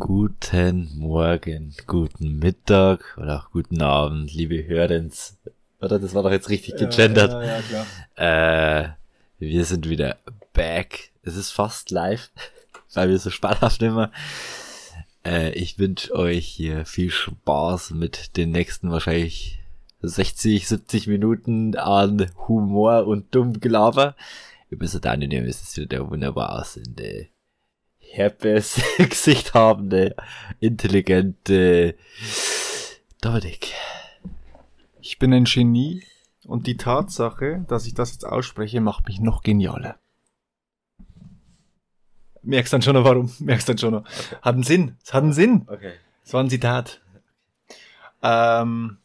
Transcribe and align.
Guten 0.00 0.88
Morgen, 0.96 1.74
guten 1.86 2.38
Mittag 2.38 3.18
oder 3.18 3.38
auch 3.38 3.50
guten 3.50 3.82
Abend, 3.82 4.32
liebe 4.32 4.66
Hörens. 4.66 5.36
Oder 5.78 5.98
das 5.98 6.14
war 6.14 6.22
doch 6.22 6.30
jetzt 6.30 6.48
richtig 6.48 6.76
gegendert. 6.76 7.32
Ja, 7.32 7.42
ja, 7.42 7.60
klar. 7.60 7.86
Äh, 8.16 8.88
wir 9.38 9.64
sind 9.66 9.90
wieder 9.90 10.16
back. 10.54 11.10
Es 11.22 11.36
ist 11.36 11.50
fast 11.50 11.90
live, 11.90 12.30
weil 12.94 13.10
wir 13.10 13.18
so 13.18 13.28
spaßhaft 13.28 13.82
immer. 13.82 14.10
Äh, 15.22 15.50
ich 15.50 15.78
wünsche 15.78 16.14
euch 16.14 16.46
hier 16.46 16.86
viel 16.86 17.10
Spaß 17.10 17.90
mit 17.90 18.38
den 18.38 18.52
nächsten 18.52 18.90
wahrscheinlich 18.90 19.60
60, 20.00 20.66
70 20.66 21.08
Minuten 21.08 21.76
an 21.76 22.30
Humor 22.48 23.06
und 23.06 23.34
dumm 23.34 23.60
Gelaber. 23.60 24.16
Über 24.70 24.86
so 24.86 24.98
deine 24.98 25.26
ist 25.44 25.62
es 25.62 25.76
wieder 25.76 25.88
der 25.88 26.10
wunderbar 26.10 26.58
aussehende, 26.58 27.28
herpes 28.12 28.80
Gesicht 28.98 29.54
habende, 29.54 30.16
intelligente 30.58 31.96
Dominik. 33.20 33.72
Ich 35.00 35.18
bin 35.18 35.32
ein 35.32 35.44
Genie 35.44 36.02
und 36.46 36.66
die 36.66 36.76
Tatsache, 36.76 37.64
dass 37.68 37.86
ich 37.86 37.94
das 37.94 38.12
jetzt 38.12 38.24
ausspreche, 38.24 38.80
macht 38.80 39.06
mich 39.06 39.20
noch 39.20 39.42
genialer. 39.42 39.98
Merkst 42.42 42.72
dann 42.72 42.82
schon 42.82 42.94
noch 42.94 43.04
warum. 43.04 43.32
Merkst 43.38 43.68
dann 43.68 43.78
schon 43.78 43.92
noch. 43.92 44.04
Hat 44.42 44.54
einen 44.54 44.62
Sinn. 44.62 44.96
Es 45.04 45.12
hat 45.12 45.22
einen 45.22 45.32
Sinn. 45.32 45.66
Okay. 45.66 45.92
Es 46.24 46.32
war 46.32 46.42
ein 46.42 46.50
Zitat. 46.50 47.00
Ähm, 48.22 48.98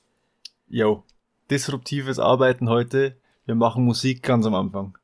yo. 0.68 1.04
Disruptives 1.50 2.18
Arbeiten 2.18 2.70
heute. 2.70 3.18
Wir 3.46 3.56
machen 3.56 3.84
Musik 3.84 4.24
ganz 4.24 4.46
am 4.46 4.56
Anfang. 4.56 4.98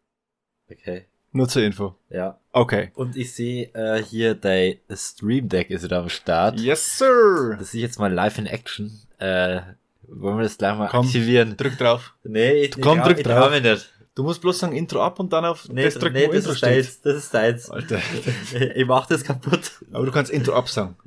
Okay. 0.70 1.06
Nur 1.34 1.48
zur 1.48 1.64
Info. 1.64 1.96
Ja. 2.10 2.41
Okay. 2.54 2.92
Und 2.96 3.16
ich 3.16 3.34
sehe 3.34 3.74
äh, 3.74 4.04
hier, 4.04 4.36
dein 4.36 4.76
Stream 4.94 5.48
Deck 5.48 5.70
ist 5.70 5.84
wieder 5.84 6.00
am 6.00 6.10
Start. 6.10 6.60
Yes, 6.60 6.98
sir. 6.98 7.56
Das 7.58 7.70
ist 7.70 7.74
jetzt 7.76 8.00
mal 8.00 8.12
live 8.12 8.38
in 8.38 8.46
Action. 8.46 9.00
Äh, 9.20 9.62
wollen 10.04 10.38
wir 10.38 10.44
das 10.44 10.58
gleich 10.58 10.78
mal 10.78 10.90
Komm, 10.90 11.06
aktivieren? 11.06 11.56
Drück 11.56 11.78
drauf. 11.78 12.14
Nee, 12.24 12.64
ich, 12.66 12.72
Komm, 12.82 13.00
ich, 13.00 13.06
drück 13.06 13.18
ich 13.20 13.24
drauf. 13.26 13.50
mich 13.52 13.64
nicht. 13.64 13.94
Du 14.16 14.24
musst 14.24 14.42
bloß 14.42 14.60
sagen 14.60 14.76
Intro 14.76 15.02
ab 15.02 15.20
und 15.22 15.32
dann 15.32 15.46
auf 15.46 15.70
Nee, 15.70 15.86
das 15.86 15.94
drücken, 15.94 16.16
nee, 16.18 16.28
wo 16.28 16.34
das 16.34 16.40
Intro 16.40 16.52
ist 16.52 16.58
steht. 16.58 16.70
deins. 16.70 17.02
Das 17.02 17.16
ist 17.16 17.34
deins. 17.34 17.70
Alter. 17.70 18.02
ich 18.76 18.86
mach 18.86 19.06
das 19.06 19.24
kaputt. 19.24 19.72
Aber 19.94 20.06
du 20.06 20.12
kannst 20.12 20.32
Intro 20.32 20.54
absagen. 20.54 20.98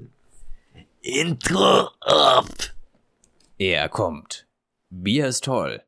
Intro 1.02 1.90
ab. 2.00 2.46
Er 3.58 3.90
kommt. 3.90 4.46
Bier 4.88 5.26
ist 5.26 5.44
toll. 5.44 5.82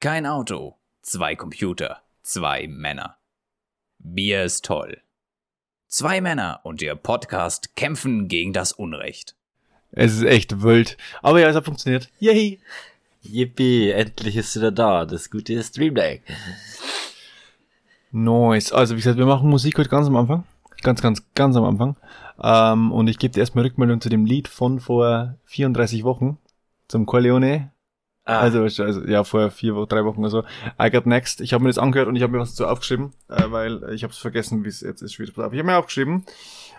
Kein 0.00 0.26
Auto, 0.26 0.78
zwei 1.02 1.36
Computer, 1.36 2.02
zwei 2.22 2.66
Männer. 2.66 3.18
Bier 4.04 4.42
ist 4.42 4.64
toll. 4.64 5.00
Zwei 5.86 6.20
Männer 6.20 6.60
und 6.64 6.82
ihr 6.82 6.96
Podcast 6.96 7.76
kämpfen 7.76 8.26
gegen 8.26 8.52
das 8.52 8.72
Unrecht. 8.72 9.36
Es 9.92 10.12
ist 10.14 10.24
echt 10.24 10.62
wild. 10.62 10.96
Aber 11.22 11.38
ja, 11.38 11.48
es 11.48 11.54
hat 11.54 11.64
funktioniert. 11.64 12.10
Yay. 12.18 12.58
Yippie, 13.22 13.90
endlich 13.90 14.36
ist 14.36 14.56
wieder 14.56 14.72
da. 14.72 15.06
Das 15.06 15.30
gute 15.30 15.62
Stream 15.62 15.94
Deck. 15.94 16.22
Nice. 18.10 18.72
Also, 18.72 18.94
wie 18.94 18.98
gesagt, 18.98 19.18
wir 19.18 19.26
machen 19.26 19.48
Musik 19.48 19.78
heute 19.78 19.88
ganz 19.88 20.08
am 20.08 20.16
Anfang. 20.16 20.44
Ganz, 20.82 21.00
ganz, 21.00 21.22
ganz 21.34 21.54
am 21.56 21.64
Anfang. 21.64 21.96
Ähm, 22.42 22.90
und 22.90 23.06
ich 23.06 23.18
gebe 23.18 23.32
dir 23.32 23.40
erstmal 23.40 23.64
Rückmeldung 23.64 24.00
zu 24.00 24.08
dem 24.08 24.24
Lied 24.24 24.48
von 24.48 24.80
vor 24.80 25.36
34 25.44 26.02
Wochen. 26.02 26.38
Zum 26.88 27.06
Corleone. 27.06 27.70
Ah, 28.24 28.38
Also, 28.38 28.62
also, 28.62 29.04
ja, 29.04 29.24
vor 29.24 29.50
vier 29.50 29.74
Wochen, 29.74 29.88
drei 29.88 30.04
Wochen 30.04 30.20
oder 30.20 30.30
so. 30.30 30.44
I 30.80 30.90
Got 30.90 31.06
Next. 31.06 31.40
Ich 31.40 31.52
habe 31.52 31.64
mir 31.64 31.70
das 31.70 31.78
angehört 31.78 32.08
und 32.08 32.16
ich 32.16 32.22
habe 32.22 32.32
mir 32.32 32.38
was 32.38 32.50
dazu 32.50 32.66
aufgeschrieben, 32.66 33.12
äh, 33.28 33.44
weil 33.48 33.82
ich 33.92 34.04
habe 34.04 34.12
es 34.12 34.18
vergessen, 34.18 34.64
wie 34.64 34.68
es 34.68 34.80
jetzt 34.80 35.02
ist. 35.02 35.18
Ich 35.18 35.36
habe 35.36 35.62
mir 35.62 35.76
aufgeschrieben, 35.76 36.24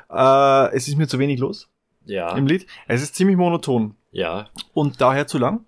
äh, 0.09 0.73
es 0.75 0.87
ist 0.87 0.97
mir 0.97 1.07
zu 1.07 1.19
wenig 1.19 1.39
los 1.39 1.69
ja, 2.05 2.35
im 2.35 2.47
Lied. 2.47 2.65
Es 2.87 3.01
ist 3.01 3.15
ziemlich 3.15 3.37
monoton 3.37 3.95
ja, 4.11 4.49
und 4.73 5.01
daher 5.01 5.27
zu 5.27 5.37
lang. 5.37 5.65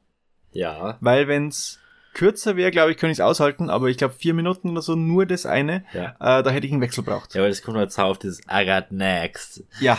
ja, 0.51 0.97
Weil 1.01 1.27
wenn's 1.27 1.79
kürzer 2.13 2.55
wäre, 2.55 2.71
glaube 2.71 2.91
ich, 2.91 2.97
könnte 2.97 3.11
ich 3.11 3.17
es 3.19 3.21
aushalten, 3.21 3.69
aber 3.69 3.87
ich 3.87 3.97
glaube 3.97 4.13
vier 4.13 4.33
Minuten 4.33 4.69
oder 4.69 4.81
so 4.81 4.95
nur 4.95 5.25
das 5.25 5.45
eine, 5.45 5.83
ja. 5.93 6.15
äh, 6.19 6.43
da 6.43 6.49
hätte 6.49 6.65
ich 6.65 6.71
einen 6.71 6.81
Wechsel 6.81 7.03
braucht. 7.03 7.35
Ja, 7.35 7.41
aber 7.41 7.49
das 7.49 7.61
kommt 7.61 7.77
jetzt 7.77 7.99
auf 7.99 8.17
das 8.17 8.39
I 8.49 8.65
got 8.65 8.91
next. 8.91 9.63
Ja. 9.81 9.97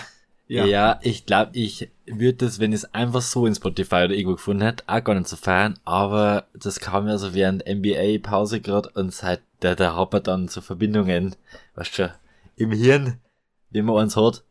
Ja, 0.48 1.00
ich 1.02 1.26
glaube, 1.26 1.50
ich 1.54 1.90
würde 2.06 2.46
das, 2.46 2.60
wenn 2.60 2.72
ich 2.72 2.78
es 2.82 2.94
einfach 2.94 3.20
so 3.20 3.46
in 3.46 3.54
Spotify 3.54 4.04
oder 4.04 4.10
irgendwo 4.14 4.36
gefunden 4.36 4.62
hätte, 4.62 4.84
auch 4.86 5.02
gar 5.02 5.14
nicht 5.14 5.28
so 5.28 5.36
feiern, 5.36 5.78
aber 5.84 6.46
das 6.54 6.78
kam 6.78 7.08
ja 7.08 7.18
so 7.18 7.34
während 7.34 7.66
NBA-Pause 7.66 8.60
gerade 8.60 8.88
und 8.94 9.12
seit 9.12 9.42
der, 9.62 9.74
der 9.74 9.96
hat 9.96 10.12
man 10.12 10.22
dann 10.22 10.48
so 10.48 10.60
Verbindungen, 10.60 11.34
weißt 11.74 11.98
du, 11.98 12.14
im 12.56 12.70
Hirn, 12.70 13.18
wie 13.70 13.82
man 13.82 13.96
eins 13.96 14.16
hat. 14.16 14.44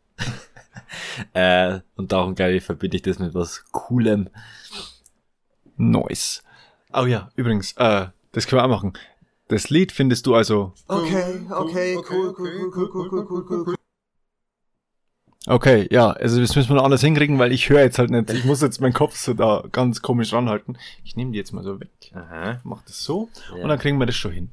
äh, 1.33 1.79
und 1.95 2.11
darum, 2.11 2.35
glaube 2.35 2.53
ich, 2.53 2.63
verbinde 2.63 2.97
ich 2.97 3.03
das 3.03 3.19
mit 3.19 3.33
was 3.33 3.63
Coolem. 3.71 4.29
Nice. 5.77 6.43
Oh 6.93 7.05
ja, 7.05 7.29
übrigens, 7.35 7.73
äh, 7.77 8.07
das 8.33 8.47
können 8.47 8.61
wir 8.61 8.65
auch 8.65 8.69
machen. 8.69 8.93
Das 9.47 9.69
Lied 9.69 9.91
findest 9.91 10.25
du 10.25 10.35
also. 10.35 10.73
Okay, 10.87 11.45
okay, 11.51 11.95
cool, 12.09 12.33
cool, 12.37 12.71
cool, 12.71 12.71
cool, 12.73 12.89
cool, 12.93 13.09
cool, 13.11 13.27
cool, 13.29 13.45
cool, 13.49 13.63
cool. 13.67 13.74
Okay, 15.47 15.87
ja, 15.91 16.09
also 16.11 16.39
das 16.41 16.55
müssen 16.55 16.69
wir 16.69 16.75
noch 16.77 16.83
anders 16.85 17.01
hinkriegen, 17.01 17.37
weil 17.37 17.51
ich 17.51 17.69
höre 17.69 17.81
jetzt 17.81 17.99
halt 17.99 18.09
nicht. 18.09 18.31
Ich 18.31 18.45
muss 18.45 18.61
jetzt 18.61 18.81
meinen 18.81 18.93
Kopf 18.93 19.15
so 19.15 19.33
da 19.33 19.63
ganz 19.71 20.01
komisch 20.01 20.33
ranhalten. 20.33 20.77
Ich 21.03 21.15
nehme 21.15 21.31
die 21.31 21.37
jetzt 21.37 21.51
mal 21.53 21.63
so 21.63 21.79
weg. 21.79 21.89
Aha. 22.13 22.59
Mach 22.63 22.81
das 22.83 23.03
so 23.03 23.29
Ja. 23.55 23.61
und 23.63 23.69
dann 23.69 23.77
kriegen 23.79 23.99
wir 23.99 24.05
das 24.07 24.15
schon 24.15 24.31
hin. 24.31 24.49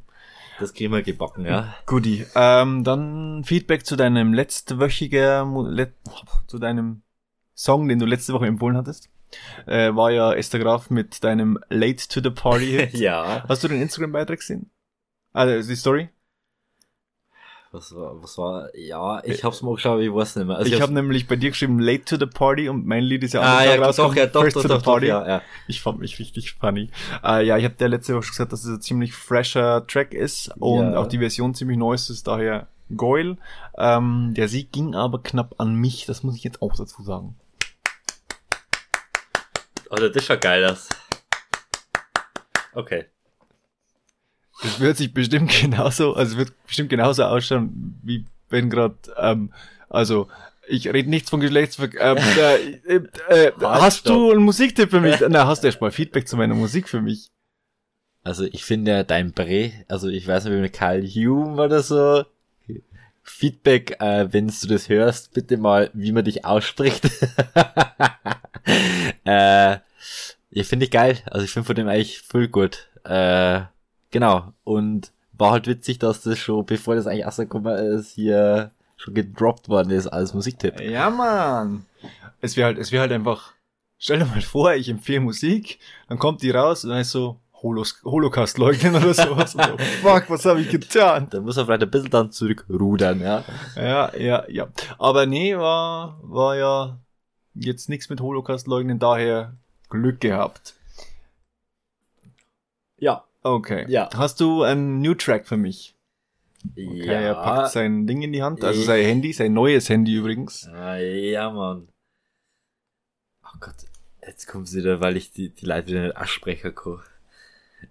Das 0.61 0.75
kriegen 0.75 0.93
wir 0.93 1.03
gebacken, 1.03 1.47
ja. 1.47 1.75
Goodie. 1.87 2.27
Ähm, 2.35 2.85
dann 2.85 3.43
Feedback 3.45 3.87
zu 3.87 3.97
deinem 3.97 4.35
letztwöchiger, 4.35 5.47
let, 5.67 5.93
zu 6.47 6.59
deinem 6.59 7.03
Song, 7.55 7.89
den 7.89 7.99
du 7.99 8.07
letzte 8.07 8.33
Woche 8.35 8.47
empfohlen 8.47 8.77
hattest. 8.77 9.09
Äh, 9.67 9.95
war 9.97 10.11
ja 10.11 10.35
Esther 10.35 10.59
Graf 10.61 10.91
mit 10.91 11.25
deinem 11.25 11.59
Late 11.71 12.07
to 12.09 12.21
the 12.23 12.31
Party 12.31 12.87
ja. 12.93 13.45
Hast 13.49 13.65
du 13.65 13.69
den 13.69 13.81
Instagram-Beitrag 13.81 14.39
gesehen? 14.41 14.71
Also 15.33 15.67
die 15.67 15.75
Story? 15.77 16.11
Was 17.75 17.95
war, 17.97 18.23
was 18.23 18.37
war, 18.37 18.77
ja, 18.77 19.25
ich 19.25 19.43
hab's 19.45 19.63
mal 19.63 19.75
geschaut, 19.75 20.03
ich 20.03 20.13
weiß 20.13 20.37
nicht 20.37 20.47
mehr. 20.47 20.57
Also 20.59 20.69
ich 20.69 20.75
hab's- 20.75 20.83
habe 20.83 20.93
nämlich 20.93 21.27
bei 21.27 21.37
dir 21.37 21.49
geschrieben 21.49 21.79
Late 21.79 22.05
to 22.05 22.17
the 22.19 22.27
Party 22.27 22.69
und 22.69 22.87
mein 22.87 23.03
Lied 23.03 23.23
ist 23.25 23.33
ja 23.33 23.41
Ah, 23.41 23.61
am 23.61 23.65
ja, 23.65 23.77
Tag 23.79 23.97
doch, 23.97 24.15
ja, 24.15 24.27
doch, 24.27 24.43
First 24.43 24.57
doch, 24.57 24.63
to 24.63 24.69
doch, 24.69 24.75
the 24.81 24.85
doch, 24.85 24.93
Party. 24.93 25.07
ja, 25.07 25.27
ja. 25.27 25.43
Ich 25.69 25.81
fand 25.81 25.99
mich 25.99 26.19
richtig 26.19 26.53
funny. 26.53 26.91
Äh, 27.25 27.47
ja, 27.47 27.57
ich 27.57 27.65
habe 27.65 27.75
der 27.77 27.89
letzte 27.89 28.15
Woche 28.15 28.25
schon 28.25 28.33
gesagt, 28.33 28.53
dass 28.53 28.65
es 28.65 28.69
ein 28.77 28.83
ziemlich 28.83 29.15
fresher 29.15 29.87
Track 29.87 30.13
ist 30.13 30.49
und 30.59 30.93
Ja. 30.93 30.99
auch 31.01 31.07
die 31.07 31.17
Version 31.17 31.55
ziemlich 31.55 31.79
neu 31.79 31.95
ist, 31.95 32.11
ist 32.11 32.27
daher 32.27 32.69
Goyle. 32.95 33.39
Ähm, 33.79 34.35
der 34.37 34.49
Sieg 34.49 34.71
ging 34.71 34.95
aber 34.95 35.23
knapp 35.23 35.55
an 35.57 35.75
mich, 35.75 36.05
das 36.05 36.23
muss 36.23 36.37
ich 36.37 36.45
jetzt 36.45 36.61
auch 36.61 36.77
dazu 36.77 37.03
sagen. 37.03 37.37
Oder 39.89 40.11
das 40.11 40.23
schaut 40.27 40.43
geil 40.43 40.63
aus. 40.67 40.91
Okay. 42.75 43.07
Das 44.63 44.81
wird 44.81 44.97
sich 44.97 45.13
bestimmt 45.13 45.51
genauso, 45.51 46.15
also 46.15 46.37
wird 46.37 46.53
bestimmt 46.67 46.89
genauso 46.89 47.25
ausschauen, 47.25 47.99
wie 48.03 48.25
wenn 48.49 48.71
gerade, 48.71 48.97
ähm, 49.17 49.53
also 49.89 50.29
ich 50.69 50.89
rede 50.89 51.11
nichts 51.11 51.31
von 51.31 51.41
Geschlechtsverkehr. 51.41 52.17
Ähm, 52.17 52.19
äh, 52.87 52.95
äh, 52.97 53.53
Halt, 53.61 53.83
hast 53.83 54.09
du 54.09 54.31
einen 54.31 54.43
Musiktipp 54.43 54.91
für 54.91 55.01
mich? 55.01 55.21
Na, 55.29 55.47
hast 55.47 55.63
du 55.63 55.67
erst 55.67 55.81
mal 55.81 55.91
Feedback 55.91 56.29
zu 56.29 56.37
meiner 56.37 56.55
Musik 56.55 56.89
für 56.89 57.01
mich? 57.01 57.27
Also 58.25 58.45
ich 58.45 58.65
finde 58.65 58.93
ja 58.93 59.03
dein 59.03 59.33
Bre, 59.33 59.73
also 59.89 60.09
ich 60.09 60.27
weiß 60.27 60.45
nicht, 60.45 60.55
wie 60.55 60.61
mit 60.61 60.73
Karl 60.73 61.03
Hume 61.03 61.61
oder 61.61 61.83
so. 61.83 62.25
Feedback, 63.25 64.01
äh, 64.01 64.33
wenn 64.33 64.49
du 64.49 64.67
das 64.67 64.89
hörst, 64.89 65.33
bitte 65.33 65.57
mal, 65.57 65.91
wie 65.93 66.13
man 66.13 66.25
dich 66.25 66.45
ausspricht. 66.45 67.05
äh, 69.25 69.79
ja, 70.51 70.65
finde 70.65 70.85
ich 70.85 70.91
geil. 70.91 71.19
Also 71.27 71.45
ich 71.45 71.51
finde 71.51 71.67
von 71.67 71.77
dem 71.77 71.89
eigentlich 71.89 72.21
voll 72.21 72.49
gut. 72.49 72.89
Äh, 73.05 73.63
genau. 74.13 74.53
Und 74.63 75.11
war 75.33 75.51
halt 75.51 75.67
witzig, 75.67 75.99
dass 75.99 76.23
das 76.23 76.39
schon, 76.39 76.65
bevor 76.65 76.95
das 76.95 77.09
eigentlich 77.09 77.27
rausgekommen 77.27 77.77
ist, 77.97 78.13
hier 78.13 78.71
schon 78.97 79.15
gedroppt 79.15 79.69
worden 79.69 79.91
ist 79.91 80.07
als 80.07 80.35
Musiktipp. 80.35 80.81
Ja, 80.81 81.11
Mann. 81.11 81.85
Es 82.41 82.57
wäre 82.57 82.67
halt, 82.67 82.79
es 82.79 82.93
wäre 82.93 83.03
halt 83.03 83.13
einfach, 83.13 83.53
stell 83.99 84.21
dir 84.21 84.27
mal 84.27 84.41
vor, 84.41 84.75
ich 84.75 84.89
empfehle 84.89 85.21
Musik, 85.21 85.81
dann 86.09 86.19
kommt 86.19 86.43
die 86.43 86.51
raus 86.51 86.85
und 86.85 86.91
dann 86.91 87.01
ist 87.01 87.11
so, 87.11 87.41
Holos 87.63 88.03
Holocaust 88.05 88.59
leugnen 88.59 88.97
oder 88.97 89.15
sowas. 89.15 89.53
So, 89.53 89.61
fuck, 90.03 90.29
was 90.29 90.45
habe 90.45 90.61
ich 90.61 90.69
getan? 90.69 91.29
Da 91.31 91.41
muss 91.41 91.57
er 91.57 91.65
vielleicht 91.65 91.85
ein 91.85 91.91
bisschen 91.91 92.11
dann 92.11 92.33
zurückrudern, 92.33 93.21
ja. 93.21 93.45
Ja, 93.77 94.17
ja, 94.17 94.45
ja. 94.49 94.69
Aber 94.99 95.27
nee, 95.27 95.57
war, 95.57 96.19
war 96.23 96.57
ja 96.57 96.99
jetzt 97.55 97.89
nichts 97.89 98.09
mit 98.09 98.21
Holocaust 98.21 98.67
leugnen, 98.67 98.99
daher 98.99 99.55
Glück 99.89 100.21
gehabt. 100.21 100.75
Ja. 102.99 103.25
Okay. 103.43 103.85
Ja. 103.89 104.09
Hast 104.15 104.41
du 104.41 104.63
einen 104.63 105.01
New 105.01 105.15
Track 105.15 105.47
für 105.47 105.57
mich? 105.57 105.95
Okay, 106.77 107.07
er 107.07 107.35
packt 107.35 107.73
sein 107.73 108.07
Ding 108.07 108.23
in 108.23 108.33
die 108.33 108.43
Hand, 108.43 108.63
also 108.63 108.83
sein 108.83 109.05
Handy, 109.05 109.33
sein 109.33 109.53
neues 109.53 109.89
Handy 109.89 110.15
übrigens. 110.15 110.69
Ah, 110.69 110.97
ja, 110.97 111.51
Mann. 111.51 111.89
Oh 113.45 113.59
Gott, 113.59 113.75
jetzt 114.25 114.47
kommt 114.47 114.69
sie 114.69 114.79
wieder, 114.79 115.01
weil 115.01 115.17
ich 115.17 115.33
die, 115.33 115.49
die 115.49 115.67
Leute 115.67 115.89
wieder 115.89 116.03
nicht 116.05 116.17
aussprechen 116.17 116.73
kann. 116.75 117.01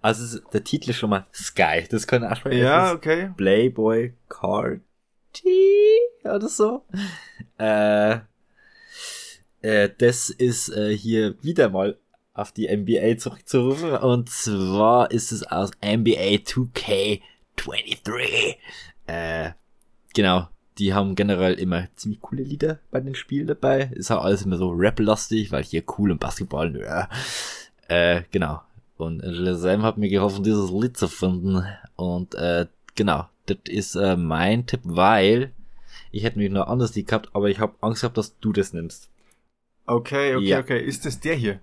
Also 0.00 0.24
ist- 0.38 0.42
der 0.54 0.64
Titel 0.64 0.90
ist 0.90 0.96
schon 0.96 1.10
mal 1.10 1.26
Sky, 1.34 1.84
das 1.90 2.06
kann 2.06 2.24
aussprechen. 2.24 2.62
Ja, 2.62 2.92
okay. 2.94 3.30
Playboy 3.36 4.14
Carti 4.30 4.80
oder 6.24 6.48
so. 6.48 6.86
Äh, 7.58 8.20
äh, 9.60 9.90
das 9.98 10.30
ist 10.30 10.70
äh, 10.70 10.96
hier 10.96 11.34
wieder 11.42 11.68
mal 11.68 11.98
auf 12.34 12.52
die 12.52 12.68
NBA 12.74 13.18
zurückzurufen. 13.18 13.92
Und 13.96 14.30
zwar 14.30 15.10
ist 15.10 15.32
es 15.32 15.42
aus 15.44 15.70
NBA 15.84 16.38
2K23. 16.44 18.56
Äh, 19.06 19.50
genau. 20.14 20.48
Die 20.78 20.94
haben 20.94 21.14
generell 21.14 21.52
immer 21.54 21.88
ziemlich 21.96 22.20
coole 22.22 22.42
Lieder 22.42 22.78
bei 22.90 23.00
den 23.00 23.14
Spielen 23.14 23.46
dabei. 23.46 23.90
Ist 23.94 24.10
auch 24.10 24.24
alles 24.24 24.42
immer 24.42 24.56
so 24.56 24.70
rap-lastig, 24.70 25.52
weil 25.52 25.62
hier 25.64 25.84
cool 25.98 26.10
und 26.10 26.18
Basketball, 26.18 26.74
ja. 26.80 27.10
Äh, 27.88 28.22
genau. 28.30 28.62
Und 28.96 29.22
Angela 29.22 29.54
Sam 29.56 29.82
hat 29.82 29.98
mir 29.98 30.08
geholfen, 30.08 30.44
dieses 30.44 30.70
Lied 30.70 30.96
zu 30.96 31.08
finden. 31.08 31.62
Und 31.96 32.34
äh, 32.36 32.66
genau, 32.94 33.26
das 33.46 33.58
ist 33.68 33.96
äh, 33.96 34.16
mein 34.16 34.64
Tipp, 34.66 34.80
weil 34.84 35.52
ich 36.10 36.24
hätte 36.24 36.38
mich 36.38 36.50
noch 36.50 36.68
anders 36.68 36.94
Lied 36.94 37.08
gehabt, 37.08 37.28
aber 37.34 37.50
ich 37.50 37.58
habe 37.58 37.74
Angst 37.82 38.00
gehabt, 38.00 38.16
dass 38.16 38.38
du 38.38 38.52
das 38.52 38.72
nimmst. 38.72 39.10
Okay, 39.84 40.36
okay, 40.36 40.46
Ja. 40.46 40.60
okay. 40.60 40.82
Ist 40.82 41.04
das 41.04 41.20
der 41.20 41.34
hier? 41.34 41.60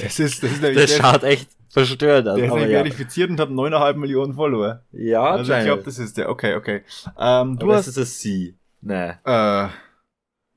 Das 0.00 0.18
ist, 0.18 0.42
das 0.42 0.52
ist 0.52 0.62
nämlich 0.62 0.78
Das 0.80 0.96
der, 0.96 1.02
schaut 1.02 1.22
echt 1.24 1.50
verstört 1.68 2.26
aus. 2.28 2.36
der 2.36 2.46
ist 2.46 2.52
nämlich 2.52 2.70
ja, 2.70 2.78
verifiziert 2.78 3.30
und 3.30 3.40
hat 3.40 3.48
9,5 3.50 3.94
Millionen 3.94 4.34
Follower. 4.34 4.82
ja 4.92 5.22
Also 5.22 5.52
ich 5.52 5.64
glaube, 5.64 5.82
das 5.82 5.98
ist 5.98 6.16
der. 6.16 6.28
Okay, 6.30 6.54
okay. 6.54 6.82
Ähm, 7.18 7.58
du 7.58 7.66
aber 7.66 7.76
hast, 7.76 7.86
es 7.86 7.96
ist 7.96 7.98
ein 7.98 8.06
Sie. 8.06 8.56
Nee, 8.82 9.12
äh, 9.24 9.68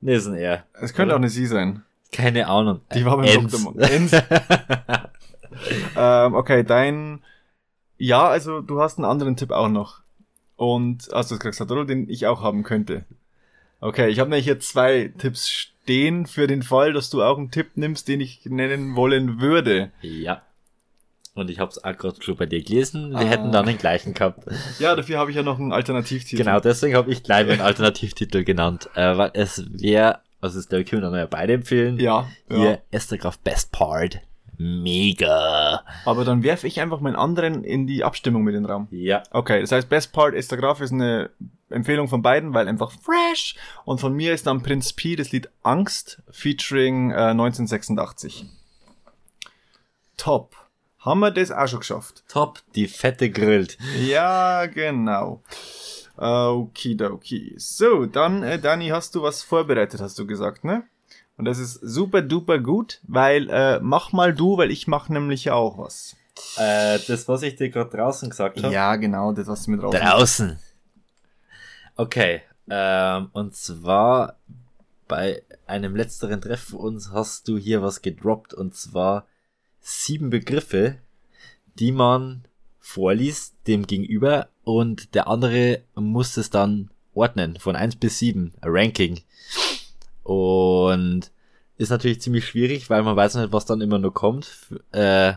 nee, 0.00 0.14
ist 0.14 0.26
ein 0.26 0.34
Er. 0.34 0.64
es 0.80 0.94
könnte 0.94 1.14
auch 1.14 1.18
eine 1.18 1.28
Sie 1.28 1.46
sein. 1.46 1.82
Keine 2.12 2.46
Ahnung. 2.46 2.80
Die 2.94 3.04
war 3.04 3.16
beim. 3.16 3.26
Enz. 3.26 4.12
ähm, 5.96 6.34
okay, 6.34 6.62
dein, 6.62 7.22
ja, 7.98 8.28
also 8.28 8.60
du 8.60 8.80
hast 8.80 8.98
einen 8.98 9.04
anderen 9.04 9.36
Tipp 9.36 9.50
auch 9.50 9.68
noch. 9.68 10.00
Und, 10.56 11.08
hast 11.12 11.30
du 11.30 11.34
es 11.34 11.40
gesagt, 11.40 11.70
oder? 11.70 11.84
Den 11.84 12.08
ich 12.08 12.26
auch 12.26 12.40
haben 12.40 12.62
könnte. 12.62 13.04
Okay, 13.80 14.08
ich 14.08 14.20
habe 14.20 14.30
nämlich 14.30 14.44
hier 14.44 14.60
zwei 14.60 15.12
Tipps 15.18 15.73
stehen 15.84 16.26
für 16.26 16.46
den 16.46 16.62
Fall, 16.62 16.92
dass 16.94 17.10
du 17.10 17.22
auch 17.22 17.36
einen 17.36 17.50
Tipp 17.50 17.72
nimmst, 17.76 18.08
den 18.08 18.20
ich 18.20 18.40
nennen 18.46 18.96
wollen 18.96 19.40
würde. 19.40 19.92
ja. 20.02 20.42
Und 21.36 21.50
ich 21.50 21.58
hab's 21.58 21.78
auch 21.82 21.96
gerade 21.96 22.22
schon 22.22 22.36
bei 22.36 22.46
dir 22.46 22.62
gelesen. 22.62 23.10
Wir 23.10 23.18
Ah. 23.18 23.24
hätten 23.24 23.50
dann 23.50 23.66
den 23.66 23.76
gleichen 23.76 24.14
gehabt. 24.14 24.44
Ja, 24.78 24.94
dafür 24.94 25.18
habe 25.18 25.30
ich 25.32 25.36
ja 25.36 25.42
noch 25.42 25.58
einen 25.58 25.72
Alternativtitel. 25.72 26.36
Genau, 26.44 26.60
deswegen 26.60 26.94
habe 26.94 27.10
ich 27.10 27.24
gleich 27.24 27.44
meinen 27.48 27.60
Alternativtitel 27.60 28.44
genannt. 28.44 28.88
Äh, 28.94 29.16
weil 29.16 29.32
es 29.34 29.64
wäre, 29.68 30.20
also 30.40 30.60
es 30.60 30.68
glaube 30.68 30.82
ich, 30.82 30.88
können 30.88 31.02
wir 31.02 31.10
dann 31.10 31.18
ja 31.18 31.26
beide 31.26 31.54
empfehlen. 31.54 31.98
Ja, 31.98 32.28
ja. 32.48 32.56
Hier, 32.56 32.82
Esther 32.92 33.18
Graf 33.18 33.40
Best 33.40 33.72
Part. 33.72 34.20
Mega. 34.58 35.84
Aber 36.04 36.24
dann 36.24 36.42
werfe 36.42 36.66
ich 36.66 36.80
einfach 36.80 37.00
meinen 37.00 37.16
anderen 37.16 37.64
in 37.64 37.86
die 37.86 38.04
Abstimmung 38.04 38.44
mit 38.44 38.54
in 38.54 38.62
den 38.62 38.70
Raum. 38.70 38.88
Ja. 38.90 39.22
Okay, 39.30 39.60
das 39.60 39.72
heißt, 39.72 39.88
Best 39.88 40.12
Part 40.12 40.34
ist 40.34 40.50
der 40.50 40.58
Graf 40.58 40.80
ist 40.80 40.92
eine 40.92 41.30
Empfehlung 41.70 42.08
von 42.08 42.22
beiden, 42.22 42.54
weil 42.54 42.68
einfach 42.68 42.92
fresh. 42.92 43.56
Und 43.84 44.00
von 44.00 44.14
mir 44.14 44.32
ist 44.32 44.46
dann 44.46 44.62
Prinz 44.62 44.92
P 44.92 45.16
das 45.16 45.32
Lied 45.32 45.50
Angst 45.62 46.22
featuring 46.30 47.10
äh, 47.10 47.30
1986. 47.30 48.46
Top. 50.16 50.54
Haben 50.98 51.20
wir 51.20 51.30
das 51.30 51.50
auch 51.50 51.68
schon 51.68 51.80
geschafft? 51.80 52.24
Top, 52.28 52.60
die 52.74 52.88
fette 52.88 53.30
grillt. 53.30 53.76
Ja, 53.98 54.66
genau. 54.66 55.42
Okidoki. 56.16 57.54
So, 57.58 58.06
dann, 58.06 58.42
äh, 58.42 58.58
Dani, 58.58 58.88
hast 58.88 59.14
du 59.14 59.22
was 59.22 59.42
vorbereitet, 59.42 60.00
hast 60.00 60.18
du 60.18 60.26
gesagt, 60.26 60.64
ne? 60.64 60.84
Und 61.36 61.46
das 61.46 61.58
ist 61.58 61.74
super 61.74 62.22
duper 62.22 62.58
gut, 62.58 63.00
weil, 63.06 63.50
äh, 63.50 63.80
mach 63.80 64.12
mal 64.12 64.32
du, 64.34 64.56
weil 64.56 64.70
ich 64.70 64.86
mach 64.86 65.08
nämlich 65.08 65.50
auch 65.50 65.78
was. 65.78 66.16
Äh, 66.56 66.98
das, 67.06 67.28
was 67.28 67.42
ich 67.42 67.56
dir 67.56 67.70
gerade 67.70 67.96
draußen 67.96 68.30
gesagt 68.30 68.62
habe. 68.62 68.72
Ja, 68.72 68.96
genau, 68.96 69.32
das 69.32 69.46
was 69.48 69.64
du 69.64 69.72
mit 69.72 69.82
raus. 69.82 69.94
Draußen. 69.94 70.58
Okay. 71.96 72.42
Ähm, 72.68 73.28
und 73.32 73.54
zwar 73.54 74.36
bei 75.06 75.42
einem 75.66 75.96
letzteren 75.96 76.40
Treffen 76.40 76.78
uns 76.78 77.10
hast 77.12 77.48
du 77.48 77.58
hier 77.58 77.82
was 77.82 78.02
gedroppt 78.02 78.54
und 78.54 78.74
zwar 78.74 79.26
sieben 79.80 80.30
Begriffe, 80.30 80.96
die 81.78 81.92
man 81.92 82.44
vorliest 82.80 83.54
dem 83.66 83.86
Gegenüber 83.86 84.48
und 84.62 85.14
der 85.14 85.28
andere 85.28 85.82
muss 85.94 86.36
es 86.36 86.50
dann 86.50 86.90
ordnen 87.14 87.58
von 87.58 87.76
eins 87.76 87.96
bis 87.96 88.18
sieben, 88.18 88.52
ein 88.60 88.70
Ranking. 88.70 89.20
Und 90.24 91.30
ist 91.76 91.90
natürlich 91.90 92.20
ziemlich 92.20 92.46
schwierig, 92.46 92.90
weil 92.90 93.02
man 93.02 93.16
weiß 93.16 93.36
nicht, 93.36 93.52
was 93.52 93.66
dann 93.66 93.80
immer 93.80 93.98
nur 93.98 94.12
kommt. 94.12 94.74
Äh, 94.92 95.34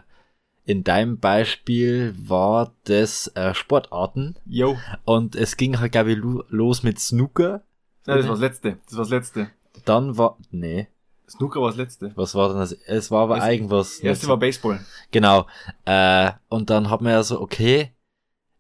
in 0.66 0.84
deinem 0.84 1.20
Beispiel 1.20 2.14
war 2.18 2.74
das 2.86 3.28
äh, 3.36 3.54
Sportarten 3.54 4.36
Yo. 4.46 4.78
und 5.06 5.36
es 5.36 5.56
ging 5.58 5.80
halt, 5.80 5.94
glaube 5.94 6.12
ich, 6.12 6.18
lo- 6.18 6.44
los 6.50 6.84
mit 6.84 7.00
Snooker. 7.00 7.62
Ja, 8.06 8.16
das 8.18 8.26
war 8.26 8.32
das 8.32 8.40
letzte. 8.42 8.78
Das 8.86 8.94
war 8.98 9.04
das 9.04 9.10
letzte. 9.10 9.50
Dann 9.86 10.18
war, 10.18 10.38
nee, 10.52 10.88
Snooker 11.30 11.62
war 11.62 11.70
das 11.70 11.78
letzte. 11.78 12.12
was 12.16 12.36
war 12.36 12.50
denn 12.50 12.60
das? 12.60 12.72
Es 12.72 13.12
war 13.12 13.24
aber 13.24 13.38
Das 13.38 13.48
irgendwas. 13.48 13.96
Das 13.96 14.00
erste 14.04 14.28
war 14.28 14.38
Baseball. 14.38 14.80
Genau. 15.12 15.46
Äh, 15.86 16.32
und 16.50 16.70
dann 16.70 16.90
hat 16.90 17.02
man 17.02 17.12
ja 17.14 17.24
so, 17.24 17.40
okay, 17.42 17.92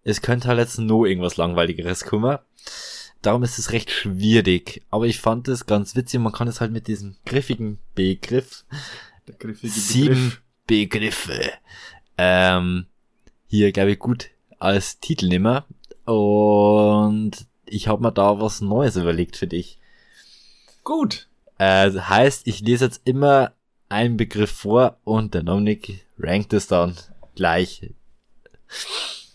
es 0.03 0.21
könnte 0.21 0.47
halt 0.47 0.59
jetzt 0.59 0.77
nur 0.79 1.07
irgendwas 1.07 1.37
langweiligeres 1.37 2.05
kommen. 2.05 2.37
Darum 3.21 3.43
ist 3.43 3.57
es 3.57 3.71
recht 3.71 3.91
schwierig. 3.91 4.83
Aber 4.89 5.05
ich 5.05 5.19
fand 5.19 5.47
es 5.47 5.65
ganz 5.65 5.95
witzig. 5.95 6.19
Man 6.19 6.33
kann 6.33 6.47
es 6.47 6.61
halt 6.61 6.71
mit 6.71 6.87
diesem 6.87 7.15
griffigen 7.25 7.79
Begriff 7.95 8.65
Der 9.27 9.35
griffige 9.35 9.73
sieben 9.73 10.37
Begriffe 10.65 11.53
ähm, 12.17 12.87
hier, 13.47 13.71
glaube 13.71 13.91
ich, 13.91 13.99
gut 13.99 14.29
als 14.59 14.99
Titel 14.99 15.27
nehmen. 15.27 15.61
Und 16.05 17.45
ich 17.65 17.87
habe 17.87 18.01
mir 18.01 18.11
da 18.11 18.39
was 18.39 18.61
Neues 18.61 18.95
überlegt 18.95 19.37
für 19.37 19.47
dich. 19.47 19.77
Gut. 20.83 21.27
Äh, 21.57 21.91
heißt, 21.91 22.47
ich 22.47 22.61
lese 22.61 22.85
jetzt 22.85 23.01
immer 23.05 23.53
einen 23.89 24.17
Begriff 24.17 24.51
vor 24.51 24.97
und 25.03 25.33
der 25.33 25.43
Dominik 25.43 26.05
rankt 26.19 26.53
es 26.53 26.67
dann 26.67 26.95
gleich. 27.35 27.93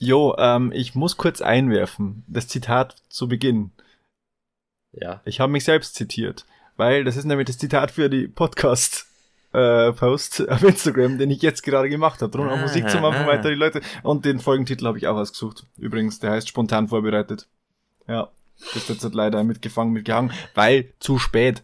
Jo, 0.03 0.35
ähm, 0.37 0.73
ich 0.75 0.97
muss 0.97 1.17
kurz 1.17 1.41
einwerfen. 1.41 2.25
Das 2.27 2.49
Zitat 2.49 2.97
zu 3.09 3.29
Beginn. 3.29 3.71
Ja. 4.91 5.23
Ich 5.25 5.39
habe 5.39 5.53
mich 5.53 5.63
selbst 5.63 5.95
zitiert. 5.95 6.45
Weil 6.77 7.05
das 7.05 7.17
ist 7.17 7.25
nämlich 7.25 7.47
das 7.47 7.59
Zitat 7.59 7.93
für 7.93 8.11
die 8.11 8.27
Podcast. 8.27 9.07
Äh, 9.53 9.93
Post 9.93 10.49
auf 10.49 10.65
Instagram, 10.65 11.19
den 11.19 11.31
ich 11.31 11.41
jetzt 11.41 11.63
gerade 11.63 11.89
gemacht 11.89 12.21
habe. 12.21 12.33
Drum 12.33 12.49
auch 12.49 12.59
Musik 12.59 12.91
zum 12.91 13.05
Anfang 13.05 13.29
weiter 13.29 13.51
die 13.51 13.55
Leute. 13.55 13.81
Und 14.03 14.25
den 14.25 14.41
Folgentitel 14.41 14.89
habe 14.89 14.99
ich 14.99 15.07
auch 15.07 15.17
ausgesucht. 15.17 15.67
Übrigens, 15.79 16.19
der 16.19 16.33
heißt 16.33 16.49
spontan 16.49 16.89
vorbereitet. 16.89 17.47
Ja. 18.09 18.31
Ist 18.75 18.89
jetzt 18.89 19.05
halt 19.05 19.15
leider 19.15 19.45
mitgefangen, 19.45 19.93
mitgehangen, 19.93 20.33
weil 20.55 20.93
zu 20.99 21.21
spät. 21.21 21.63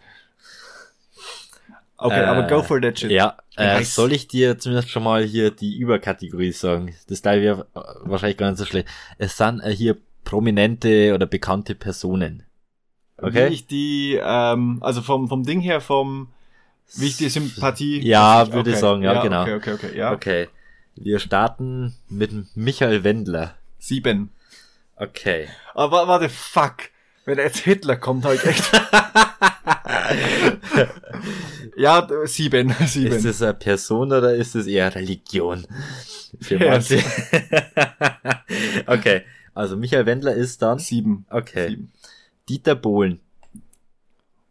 Okay, 2.00 2.20
Äh, 2.20 2.24
aber 2.24 2.46
go 2.46 2.62
for 2.62 2.80
that 2.80 2.98
shit. 2.98 3.10
Ja, 3.10 3.36
äh, 3.56 3.82
soll 3.82 4.12
ich 4.12 4.28
dir 4.28 4.56
zumindest 4.58 4.88
schon 4.90 5.02
mal 5.02 5.24
hier 5.24 5.50
die 5.50 5.76
Überkategorie 5.76 6.52
sagen? 6.52 6.94
Das 7.08 7.22
Teil 7.22 7.42
wäre 7.42 7.66
äh, 7.74 7.80
wahrscheinlich 8.02 8.36
gar 8.36 8.48
nicht 8.50 8.58
so 8.58 8.64
schlecht. 8.64 8.86
Es 9.18 9.36
sind 9.36 9.60
äh, 9.60 9.70
hier 9.74 9.96
prominente 10.24 11.12
oder 11.14 11.26
bekannte 11.26 11.74
Personen. 11.74 12.44
Okay? 13.16 13.50
Wie 13.50 13.54
ich 13.54 13.66
die, 13.66 14.20
ähm, 14.22 14.78
also 14.80 15.02
vom, 15.02 15.28
vom 15.28 15.42
Ding 15.42 15.60
her, 15.60 15.80
vom, 15.80 16.28
wie 16.94 17.06
ich 17.06 17.16
die 17.16 17.28
Sympathie. 17.28 18.00
Ja, 18.06 18.52
würde 18.52 18.70
ich 18.70 18.76
sagen, 18.76 19.02
ja, 19.02 19.20
genau. 19.20 19.42
Okay, 19.42 19.54
okay, 19.54 19.72
okay, 19.72 19.96
ja. 19.96 20.12
Okay. 20.12 20.48
Wir 20.94 21.18
starten 21.18 21.96
mit 22.08 22.32
Michael 22.56 23.02
Wendler. 23.02 23.54
Sieben. 23.78 24.30
Okay. 24.94 25.48
Aber 25.74 26.06
warte, 26.06 26.28
fuck. 26.28 26.76
Wenn 27.24 27.38
jetzt 27.38 27.58
Hitler 27.58 27.96
kommt, 27.96 28.24
habe 28.24 28.36
ich 28.36 28.44
echt. 28.44 28.70
ja, 31.78 32.08
sieben, 32.24 32.74
sieben. 32.86 33.12
Ist 33.14 33.24
es 33.24 33.42
eine 33.42 33.54
Person 33.54 34.12
oder 34.12 34.34
ist 34.34 34.54
es 34.54 34.66
eher 34.66 34.94
Religion? 34.94 35.66
Für 36.40 36.56
Ja, 36.62 36.70
manche. 36.72 37.02
okay. 38.86 39.22
Also 39.54 39.76
Michael 39.76 40.06
Wendler 40.06 40.34
ist 40.34 40.62
dann. 40.62 40.78
sieben. 40.78 41.26
Okay. 41.30 41.68
Sieben. 41.68 41.92
Dieter 42.48 42.74
Bohlen. 42.74 43.20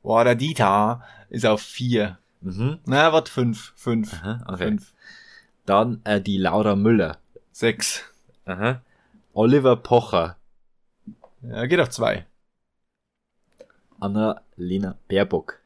Boah, 0.04 0.24
der 0.24 0.36
Dieter 0.36 1.04
ist 1.30 1.46
auf 1.46 1.62
vier. 1.62 2.18
Mhm. 2.42 2.80
Na, 2.86 3.12
warte, 3.14 3.32
fünf. 3.32 3.74
Fünf. 3.76 4.14
Aha, 4.14 4.44
okay. 4.48 4.68
Fünf. 4.68 4.94
Dann 5.66 6.02
äh, 6.04 6.22
die 6.22 6.38
Laura 6.38 6.76
Müller. 6.76 7.18
Sechs. 7.52 8.04
Aha. 8.46 8.82
Oliver 9.34 9.76
Pocher. 9.76 10.38
Ja, 11.42 11.66
geht 11.66 11.80
auf 11.80 11.90
zwei. 11.90 12.26
Annalena 14.00 14.96
Baerbock. 15.08 15.60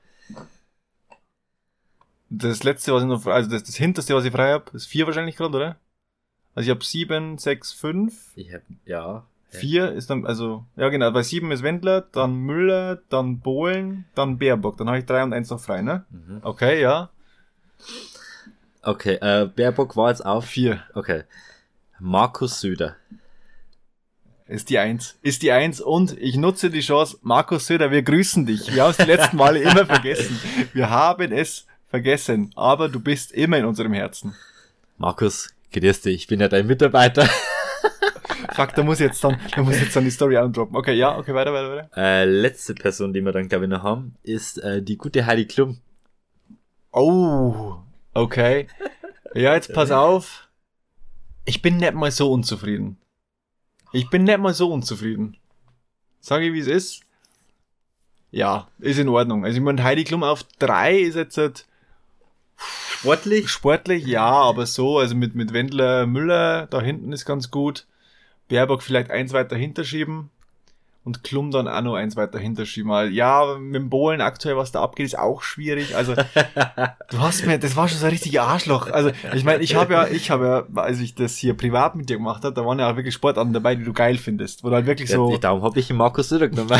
Das 2.34 2.64
letzte, 2.64 2.94
was 2.94 3.02
ich 3.04 3.10
noch, 3.10 3.24
frei- 3.24 3.34
also 3.34 3.50
das, 3.50 3.64
das 3.64 3.76
hinterste, 3.76 4.16
was 4.16 4.24
ich 4.24 4.32
frei 4.32 4.54
habe, 4.54 4.72
ist 4.74 4.86
vier 4.86 5.06
wahrscheinlich 5.06 5.36
gerade, 5.36 5.58
oder? 5.58 5.76
Also 6.56 6.68
ich 6.68 6.70
habe 6.74 6.84
sieben, 6.84 7.38
sechs, 7.38 7.74
fünf. 7.74 8.32
Ich 8.36 8.54
hab, 8.54 8.62
ja. 8.86 9.26
Vier 9.50 9.92
ist 9.92 10.10
dann, 10.10 10.26
also, 10.26 10.64
ja 10.78 10.88
genau, 10.88 11.12
bei 11.12 11.24
sieben 11.24 11.52
ist 11.52 11.62
Wendler, 11.62 12.00
dann 12.14 12.36
Müller, 12.36 13.02
dann 13.10 13.40
Bohlen, 13.40 14.06
dann 14.16 14.38
Baerbock. 14.38 14.78
Dann 14.78 14.88
habe 14.88 15.00
ich 15.00 15.06
drei 15.06 15.24
und 15.24 15.34
eins 15.34 15.50
noch 15.50 15.60
frei, 15.60 15.82
ne? 15.82 16.06
Mhm. 16.10 16.40
Okay, 16.42 16.82
ja. 16.82 17.10
Okay, 18.82 19.16
äh, 19.22 19.48
Baerbock 19.54 19.98
war 19.98 20.10
jetzt 20.10 20.26
auf. 20.26 20.46
Vier. 20.46 20.82
Okay. 20.94 21.24
Markus 22.00 22.62
Söder. 22.62 22.96
Ist 24.48 24.70
die 24.70 24.80
Eins. 24.80 25.18
Ist 25.22 25.42
die 25.42 25.52
Eins 25.52 25.82
und 25.82 26.18
ich 26.18 26.38
nutze 26.38 26.70
die 26.70 26.80
Chance. 26.80 27.18
Markus 27.22 27.68
Söder, 27.68 27.92
wir 27.92 28.04
grüßen 28.04 28.46
dich. 28.46 28.74
Wir 28.74 28.84
haben 28.84 28.92
es 28.92 28.98
die 28.98 29.04
letzten 29.04 29.36
Male 29.36 29.60
immer 29.60 29.86
vergessen. 29.86 30.40
Wir 30.74 30.90
haben 30.90 31.32
es 31.34 31.68
vergessen. 31.92 32.52
Aber 32.56 32.90
du 32.90 33.00
bist 33.00 33.32
immer 33.32 33.58
in 33.58 33.66
unserem 33.66 33.94
Herzen. 33.94 34.34
Markus, 34.98 35.54
grüß 35.74 36.02
dich, 36.02 36.16
ich 36.16 36.28
bin 36.28 36.40
ja 36.40 36.48
dein 36.48 36.66
Mitarbeiter. 36.66 37.30
Fuck, 38.54 38.74
da 38.76 38.84
muss 38.84 39.00
jetzt 39.00 39.24
dann, 39.24 39.40
da 39.56 39.62
muss 39.62 39.80
jetzt 39.80 39.96
dann 39.96 40.04
die 40.04 40.12
Story 40.12 40.38
androppen. 40.38 40.76
Okay, 40.76 40.94
ja, 40.94 41.18
okay, 41.18 41.34
weiter, 41.34 41.54
weiter, 41.54 41.76
weiter. 41.76 41.90
Äh, 41.96 42.26
letzte 42.26 42.74
Person, 42.74 43.14
die 43.14 43.22
wir 43.22 43.32
dann, 43.32 43.48
glaube 43.48 43.66
ich, 43.66 43.70
noch 43.70 43.84
haben, 43.84 44.16
ist 44.24 44.58
äh, 44.58 44.82
die 44.82 44.98
gute 44.98 45.26
Heidi 45.26 45.46
Klum. 45.46 45.80
Oh, 46.92 47.76
okay. 48.14 48.68
Ja, 49.34 49.54
jetzt 49.54 49.74
pass 49.74 49.92
auf. 49.92 50.50
Ich 51.46 51.62
bin 51.62 51.78
nicht 51.78 51.94
mal 51.94 52.12
so 52.12 52.32
unzufrieden. 52.32 52.98
Ich 53.94 54.10
bin 54.10 54.24
nicht 54.24 54.40
mal 54.40 54.54
so 54.54 54.72
unzufrieden. 54.72 55.38
Sag 56.20 56.42
ich, 56.42 56.54
wie 56.54 56.60
es 56.60 56.68
ist. 56.68 57.02
Ja, 58.32 58.68
ist 58.80 59.00
in 59.00 59.10
Ordnung. 59.10 59.44
Also 59.44 59.58
ich 59.58 59.64
meine, 59.64 59.84
Heidi 59.84 60.04
Klum 60.04 60.24
auf 60.24 60.44
drei 60.60 61.00
ist 61.00 61.16
jetzt 61.16 61.38
halt 61.38 61.66
Sportlich? 62.90 63.50
sportlich, 63.50 64.06
ja, 64.06 64.26
aber 64.26 64.66
so, 64.66 65.00
also 65.00 65.16
mit, 65.16 65.36
mit 65.36 65.54
Wendler 65.54 66.06
Müller 66.06 66.68
da 66.68 66.82
hinten 66.82 67.12
ist 67.14 67.26
ganz 67.26 67.52
gut. 67.52 67.86
Baerbock 68.50 68.84
vielleicht 68.84 69.10
eins 69.10 69.34
weiter 69.34 69.56
hinterschieben. 69.56 70.30
Und 71.04 71.24
Klum 71.24 71.50
dann 71.50 71.68
auch 71.68 71.82
noch 71.82 71.96
eins 71.96 72.16
weiter 72.16 72.38
hinterschieben. 72.38 72.92
Weil, 72.92 73.10
ja, 73.12 73.58
mit 73.58 73.74
dem 73.74 73.90
Bohlen 73.90 74.22
aktuell, 74.22 74.56
was 74.56 74.72
da 74.72 74.84
abgeht, 74.84 75.08
ist 75.08 75.18
auch 75.18 75.42
schwierig. 75.42 75.96
Also, 75.96 76.14
du 77.10 77.20
hast 77.20 77.44
mir, 77.48 77.58
das 77.58 77.76
war 77.76 77.88
schon 77.88 77.98
so 77.98 78.06
ein 78.06 78.12
richtiger 78.12 78.44
Arschloch. 78.44 78.88
Also, 78.92 79.12
ich 79.34 79.44
meine, 79.44 79.64
ich 79.64 79.74
habe 79.74 79.94
ja, 79.94 80.06
ich 80.08 80.30
habe 80.30 80.68
ja, 80.76 80.82
als 80.82 81.00
ich 81.00 81.16
das 81.16 81.38
hier 81.38 81.56
privat 81.56 81.96
mit 81.96 82.08
dir 82.08 82.18
gemacht 82.18 82.44
habe, 82.44 82.54
da 82.54 82.64
waren 82.64 82.78
ja 82.78 82.92
auch 82.92 82.98
wirklich 82.98 83.16
Sportarten 83.16 83.52
dabei, 83.52 83.74
die 83.74 83.84
du 83.84 83.94
geil 83.94 84.20
findest. 84.20 84.64
Wo 84.64 84.70
halt 84.70 84.86
wirklich 84.86 85.10
so. 85.10 85.32
Ja, 85.32 85.40
darum 85.40 85.64
habe 85.64 85.80
ich 85.80 85.88
den 85.88 85.98
Markus 85.98 86.30
Söder 86.30 86.50
genommen. 86.50 86.80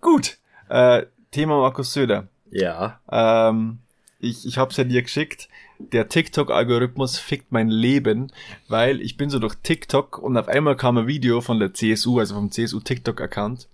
Gut. 0.00 0.38
Äh, 0.68 1.06
Thema 1.32 1.58
Markus 1.58 1.92
Söder. 1.92 2.28
ja. 2.50 3.00
Ähm, 3.10 3.78
ich 4.20 4.46
ich 4.46 4.56
habe 4.56 4.70
es 4.70 4.76
ja 4.76 4.84
dir 4.84 5.02
geschickt. 5.02 5.48
Der 5.78 6.08
TikTok-Algorithmus 6.08 7.18
fickt 7.18 7.50
mein 7.50 7.68
Leben, 7.68 8.30
weil 8.68 9.00
ich 9.00 9.16
bin 9.16 9.30
so 9.30 9.40
durch 9.40 9.56
TikTok 9.56 10.18
und 10.18 10.36
auf 10.36 10.46
einmal 10.46 10.76
kam 10.76 10.96
ein 10.96 11.06
Video 11.08 11.40
von 11.40 11.58
der 11.58 11.74
CSU, 11.74 12.20
also 12.20 12.36
vom 12.36 12.52
CSU-TikTok-Account. 12.52 13.68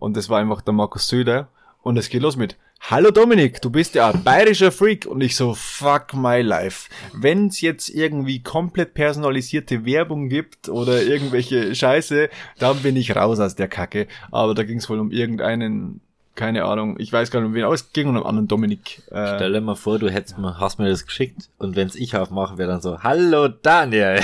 Und 0.00 0.16
das 0.16 0.28
war 0.28 0.40
einfach 0.40 0.62
der 0.62 0.74
Markus 0.74 1.06
Söder. 1.06 1.48
Und 1.82 1.96
es 1.98 2.08
geht 2.08 2.22
los 2.22 2.36
mit 2.36 2.56
Hallo 2.90 3.12
Dominik, 3.12 3.62
du 3.62 3.70
bist 3.70 3.94
ja 3.94 4.10
ein 4.10 4.24
bayerischer 4.24 4.72
Freak. 4.72 5.06
Und 5.06 5.20
ich 5.20 5.36
so, 5.36 5.54
fuck 5.54 6.14
my 6.14 6.40
life. 6.40 6.90
Wenn 7.14 7.46
es 7.46 7.60
jetzt 7.60 7.88
irgendwie 7.90 8.42
komplett 8.42 8.94
personalisierte 8.94 9.84
Werbung 9.84 10.28
gibt 10.28 10.68
oder 10.68 11.00
irgendwelche 11.00 11.76
Scheiße, 11.76 12.28
dann 12.58 12.78
bin 12.78 12.96
ich 12.96 13.14
raus 13.14 13.38
aus 13.38 13.54
der 13.54 13.68
Kacke. 13.68 14.08
Aber 14.32 14.54
da 14.54 14.64
ging 14.64 14.78
es 14.78 14.90
wohl 14.90 14.98
um 14.98 15.12
irgendeinen, 15.12 16.00
keine 16.34 16.64
Ahnung, 16.64 16.98
ich 16.98 17.12
weiß 17.12 17.30
gar 17.30 17.40
nicht 17.40 17.48
um 17.48 17.54
wen, 17.54 17.64
aber 17.64 17.74
es 17.74 17.92
ging 17.92 18.08
um 18.08 18.16
einen 18.16 18.24
anderen 18.24 18.48
Dominik. 18.48 19.02
Äh, 19.10 19.36
Stell 19.36 19.52
dir 19.52 19.60
mal 19.60 19.74
vor, 19.74 19.98
du 19.98 20.10
hättest 20.10 20.38
mir, 20.38 20.58
hast 20.58 20.78
mir 20.78 20.88
das 20.88 21.06
geschickt 21.06 21.50
und 21.58 21.76
wenn's 21.76 21.94
ich 21.94 22.16
aufmache, 22.16 22.58
wäre 22.58 22.70
dann 22.70 22.80
so, 22.80 23.02
Hallo 23.02 23.48
Daniel. 23.48 24.22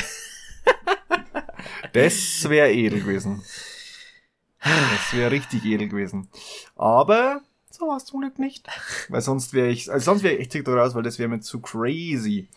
Das 1.93 2.49
wäre 2.49 2.71
edel 2.73 3.01
gewesen. 3.01 3.43
Das 4.61 5.13
wäre 5.13 5.31
richtig 5.31 5.65
edel 5.65 5.89
gewesen. 5.89 6.29
Aber 6.77 7.41
so 7.71 7.87
warst 7.87 8.13
du 8.13 8.21
nicht, 8.21 8.39
nicht. 8.39 8.67
Weil 9.09 9.21
sonst 9.21 9.53
wäre 9.53 9.69
ich, 9.69 9.91
also 9.91 10.05
sonst 10.05 10.23
wäre 10.23 10.35
ich 10.35 10.41
echt 10.41 10.53
TikTok 10.53 10.77
raus, 10.77 10.95
weil 10.95 11.03
das 11.03 11.19
wäre 11.19 11.29
mir 11.29 11.41
zu 11.41 11.61
crazy. 11.61 12.49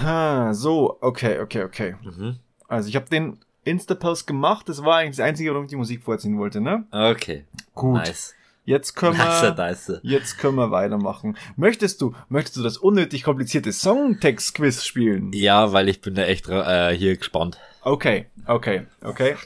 Ha, 0.00 0.54
so, 0.54 0.98
okay, 1.00 1.40
okay, 1.40 1.64
okay. 1.64 1.96
Mhm. 2.02 2.36
Also 2.68 2.88
ich 2.88 2.96
habe 2.96 3.08
den 3.08 3.38
Insta-Post 3.64 4.26
gemacht. 4.26 4.68
Das 4.68 4.84
war 4.84 4.98
eigentlich 4.98 5.16
das 5.16 5.26
Einzige, 5.26 5.50
warum 5.50 5.64
ich 5.64 5.70
die 5.70 5.76
Musik 5.76 6.02
vorziehen 6.02 6.38
wollte, 6.38 6.60
ne? 6.60 6.84
Okay. 6.90 7.44
Gut. 7.74 7.94
Nice. 7.94 8.34
Jetzt 8.66 8.96
können 8.96 9.18
wir, 9.18 9.54
nice. 9.54 10.00
jetzt 10.02 10.38
können 10.38 10.56
wir 10.56 10.70
weitermachen. 10.70 11.36
Möchtest 11.56 12.00
du, 12.00 12.14
möchtest 12.30 12.56
du 12.56 12.62
das 12.62 12.78
unnötig 12.78 13.22
komplizierte 13.22 13.72
Songtext-Quiz 13.72 14.84
spielen? 14.84 15.32
Ja, 15.34 15.72
weil 15.72 15.90
ich 15.90 16.00
bin 16.00 16.14
da 16.14 16.22
echt 16.22 16.48
äh, 16.48 16.96
hier 16.96 17.14
gespannt. 17.16 17.58
Okay, 17.82 18.26
okay, 18.46 18.86
okay. 19.02 19.36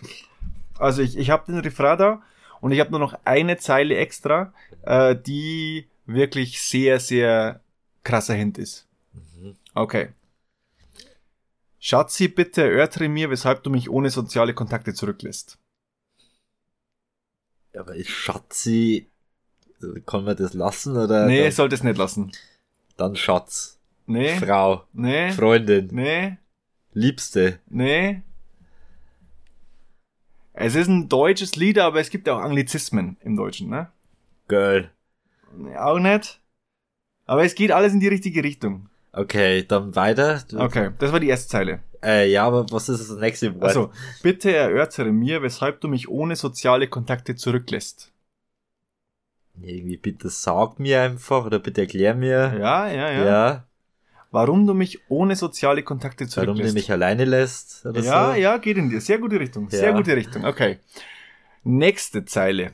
Also 0.79 1.03
ich, 1.03 1.19
ich 1.19 1.31
habe 1.31 1.51
den 1.51 1.59
Refrain 1.59 1.99
da 1.99 2.23
und 2.61 2.71
ich 2.71 2.79
habe 2.79 2.91
nur 2.91 3.01
noch 3.01 3.19
eine 3.25 3.57
Zeile 3.57 3.97
extra, 3.97 4.53
äh, 4.83 5.17
die 5.17 5.89
wirklich 6.07 6.63
sehr, 6.63 7.01
sehr 7.01 7.61
krasser 8.05 8.35
Hint 8.35 8.57
ist. 8.57 8.87
Okay. 9.75 10.11
Schatzi, 11.81 12.29
bitte 12.29 12.63
erörtere 12.63 13.09
mir, 13.09 13.31
weshalb 13.31 13.63
du 13.63 13.71
mich 13.71 13.89
ohne 13.89 14.11
soziale 14.11 14.55
Kontakte 14.55 14.95
zurücklässt. 14.95 15.59
Aber 17.77 17.95
ist 17.95 18.11
Schatzi, 18.11 19.09
äh, 19.83 20.01
kann 20.01 20.25
man 20.25 20.37
das 20.37 20.55
lassen 20.55 20.97
oder? 20.97 21.27
nee, 21.27 21.43
dann, 21.45 21.53
sollte 21.53 21.75
es 21.77 21.85
nicht 21.85 21.97
lassen. 21.99 22.33
dann 22.97 23.15
Schatz, 23.17 23.79
Nee, 24.07 24.37
Frau, 24.39 24.85
nee, 24.93 25.31
Freundin, 25.33 25.89
nee, 25.93 26.39
Liebste. 26.95 27.61
nee. 27.69 28.23
Es 30.55 30.75
ist 30.75 30.89
ein 30.89 31.09
deutsches 31.09 31.55
Lied, 31.55 31.79
aber 31.79 32.01
es 32.01 32.11
gibt 32.11 32.29
auch 32.29 32.39
Anglizismen 32.41 33.17
im 33.21 33.37
Deutschen, 33.37 33.69
ne? 33.69 33.93
Girl. 34.49 34.91
Nee, 35.55 35.77
Auch 35.77 36.01
nicht. 36.01 36.41
Aber 37.27 37.45
es 37.45 37.55
geht 37.55 37.71
alles 37.71 37.93
in 37.93 38.01
die 38.01 38.09
richtige 38.09 38.43
Richtung. 38.43 38.89
Okay, 39.13 39.65
dann 39.67 39.95
weiter. 39.97 40.43
Okay, 40.55 40.91
das 40.99 41.13
war 41.13 41.21
die 41.21 41.29
erste 41.29 41.49
Zeile. 41.49 41.81
Äh, 42.03 42.31
ja, 42.31 42.45
aber 42.45 42.67
was 42.71 42.89
ist 42.89 43.11
das 43.11 43.19
nächste 43.19 43.55
Wort? 43.55 43.65
Also, 43.65 43.91
bitte 44.23 44.55
erörtere 44.55 45.11
mir, 45.11 45.43
weshalb 45.43 45.81
du 45.81 45.89
mich 45.89 46.09
ohne 46.09 46.37
soziale 46.37 46.87
Kontakte 46.89 47.35
zurücklässt. 47.35 48.13
Irgendwie 49.61 49.97
bitte 49.97 50.29
sag 50.29 50.79
mir 50.79 51.03
einfach 51.03 51.45
oder 51.45 51.59
bitte 51.59 51.81
erklär 51.81 52.15
mir. 52.15 52.55
Ja, 52.59 52.89
ja, 52.89 53.11
ja. 53.11 53.25
Ja. 53.25 53.65
Warum 54.31 54.67
du 54.67 54.75
mich 54.75 55.01
ohne 55.09 55.35
soziale 55.35 55.83
Kontakte 55.83 56.25
Warum 56.27 56.29
du 56.29 56.53
zurücklässt. 56.53 56.75
mich 56.75 56.93
alleine 56.93 57.25
lässt 57.25 57.85
oder 57.87 58.01
ja, 58.01 58.35
so. 58.35 58.39
ja, 58.41 58.59
geht 58.59 58.77
in 58.77 58.91
die 58.91 59.01
sehr 59.01 59.19
gute 59.19 59.41
Richtung. 59.41 59.69
Sehr 59.71 59.91
Ja. 59.91 59.97
gute 59.97 60.15
Richtung. 60.15 60.45
Okay. 60.45 60.79
Nächste 61.65 62.25
Zeile. 62.27 62.73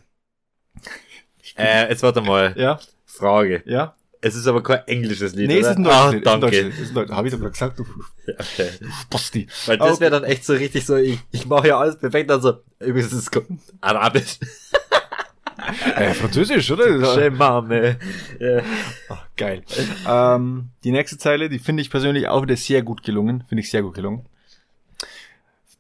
Äh, 1.57 1.89
jetzt 1.89 2.03
warte 2.03 2.21
mal. 2.21 2.53
Ja, 2.59 2.81
Frage. 3.07 3.63
ja. 3.65 3.95
Es 4.27 4.35
ist 4.35 4.47
aber 4.47 4.63
kein 4.63 4.81
englisches 4.87 5.35
Lied, 5.35 5.49
Nee, 5.49 5.59
es 5.59 5.77
oder? 5.77 5.91
ah. 5.91 6.09
Es 6.09 6.15
ist 6.15 6.17
ein 6.19 6.23
danke. 6.25 6.41
deutsches 6.47 6.63
Lied. 6.65 6.73
Es 6.75 6.81
ist 6.81 6.89
ein 6.91 6.95
deutsches- 6.95 7.17
Hab 7.17 7.25
ich 7.27 7.33
gerade 7.33 7.51
gesagt, 7.51 7.79
du 7.79 7.85
Okay. 8.27 8.69
Basti. 9.11 9.47
Weil 9.67 9.77
das 9.79 9.91
Okay. 9.93 10.01
wäre 10.01 10.11
dann 10.13 10.25
echt 10.25 10.45
so 10.47 10.55
richtig 10.55 10.87
so, 10.87 10.97
ich, 10.97 11.19
ich 11.31 11.47
mache 11.47 11.69
ja 11.69 11.79
alles 11.79 11.99
perfekt, 11.99 12.31
also 12.31 12.55
übrigens 12.81 13.13
ist 13.13 13.29
es 13.37 13.43
Arabisch. 13.81 14.39
Äh, 15.97 16.13
Französisch, 16.13 16.71
oder? 16.73 17.15
Schemame. 17.15 17.97
Ja. 18.39 18.61
Ach, 19.09 19.27
geil. 19.37 19.63
ähm, 20.07 20.69
die 20.85 20.91
nächste 20.91 21.17
Zeile, 21.17 21.49
die 21.49 21.59
finde 21.59 21.81
ich 21.81 21.91
persönlich 21.91 22.29
auch 22.29 22.43
wieder 22.43 22.57
sehr 22.57 22.83
gut 22.83 23.03
gelungen. 23.03 23.45
Finde 23.49 23.63
ich 23.63 23.71
sehr 23.71 23.83
gut 23.83 23.95
gelungen. 23.95 24.27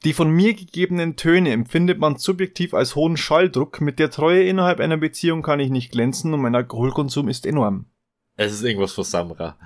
Die 0.05 0.13
von 0.15 0.31
mir 0.31 0.55
gegebenen 0.55 1.17
Töne 1.17 1.51
empfindet 1.51 1.99
man 1.99 2.17
subjektiv 2.17 2.73
als 2.73 2.95
hohen 2.95 3.17
Schalldruck. 3.17 3.81
Mit 3.81 3.99
der 3.99 4.11
Treue 4.11 4.45
innerhalb 4.45 4.81
einer 4.81 4.97
Beziehung 4.97 5.43
kann 5.43 5.61
ich 5.61 5.71
nicht 5.71 5.93
glänzen 5.93 6.33
und 6.33 6.41
mein 6.41 6.55
Alkoholkonsum 6.55 7.29
ist 7.29 7.45
enorm. 7.45 7.87
Es 8.37 8.53
ist 8.53 8.63
irgendwas 8.63 8.93
von 8.93 9.05
Samra. 9.05 9.57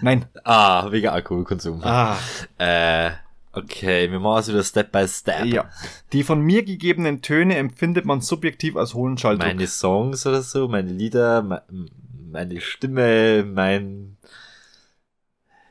Nein. 0.00 0.26
Ah, 0.44 0.90
wegen 0.90 1.08
Alkoholkonsum. 1.08 1.82
Ah, 1.84 2.16
Äh, 2.58 3.10
okay, 3.52 4.10
wir 4.10 4.20
machen 4.20 4.40
es 4.40 4.48
wieder 4.48 4.62
Step 4.64 4.92
by 4.92 5.06
Step. 5.08 5.44
ja. 5.46 5.68
Die 6.12 6.22
von 6.22 6.40
mir 6.40 6.64
gegebenen 6.64 7.22
Töne 7.22 7.56
empfindet 7.56 8.04
man 8.04 8.20
subjektiv 8.20 8.76
als 8.76 8.94
hohen 8.94 9.18
Schalldruck. 9.18 9.46
Meine 9.48 9.66
Songs 9.66 10.26
oder 10.26 10.42
so, 10.42 10.68
meine 10.68 10.90
Lieder, 10.92 11.42
me- 11.42 11.62
meine 12.30 12.60
Stimme, 12.60 13.44
mein, 13.44 14.16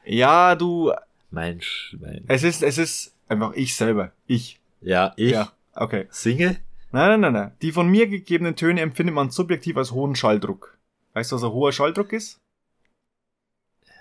ja, 0.05 0.55
du, 0.55 0.91
mein, 1.29 1.60
Sch- 1.62 1.98
mein 2.00 2.24
es 2.27 2.43
ist, 2.43 2.63
es 2.63 2.77
ist 2.77 3.13
einfach 3.27 3.53
ich 3.53 3.75
selber. 3.75 4.12
Ich. 4.27 4.60
ja, 4.81 5.13
ich 5.15 5.31
Ja, 5.31 5.51
okay. 5.74 6.08
singe. 6.10 6.58
Nein, 6.93 7.10
nein, 7.10 7.22
nein, 7.22 7.34
nein. 7.34 7.51
Die 7.62 7.72
von 7.72 7.88
mir 7.89 8.08
gegebenen 8.08 8.55
Töne 8.58 8.81
empfindet 8.81 9.15
man 9.15 9.31
subjektiv 9.31 9.77
als 9.77 9.91
hohen 9.91 10.15
Schalldruck. 10.15 10.77
Weißt 11.13 11.32
du, 11.32 11.36
was 11.36 11.44
ein 11.44 11.51
hoher 11.51 11.72
Schalldruck 11.72 12.13
ist? 12.13 12.38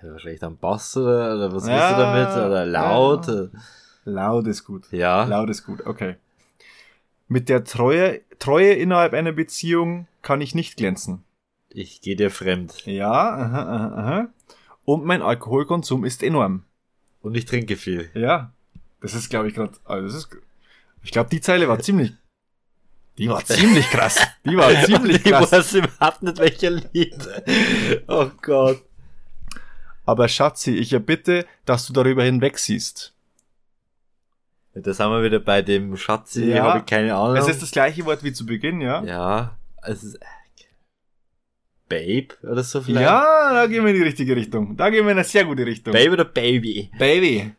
Wahrscheinlich 0.03 0.41
dann 0.41 0.57
Bass 0.57 0.97
oder, 0.97 1.35
oder 1.37 1.53
was 1.55 1.67
Ja, 1.67 1.75
willst 1.75 1.91
du 1.91 2.41
damit? 2.41 2.51
Oder 2.51 2.67
laut? 2.67 3.27
ja. 3.27 3.61
Laut 4.05 4.47
ist 4.47 4.65
gut. 4.65 4.91
Ja. 4.93 5.25
Laut 5.25 5.51
ist 5.51 5.65
gut, 5.65 5.85
okay. 5.87 6.17
Mit 7.29 7.49
der 7.49 7.65
Treue, 7.65 8.23
Treue 8.39 8.73
innerhalb 8.73 9.13
einer 9.13 9.33
Beziehung 9.33 10.07
kann 10.23 10.41
ich 10.41 10.55
nicht 10.55 10.77
glänzen. 10.77 11.23
Ich 11.69 12.01
gehe 12.01 12.17
dir 12.17 12.31
fremd. 12.31 12.85
Ja, 12.87 13.13
aha, 13.13 13.63
aha, 13.63 13.95
aha. 13.95 14.29
Und 14.85 15.05
mein 15.05 15.23
Alkoholkonsum 15.23 16.05
ist 16.05 16.23
enorm. 16.23 16.65
Und 17.23 17.37
ich 17.37 17.45
trinke 17.45 17.77
viel. 17.77 18.11
Ja. 18.15 18.53
Das 19.01 19.15
ist, 19.15 19.29
glaube 19.29 19.49
ich, 19.49 19.55
gerade, 19.55 19.75
also 19.85 20.07
das 20.07 20.17
ist, 20.17 20.31
ich 21.03 21.11
glaube, 21.13 21.31
die 21.31 21.41
Zeile 21.41 21.69
war 21.69 21.79
ziemlich, 21.79 22.13
die 23.21 23.29
war 23.29 23.45
ziemlich 23.45 23.87
krass. 23.91 24.19
Die 24.45 24.57
war 24.57 24.71
ziemlich 24.85 25.17
ich 25.17 25.25
krass. 25.25 25.53
weiß 25.53 25.75
überhaupt 25.75 26.23
nicht, 26.23 26.39
welcher 26.39 26.71
Lied. 26.71 27.17
Oh 28.09 28.29
Gott. 28.43 28.83
Aber 30.07 30.27
Schatzi, 30.29 30.73
ich 30.75 30.93
erbitte, 30.93 31.47
dass 31.65 31.87
du 31.87 31.93
darüber 31.93 32.25
hinweg 32.25 32.59
siehst. 32.59 33.15
Da 34.75 34.93
sind 34.95 35.11
wir 35.11 35.23
wieder 35.23 35.39
bei 35.41 35.63
dem 35.63 35.97
Schatzi, 35.97 36.45
Ja. 36.47 36.63
habe 36.65 36.79
ich 36.81 36.87
keine 36.87 37.15
Ahnung. 37.15 37.37
Es 37.37 37.49
ist 37.49 37.61
das 37.63 37.71
gleiche 37.71 38.05
Wort 38.07 38.25
wie 38.25 38.33
zu 38.33 38.47
Beginn, 38.47 38.81
ja? 38.81 39.03
ja, 39.05 39.57
es 39.83 40.03
ist, 40.03 40.19
Babe 41.89 42.29
oder 42.45 42.63
so 42.63 42.81
vielleicht? 42.81 43.05
Ja, 43.05 43.53
da 43.53 43.67
gehen 43.67 43.85
wir 43.85 43.91
in 43.91 43.97
die 43.97 44.05
richtige 44.05 44.35
Richtung. 44.37 44.77
Da 44.77 44.89
gehen 44.91 45.05
wir 45.05 45.11
in 45.13 45.19
eine 45.19 45.25
sehr 45.25 45.45
gute 45.45 45.67
Richtung. 45.67 45.93
Babe 45.93 46.13
oder 46.13 46.25
Baby? 46.25 46.91
Baby. 46.99 47.53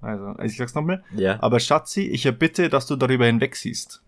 Also, 0.00 0.38
ich 0.42 0.56
sag's 0.56 0.74
nochmal. 0.74 1.04
Ja. 1.14 1.42
Aber 1.42 1.60
Schatzi, 1.60 2.02
ich 2.02 2.24
erbitte, 2.26 2.68
dass 2.68 2.86
du 2.86 2.96
darüber 2.96 3.26
hinweg 3.26 3.54
siehst. 3.56 4.02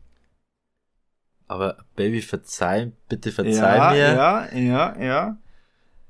Aber 1.49 1.85
Baby, 1.97 2.23
verzeih, 2.23 2.93
bitte 3.09 3.31
verzeih 3.31 3.77
ja, 3.77 3.91
mir. 3.91 3.99
ja, 3.99 4.53
ja, 4.55 4.99
ja. 5.03 5.39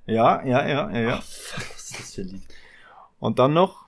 Ja, 0.06 0.44
ja, 0.44 0.68
ja, 0.68 0.90
ja, 0.90 1.00
ja. 1.00 1.16
Was 1.18 1.74
ist 1.76 1.98
das 1.98 2.14
für 2.14 2.20
ein 2.22 2.28
Lied? 2.28 2.42
Und 3.18 3.38
dann 3.38 3.52
noch. 3.52 3.86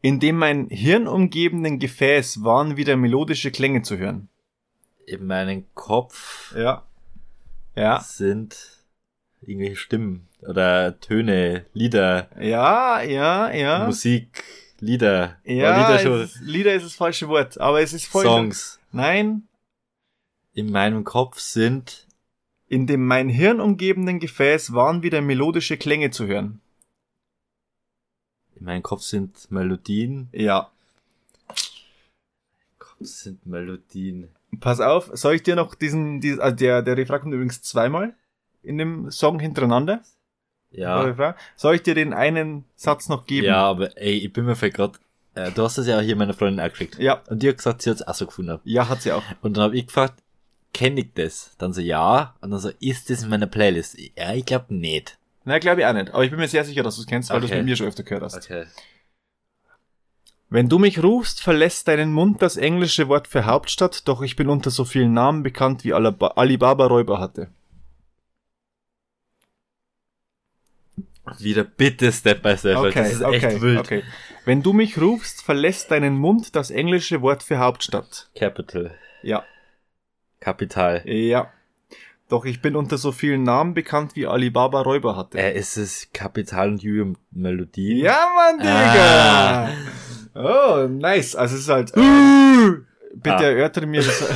In 0.00 0.18
dem 0.18 0.36
mein 0.36 0.68
hirnumgebenden 0.68 1.78
Gefäß 1.78 2.42
waren 2.42 2.76
wieder 2.76 2.96
melodische 2.96 3.50
Klänge 3.52 3.82
zu 3.82 3.98
hören. 3.98 4.28
In 5.06 5.26
meinem 5.26 5.64
Kopf 5.74 6.54
Ja. 6.56 6.82
Ja. 7.76 8.00
sind 8.00 8.81
irgendwelche 9.42 9.76
Stimmen 9.76 10.28
oder 10.40 10.98
Töne, 11.00 11.66
Lieder, 11.74 12.28
Ja, 12.40 13.02
ja, 13.02 13.50
ja. 13.52 13.86
Musik, 13.86 14.42
Lieder, 14.80 15.38
Ja, 15.44 15.76
Lieder 15.92 15.98
schon, 16.00 16.20
ist, 16.22 16.40
Lieder 16.40 16.74
ist 16.74 16.84
das 16.84 16.94
falsche 16.94 17.28
Wort, 17.28 17.58
aber 17.60 17.80
es 17.80 17.92
ist 17.92 18.06
voll. 18.06 18.24
Songs. 18.24 18.80
Nein, 18.92 19.48
In 20.54 20.70
meinem 20.70 21.04
Kopf 21.04 21.38
sind 21.40 22.06
in 22.68 22.86
dem 22.86 23.06
mein 23.06 23.28
hirnumgebenden 23.28 24.18
Gefäß 24.18 24.72
waren 24.72 25.02
wieder 25.02 25.20
melodische 25.20 25.76
Klänge 25.76 26.10
zu 26.10 26.26
hören. 26.26 26.60
in 28.56 28.64
meinem 28.64 28.82
Kopf 28.82 29.02
sind 29.02 29.50
Melodien. 29.50 30.28
Ja. 30.32 30.70
Kopf 32.78 32.96
sind 33.02 33.44
Melodien. 33.46 34.28
Pass 34.60 34.80
auf, 34.80 35.10
soll 35.14 35.34
ich 35.34 35.42
dir 35.42 35.56
noch 35.56 35.74
diesen, 35.74 36.20
diesen 36.20 36.40
also 36.40 36.56
der, 36.56 36.82
der 36.82 36.96
Refrain 36.96 37.20
kommt 37.20 37.34
übrigens 37.34 37.62
zweimal 37.62 38.14
in 38.62 38.78
dem 38.78 39.10
Song 39.10 39.38
hintereinander. 39.40 40.02
Der 40.72 40.80
Ja. 41.16 41.34
Soll 41.56 41.74
ich 41.76 41.82
dir 41.82 41.94
den 41.94 42.12
einen 42.14 42.64
Satz 42.76 43.08
noch 43.08 43.26
geben? 43.26 43.46
Ja, 43.46 43.62
aber 43.64 43.96
ey, 44.00 44.12
ich 44.18 44.32
bin 44.32 44.44
mir 44.44 44.56
vielleicht 44.56 44.76
grad, 44.76 44.98
äh, 45.34 45.50
du 45.50 45.62
hast 45.62 45.78
es 45.78 45.86
ja 45.86 45.98
auch 45.98 46.02
hier 46.02 46.16
meiner 46.16 46.34
Freundin 46.34 46.64
auch 46.64 46.70
geschickt. 46.70 46.98
Ja, 46.98 47.22
Und 47.28 47.42
die 47.42 47.48
hat 47.48 47.58
gesagt, 47.58 47.82
sie 47.82 47.90
hat 47.90 47.96
es 47.96 48.06
auch 48.06 48.14
so 48.14 48.26
gefunden. 48.26 48.58
ja, 48.64 48.88
hat 48.88 49.02
sie 49.02 49.12
auch. 49.12 49.22
Und 49.42 49.56
dann 49.56 49.64
habe 49.64 49.76
ich 49.76 49.86
gefragt, 49.86 50.22
kenne 50.72 51.00
ich 51.00 51.12
das? 51.14 51.54
Dann 51.58 51.72
so, 51.74 51.80
ja. 51.82 52.34
Und 52.40 52.50
dann 52.52 52.60
so, 52.60 52.70
ist 52.80 53.10
das 53.10 53.22
in 53.22 53.28
meiner 53.28 53.46
Playlist? 53.46 53.98
Ja, 54.16 54.32
ich 54.32 54.46
glaube 54.46 54.74
nicht. 54.74 55.18
Na, 55.44 55.58
glaube 55.58 55.80
ich 55.82 55.86
auch 55.86 55.92
nicht. 55.92 56.10
Aber 56.14 56.24
ich 56.24 56.30
bin 56.30 56.38
mir 56.38 56.48
sehr 56.48 56.64
sicher, 56.64 56.82
dass 56.82 56.94
du 56.96 57.02
es 57.02 57.06
kennst, 57.06 57.28
weil 57.30 57.40
du 57.40 57.46
es 57.46 57.50
Okay. 57.50 57.58
mit 57.58 57.66
mir 57.66 57.76
schon 57.76 57.88
öfter 57.88 58.04
gehört 58.04 58.22
hast. 58.22 58.36
Okay. 58.36 58.64
Wenn 60.48 60.68
du 60.68 60.78
mich 60.78 61.02
rufst, 61.02 61.42
verlässt 61.42 61.88
deinen 61.88 62.12
Mund 62.12 62.42
das 62.42 62.56
englische 62.58 63.08
Wort 63.08 63.26
für 63.26 63.46
Hauptstadt, 63.46 64.06
doch 64.06 64.20
ich 64.22 64.36
bin 64.36 64.48
unter 64.48 64.70
so 64.70 64.84
vielen 64.84 65.14
Namen 65.14 65.42
bekannt, 65.42 65.82
wie 65.84 65.94
Alibaba 65.94 66.86
Räuber 66.86 67.18
hatte. 67.20 67.48
Wieder 71.38 71.64
bitte 71.64 72.10
Step 72.12 72.42
by 72.42 72.56
Step, 72.58 72.76
weil 72.78 72.92
das 72.92 73.12
ist 73.12 73.20
echt 73.22 73.60
wild. 73.62 73.78
okay. 73.80 74.02
Wenn 74.44 74.62
du 74.62 74.72
mich 74.72 75.00
rufst, 75.00 75.42
verlässt 75.42 75.90
deinen 75.92 76.14
Mund 76.16 76.56
das 76.56 76.70
englische 76.70 77.22
Wort 77.22 77.42
für 77.44 77.58
Hauptstadt. 77.58 78.28
Capital. 78.36 78.94
Ja, 79.22 79.44
Kapital. 80.40 81.02
ja. 81.04 81.50
Doch 82.28 82.44
ich 82.46 82.62
bin 82.62 82.76
unter 82.76 82.96
so 82.96 83.12
vielen 83.12 83.42
Namen 83.42 83.74
bekannt, 83.74 84.16
wie 84.16 84.26
Alibaba 84.26 84.80
Räuber 84.80 85.16
hatte. 85.16 85.36
Äh, 85.38 85.54
ist 85.56 85.76
es 85.76 86.08
Kapital 86.14 86.70
und 86.70 86.82
Julium 86.82 87.18
Melodie? 87.30 88.00
Ja, 88.00 88.26
Mann, 88.34 88.58
Digga! 88.58 89.68
Oh, 90.34 90.86
nice. 90.88 91.36
Also 91.36 91.56
es 91.56 91.60
ist 91.62 91.68
halt. 91.68 91.90
Äh, 91.94 92.70
bitte 93.14 93.36
Ah. 93.36 93.42
erörtere 93.42 93.84
mir 93.84 94.02
das. 94.02 94.24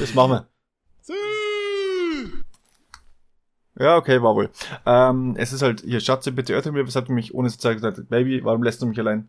das 0.00 0.14
machen 0.14 0.30
wir. 0.32 0.46
Ja, 3.78 3.96
okay, 3.96 4.22
war 4.22 4.34
wohl. 4.34 4.50
Ähm, 4.86 5.34
es 5.38 5.52
ist 5.52 5.62
halt, 5.62 5.82
hier, 5.82 6.00
Schatze, 6.00 6.32
bitte 6.32 6.52
erörtere 6.52 6.72
mir, 6.72 6.86
was 6.86 6.96
hat 6.96 7.08
mich 7.08 7.34
ohne 7.34 7.48
zu 7.50 7.58
zeigen 7.58 7.80
gesagt, 7.80 8.08
Baby, 8.08 8.42
warum 8.44 8.62
lässt 8.62 8.80
du 8.82 8.86
mich 8.86 8.98
allein? 8.98 9.28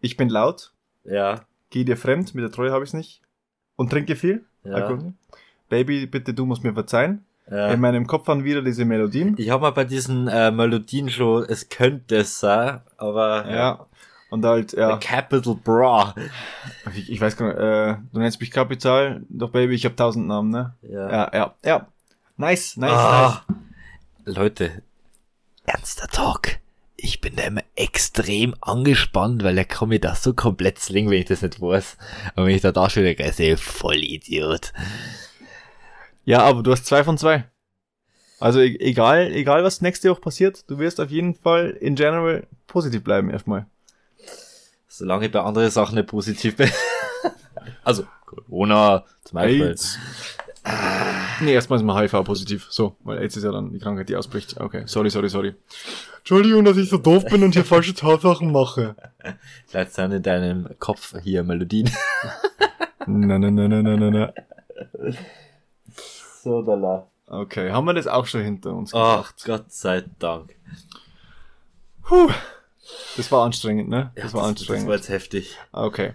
Ich 0.00 0.16
bin 0.16 0.28
laut, 0.28 0.72
Ja. 1.04 1.40
geh 1.70 1.84
dir 1.84 1.96
fremd, 1.96 2.34
mit 2.34 2.44
der 2.44 2.52
Treue 2.52 2.70
habe 2.72 2.84
ich's 2.84 2.92
nicht. 2.94 3.20
Und 3.76 3.90
trinke 3.90 4.14
viel. 4.16 4.44
Ja. 4.64 4.74
Alkohol. 4.74 5.12
Baby, 5.68 6.06
bitte, 6.06 6.32
du 6.34 6.46
musst 6.46 6.62
mir 6.64 6.72
verzeihen. 6.74 7.24
ja. 7.50 7.68
In 7.72 7.80
meinem 7.80 8.06
Kopf 8.06 8.28
waren 8.28 8.44
wieder 8.44 8.62
diese 8.62 8.84
Melodien. 8.84 9.34
Ich 9.38 9.50
habe 9.50 9.62
mal 9.62 9.70
bei 9.72 9.84
diesen 9.84 10.28
äh, 10.28 10.50
Melodien 10.50 11.08
schon, 11.10 11.44
es 11.48 11.68
könnte 11.68 12.16
es 12.18 12.38
sein, 12.40 12.80
aber 12.96 13.50
Ja. 13.50 13.86
Und 14.30 14.44
halt, 14.44 14.74
ja. 14.74 14.90
ja. 14.90 14.96
Capital 14.98 15.54
Bra. 15.56 16.14
Ich, 16.94 17.10
ich 17.10 17.20
weiß 17.20 17.36
gar 17.36 17.46
nicht, 17.48 17.56
äh, 17.58 17.96
du 18.12 18.20
nennst 18.20 18.40
mich 18.40 18.50
Kapital, 18.50 19.22
doch 19.30 19.50
Baby, 19.50 19.74
ich 19.74 19.84
habe 19.86 19.96
tausend 19.96 20.26
Namen, 20.26 20.50
ne? 20.50 20.74
Ja. 20.82 21.10
Ja, 21.10 21.30
ja, 21.32 21.54
ja. 21.64 21.86
Nice, 22.36 22.76
nice, 22.76 22.92
Ah. 22.92 23.42
Leute, 24.28 24.82
ernster 25.64 26.06
Talk. 26.06 26.58
Ich 26.96 27.22
bin 27.22 27.36
da 27.36 27.44
immer 27.44 27.62
extrem 27.76 28.54
angespannt, 28.60 29.42
weil 29.42 29.56
er 29.56 29.64
kann 29.64 29.88
mir 29.88 30.00
das 30.00 30.22
so 30.22 30.34
komplett 30.34 30.78
slingen, 30.78 31.10
wenn 31.10 31.20
ich 31.20 31.28
das 31.28 31.40
nicht 31.40 31.60
weiß. 31.60 31.96
Und 32.36 32.44
wenn 32.44 32.54
ich 32.54 32.60
da 32.60 32.70
da 32.70 32.90
schon 32.90 33.04
wieder 33.04 33.32
sehe, 33.32 33.56
voll 33.56 33.96
Idiot. 33.96 34.74
Ja, 36.24 36.40
aber 36.40 36.62
du 36.62 36.72
hast 36.72 36.84
zwei 36.84 37.04
von 37.04 37.16
zwei. 37.16 37.44
Also 38.38 38.60
e 38.60 38.76
egal, 38.80 39.32
egal 39.32 39.64
was 39.64 39.80
nächste 39.80 40.10
Woche 40.10 40.20
passiert, 40.20 40.68
du 40.68 40.78
wirst 40.78 41.00
auf 41.00 41.10
jeden 41.10 41.34
Fall 41.34 41.70
in 41.70 41.94
general 41.94 42.46
positiv 42.66 43.02
bleiben 43.04 43.30
erstmal. 43.30 43.66
Solange 44.88 45.26
ich 45.26 45.32
bei 45.32 45.40
anderen 45.40 45.70
Sachen 45.70 45.94
nicht 45.94 46.08
positiv 46.08 46.56
bin. 46.56 46.70
also, 47.82 48.04
Corona 48.26 49.06
zum 49.24 49.36
Beispiel. 49.36 49.68
AIDS. 49.68 49.98
Nee, 51.40 51.52
erstmal 51.52 51.78
ist 51.78 51.84
mal 51.84 52.00
HIV 52.02 52.24
positiv. 52.24 52.66
So, 52.68 52.96
weil 53.04 53.18
AIDS 53.18 53.36
ist 53.36 53.44
ja 53.44 53.52
dann 53.52 53.72
die 53.72 53.78
Krankheit, 53.78 54.08
die 54.08 54.16
ausbricht. 54.16 54.60
Okay, 54.60 54.82
sorry, 54.86 55.08
sorry, 55.10 55.28
sorry. 55.28 55.54
Entschuldigung, 56.18 56.64
dass 56.64 56.76
ich 56.76 56.90
so 56.90 56.98
doof 56.98 57.24
bin 57.26 57.42
und 57.44 57.52
hier 57.52 57.64
falsche 57.64 57.94
Tatsachen 57.94 58.50
mache. 58.50 58.96
Vielleicht 59.66 59.94
sind 59.94 60.12
in 60.12 60.22
deinem 60.22 60.68
Kopf 60.78 61.14
hier 61.22 61.44
Melodien. 61.44 61.90
Na, 63.06 63.38
na, 63.38 63.50
na, 63.50 63.68
na, 63.68 63.82
na, 63.82 63.96
na, 63.96 64.10
na. 64.10 64.32
So, 66.42 66.62
da 66.62 66.74
la. 66.74 67.06
Okay, 67.26 67.70
haben 67.70 67.84
wir 67.86 67.94
das 67.94 68.06
auch 68.06 68.26
schon 68.26 68.42
hinter 68.42 68.74
uns 68.74 68.92
Ach, 68.94 69.32
Gott 69.44 69.70
sei 69.70 70.04
Dank. 70.18 70.56
Puh. 72.02 72.30
Das 73.16 73.30
war 73.30 73.44
anstrengend, 73.44 73.88
ne? 73.90 74.12
Ja, 74.16 74.22
Das 74.22 74.34
war 74.34 74.44
anstrengend. 74.44 74.84
Das 74.84 74.88
war 74.88 74.96
jetzt 74.96 75.08
heftig. 75.10 75.56
Okay. 75.72 76.14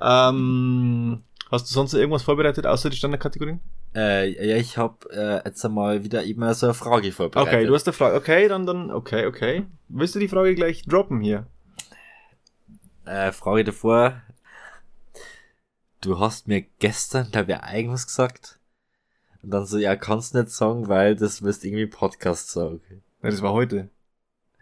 Ähm, 0.00 1.24
hast 1.50 1.68
du 1.68 1.74
sonst 1.74 1.94
irgendwas 1.94 2.22
vorbereitet, 2.22 2.66
außer 2.66 2.90
die 2.90 2.96
Standardkategorien? 2.96 3.60
Äh, 3.94 4.48
ja, 4.48 4.56
ich 4.56 4.78
habe 4.78 5.10
äh, 5.10 5.46
jetzt 5.46 5.64
einmal 5.64 6.02
wieder 6.02 6.24
immer 6.24 6.54
so 6.54 6.66
eine 6.66 6.74
Frage 6.74 7.12
vorbereitet. 7.12 7.52
Okay, 7.52 7.66
du 7.66 7.74
hast 7.74 7.86
eine 7.86 7.92
Frage. 7.92 8.16
Okay, 8.16 8.48
dann, 8.48 8.66
dann, 8.66 8.90
okay, 8.90 9.26
okay. 9.26 9.66
Willst 9.88 10.14
du 10.14 10.18
die 10.18 10.28
Frage 10.28 10.54
gleich 10.54 10.84
droppen 10.84 11.20
hier? 11.20 11.46
äh, 13.04 13.32
Frage 13.32 13.64
davor. 13.64 14.22
Du 16.00 16.18
hast 16.18 16.48
mir 16.48 16.62
gestern, 16.78 17.30
glaube 17.30 17.52
ich, 17.52 17.74
irgendwas 17.74 18.06
gesagt. 18.06 18.58
Und 19.42 19.50
dann 19.50 19.66
so, 19.66 19.78
ja, 19.78 19.96
kannst 19.96 20.34
nicht 20.34 20.50
sagen, 20.50 20.88
weil 20.88 21.16
das 21.16 21.42
wirst 21.42 21.64
irgendwie 21.64 21.86
Podcast 21.86 22.50
sagen. 22.50 22.80
Ja, 23.22 23.30
das 23.30 23.42
war 23.42 23.52
heute. 23.52 23.88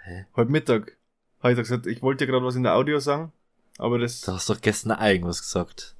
Hä? 0.04 0.26
Heute 0.36 0.50
Mittag. 0.50 0.96
Habe 1.40 1.52
ich 1.52 1.56
doch 1.56 1.62
gesagt, 1.62 1.86
ich 1.86 2.02
wollte 2.02 2.24
ja 2.24 2.30
gerade 2.30 2.44
was 2.44 2.56
in 2.56 2.62
der 2.62 2.74
Audio 2.74 2.98
sagen, 2.98 3.32
aber 3.78 3.98
das. 3.98 4.20
Du 4.20 4.32
hast 4.32 4.50
doch 4.50 4.60
gestern 4.60 4.98
irgendwas 5.00 5.40
gesagt. 5.40 5.94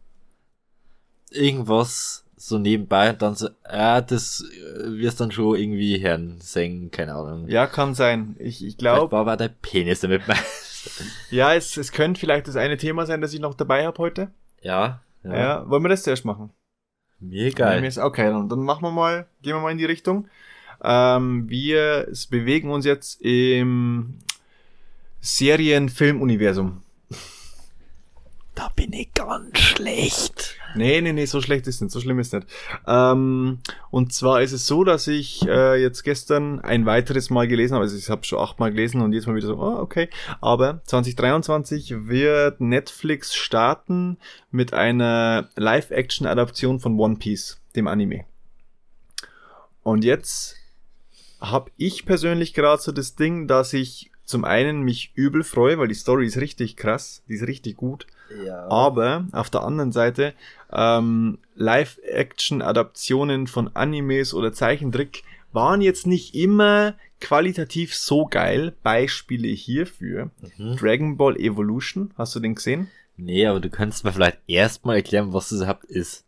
Irgendwas 1.31 2.25
so 2.43 2.59
nebenbei 2.59 3.11
und 3.11 3.21
dann 3.21 3.35
so, 3.35 3.51
ja, 3.71 4.01
das 4.01 4.43
wirst 4.85 5.21
dann 5.21 5.31
schon 5.31 5.57
irgendwie 5.59 6.03
hören, 6.03 6.39
singen, 6.41 6.91
keine 6.91 7.15
Ahnung. 7.15 7.47
Ja, 7.49 7.67
kann 7.67 7.95
sein. 7.95 8.35
Ich, 8.39 8.65
ich 8.65 8.79
glaube, 8.79 9.13
war 9.27 9.37
der 9.37 9.49
Penis 9.49 10.01
damit 10.01 10.27
bei. 10.27 10.37
ja, 11.31 11.53
es, 11.55 11.77
es 11.77 11.93
könnte 11.93 12.19
vielleicht 12.19 12.49
das 12.49 12.57
eine 12.57 12.79
Thema 12.79 13.05
sein, 13.05 13.21
das 13.21 13.35
ich 13.35 13.41
noch 13.41 13.53
dabei 13.55 13.85
habe 13.87 13.99
heute. 13.99 14.31
ja, 14.63 15.03
Ja. 15.23 15.37
ja, 15.37 15.69
Wollen 15.69 15.83
wir 15.85 15.91
das 15.91 16.03
zuerst 16.03 16.25
machen? 16.25 16.49
Mir 17.19 17.45
Mir 17.45 17.53
geil. 17.53 17.85
ist- 17.85 17.99
Okay, 17.99 18.31
dann, 18.31 18.49
dann 18.49 18.61
machen 18.61 18.83
wir 18.85 18.91
mal, 18.91 19.27
gehen 19.43 19.53
wir 19.55 19.61
mal 19.61 19.73
in 19.73 19.77
die 19.79 19.85
Richtung. 19.85 20.27
Ähm, 20.83 21.47
wir 21.51 22.09
bewegen 22.31 22.71
uns 22.71 22.87
jetzt 22.87 23.21
im 23.21 24.15
Serien-Film-Universum. 25.21 26.83
Da 28.61 28.69
bin 28.77 28.93
ich 28.93 29.15
ganz 29.15 29.59
schlecht. 29.59 30.59
Nee, 30.75 31.01
nee, 31.01 31.15
nee, 31.15 31.25
so 31.25 31.41
schlecht 31.41 31.67
ist 31.67 31.81
nicht, 31.81 31.93
so 31.93 31.99
schlimm 31.99 32.19
ist 32.19 32.35
nicht. 32.35 32.47
Ähm, 32.87 33.61
und 33.91 34.13
zwar 34.13 34.43
ist 34.43 34.53
es 34.53 34.67
so, 34.67 34.85
dass 34.85 35.07
ich 35.07 35.49
äh, 35.49 35.81
jetzt 35.81 36.03
gestern 36.03 36.61
ein 36.61 36.85
weiteres 36.85 37.31
Mal 37.31 37.49
gelesen 37.49 37.73
habe, 37.73 37.85
also 37.85 37.97
ich 37.97 38.11
habe 38.11 38.23
schon 38.25 38.39
achtmal 38.39 38.71
gelesen 38.71 39.01
und 39.01 39.15
jetzt 39.15 39.27
mal 39.27 39.35
wieder 39.35 39.47
so, 39.47 39.57
oh, 39.57 39.79
okay. 39.79 40.11
Aber 40.43 40.83
2023 40.85 42.07
wird 42.07 42.61
Netflix 42.61 43.35
starten 43.35 44.19
mit 44.51 44.75
einer 44.75 45.49
Live-Action-Adaption 45.57 46.81
von 46.81 47.01
One 47.01 47.17
Piece, 47.17 47.63
dem 47.77 47.87
Anime. 47.87 48.27
Und 49.83 50.05
jetzt 50.05 50.57
habe 51.41 51.71
ich 51.79 52.05
persönlich 52.05 52.53
gerade 52.53 52.83
so 52.83 52.93
das 52.93 53.15
Ding, 53.15 53.49
dass 53.49 53.73
ich 53.73 54.10
zum 54.31 54.45
einen 54.45 54.83
mich 54.83 55.13
übel 55.15 55.43
freue, 55.43 55.79
weil 55.79 55.89
die 55.89 55.95
Story 55.95 56.27
ist 56.27 56.39
richtig 56.39 56.77
krass, 56.77 57.23
die 57.29 57.35
ist 57.35 57.47
richtig 57.47 57.77
gut. 57.77 58.07
Ja. 58.47 58.67
Aber 58.69 59.27
auf 59.33 59.51
der 59.51 59.63
anderen 59.63 59.93
Seite, 59.93 60.35
ähm, 60.73 61.39
Live-Action-Adaptionen 61.57 63.47
von 63.47 63.75
Animes 63.75 64.33
oder 64.33 64.53
Zeichentrick 64.53 65.25
waren 65.53 65.81
jetzt 65.81 66.07
nicht 66.07 66.35
immer 66.35 66.95
qualitativ 67.21 67.95
so 67.95 68.27
geil. 68.27 68.73
Beispiele 68.83 69.49
hierfür. 69.49 70.31
Mhm. 70.57 70.77
Dragon 70.77 71.17
Ball 71.17 71.37
Evolution, 71.37 72.15
hast 72.17 72.35
du 72.37 72.41
den 72.41 72.55
gesehen? 72.55 72.89
Nee, 73.17 73.47
aber 73.47 73.61
du 73.61 73.69
könntest 73.69 74.05
mir 74.05 74.13
vielleicht 74.13 74.39
erstmal 74.47 74.97
erklären, 74.97 75.33
was 75.33 75.51
das 75.51 75.59
überhaupt 75.59 75.85
ist. 75.85 76.25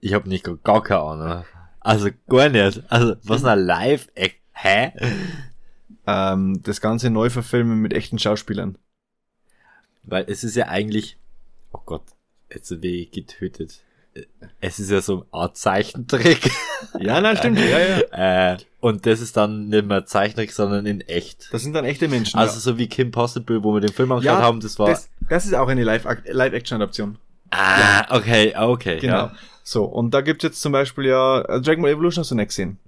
Ich 0.00 0.14
habe 0.14 0.28
nicht 0.28 0.48
gar 0.62 0.82
keine 0.82 1.00
Ahnung. 1.00 1.44
Also 1.80 2.08
gar 2.28 2.48
nicht. 2.48 2.82
Also 2.88 3.16
was 3.24 3.44
ein 3.44 3.58
live 3.58 4.08
-Act 4.16 4.36
Hä? 4.52 4.92
Ähm, 6.06 6.62
das 6.62 6.80
Ganze 6.80 7.10
neu 7.10 7.30
verfilmen 7.30 7.80
mit 7.80 7.92
echten 7.92 8.18
Schauspielern. 8.18 8.76
Weil 10.02 10.24
es 10.28 10.42
ist 10.44 10.56
ja 10.56 10.66
eigentlich, 10.68 11.16
oh 11.72 11.80
Gott, 11.84 12.02
jetzt 12.52 12.70
ich 12.70 13.10
getötet. 13.10 13.80
Es 14.60 14.78
ist 14.78 14.90
ja 14.90 15.00
so 15.00 15.22
eine 15.22 15.26
Art 15.32 15.56
Zeichentrick. 15.56 16.50
Ja, 16.98 17.20
na 17.20 17.34
stimmt. 17.36 17.58
ja, 17.58 17.78
ja. 17.78 18.52
äh, 18.52 18.58
und 18.80 19.06
das 19.06 19.20
ist 19.20 19.36
dann 19.36 19.68
nicht 19.68 19.86
mehr 19.86 20.04
Zeichentrick, 20.04 20.52
sondern 20.52 20.84
in 20.84 21.00
echt. 21.02 21.48
Das 21.52 21.62
sind 21.62 21.72
dann 21.72 21.84
echte 21.84 22.08
Menschen. 22.08 22.38
Also 22.38 22.58
so 22.60 22.76
wie 22.76 22.88
Kim 22.88 23.10
Possible, 23.10 23.62
wo 23.62 23.72
wir 23.72 23.80
den 23.80 23.92
Film 23.92 24.12
angeschaut 24.12 24.38
Ja, 24.38 24.42
haben, 24.44 24.60
das 24.60 24.78
war. 24.78 24.88
das, 24.88 25.08
das 25.30 25.46
ist 25.46 25.54
auch 25.54 25.68
eine 25.68 25.84
Live- 25.84 26.06
Live-Action-Adaption. 26.24 27.16
ah, 27.50 28.14
okay, 28.16 28.54
okay. 28.56 28.98
Genau. 28.98 29.14
Ja. 29.14 29.32
So, 29.62 29.84
und 29.84 30.12
da 30.12 30.20
gibt's 30.20 30.42
jetzt 30.42 30.60
zum 30.60 30.72
Beispiel 30.72 31.06
ja, 31.06 31.40
äh, 31.42 31.60
Dragon 31.60 31.82
Ball 31.82 31.92
Evolution 31.92 32.22
hast 32.22 32.32
du 32.32 32.34
nicht 32.34 32.48
gesehen. 32.48 32.78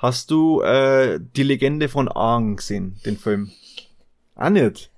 Hast 0.00 0.30
du 0.30 0.62
äh, 0.62 1.20
die 1.36 1.42
Legende 1.42 1.90
von 1.90 2.08
Aang 2.08 2.56
gesehen, 2.56 2.98
den 3.04 3.18
Film? 3.18 3.50
Ah 4.34 4.48
nicht. 4.48 4.90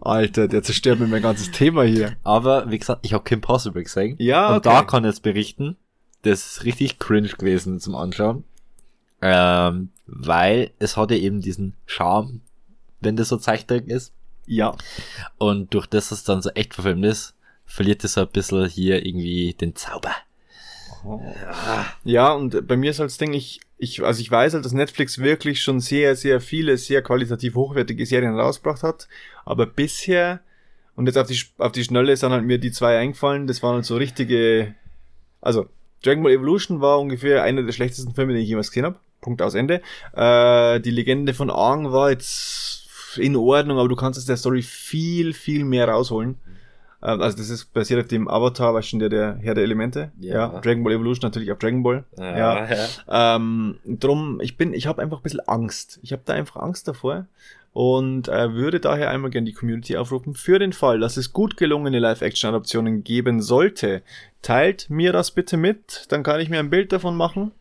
Alter, 0.00 0.46
der 0.46 0.62
zerstört 0.62 1.00
mir 1.00 1.08
mein 1.08 1.22
ganzes 1.22 1.50
Thema 1.50 1.82
hier. 1.82 2.16
Aber 2.22 2.70
wie 2.70 2.78
gesagt, 2.78 3.00
ich 3.04 3.14
habe 3.14 3.24
Kim 3.24 3.40
Possible 3.40 3.82
gesehen. 3.82 4.14
Ja, 4.20 4.50
Und 4.50 4.58
okay. 4.58 4.68
da 4.68 4.84
kann 4.84 5.02
ich 5.02 5.08
jetzt 5.08 5.24
berichten, 5.24 5.76
das 6.22 6.46
ist 6.46 6.64
richtig 6.64 7.00
cringe 7.00 7.30
gewesen 7.30 7.80
zum 7.80 7.96
Anschauen. 7.96 8.44
Ähm, 9.20 9.88
weil 10.06 10.70
es 10.78 10.96
hat 10.96 11.10
ja 11.10 11.16
eben 11.16 11.40
diesen 11.40 11.74
Charme, 11.84 12.40
wenn 13.00 13.16
das 13.16 13.30
so 13.30 13.38
Zeichentrick 13.38 13.88
ist. 13.88 14.12
Ja, 14.46 14.76
Und 15.36 15.74
durch 15.74 15.86
das, 15.86 16.10
dass 16.10 16.18
es 16.18 16.24
dann 16.24 16.42
so 16.42 16.50
echt 16.50 16.74
verfilmt 16.74 17.04
ist, 17.04 17.34
verliert 17.66 18.04
es 18.04 18.12
so 18.12 18.20
ein 18.20 18.28
bisschen 18.28 18.68
hier 18.68 19.04
irgendwie 19.04 19.52
den 19.54 19.74
Zauber. 19.74 20.14
Ja, 22.04 22.32
und 22.32 22.66
bei 22.66 22.76
mir 22.76 22.90
ist 22.90 22.98
halt 23.00 23.10
das 23.10 23.18
Ding, 23.18 23.32
ich, 23.32 23.60
ich, 23.78 24.02
also 24.02 24.20
ich 24.20 24.30
weiß 24.30 24.54
halt, 24.54 24.64
dass 24.64 24.72
Netflix 24.72 25.18
wirklich 25.18 25.62
schon 25.62 25.80
sehr, 25.80 26.16
sehr 26.16 26.40
viele, 26.40 26.76
sehr 26.76 27.02
qualitativ 27.02 27.54
hochwertige 27.54 28.06
Serien 28.06 28.38
rausgebracht 28.38 28.82
hat, 28.82 29.08
aber 29.44 29.66
bisher, 29.66 30.40
und 30.94 31.06
jetzt 31.06 31.16
auf 31.16 31.28
die, 31.28 31.40
auf 31.58 31.72
die 31.72 31.84
Schnelle 31.84 32.16
sind 32.16 32.32
halt 32.32 32.44
mir 32.44 32.58
die 32.58 32.72
zwei 32.72 32.98
eingefallen, 32.98 33.46
das 33.46 33.62
waren 33.62 33.76
halt 33.76 33.84
so 33.84 33.96
richtige, 33.96 34.74
also 35.40 35.66
Dragon 36.02 36.22
Ball 36.22 36.32
Evolution 36.32 36.80
war 36.80 37.00
ungefähr 37.00 37.42
einer 37.42 37.62
der 37.62 37.72
schlechtesten 37.72 38.14
Filme, 38.14 38.32
den 38.32 38.42
ich 38.42 38.48
jemals 38.48 38.70
gesehen 38.70 38.84
habe. 38.84 38.96
Punkt 39.20 39.42
aus 39.42 39.54
Ende. 39.54 39.82
Äh, 40.14 40.80
die 40.80 40.90
Legende 40.90 41.34
von 41.34 41.50
Aang 41.50 41.90
war 41.90 42.10
jetzt 42.10 42.88
in 43.16 43.34
Ordnung, 43.36 43.78
aber 43.78 43.88
du 43.88 43.96
kannst 43.96 44.18
aus 44.18 44.26
der 44.26 44.36
Story 44.36 44.62
viel, 44.62 45.32
viel 45.32 45.64
mehr 45.64 45.88
rausholen. 45.88 46.36
Ähm, 47.02 47.22
also 47.22 47.36
das 47.36 47.50
ist 47.50 47.72
basiert 47.72 48.00
auf 48.00 48.08
dem 48.08 48.28
Avatar, 48.28 48.74
weißt 48.74 48.94
du, 48.94 48.98
der, 48.98 49.08
der 49.08 49.38
Herr 49.40 49.54
der 49.54 49.64
Elemente. 49.64 50.12
Ja. 50.18 50.60
Dragon 50.60 50.82
Ball 50.84 50.94
Evolution 50.94 51.28
natürlich 51.28 51.52
auf 51.52 51.58
Dragon 51.58 51.82
Ball. 51.82 52.04
Ja. 52.16 52.68
Ähm, 53.08 53.78
drum, 53.84 54.40
ich 54.40 54.56
bin, 54.56 54.74
ich 54.74 54.86
habe 54.86 55.02
einfach 55.02 55.18
ein 55.18 55.22
bisschen 55.22 55.46
Angst. 55.46 56.00
Ich 56.02 56.12
habe 56.12 56.22
da 56.24 56.34
einfach 56.34 56.56
Angst 56.56 56.88
davor 56.88 57.26
und 57.72 58.28
äh, 58.28 58.54
würde 58.54 58.80
daher 58.80 59.10
einmal 59.10 59.30
gerne 59.30 59.44
die 59.44 59.52
Community 59.52 59.96
aufrufen 59.96 60.34
für 60.34 60.58
den 60.58 60.72
Fall, 60.72 60.98
dass 60.98 61.16
es 61.16 61.32
gut 61.32 61.56
gelungene 61.56 61.98
Live-Action-Adaptionen 61.98 63.04
geben 63.04 63.40
sollte. 63.40 64.02
Teilt 64.42 64.90
mir 64.90 65.12
das 65.12 65.30
bitte 65.30 65.56
mit, 65.56 66.06
dann 66.08 66.22
kann 66.22 66.40
ich 66.40 66.48
mir 66.48 66.58
ein 66.58 66.70
Bild 66.70 66.92
davon 66.92 67.16
machen 67.16 67.52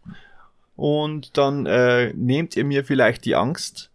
und 0.75 1.37
dann 1.37 1.65
äh, 1.65 2.13
nehmt 2.13 2.55
ihr 2.55 2.65
mir 2.65 2.83
vielleicht 2.83 3.25
die 3.25 3.35
Angst. 3.35 3.91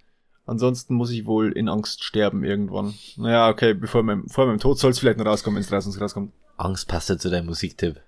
Ansonsten 0.46 0.94
muss 0.94 1.10
ich 1.10 1.26
wohl 1.26 1.52
in 1.52 1.68
Angst 1.68 2.02
sterben 2.02 2.44
irgendwann. 2.44 2.94
Naja, 3.16 3.48
okay, 3.48 3.74
bevor 3.74 4.02
meinem, 4.02 4.28
vor 4.28 4.46
meinem 4.46 4.58
Tod 4.58 4.78
soll 4.78 4.90
es 4.90 4.98
vielleicht 4.98 5.18
noch 5.18 5.26
rauskommen, 5.26 5.64
wenn 5.64 5.78
es 5.78 6.00
rauskommt. 6.00 6.32
Angst 6.56 6.88
passt 6.88 7.08
ja 7.08 7.18
zu 7.18 7.30
deinem 7.30 7.46
Musiktipp. 7.46 8.00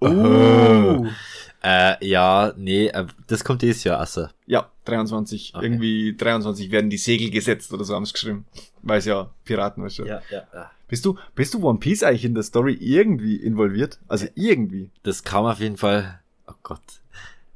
Uh. 0.00 1.06
Äh, 1.62 2.02
ja, 2.06 2.54
nee, 2.56 2.86
äh, 2.86 3.06
das 3.26 3.44
kommt 3.44 3.60
dieses 3.60 3.84
Jahr, 3.84 4.00
also. 4.00 4.28
Ja, 4.46 4.70
23. 4.86 5.52
Okay. 5.54 5.66
Irgendwie 5.66 6.16
23 6.16 6.70
werden 6.70 6.88
die 6.88 6.96
Segel 6.96 7.30
gesetzt 7.30 7.70
oder 7.72 7.84
so 7.84 7.94
haben 7.94 8.06
sie 8.06 8.14
geschrieben. 8.14 8.46
Weiß 8.80 9.04
ja, 9.04 9.30
Piraten, 9.44 9.84
weißt 9.84 9.98
du. 9.98 10.04
ja, 10.04 10.22
ja. 10.30 10.70
Bist 10.88 11.04
du, 11.04 11.18
bist 11.34 11.54
du 11.54 11.62
One 11.62 11.78
Piece 11.78 12.02
eigentlich 12.02 12.24
in 12.24 12.34
der 12.34 12.42
Story 12.42 12.78
irgendwie 12.80 13.36
involviert? 13.36 13.98
Also 14.08 14.26
irgendwie. 14.34 14.90
Das 15.02 15.22
kam 15.22 15.44
auf 15.44 15.60
jeden 15.60 15.76
Fall, 15.76 16.20
oh 16.48 16.54
Gott. 16.62 16.80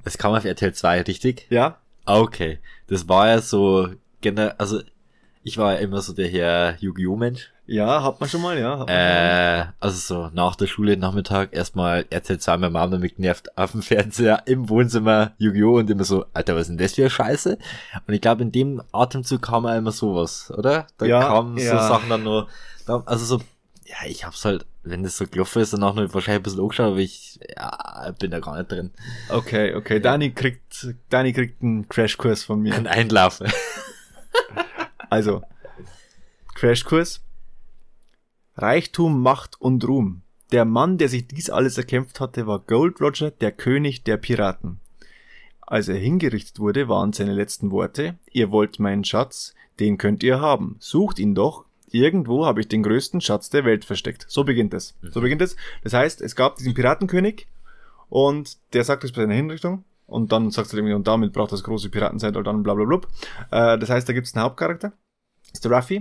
Das 0.05 0.19
kam 0.19 0.35
auf 0.35 0.45
RTL 0.45 0.75
2, 0.75 1.03
richtig? 1.03 1.47
Ja? 1.49 1.79
Okay. 2.05 2.59
Das 2.87 3.09
war 3.09 3.29
ja 3.29 3.41
so, 3.41 3.89
generell, 4.25 4.55
also, 4.59 4.81
ich 5.45 5.59
war 5.59 5.75
ja 5.75 5.79
immer 5.81 6.01
so 6.01 6.13
der 6.15 6.27
Herr 6.29 6.77
Yu-Gi-Oh! 6.81 7.17
Mensch. 7.17 7.53
Ja, 7.67 8.03
hat 8.03 8.21
man 8.21 8.29
schon 8.29 8.43
mal, 8.43 8.59
ja. 8.59 8.85
Äh, 8.87 9.67
also 9.81 9.97
so 9.97 10.31
nach 10.35 10.55
der 10.55 10.67
Schule 10.67 10.99
Nachmittag 10.99 11.55
erstmal 11.55 12.05
RTL 12.11 12.39
2 12.39 12.59
meine 12.59 12.71
Mom 12.71 12.91
damit 12.91 13.17
genervt 13.17 13.57
auf 13.57 13.73
dem 13.73 13.81
Fernseher 13.83 14.43
im 14.47 14.69
Wohnzimmer 14.69 15.33
Yu-Gi-Oh! 15.39 15.79
und 15.79 15.89
immer 15.89 16.05
so, 16.05 16.27
Alter, 16.35 16.55
was 16.55 16.63
ist 16.63 16.69
denn 16.69 16.79
das 16.79 16.95
für 16.95 17.09
Scheiße? 17.09 17.57
Und 18.07 18.13
ich 18.15 18.21
glaube, 18.21 18.43
in 18.43 18.53
dem 18.53 18.83
Atemzug 18.93 19.41
kam 19.43 19.65
auch 19.65 19.75
immer 19.77 19.93
sowas, 19.93 20.51
oder? 20.57 20.87
Da 20.99 21.07
Ja, 21.07 21.21
kamen 21.21 21.57
so 21.59 21.65
ja. 21.65 21.89
Sachen 21.89 22.11
dann 22.11 22.23
nur, 22.23 22.49
also 22.87 23.25
so, 23.25 23.39
ja, 23.87 23.97
ich 24.07 24.27
hab's 24.27 24.45
halt, 24.45 24.67
wenn 24.83 25.03
das 25.03 25.17
so 25.17 25.27
gelaufen 25.27 25.63
ist, 25.63 25.73
danach 25.73 25.95
nur 25.95 26.13
wahrscheinlich 26.13 26.41
ein 26.41 26.43
bisschen 26.43 26.61
angeschaut, 26.61 26.87
aber 26.87 26.99
ich, 26.99 27.39
ja, 27.57 28.13
bin 28.19 28.31
da 28.31 28.41
gar 28.41 28.59
nicht 28.59 28.71
drin. 28.73 28.91
Okay, 29.31 29.75
okay. 29.75 30.01
Dani 30.01 30.33
kriegt, 30.33 30.87
Dani 31.09 31.33
kriegt 31.33 31.63
einen 31.63 31.89
Crashkurs 31.89 32.45
von 32.45 32.61
mir. 32.61 32.75
Ein 32.75 32.87
Einlauf. 32.87 33.41
Also, 35.11 35.43
Crashkurs. 36.55 37.21
Reichtum, 38.57 39.21
Macht 39.21 39.61
und 39.61 39.87
Ruhm. 39.87 40.23
Der 40.53 40.65
Mann, 40.65 40.99
der 40.99 41.09
sich 41.09 41.27
dies 41.27 41.51
alles 41.51 41.77
erkämpft 41.79 42.21
hatte, 42.21 42.47
war 42.47 42.61
Gold 42.61 43.01
Roger, 43.01 43.31
der 43.31 43.51
König 43.51 44.05
der 44.05 44.17
Piraten. 44.17 44.81
Als 45.61 45.89
er 45.89 45.97
hingerichtet 45.97 46.61
wurde, 46.61 46.89
waren 46.89 47.13
seine 47.13 47.33
letzten 47.33 47.71
Worte, 47.71 48.19
ihr 48.31 48.51
wollt 48.51 48.79
meinen 48.79 49.05
Schatz, 49.05 49.55
den 49.81 49.99
könnt 49.99 50.23
ihr 50.23 50.41
haben. 50.41 50.77
Sucht 50.79 51.19
ihn 51.19 51.35
doch. 51.35 51.65
Irgendwo 51.91 52.45
habe 52.45 52.61
ich 52.61 52.69
den 52.69 52.83
größten 52.83 53.21
Schatz 53.21 53.51
der 53.51 53.65
Welt 53.65 53.85
versteckt. 53.85 54.27
So 54.29 54.45
beginnt 54.45 54.75
es. 54.75 54.95
So 55.03 55.21
beginnt 55.21 55.43
es. 55.43 55.57
Das 55.83 55.93
heißt, 55.93 56.21
es 56.21 56.37
gab 56.37 56.57
diesen 56.57 56.75
Piratenkönig 56.75 57.47
und 58.09 58.59
der 58.73 58.85
sagt 58.85 59.05
es 59.05 59.13
bei 59.13 59.23
seiner 59.23 59.35
Hinrichtung 59.35 59.85
und 60.07 60.33
dann 60.33 60.51
sagt 60.51 60.73
er 60.73 60.79
irgendwie, 60.79 60.95
und 60.95 61.07
damit 61.07 61.33
braucht 61.33 61.53
das 61.53 61.63
große 61.65 61.89
Piratenzeitalter 61.91 62.43
dann 62.53 62.63
bla 62.63 62.75
bla 62.75 62.85
bla. 62.85 63.75
Äh, 63.75 63.79
das 63.79 63.91
heißt, 63.91 64.09
da 64.09 64.13
gibt 64.13 64.27
es 64.27 64.35
einen 64.35 64.45
Hauptcharakter. 64.45 64.93
Das 65.47 65.59
ist 65.59 65.65
der 65.65 65.73
Ruffy. 65.73 65.97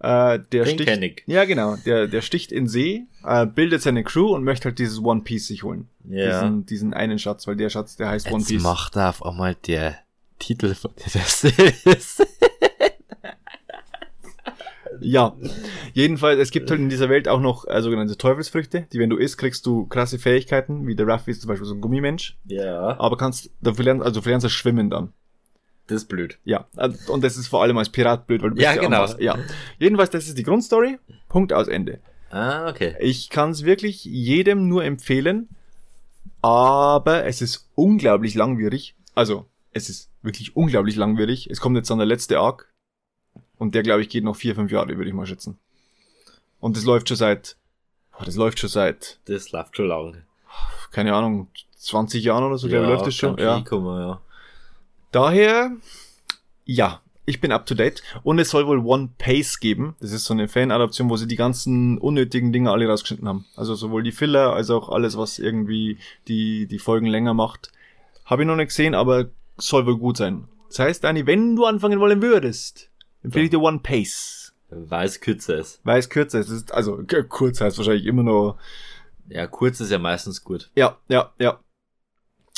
Äh, 0.00 0.38
der 0.50 0.64
Den 0.64 0.78
sticht, 0.78 1.02
ich. 1.02 1.22
Ja, 1.26 1.44
genau. 1.44 1.76
Der, 1.84 2.06
der 2.06 2.22
sticht 2.22 2.52
in 2.52 2.66
See, 2.68 3.04
äh, 3.24 3.44
bildet 3.46 3.82
seine 3.82 4.02
Crew 4.02 4.34
und 4.34 4.44
möchte 4.44 4.66
halt 4.66 4.78
dieses 4.78 4.98
One 5.02 5.20
Piece 5.20 5.46
sich 5.48 5.62
holen. 5.62 5.88
Ja. 6.08 6.40
Diesen, 6.40 6.66
diesen 6.66 6.94
einen 6.94 7.18
Schatz, 7.18 7.46
weil 7.46 7.56
der 7.56 7.68
Schatz, 7.68 7.96
der 7.96 8.08
heißt 8.08 8.28
One 8.28 8.38
Jetzt 8.38 8.48
Piece. 8.48 8.62
macht 8.62 8.96
er 8.96 9.10
auf 9.10 9.24
einmal 9.24 9.54
der 9.66 9.98
Titel 10.38 10.74
von 10.74 10.92
der 11.14 11.22
Serie. 11.22 11.74
Ja. 15.04 15.36
Jedenfalls, 15.92 16.40
es 16.40 16.50
gibt 16.50 16.70
halt 16.70 16.80
in 16.80 16.88
dieser 16.88 17.08
Welt 17.08 17.28
auch 17.28 17.40
noch 17.40 17.66
äh, 17.68 17.80
sogenannte 17.82 18.16
Teufelsfrüchte, 18.16 18.86
die 18.92 18.98
wenn 18.98 19.10
du 19.10 19.16
isst, 19.16 19.38
kriegst 19.38 19.66
du 19.66 19.86
krasse 19.86 20.18
Fähigkeiten, 20.18 20.86
wie 20.86 20.96
der 20.96 21.06
Ruffy 21.06 21.30
ist 21.30 21.42
zum 21.42 21.48
Beispiel 21.48 21.66
so 21.66 21.74
ein 21.74 21.80
Gummimensch. 21.80 22.36
ja. 22.46 22.98
Aber 22.98 23.16
kannst, 23.16 23.50
dafür 23.60 23.84
lernst, 23.84 24.04
also 24.04 24.20
du 24.20 24.28
lernst 24.28 24.44
das 24.44 24.52
Schwimmen 24.52 24.90
dann. 24.90 25.12
Das 25.86 25.96
ist 26.02 26.08
blöd. 26.08 26.38
Ja, 26.44 26.66
äh, 26.76 26.90
und 27.08 27.22
das 27.22 27.36
ist 27.36 27.48
vor 27.48 27.62
allem 27.62 27.76
als 27.76 27.90
Pirat 27.90 28.26
blöd, 28.26 28.42
weil 28.42 28.50
du 28.50 28.56
bist 28.56 28.64
Ja, 28.64 28.72
am 28.72 28.80
genau. 28.80 29.06
Ja. 29.18 29.38
Jedenfalls, 29.78 30.10
das 30.10 30.26
ist 30.26 30.38
die 30.38 30.42
Grundstory. 30.42 30.98
Punkt 31.28 31.52
aus 31.52 31.68
Ende. 31.68 32.00
Ah, 32.30 32.68
okay. 32.68 32.96
Ich 33.00 33.28
kann 33.30 33.50
es 33.50 33.64
wirklich 33.64 34.04
jedem 34.04 34.66
nur 34.66 34.84
empfehlen, 34.84 35.48
aber 36.42 37.24
es 37.26 37.42
ist 37.42 37.70
unglaublich 37.74 38.34
langwierig. 38.34 38.96
Also, 39.14 39.46
es 39.72 39.88
ist 39.88 40.10
wirklich 40.22 40.56
unglaublich 40.56 40.96
langwierig. 40.96 41.48
Es 41.50 41.60
kommt 41.60 41.76
jetzt 41.76 41.90
an 41.90 41.98
der 41.98 42.06
letzte 42.06 42.38
Arc 42.38 42.72
und 43.58 43.74
der, 43.74 43.82
glaube 43.82 44.02
ich, 44.02 44.08
geht 44.08 44.24
noch 44.24 44.36
vier, 44.36 44.54
fünf 44.54 44.70
Jahre, 44.70 44.96
würde 44.96 45.08
ich 45.08 45.14
mal 45.14 45.26
schätzen. 45.26 45.58
Und 46.60 46.76
das 46.76 46.84
läuft 46.84 47.08
schon 47.08 47.16
seit, 47.16 47.56
boah, 48.12 48.24
das 48.24 48.36
läuft 48.36 48.58
schon 48.58 48.70
seit, 48.70 49.18
Das 49.26 49.52
läuft 49.52 49.76
schon 49.76 49.88
lang. 49.88 50.22
keine 50.90 51.14
Ahnung, 51.14 51.48
20 51.76 52.24
Jahren 52.24 52.44
oder 52.44 52.58
so, 52.58 52.68
glaube 52.68 52.84
ich, 52.84 52.90
läuft 52.90 53.06
das 53.06 53.14
schon. 53.14 53.36
Ja. 53.38 53.60
kommen, 53.60 54.00
ja. 54.00 54.20
Daher, 55.12 55.72
ja, 56.64 57.00
ich 57.26 57.40
bin 57.40 57.52
up 57.52 57.66
to 57.66 57.74
date. 57.74 58.02
Und 58.22 58.38
es 58.38 58.50
soll 58.50 58.66
wohl 58.66 58.78
One 58.84 59.10
Pace 59.18 59.60
geben. 59.60 59.96
Das 60.00 60.12
ist 60.12 60.24
so 60.24 60.34
eine 60.34 60.48
Fan-Adaption, 60.48 61.08
wo 61.08 61.16
sie 61.16 61.26
die 61.26 61.36
ganzen 61.36 61.98
unnötigen 61.98 62.52
Dinge 62.52 62.70
alle 62.70 62.86
rausgeschnitten 62.88 63.28
haben. 63.28 63.46
Also 63.56 63.74
sowohl 63.74 64.02
die 64.02 64.12
Filler 64.12 64.52
als 64.52 64.70
auch 64.70 64.88
alles, 64.88 65.16
was 65.16 65.38
irgendwie 65.38 65.98
die, 66.28 66.66
die 66.66 66.78
Folgen 66.78 67.06
länger 67.06 67.34
macht. 67.34 67.72
Habe 68.24 68.42
ich 68.42 68.46
noch 68.48 68.56
nicht 68.56 68.68
gesehen, 68.68 68.94
aber 68.94 69.26
soll 69.56 69.86
wohl 69.86 69.98
gut 69.98 70.16
sein. 70.16 70.48
Das 70.68 70.78
heißt, 70.80 71.04
Dani, 71.04 71.26
wenn 71.26 71.56
du 71.56 71.64
anfangen 71.66 72.00
wollen 72.00 72.20
würdest, 72.20 72.90
empfehle 73.24 73.46
ich 73.46 73.50
dir 73.50 73.60
One 73.60 73.80
Pace. 73.80 74.54
Weil 74.70 75.06
es 75.06 75.20
kürzer 75.20 75.58
ist. 75.58 75.80
Weil 75.84 75.98
es 75.98 76.08
kürzer 76.08 76.40
ist. 76.40 76.50
Ist 76.50 76.72
also 76.72 77.02
kurz 77.28 77.60
heißt 77.60 77.76
wahrscheinlich 77.78 78.06
immer 78.06 78.22
nur. 78.22 78.58
Ja, 79.28 79.46
kurz 79.46 79.80
ist 79.80 79.90
ja 79.90 79.98
meistens 79.98 80.44
gut. 80.44 80.70
Ja, 80.76 80.98
ja, 81.08 81.32
ja. 81.38 81.58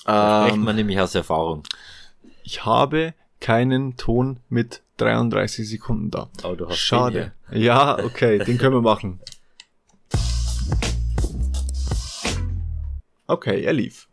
Da 0.04 0.42
spricht 0.42 0.56
Ähm, 0.58 0.64
man 0.64 0.76
nämlich 0.76 1.00
aus 1.00 1.14
Erfahrung. 1.14 1.62
ich 2.42 2.64
habe 2.64 3.14
keinen 3.40 3.96
Ton 3.96 4.40
mit 4.48 4.82
33 4.98 5.68
Sekunden 5.68 6.10
da. 6.10 6.30
Aber 6.42 6.56
du 6.56 6.68
hast 6.68 6.78
Schade. 6.78 7.32
Ja, 7.50 7.98
okay, 8.02 8.38
den 8.38 8.58
können 8.58 8.74
wir 8.74 8.82
machen. 8.82 9.20
Okay, 13.28 13.64
er 13.64 13.72
lief. 13.72 14.08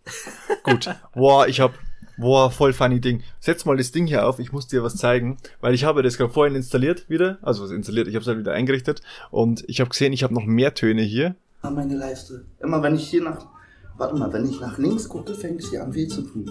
Gut. 0.64 0.90
Boah, 1.14 1.48
ich 1.48 1.60
hab, 1.60 1.74
boah, 2.18 2.52
voll 2.52 2.74
funny 2.74 3.00
Ding. 3.00 3.22
Setz 3.40 3.66
mal 3.66 3.78
das 3.78 3.92
Ding 3.92 4.08
hier 4.08 4.28
auf, 4.28 4.40
ich 4.40 4.52
muss 4.52 4.68
dir 4.68 4.84
was 4.84 4.96
zeigen, 4.96 5.38
weil 5.62 5.74
ich 5.74 5.84
habe 5.84 6.04
das 6.04 6.18
gerade 6.18 6.32
vorhin 6.34 6.56
installiert 6.56 7.10
wieder, 7.10 7.38
also 7.42 7.64
was 7.64 7.72
installiert, 7.72 8.08
ich 8.08 8.16
habe 8.16 8.22
es 8.22 8.28
halt 8.28 8.40
wieder 8.40 8.54
eingerichtet 8.54 9.02
und 9.32 9.64
ich 9.68 9.80
habe 9.80 9.90
gesehen, 9.90 10.14
ich 10.14 10.24
habe 10.24 10.34
noch 10.34 10.46
mehr 10.46 10.74
Töne 10.74 11.02
hier. 11.02 11.36
an 11.62 11.76
meine 11.76 11.96
Leiste. 11.96 12.46
Immer 12.60 12.82
wenn 12.84 12.96
ich 12.96 13.10
hier 13.10 13.24
nach. 13.24 13.48
Warte 13.98 14.16
mal, 14.16 14.32
wenn 14.34 14.50
ich 14.50 14.60
nach 14.60 14.78
links 14.78 15.08
gucke, 15.08 15.34
fängt 15.36 15.62
es 15.62 15.70
hier 15.70 15.84
an 15.84 15.94
weh 15.94 16.08
zu 16.08 16.24
tun. 16.24 16.50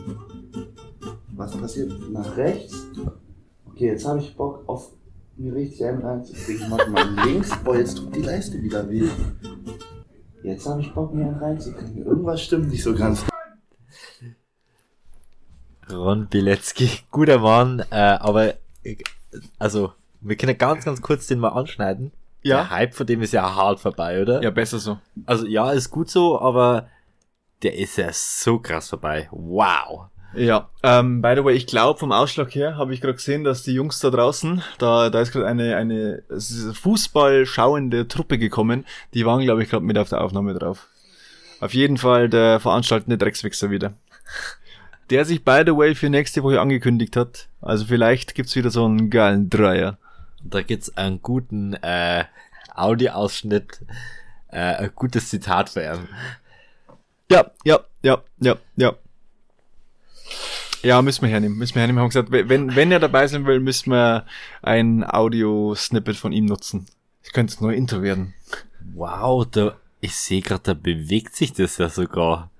Was 1.34 1.56
passiert? 1.56 1.92
Nach 2.10 2.36
rechts? 2.36 2.86
Okay, 3.66 3.86
jetzt 3.88 4.06
habe 4.06 4.20
ich 4.20 4.36
Bock 4.36 4.62
auf 4.68 4.92
mir 5.36 5.54
richtig 5.54 5.84
einen 5.84 6.02
reinzukriegen. 6.02 6.70
Warte 6.70 6.90
mal, 6.90 7.04
links. 7.26 7.50
Boah, 7.64 7.76
jetzt 7.76 7.96
tut 7.96 8.14
die 8.14 8.22
Leiste 8.22 8.62
wieder 8.62 8.88
weh. 8.88 9.08
Jetzt 10.44 10.66
habe 10.66 10.80
ich 10.80 10.92
Bock, 10.94 11.14
mir 11.14 11.24
einen 11.24 11.34
reinzukriegen. 11.34 12.04
Irgendwas 12.04 12.42
stimmt 12.42 12.68
nicht 12.70 12.82
so 12.82 12.94
ganz. 12.94 13.24
Ron 15.90 16.26
Bilecki, 16.26 16.90
guter 17.10 17.38
Mann, 17.38 17.84
äh, 17.90 17.96
aber 17.96 18.54
ich- 18.82 19.04
also 19.58 19.92
wir 20.20 20.36
können 20.36 20.56
ganz, 20.58 20.84
ganz 20.84 21.00
kurz 21.02 21.26
den 21.26 21.38
mal 21.38 21.48
anschneiden. 21.50 22.12
Ja. 22.42 22.56
Der 22.56 22.70
Hype 22.70 22.94
von 22.94 23.06
dem 23.06 23.22
ist 23.22 23.32
ja 23.32 23.54
hart 23.54 23.80
vorbei, 23.80 24.20
oder? 24.20 24.42
Ja, 24.42 24.50
besser 24.50 24.78
so. 24.78 24.98
Also 25.26 25.46
ja, 25.46 25.70
ist 25.72 25.90
gut 25.90 26.10
so, 26.10 26.40
aber 26.40 26.88
der 27.62 27.76
ist 27.78 27.96
ja 27.96 28.08
so 28.12 28.58
krass 28.58 28.88
vorbei. 28.90 29.28
Wow. 29.30 30.06
Ja, 30.34 30.70
ähm, 30.82 31.20
by 31.20 31.34
the 31.36 31.44
way, 31.44 31.54
ich 31.54 31.66
glaube 31.66 32.00
vom 32.00 32.10
Ausschlag 32.10 32.54
her 32.54 32.76
habe 32.76 32.94
ich 32.94 33.00
gerade 33.02 33.14
gesehen, 33.14 33.44
dass 33.44 33.62
die 33.64 33.74
Jungs 33.74 33.98
da 34.00 34.08
draußen, 34.10 34.62
da, 34.78 35.10
da 35.10 35.20
ist 35.20 35.30
gerade 35.30 35.46
eine, 35.46 35.76
eine 35.76 36.22
Fußball 36.72 37.44
schauende 37.44 38.08
Truppe 38.08 38.38
gekommen, 38.38 38.86
die 39.12 39.26
waren, 39.26 39.42
glaube 39.42 39.62
ich, 39.62 39.68
gerade 39.68 39.84
mit 39.84 39.98
auf 39.98 40.08
der 40.08 40.22
Aufnahme 40.22 40.54
drauf. 40.54 40.88
Auf 41.60 41.74
jeden 41.74 41.98
Fall 41.98 42.28
der 42.30 42.60
veranstaltende 42.60 43.18
Dreckswichser 43.18 43.70
wieder. 43.70 43.92
Der 45.12 45.26
sich, 45.26 45.44
by 45.44 45.62
the 45.66 45.76
way, 45.76 45.94
für 45.94 46.08
nächste 46.08 46.42
Woche 46.42 46.58
angekündigt 46.58 47.16
hat. 47.16 47.48
Also 47.60 47.84
vielleicht 47.84 48.34
gibt's 48.34 48.56
wieder 48.56 48.70
so 48.70 48.86
einen 48.86 49.10
geilen 49.10 49.50
Dreier. 49.50 49.98
Da 50.42 50.62
gibt's 50.62 50.96
einen 50.96 51.20
guten 51.20 51.74
äh, 51.74 52.24
Audioausschnitt, 52.74 53.82
äh, 54.48 54.56
ein 54.56 54.90
gutes 54.94 55.28
Zitat 55.28 55.68
für 55.68 55.82
ihn. 55.82 56.08
Ja, 57.30 57.50
ja, 57.62 57.80
ja, 58.02 58.22
ja, 58.40 58.56
ja. 58.76 58.94
Ja, 60.82 61.02
müssen 61.02 61.20
wir 61.20 61.28
hernehmen. 61.28 61.58
Müssen 61.58 61.74
wir 61.74 61.80
hernehmen. 61.80 62.00
Haben 62.00 62.08
gesagt, 62.08 62.30
wenn, 62.30 62.74
wenn 62.74 62.90
er 62.90 62.98
dabei 62.98 63.26
sein 63.26 63.44
will, 63.44 63.60
müssen 63.60 63.90
wir 63.90 64.24
ein 64.62 65.04
Audio-Snippet 65.04 66.16
von 66.16 66.32
ihm 66.32 66.46
nutzen. 66.46 66.86
Das 67.22 67.34
könnte 67.34 67.52
das 67.52 67.60
neue 67.60 67.76
Intro 67.76 68.00
werden. 68.00 68.32
Wow, 68.94 69.44
da, 69.44 69.76
ich 70.00 70.16
sehe 70.16 70.40
gerade, 70.40 70.62
da 70.62 70.72
bewegt 70.72 71.36
sich 71.36 71.52
das 71.52 71.76
ja 71.76 71.90
sogar. 71.90 72.50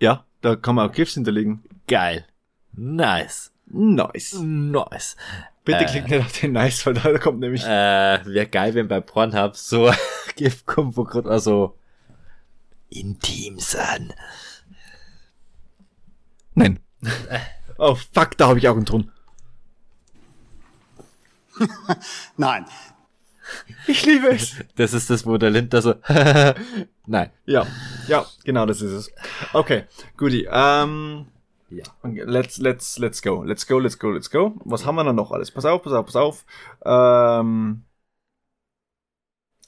Ja, 0.00 0.24
da 0.40 0.56
kann 0.56 0.74
man 0.74 0.90
auch 0.90 0.92
GIFs 0.92 1.14
hinterlegen. 1.14 1.62
Geil. 1.86 2.26
Nice. 2.72 3.52
Nice. 3.66 4.34
Nice. 4.40 5.16
Bitte 5.64 5.84
Äh. 5.84 5.86
klick 5.86 6.08
nicht 6.08 6.20
auf 6.24 6.40
den 6.40 6.52
Nice, 6.52 6.84
weil 6.86 6.94
da 6.94 7.18
kommt 7.18 7.40
nämlich... 7.40 7.64
Äh, 7.64 8.24
wäre 8.26 8.46
geil, 8.46 8.74
wenn 8.74 8.88
bei 8.88 9.00
Pornhub 9.00 9.56
so 9.56 9.92
GIF 10.36 10.66
kommt, 10.66 10.96
wo 10.96 11.04
gerade 11.04 11.28
mal 11.28 11.40
so 11.40 11.78
intim 12.90 13.58
sein. 13.58 14.12
Nein. 16.54 16.80
Oh, 17.78 17.94
fuck, 18.12 18.36
da 18.36 18.48
habe 18.48 18.58
ich 18.58 18.68
auch 18.68 18.76
einen 18.76 18.86
Ton. 18.86 19.10
Nein. 22.36 22.66
Ich 23.86 24.06
liebe 24.06 24.28
es. 24.28 24.56
Das 24.76 24.92
ist 24.94 25.10
das, 25.10 25.26
wo 25.26 25.36
der 25.36 25.50
Linter 25.50 25.82
so, 25.82 25.94
nein. 27.06 27.30
Ja, 27.44 27.66
ja, 28.08 28.24
genau 28.44 28.64
das 28.66 28.80
ist 28.80 28.92
es. 28.92 29.12
Okay, 29.52 29.84
guti. 30.16 30.48
Ähm, 30.50 31.26
Ja. 31.74 31.84
let's, 32.02 32.58
let's, 32.58 32.98
let's 32.98 33.22
go. 33.22 33.42
Let's 33.42 33.66
go, 33.66 33.78
let's 33.78 33.98
go, 33.98 34.10
let's 34.10 34.30
go. 34.30 34.54
Was 34.64 34.86
haben 34.86 34.96
wir 34.96 35.04
dann 35.04 35.16
noch 35.16 35.32
alles? 35.32 35.50
Pass 35.50 35.64
auf, 35.64 35.82
pass 35.82 35.92
auf, 35.92 36.06
pass 36.06 36.16
auf. 36.16 36.46
Ähm, 36.84 37.84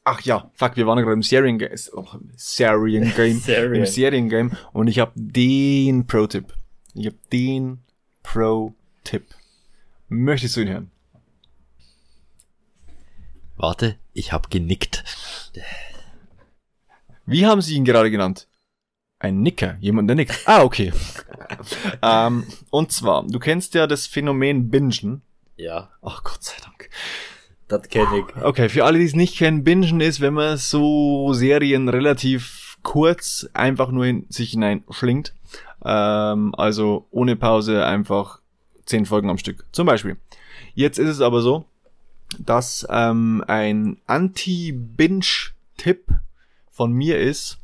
ach 0.04 0.20
ja, 0.22 0.50
fuck, 0.54 0.76
wir 0.76 0.86
waren 0.86 0.98
gerade 0.98 1.12
im 1.12 1.22
Serien-Game. 1.22 1.74
Oh, 1.92 2.06
Serien-Game. 2.36 3.38
Serien. 3.38 3.74
Im 3.82 3.86
Serien-Game. 3.86 4.52
Und 4.72 4.88
ich 4.88 4.98
habe 4.98 5.12
den 5.14 6.06
Pro-Tipp. 6.06 6.52
Ich 6.94 7.06
habe 7.06 7.18
den 7.32 7.78
Pro-Tipp. 8.22 9.26
Möchtest 10.08 10.56
du 10.56 10.60
ihn 10.60 10.68
hören? 10.68 10.90
Warte, 13.56 13.96
ich 14.12 14.32
hab 14.32 14.50
genickt. 14.50 15.02
Wie 17.24 17.46
haben 17.46 17.60
Sie 17.60 17.74
ihn 17.74 17.84
gerade 17.84 18.10
genannt? 18.10 18.48
Ein 19.26 19.40
Nicker, 19.40 19.76
jemand, 19.80 20.08
der 20.08 20.14
nickt. 20.14 20.38
Ah, 20.44 20.62
okay. 20.62 20.92
ähm, 22.02 22.44
und 22.70 22.92
zwar, 22.92 23.26
du 23.26 23.40
kennst 23.40 23.74
ja 23.74 23.88
das 23.88 24.06
Phänomen 24.06 24.70
Bingen. 24.70 25.22
Ja, 25.56 25.90
Ach 26.00 26.22
Gott 26.22 26.44
sei 26.44 26.54
Dank. 26.62 26.88
das 27.66 27.88
kenne 27.88 28.20
ich. 28.20 28.26
Okay, 28.40 28.68
für 28.68 28.84
alle, 28.84 29.00
die 29.00 29.04
es 29.04 29.16
nicht 29.16 29.36
kennen, 29.36 29.64
Bingen 29.64 30.00
ist, 30.00 30.20
wenn 30.20 30.34
man 30.34 30.58
so 30.58 31.32
Serien 31.32 31.88
relativ 31.88 32.78
kurz 32.84 33.48
einfach 33.52 33.90
nur 33.90 34.06
in 34.06 34.26
sich 34.28 34.52
hineinschlingt. 34.52 35.34
Ähm, 35.84 36.54
also 36.56 37.08
ohne 37.10 37.34
Pause 37.34 37.84
einfach 37.84 38.38
zehn 38.84 39.06
Folgen 39.06 39.28
am 39.28 39.38
Stück. 39.38 39.66
Zum 39.72 39.88
Beispiel. 39.88 40.18
Jetzt 40.74 41.00
ist 41.00 41.08
es 41.08 41.20
aber 41.20 41.40
so, 41.40 41.64
dass 42.38 42.86
ähm, 42.90 43.42
ein 43.48 43.96
Anti-Binge-Tipp 44.06 46.12
von 46.70 46.92
mir 46.92 47.18
ist, 47.18 47.58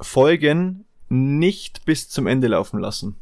Folgen 0.00 0.84
nicht 1.08 1.84
bis 1.84 2.08
zum 2.08 2.26
Ende 2.26 2.48
laufen 2.48 2.80
lassen. 2.80 3.16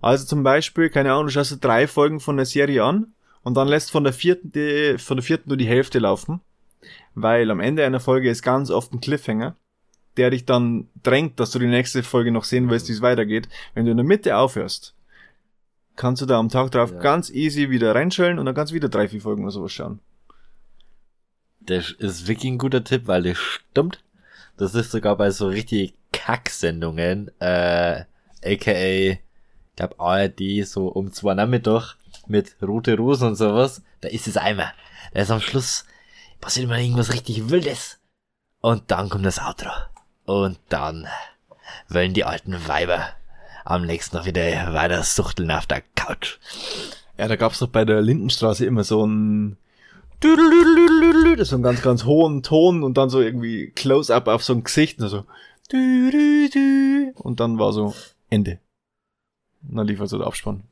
Also 0.00 0.24
zum 0.24 0.42
Beispiel, 0.42 0.88
keine 0.88 1.12
Ahnung, 1.12 1.26
du 1.26 1.32
schaust 1.32 1.52
dir 1.52 1.56
drei 1.58 1.86
Folgen 1.86 2.20
von 2.20 2.36
der 2.36 2.46
Serie 2.46 2.84
an 2.84 3.12
und 3.42 3.54
dann 3.54 3.68
lässt 3.68 3.90
von 3.90 4.04
der 4.04 4.12
vierten, 4.12 4.52
die, 4.52 4.96
von 4.98 5.16
der 5.18 5.24
vierten 5.24 5.50
nur 5.50 5.58
die 5.58 5.66
Hälfte 5.66 5.98
laufen, 5.98 6.40
weil 7.14 7.50
am 7.50 7.60
Ende 7.60 7.84
einer 7.84 8.00
Folge 8.00 8.30
ist 8.30 8.42
ganz 8.42 8.70
oft 8.70 8.92
ein 8.94 9.00
Cliffhanger, 9.00 9.56
der 10.16 10.30
dich 10.30 10.46
dann 10.46 10.88
drängt, 11.02 11.38
dass 11.38 11.50
du 11.50 11.58
die 11.58 11.66
nächste 11.66 12.02
Folge 12.02 12.32
noch 12.32 12.44
sehen 12.44 12.70
willst, 12.70 12.88
wie 12.88 12.92
es 12.92 13.02
weitergeht. 13.02 13.48
Wenn 13.74 13.84
du 13.84 13.90
in 13.90 13.96
der 13.98 14.06
Mitte 14.06 14.36
aufhörst, 14.36 14.94
kannst 15.96 16.22
du 16.22 16.26
da 16.26 16.38
am 16.38 16.48
Tag 16.48 16.70
drauf 16.70 16.92
Ja. 16.92 16.98
ganz 16.98 17.28
easy 17.28 17.68
wieder 17.68 17.94
reinschellen 17.94 18.38
und 18.38 18.46
dann 18.46 18.54
kannst 18.54 18.70
du 18.70 18.74
wieder 18.76 18.88
drei, 18.88 19.06
vier 19.08 19.20
Folgen 19.20 19.42
oder 19.42 19.52
sowas 19.52 19.72
schauen. 19.72 20.00
Das 21.60 21.90
ist 21.90 22.26
wirklich 22.26 22.50
ein 22.50 22.58
guter 22.58 22.82
Tipp, 22.82 23.06
weil 23.06 23.22
das 23.22 23.36
stimmt. 23.36 24.02
Das 24.56 24.74
ist 24.74 24.90
sogar 24.90 25.16
bei 25.16 25.30
so 25.30 25.46
richtig 25.48 25.94
Kack-Sendungen, 26.20 27.30
äh, 27.40 28.04
aka, 28.44 28.72
ich 28.72 29.18
glaub 29.76 29.98
ARD, 29.98 30.66
so 30.66 30.88
um 30.88 31.12
zwei 31.12 31.34
Nachmittag 31.34 31.96
mit 32.26 32.56
Rote 32.62 32.96
Rosen 32.96 33.28
und 33.28 33.36
sowas, 33.36 33.82
da 34.02 34.08
ist 34.08 34.28
es 34.28 34.36
einmal. 34.36 34.72
Da 35.14 35.22
ist 35.22 35.30
am 35.30 35.40
Schluss, 35.40 35.86
passiert 36.40 36.64
immer 36.64 36.78
irgendwas 36.78 37.12
richtig 37.12 37.48
Wildes. 37.48 37.98
Und 38.60 38.90
dann 38.90 39.08
kommt 39.08 39.24
das 39.24 39.40
Outro. 39.40 39.70
Und 40.26 40.58
dann 40.68 41.08
wollen 41.88 42.12
die 42.12 42.24
alten 42.24 42.68
Weiber 42.68 43.08
am 43.64 43.86
nächsten 43.86 44.16
noch 44.16 44.26
wieder 44.26 44.74
weiter 44.74 45.02
suchteln 45.02 45.50
auf 45.50 45.66
der 45.66 45.82
Couch. 45.94 46.38
Ja, 47.16 47.28
da 47.28 47.36
gab's 47.36 47.60
doch 47.60 47.68
bei 47.68 47.84
der 47.86 48.02
Lindenstraße 48.02 48.66
immer 48.66 48.84
so 48.84 49.06
ein 49.06 49.56
so 50.22 51.56
einen 51.56 51.62
ganz, 51.62 51.80
ganz 51.80 52.04
hohen 52.04 52.42
Ton 52.42 52.82
und 52.82 52.98
dann 52.98 53.08
so 53.08 53.22
irgendwie 53.22 53.70
Close-Up 53.70 54.28
auf 54.28 54.44
so 54.44 54.52
ein 54.52 54.64
Gesicht 54.64 55.00
und 55.00 55.08
so 55.08 55.24
Düdelüdü. 55.72 57.12
und 57.16 57.40
dann 57.40 57.58
war 57.58 57.72
so 57.72 57.94
Ende. 58.28 58.58
Und 59.68 59.76
dann 59.76 59.86
lief 59.86 60.00
also 60.00 60.18
der 60.18 60.26
Abspann. 60.26 60.62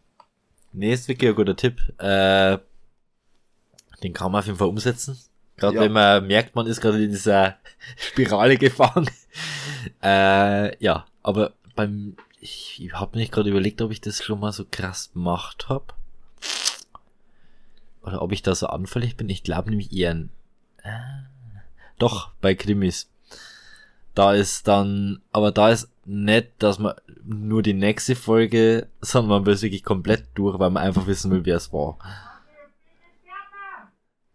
Nee, 0.73 0.93
ist 0.93 1.09
wirklich 1.09 1.31
ein 1.31 1.37
guter 1.37 1.57
Tipp. 1.57 1.81
Äh, 1.99 2.59
den 4.03 4.13
kann 4.13 4.31
man 4.33 4.41
auf 4.41 4.47
jeden 4.47 4.59
Fall 4.59 4.69
umsetzen. 4.69 5.19
Gerade 5.57 5.77
Ja. 5.77 5.83
wenn 5.83 5.93
man 5.93 6.27
merkt, 6.27 6.55
man 6.55 6.67
ist 6.67 6.81
gerade 6.81 7.03
in 7.03 7.11
dieser 7.11 7.57
Spirale 7.97 8.57
gefangen. 8.59 9.11
äh, 10.03 10.83
ja, 10.83 11.07
aber 11.23 11.53
beim, 11.75 12.17
ich, 12.41 12.81
ich 12.83 12.93
habe 12.93 13.19
nicht 13.19 13.33
gerade 13.33 13.51
überlegt, 13.51 13.83
ob 13.83 13.91
ich 13.91 14.01
das 14.01 14.23
schon 14.23 14.41
mal 14.41 14.53
so 14.53 14.65
krass 14.71 15.13
gemacht 15.13 15.69
hab 15.69 15.97
Oder 18.03 18.23
ob 18.23 18.33
ich 18.33 18.43
da 18.43 18.55
so 18.55 18.67
anfällig 18.69 19.17
bin. 19.17 19.29
Ich 19.29 19.43
glaube 19.43 19.71
nämlich 19.71 19.93
eher, 19.93 20.13
ein, 20.13 20.31
äh, 20.83 20.91
doch, 21.99 22.31
bei 22.41 22.55
Krimis. 22.55 23.11
Da 24.19 24.33
ist 24.35 24.67
dann, 24.67 25.21
aber 25.31 25.53
da 25.53 25.71
ist 25.71 25.89
nicht, 26.05 26.49
dass 26.59 26.81
man 26.81 26.95
nur 27.25 27.63
die 27.63 27.75
nächste 27.75 28.17
Folge, 28.17 28.89
sondern 29.01 29.29
man 29.31 29.47
will 29.47 29.55
es 29.55 29.63
wirklich 29.63 29.85
komplett 29.85 30.25
durch, 30.35 30.59
weil 30.59 30.71
man 30.71 30.83
einfach 30.83 31.07
wissen 31.07 31.31
will, 31.31 31.45
wer 31.45 31.57
es 31.57 31.73
war. 31.73 31.99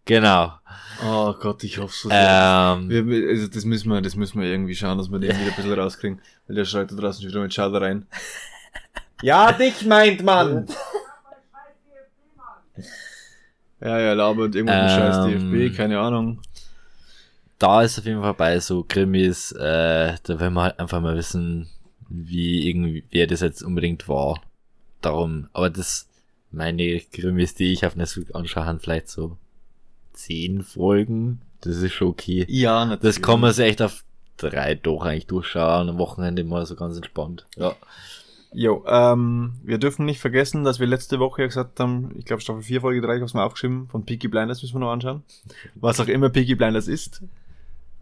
Genau. 0.05 0.53
Oh 1.05 1.33
Gott, 1.33 1.63
ich 1.65 1.79
hoffe 1.79 1.93
so 1.93 2.07
sehr. 2.09 2.77
Ähm, 2.79 2.89
Wir, 2.89 3.29
also 3.29 3.47
das 3.47 3.65
müssen 3.65 3.89
wir, 3.89 4.01
das 4.01 4.15
müssen 4.15 4.39
wir 4.39 4.47
irgendwie 4.47 4.75
schauen, 4.75 4.97
dass 4.97 5.11
wir 5.11 5.19
den 5.19 5.31
wieder 5.31 5.49
ein 5.49 5.55
bisschen 5.55 5.73
rauskriegen. 5.73 6.21
Weil 6.47 6.55
der 6.55 6.65
schreit 6.65 6.89
da 6.91 6.95
draußen 6.95 7.27
wieder 7.27 7.41
mit 7.41 7.53
Schau 7.53 7.69
da 7.69 7.79
rein. 7.79 8.05
Ja, 9.21 9.51
dich 9.51 9.85
meint 9.85 10.23
man! 10.23 10.67
Ja, 13.81 13.99
ja, 13.99 14.13
labert 14.13 14.55
irgendwo 14.55 14.73
mit 14.81 14.91
scheiß 14.91 15.25
Ähm, 15.27 15.51
DFB, 15.51 15.75
keine 15.75 15.99
Ahnung. 15.99 16.39
Da 17.63 17.81
ist 17.81 17.97
auf 17.97 18.05
jeden 18.05 18.19
Fall 18.19 18.33
bei 18.33 18.59
so 18.59 18.83
Krimis, 18.83 19.53
äh, 19.53 20.15
da 20.23 20.39
will 20.41 20.49
man 20.49 20.65
halt 20.65 20.79
einfach 20.79 20.99
mal 20.99 21.15
wissen, 21.15 21.69
wie 22.09 22.67
irgendwie, 22.69 23.05
wer 23.09 23.25
das 23.25 23.39
jetzt 23.39 23.63
unbedingt 23.63 24.09
war. 24.09 24.41
Darum, 24.99 25.47
aber 25.53 25.69
das, 25.69 26.09
meine 26.51 26.99
Krimis, 26.99 27.55
die 27.55 27.71
ich 27.71 27.85
auf 27.85 27.95
Netflix 27.95 28.35
anschaue, 28.35 28.65
haben 28.65 28.81
vielleicht 28.81 29.07
so 29.07 29.37
zehn 30.11 30.61
Folgen. 30.61 31.39
Das 31.61 31.77
ist 31.77 31.93
schon 31.93 32.09
okay. 32.09 32.45
Ja, 32.49 32.83
natürlich. 32.83 33.15
Das 33.15 33.21
kann 33.21 33.39
man 33.39 33.53
sich 33.53 33.65
echt 33.65 33.81
auf 33.81 34.03
drei 34.35 34.75
doch 34.75 35.05
eigentlich 35.05 35.27
durchschauen, 35.27 35.87
am 35.87 35.97
Wochenende 35.99 36.43
mal 36.43 36.65
so 36.65 36.75
ganz 36.75 36.97
entspannt. 36.97 37.45
Ja. 37.55 37.77
Jo, 38.51 38.83
ähm, 38.87 39.53
wir 39.63 39.77
dürfen 39.77 40.05
nicht 40.05 40.19
vergessen, 40.19 40.65
dass 40.65 40.81
wir 40.81 40.87
letzte 40.87 41.17
Woche 41.19 41.43
ja 41.43 41.47
gesagt 41.47 41.79
haben, 41.79 42.13
ich 42.17 42.25
glaube 42.25 42.41
Staffel 42.41 42.61
4, 42.61 42.81
Folge 42.81 43.01
3, 43.01 43.15
ich 43.15 43.21
hab's 43.21 43.33
mal 43.33 43.45
aufgeschrieben, 43.45 43.87
von 43.87 44.05
Peaky 44.05 44.27
Blinders 44.27 44.61
müssen 44.61 44.75
wir 44.75 44.79
noch 44.81 44.91
anschauen. 44.91 45.23
Was 45.75 46.01
auch 46.01 46.07
immer 46.07 46.29
Peaky 46.29 46.55
Blinders 46.55 46.89
ist. 46.89 47.23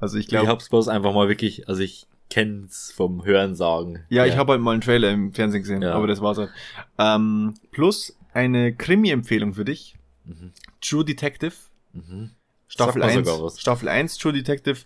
Also 0.02 0.18
ich 0.18 0.26
Ich 0.26 0.30
glaube, 0.30 0.48
hab's 0.50 0.68
bloß 0.70 0.88
einfach 0.90 1.14
mal 1.14 1.30
wirklich, 1.30 1.70
also 1.70 1.82
ich 1.82 2.08
kenn's 2.30 2.92
vom 2.96 3.24
Hören 3.24 3.56
sagen. 3.56 4.04
ja, 4.10 4.26
ich 4.26 4.36
habe 4.38 4.54
halt 4.54 4.62
mal 4.62 4.72
einen 4.72 4.82
Trailer 4.82 5.10
im 5.12 5.34
Fernsehen 5.34 5.62
gesehen, 5.62 5.82
Ja. 5.82 5.94
aber 5.94 6.08
das 6.08 6.22
war's 6.22 6.38
halt. 6.38 6.50
Ähm, 6.98 7.54
plus 7.72 8.18
eine 8.34 8.74
Krimi-Empfehlung 8.76 9.54
für 9.54 9.66
dich. 9.66 9.96
Mhm. 10.26 10.52
True 10.82 11.06
Detective, 11.06 11.54
Mhm. 11.94 12.32
Staffel 12.68 13.02
Sagt 13.02 13.14
mir 13.14 13.20
1, 13.20 13.28
sogar 13.28 13.44
was. 13.46 13.60
Staffel 13.60 13.90
1 13.90 14.18
True 14.18 14.32
Detective, 14.32 14.80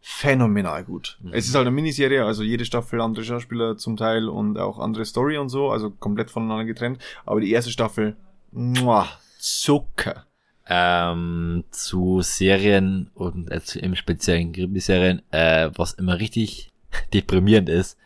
phänomenal 0.00 0.82
gut. 0.84 1.18
Mhm. 1.22 1.32
Es 1.34 1.46
ist 1.46 1.54
halt 1.54 1.66
eine 1.66 1.74
Miniserie, 1.74 2.24
also 2.24 2.42
jede 2.42 2.64
Staffel 2.64 3.00
andere 3.02 3.24
Schauspieler 3.24 3.76
zum 3.76 3.96
Teil 3.98 4.28
und 4.28 4.56
auch 4.58 4.78
andere 4.78 5.04
Story 5.04 5.36
und 5.36 5.50
so, 5.50 5.70
also 5.70 5.90
komplett 5.90 6.30
voneinander 6.30 6.64
getrennt. 6.64 6.98
Aber 7.26 7.40
die 7.40 7.50
erste 7.52 7.70
Staffel, 7.70 8.16
muah, 8.50 9.08
Zucker. 9.38 10.24
Ähm, 10.68 11.64
zu 11.70 12.20
Serien 12.22 13.10
und 13.14 13.50
äh, 13.50 13.62
zu- 13.62 13.78
im 13.78 13.94
speziellen 13.96 14.52
Krimiserien, 14.52 15.22
äh, 15.32 15.70
was 15.74 15.94
immer 15.94 16.18
richtig 16.18 16.70
deprimierend 17.14 17.68
ist, 17.68 17.96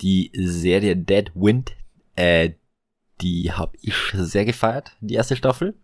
die 0.00 0.30
Serie 0.34 0.96
Dead 0.96 1.30
Wind, 1.34 1.72
äh, 2.16 2.50
die 3.20 3.52
habe 3.52 3.76
ich 3.82 3.94
sehr 4.14 4.44
gefeiert, 4.44 4.96
die 5.00 5.14
erste 5.14 5.36
Staffel. 5.36 5.74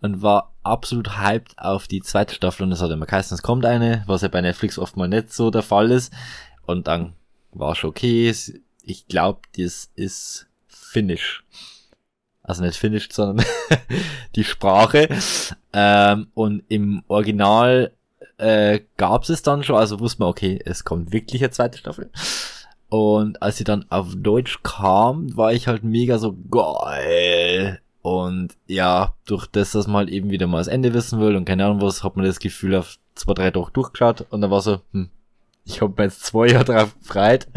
Und 0.00 0.20
war 0.20 0.54
absolut 0.62 1.16
hyped 1.18 1.58
auf 1.58 1.88
die 1.88 2.02
zweite 2.02 2.34
Staffel 2.34 2.64
und 2.64 2.72
es 2.72 2.82
hat 2.82 2.90
immer 2.90 3.06
geheißen, 3.06 3.34
es 3.34 3.42
kommt 3.42 3.64
eine, 3.64 4.02
was 4.06 4.20
ja 4.20 4.28
bei 4.28 4.42
Netflix 4.42 4.78
oft 4.78 4.98
mal 4.98 5.08
nicht 5.08 5.32
so 5.32 5.50
der 5.50 5.62
Fall 5.62 5.90
ist. 5.90 6.12
Und 6.66 6.88
dann 6.88 7.14
war 7.52 7.74
schon 7.74 7.88
okay. 7.88 8.30
Ich 8.82 9.06
glaube, 9.06 9.40
das 9.56 9.90
ist 9.94 10.46
Finnish. 10.66 11.44
Also 12.44 12.62
nicht 12.62 12.76
Finnish, 12.76 13.08
sondern 13.10 13.44
die 14.36 14.44
Sprache. 14.44 15.08
Ähm, 15.72 16.28
und 16.34 16.62
im 16.68 17.02
Original 17.08 17.90
äh, 18.38 18.80
gab 18.96 19.28
es 19.28 19.42
dann 19.42 19.64
schon, 19.64 19.76
also 19.76 19.98
wusste 19.98 20.20
man, 20.20 20.28
okay, 20.28 20.60
es 20.64 20.84
kommt 20.84 21.12
wirklich 21.12 21.42
eine 21.42 21.50
zweite 21.50 21.78
Staffel. 21.78 22.10
Und 22.90 23.42
als 23.42 23.56
sie 23.56 23.64
dann 23.64 23.86
auf 23.90 24.08
Deutsch 24.14 24.60
kam, 24.62 25.36
war 25.36 25.52
ich 25.52 25.66
halt 25.66 25.82
mega 25.82 26.18
so 26.18 26.36
geil. 26.50 27.80
Und 28.02 28.56
ja, 28.66 29.14
durch 29.24 29.46
das, 29.46 29.72
dass 29.72 29.86
man 29.86 29.96
halt 29.96 30.10
eben 30.10 30.30
wieder 30.30 30.46
mal 30.46 30.58
das 30.58 30.68
Ende 30.68 30.92
wissen 30.92 31.20
will 31.20 31.36
und 31.36 31.46
keine 31.46 31.64
Ahnung 31.64 31.80
was, 31.80 32.04
hat 32.04 32.16
man 32.16 32.26
das 32.26 32.38
Gefühl 32.38 32.74
auf 32.74 32.98
zwei, 33.14 33.32
drei 33.32 33.50
Tage 33.50 33.70
durchgeschaut 33.72 34.26
und 34.28 34.42
dann 34.42 34.50
war 34.50 34.60
so, 34.60 34.82
hm, 34.92 35.08
ich 35.64 35.80
hab 35.80 35.96
mir 35.96 36.04
jetzt 36.04 36.24
zwei 36.24 36.48
Jahre 36.48 36.66
drauf 36.66 36.94
gefreut, 37.00 37.48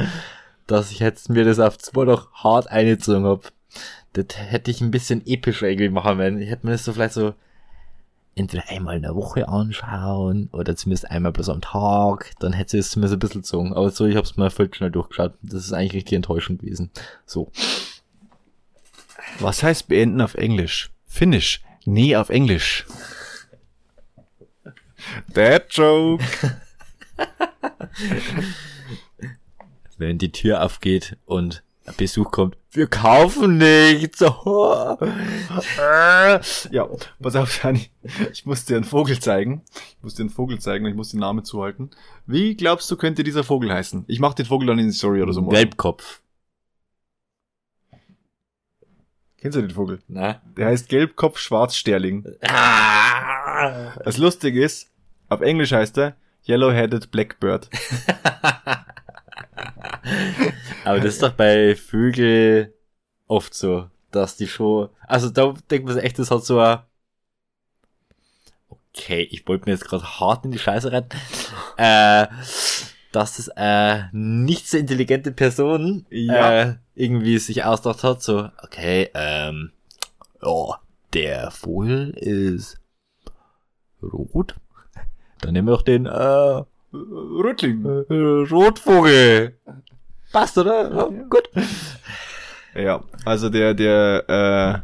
dass 0.66 0.92
ich 0.92 1.00
jetzt 1.00 1.30
mir 1.30 1.44
das 1.44 1.60
auf 1.60 1.78
zwei 1.78 2.06
noch 2.06 2.32
hart 2.32 2.72
eingezogen 2.72 3.26
hab. 3.26 3.52
Das 4.24 4.38
hätte 4.38 4.72
ich 4.72 4.82
ein 4.82 4.92
bisschen 4.92 5.26
episch 5.26 5.62
irgendwie 5.62 5.90
machen 5.90 6.18
wollen. 6.18 6.42
Ich 6.42 6.50
hätte 6.50 6.66
mir 6.66 6.72
das 6.72 6.86
so 6.86 6.94
vielleicht 6.94 7.14
so 7.14 7.36
entweder 8.36 8.70
einmal 8.70 8.96
in 8.96 9.02
der 9.02 9.16
Woche 9.16 9.48
anschauen 9.48 10.50
oder 10.52 10.76
zumindest 10.76 11.10
einmal 11.10 11.32
bloß 11.32 11.50
am 11.50 11.62
Tag. 11.62 12.32
Dann 12.40 12.54
hätte 12.54 12.78
es 12.78 12.96
mir 12.96 13.08
so 13.08 13.16
ein 13.16 13.20
bisschen 13.20 13.42
gezogen. 13.42 13.74
Aber 13.74 13.90
so, 13.90 14.06
ich 14.06 14.16
hab's 14.16 14.38
mal 14.38 14.50
voll 14.50 14.74
schnell 14.74 14.92
durchgeschaut. 14.92 15.34
Das 15.42 15.66
ist 15.66 15.74
eigentlich 15.74 15.94
richtig 15.94 16.16
enttäuschend 16.16 16.62
gewesen. 16.62 16.92
So. 17.26 17.52
Was 19.40 19.64
heißt 19.64 19.88
beenden 19.88 20.22
auf 20.22 20.36
Englisch? 20.36 20.92
Finish. 21.06 21.62
Nee, 21.86 22.16
auf 22.16 22.30
Englisch. 22.30 22.86
That 25.34 25.74
joke. 25.74 26.24
Wenn 29.98 30.18
die 30.18 30.32
Tür 30.32 30.64
aufgeht 30.64 31.18
und 31.26 31.64
Besuch 31.96 32.32
kommt, 32.32 32.58
wir 32.72 32.88
kaufen 32.88 33.58
nichts. 33.58 34.20
Ja, 36.72 36.88
pass 37.22 37.36
auf, 37.36 37.60
Dani. 37.62 37.90
Ich 38.32 38.46
muss 38.46 38.66
dir 38.66 38.76
einen 38.76 38.84
Vogel 38.84 39.20
zeigen. 39.20 39.64
Ich 39.74 40.04
muss 40.04 40.16
dir 40.16 40.24
einen 40.24 40.30
Vogel 40.30 40.60
zeigen 40.60 40.86
und 40.86 40.92
ich 40.92 40.98
muss 40.98 41.12
den 41.12 41.20
Namen 41.22 41.46
zuhalten. 41.46 41.90
Wie 42.26 42.56
glaubst 42.56 42.92
du, 42.92 42.98
könnte 42.98 43.24
dieser 43.24 43.44
Vogel 43.44 43.72
heißen? 43.72 44.06
Ich 44.08 44.20
mach 44.20 44.34
den 44.34 44.46
Vogel 44.46 44.68
dann 44.68 44.80
in 44.80 44.88
die 44.88 44.94
Story 44.94 45.22
oder 45.22 45.34
so. 45.34 45.42
morgen. 45.42 45.56
Gelbkopf. 45.56 46.22
Kennst 49.38 49.56
du 49.56 49.62
den 49.62 49.72
Vogel? 49.72 50.00
Na? 50.08 50.42
Der 50.58 50.68
heißt 50.68 50.90
Gelbkopf 50.90 51.38
Schwarzsterling. 51.38 52.26
Ah. 52.42 53.94
Das 54.04 54.18
Lustige 54.18 54.64
ist, 54.64 54.92
auf 55.30 55.42
Englisch 55.42 55.72
heißt 55.72 55.98
er 55.98 56.16
Yellow-Headed 56.48 57.12
Blackbird. 57.12 57.70
Aber 60.84 61.00
das 61.00 61.16
ist 61.16 61.24
doch 61.24 61.34
bei 61.34 61.76
Vögel 61.76 62.74
oft 63.28 63.54
so, 63.54 63.90
dass 64.12 64.38
die 64.38 64.48
schon, 64.48 64.90
also 65.08 65.30
da 65.30 65.54
denkt 65.70 65.86
man 65.86 65.96
sich 65.96 66.04
echt, 66.04 66.20
das 66.20 66.32
hat 66.32 66.46
so 66.46 66.60
ein, 66.60 66.80
okay, 68.70 69.28
ich 69.32 69.48
wollte 69.48 69.66
mir 69.66 69.74
jetzt 69.74 69.86
gerade 69.86 70.20
hart 70.20 70.46
in 70.46 70.52
die 70.52 70.60
Scheiße 70.60 70.92
rein, 70.92 71.06
äh, 71.78 72.28
dass 73.12 73.38
das 73.38 73.50
äh, 73.56 74.04
nicht 74.12 74.68
so 74.70 74.78
intelligente 74.78 75.32
Person 75.32 76.06
Ja. 76.10 76.62
äh, 76.62 76.76
irgendwie 76.96 77.38
sich 77.40 77.64
ausgedacht 77.64 78.04
hat, 78.04 78.24
so, 78.24 78.50
okay, 78.64 79.10
ähm, 79.14 79.72
ja, 80.42 80.80
der 81.14 81.52
Vogel 81.52 82.12
ist 82.12 82.80
rot, 84.02 84.56
dann 85.42 85.54
nehmen 85.54 85.68
wir 85.68 85.74
doch 85.76 85.82
den, 85.84 86.06
äh, 86.06 86.64
Rüttling. 86.94 87.86
äh, 87.86 88.50
Rotvogel. 88.50 89.58
Passt, 90.32 90.58
oder? 90.58 90.94
Ja, 90.94 91.06
gut. 91.30 91.50
Ja, 92.76 93.04
also 93.26 93.50
der, 93.50 93.74
der, 93.74 94.84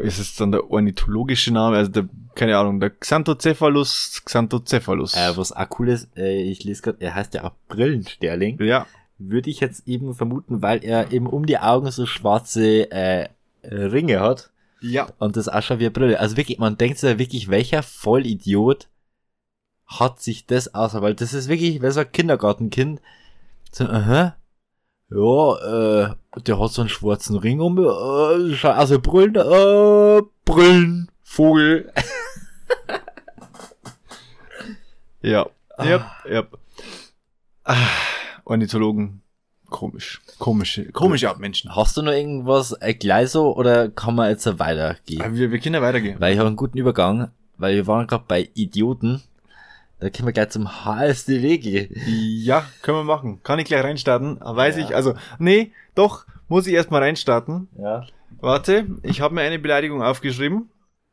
äh, 0.00 0.04
ist 0.06 0.18
es 0.18 0.34
dann 0.36 0.52
der 0.52 0.70
ornithologische 0.70 1.52
Name, 1.52 1.76
also 1.76 1.90
der, 1.90 2.08
keine 2.34 2.56
Ahnung, 2.56 2.80
der 2.80 2.90
Xanthocephalus, 2.90 4.22
Xanthocephalus. 4.24 5.14
Äh, 5.14 5.36
was 5.36 5.52
auch 5.52 5.66
cool 5.78 5.90
ist, 5.90 6.08
äh, 6.16 6.42
ich 6.42 6.64
lese 6.64 6.82
gerade, 6.82 7.00
er 7.00 7.14
heißt 7.14 7.34
ja 7.34 7.44
auch 7.44 7.52
Brillensterling. 7.68 8.60
ja, 8.62 8.86
Würde 9.18 9.50
ich 9.50 9.60
jetzt 9.60 9.86
eben 9.86 10.14
vermuten, 10.14 10.62
weil 10.62 10.84
er 10.84 11.12
eben 11.12 11.26
um 11.26 11.46
die 11.46 11.58
Augen 11.58 11.90
so 11.90 12.06
schwarze 12.06 12.90
äh, 12.90 13.28
Ringe 13.64 14.18
hat. 14.20 14.50
ja. 14.80 15.08
Und 15.18 15.36
das 15.36 15.48
auch 15.48 15.62
schon 15.62 15.78
wie 15.78 15.84
eine 15.84 15.92
Brille. 15.92 16.18
Also 16.18 16.36
wirklich, 16.36 16.58
man 16.58 16.76
denkt 16.78 16.98
sich 16.98 17.08
ja 17.10 17.18
wirklich, 17.18 17.48
welcher 17.48 17.82
Vollidiot 17.84 18.88
hat 19.86 20.20
sich 20.20 20.46
das 20.46 20.74
aus, 20.74 20.94
weil 20.94 21.14
das 21.14 21.34
ist 21.34 21.48
wirklich, 21.48 21.80
wer 21.82 21.92
so 21.92 22.00
ein 22.00 22.10
Kindergartenkind, 22.10 23.00
so, 23.72 23.84
aha, 23.84 24.36
ja, 25.10 26.10
äh, 26.10 26.14
der 26.46 26.58
hat 26.58 26.70
so 26.70 26.82
einen 26.82 26.88
schwarzen 26.88 27.36
Ring 27.36 27.60
um, 27.60 27.78
äh, 27.78 28.66
also 28.66 29.00
Brillen, 29.00 29.34
äh, 29.36 30.22
Brillen, 30.44 31.10
Vogel. 31.22 31.92
Ja, 35.22 35.46
ja, 35.78 36.10
ja. 36.28 36.44
Ah, 37.62 37.76
Ornithologen, 38.44 39.22
komisch, 39.70 40.20
komische, 40.40 40.90
komische 40.90 41.30
Abmenschen. 41.30 41.76
Hast 41.76 41.96
du 41.96 42.02
noch 42.02 42.10
irgendwas 42.10 42.72
äh, 42.80 42.92
gleich 42.92 43.30
so 43.30 43.56
oder 43.56 43.88
kann 43.88 44.16
man 44.16 44.30
jetzt 44.30 44.58
weitergehen? 44.58 45.22
Aber 45.22 45.36
wir, 45.36 45.52
wir 45.52 45.60
können 45.60 45.76
ja 45.76 45.82
weitergehen. 45.82 46.18
Weil 46.18 46.32
ich 46.32 46.40
habe 46.40 46.48
einen 46.48 46.56
guten 46.56 46.76
Übergang, 46.76 47.30
weil 47.56 47.76
wir 47.76 47.86
waren 47.86 48.08
gerade 48.08 48.24
bei 48.26 48.50
Idioten. 48.54 49.22
Da 50.02 50.10
können 50.10 50.26
wir 50.26 50.32
gleich 50.32 50.48
zum 50.50 50.84
HSDW 50.84 51.58
gehen. 51.58 51.94
Ja, 52.06 52.66
können 52.82 52.98
wir 52.98 53.04
machen. 53.04 53.40
Kann 53.44 53.60
ich 53.60 53.66
gleich 53.66 53.84
reinstarten? 53.84 54.38
Weiß 54.40 54.76
Ja. 54.76 54.84
ich, 54.84 54.96
also, 54.96 55.14
nee, 55.38 55.70
doch, 55.94 56.26
muss 56.48 56.66
ich 56.66 56.74
erstmal 56.74 57.02
reinstarten. 57.02 57.68
Ja. 57.78 58.04
Warte, 58.40 58.86
ich 59.04 59.20
habe 59.20 59.34
mir 59.36 59.42
eine 59.42 59.60
Beleidigung 59.60 60.02
aufgeschrieben, 60.02 60.70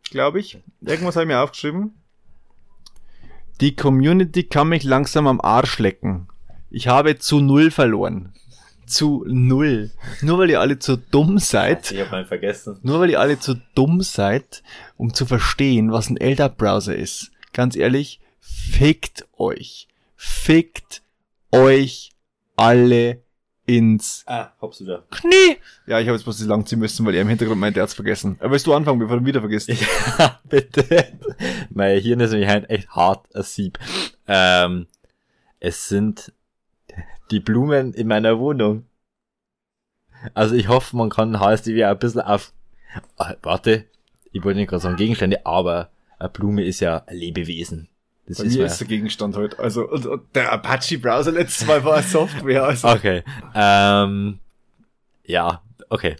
glaube 0.09 0.39
ich. 0.39 0.57
Irgendwas 0.81 1.15
habe 1.15 1.25
ich 1.25 1.27
mir 1.27 1.39
aufgeschrieben. 1.39 1.93
Die 3.61 3.75
Community 3.75 4.43
kann 4.43 4.69
mich 4.69 4.83
langsam 4.83 5.27
am 5.27 5.39
Arsch 5.39 5.77
lecken. 5.77 6.27
Ich 6.71 6.87
habe 6.87 7.19
zu 7.19 7.41
null 7.41 7.69
verloren. 7.69 8.33
Zu 8.87 9.23
null. 9.27 9.91
Nur 10.21 10.39
weil 10.39 10.49
ihr 10.49 10.61
alle 10.61 10.79
zu 10.79 10.97
dumm 10.97 11.37
seid, 11.37 11.91
Ich 11.91 11.99
hab 12.01 12.11
mal 12.11 12.25
vergessen. 12.25 12.79
nur 12.81 12.99
weil 12.99 13.11
ihr 13.11 13.19
alle 13.19 13.37
zu 13.39 13.53
dumm 13.75 14.01
seid, 14.01 14.63
um 14.97 15.13
zu 15.13 15.27
verstehen, 15.27 15.91
was 15.91 16.09
ein 16.09 16.17
LDAP-Browser 16.17 16.95
ist. 16.95 17.31
Ganz 17.53 17.75
ehrlich, 17.75 18.19
fickt 18.49 19.27
euch. 19.37 19.87
Fickt 20.15 21.01
euch 21.51 22.11
alle 22.55 23.21
ins 23.65 24.23
Ah, 24.25 24.51
du 24.59 24.85
da. 24.85 25.03
Knie. 25.11 25.57
Ja, 25.85 25.99
ich 25.99 26.07
habe 26.07 26.17
jetzt 26.17 26.23
bloß 26.23 26.43
lang 26.45 26.65
ziehen 26.65 26.79
müssen, 26.79 27.05
weil 27.05 27.13
er 27.13 27.21
im 27.21 27.29
Hintergrund 27.29 27.59
meinte, 27.61 27.79
er 27.79 27.83
hat's 27.83 27.93
vergessen. 27.93 28.35
Aber 28.39 28.51
willst 28.51 28.65
du 28.65 28.73
anfangen, 28.73 28.99
bevor 28.99 29.17
du 29.17 29.23
ihn 29.23 29.27
wieder 29.27 29.41
vergisst? 29.41 29.69
Ja, 30.17 30.39
bitte. 30.49 31.19
Mein 31.69 31.99
Hirn 32.01 32.19
ist 32.19 32.31
nämlich 32.31 32.49
halt 32.49 32.69
echt 32.69 32.89
hart 32.89 33.27
ein 33.35 33.43
Sieb. 33.43 33.77
Ähm, 34.27 34.87
es 35.59 35.87
sind 35.87 36.33
die 37.31 37.39
Blumen 37.39 37.93
in 37.93 38.07
meiner 38.07 38.39
Wohnung. 38.39 38.85
Also 40.33 40.55
ich 40.55 40.67
hoffe, 40.67 40.97
man 40.97 41.09
kann 41.09 41.39
HSDW 41.39 41.83
ein 41.85 41.99
bisschen 41.99 42.21
auf... 42.21 42.51
Ah, 43.17 43.35
warte, 43.43 43.85
ich 44.31 44.43
wollte 44.43 44.59
nicht 44.59 44.69
gerade 44.69 44.81
sagen 44.81 44.95
Gegenstände, 44.95 45.45
aber 45.45 45.91
eine 46.17 46.29
Blume 46.29 46.63
ist 46.65 46.79
ja 46.79 47.03
ein 47.05 47.17
Lebewesen. 47.17 47.87
Das 48.29 48.37
Bei 48.37 48.43
ist 48.43 48.57
mir 48.57 48.65
ist 48.67 48.79
der 48.79 48.87
Gegenstand 48.87 49.35
heute. 49.35 49.57
Also, 49.57 49.89
und, 49.89 50.05
und 50.05 50.35
der 50.35 50.51
Apache-Browser 50.51 51.31
letztes 51.31 51.65
Mal 51.65 51.83
war 51.83 52.03
Software. 52.03 52.63
Also. 52.63 52.87
Okay. 52.87 53.23
Ähm, 53.55 54.37
ja, 55.25 55.63
okay. 55.89 56.15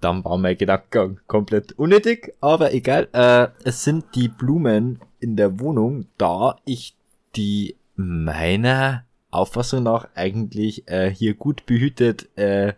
Dann 0.00 0.24
war 0.24 0.38
mein 0.38 0.56
Gedankengang 0.56 1.20
komplett 1.26 1.72
unnötig, 1.72 2.32
aber 2.40 2.72
egal. 2.72 3.08
Äh, 3.12 3.48
es 3.62 3.84
sind 3.84 4.06
die 4.14 4.28
Blumen 4.28 5.00
in 5.20 5.36
der 5.36 5.60
Wohnung, 5.60 6.06
da 6.16 6.56
ich 6.64 6.96
die 7.36 7.76
meiner 7.94 9.04
Auffassung 9.30 9.82
nach 9.82 10.08
eigentlich 10.14 10.88
äh, 10.88 11.10
hier 11.10 11.34
gut 11.34 11.66
behütet 11.66 12.30
äh, 12.38 12.72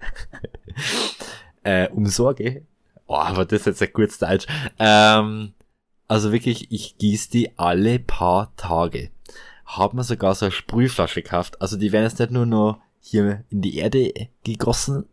äh, 1.63 1.89
umsorge. 1.91 2.63
Oh, 3.07 3.15
aber 3.15 3.45
das 3.45 3.61
ist 3.61 3.67
jetzt 3.67 3.83
ein 3.83 3.93
kurz 3.93 4.19
Deutsch. 4.19 4.47
Ähm, 4.81 5.53
also 6.09 6.33
wirklich, 6.33 6.71
ich 6.71 6.99
gieße 6.99 7.31
die 7.31 7.59
alle 7.59 7.99
paar 7.99 8.55
Tage. 8.57 9.11
Hab 9.65 9.95
mir 9.95 10.05
sogar 10.05 10.35
so 10.35 10.47
eine 10.47 10.53
Sprühflasche 10.53 11.23
gekauft. 11.23 11.61
Also 11.61 11.77
die 11.77 11.93
werden 11.93 12.05
jetzt 12.05 12.19
nicht 12.19 12.33
nur 12.33 12.47
noch 12.47 12.81
hier 13.01 13.45
in 13.51 13.63
die 13.63 13.79
Erde 13.79 14.13
gegossen, 14.45 15.07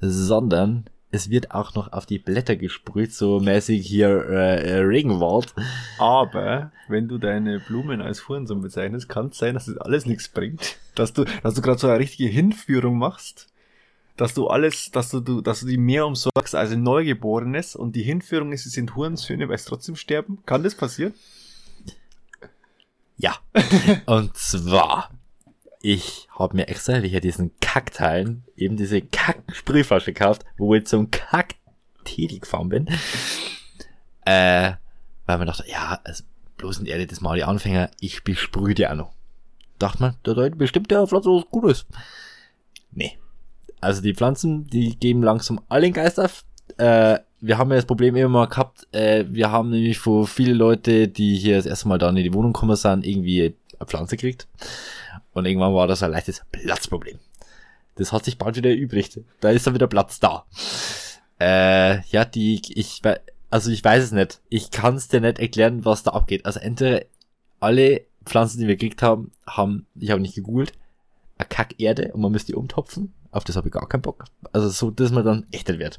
sondern 0.00 0.88
es 1.10 1.30
wird 1.30 1.52
auch 1.52 1.74
noch 1.74 1.92
auf 1.92 2.04
die 2.04 2.18
Blätter 2.18 2.56
gesprüht, 2.56 3.12
so 3.12 3.40
mäßig 3.40 3.86
hier 3.86 4.28
äh, 4.28 4.68
äh, 4.68 4.78
Regenwald. 4.78 5.54
Aber 5.98 6.72
wenn 6.88 7.08
du 7.08 7.18
deine 7.18 7.60
Blumen 7.60 8.02
als 8.02 8.28
Hurensohn 8.28 8.60
bezeichnest, 8.60 9.08
kann 9.08 9.28
es 9.28 9.38
sein, 9.38 9.54
dass 9.54 9.66
das 9.66 9.78
alles 9.78 10.06
nichts 10.06 10.28
bringt. 10.28 10.76
Dass 10.94 11.12
du, 11.12 11.24
dass 11.42 11.54
du 11.54 11.62
gerade 11.62 11.78
so 11.78 11.88
eine 11.88 11.98
richtige 11.98 12.28
Hinführung 12.28 12.98
machst. 12.98 13.48
Dass 14.16 14.34
du 14.34 14.48
alles, 14.48 14.90
dass 14.90 15.10
du, 15.10 15.20
du, 15.20 15.40
dass 15.40 15.60
du 15.60 15.66
die 15.66 15.76
mehr 15.76 16.06
umsorgst 16.06 16.54
als 16.54 16.72
ein 16.72 16.82
Neugeborenes 16.82 17.76
und 17.76 17.94
die 17.94 18.02
Hinführung 18.02 18.52
ist, 18.52 18.64
sie 18.64 18.70
sind 18.70 18.96
Hurensöhne, 18.96 19.48
weil 19.48 19.58
sie 19.58 19.68
trotzdem 19.68 19.96
sterben. 19.96 20.38
Kann 20.46 20.62
das 20.62 20.74
passieren? 20.74 21.12
Ja. 23.18 23.36
Und 24.06 24.36
zwar, 24.36 25.10
ich 25.80 26.28
habe 26.38 26.56
mir 26.56 26.68
extra 26.68 26.96
hier 26.96 27.20
diesen 27.20 27.58
Kackteilen 27.60 28.44
eben 28.56 28.76
diese 28.76 29.00
Kack-Sprühflasche 29.00 30.12
gekauft, 30.12 30.44
wo 30.58 30.74
ich 30.74 30.86
zum 30.86 31.10
Kack 31.10 31.54
tätig 32.04 32.42
gefahren 32.42 32.68
bin. 32.68 32.88
Äh, 34.24 34.72
weil 35.26 35.38
man 35.38 35.46
dachte, 35.46 35.64
ja, 35.68 36.00
also 36.04 36.24
bloß 36.56 36.78
in 36.78 36.86
Erde, 36.86 37.06
das 37.06 37.20
mal 37.20 37.36
die 37.36 37.44
Anfänger, 37.44 37.90
ich 38.00 38.24
besprühe 38.24 38.74
die 38.74 38.86
auch 38.86 38.94
noch. 38.94 39.12
Dachte 39.78 40.00
man, 40.00 40.16
da 40.22 40.34
da 40.34 40.48
bestimmt 40.48 40.90
der 40.90 41.06
Pflanze 41.06 41.28
was 41.28 41.50
Gutes. 41.50 41.86
Nee. 42.92 43.18
Also 43.80 44.02
die 44.02 44.14
Pflanzen, 44.14 44.66
die 44.66 44.98
geben 44.98 45.22
langsam 45.22 45.60
alle 45.68 45.82
den 45.82 45.92
Geist 45.92 46.18
auf. 46.18 46.44
Äh, 46.78 47.18
wir 47.40 47.58
haben 47.58 47.70
ja 47.70 47.76
das 47.76 47.86
Problem 47.86 48.16
immer 48.16 48.28
mal 48.28 48.46
gehabt, 48.46 48.86
äh, 48.92 49.24
wir 49.28 49.50
haben 49.50 49.70
nämlich 49.70 49.98
vor 49.98 50.26
viele 50.26 50.54
Leute, 50.54 51.08
die 51.08 51.36
hier 51.36 51.56
das 51.56 51.66
erste 51.66 51.88
Mal 51.88 51.98
dann 51.98 52.16
in 52.16 52.24
die 52.24 52.34
Wohnung 52.34 52.52
gekommen 52.52 52.76
sind, 52.76 53.06
irgendwie 53.06 53.54
eine 53.78 53.86
Pflanze 53.86 54.16
gekriegt. 54.16 54.48
Und 55.32 55.44
irgendwann 55.44 55.74
war 55.74 55.86
das 55.86 56.02
ein 56.02 56.10
leichtes 56.10 56.42
Platzproblem. 56.50 57.18
Das 57.96 58.12
hat 58.12 58.24
sich 58.24 58.38
bald 58.38 58.56
wieder 58.56 58.70
erübrigt. 58.70 59.20
Da 59.40 59.50
ist 59.50 59.66
dann 59.66 59.74
wieder 59.74 59.86
Platz 59.86 60.18
da. 60.18 60.44
Äh, 61.38 62.00
ja, 62.08 62.24
die, 62.24 62.60
ich, 62.74 63.02
also 63.50 63.70
ich 63.70 63.84
weiß 63.84 64.04
es 64.04 64.12
nicht. 64.12 64.40
Ich 64.48 64.70
kann 64.70 64.96
es 64.96 65.08
dir 65.08 65.20
nicht 65.20 65.38
erklären, 65.38 65.84
was 65.84 66.02
da 66.02 66.12
abgeht. 66.12 66.46
Also 66.46 66.60
entweder 66.60 67.04
alle 67.60 68.02
Pflanzen, 68.24 68.60
die 68.60 68.66
wir 68.66 68.76
gekriegt 68.76 69.02
haben, 69.02 69.30
haben, 69.46 69.86
ich 69.94 70.10
habe 70.10 70.20
nicht 70.20 70.34
gegoogelt, 70.34 70.72
eine 71.38 71.48
Kackerde 71.48 72.12
und 72.12 72.20
man 72.20 72.32
müsste 72.32 72.52
die 72.52 72.56
umtopfen. 72.56 73.12
Auf 73.36 73.44
das 73.44 73.56
habe 73.56 73.68
ich 73.68 73.74
gar 73.74 73.86
keinen 73.86 74.00
Bock. 74.00 74.24
Also 74.54 74.70
so, 74.70 74.90
dass 74.90 75.10
man 75.10 75.22
dann 75.22 75.46
echt 75.52 75.68
wird. 75.68 75.98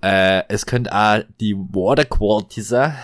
Äh, 0.00 0.44
es 0.46 0.64
könnte 0.64 0.94
auch 0.94 1.24
die 1.40 1.56
Water 1.56 2.04
Quality 2.04 2.62
sein, 2.62 2.94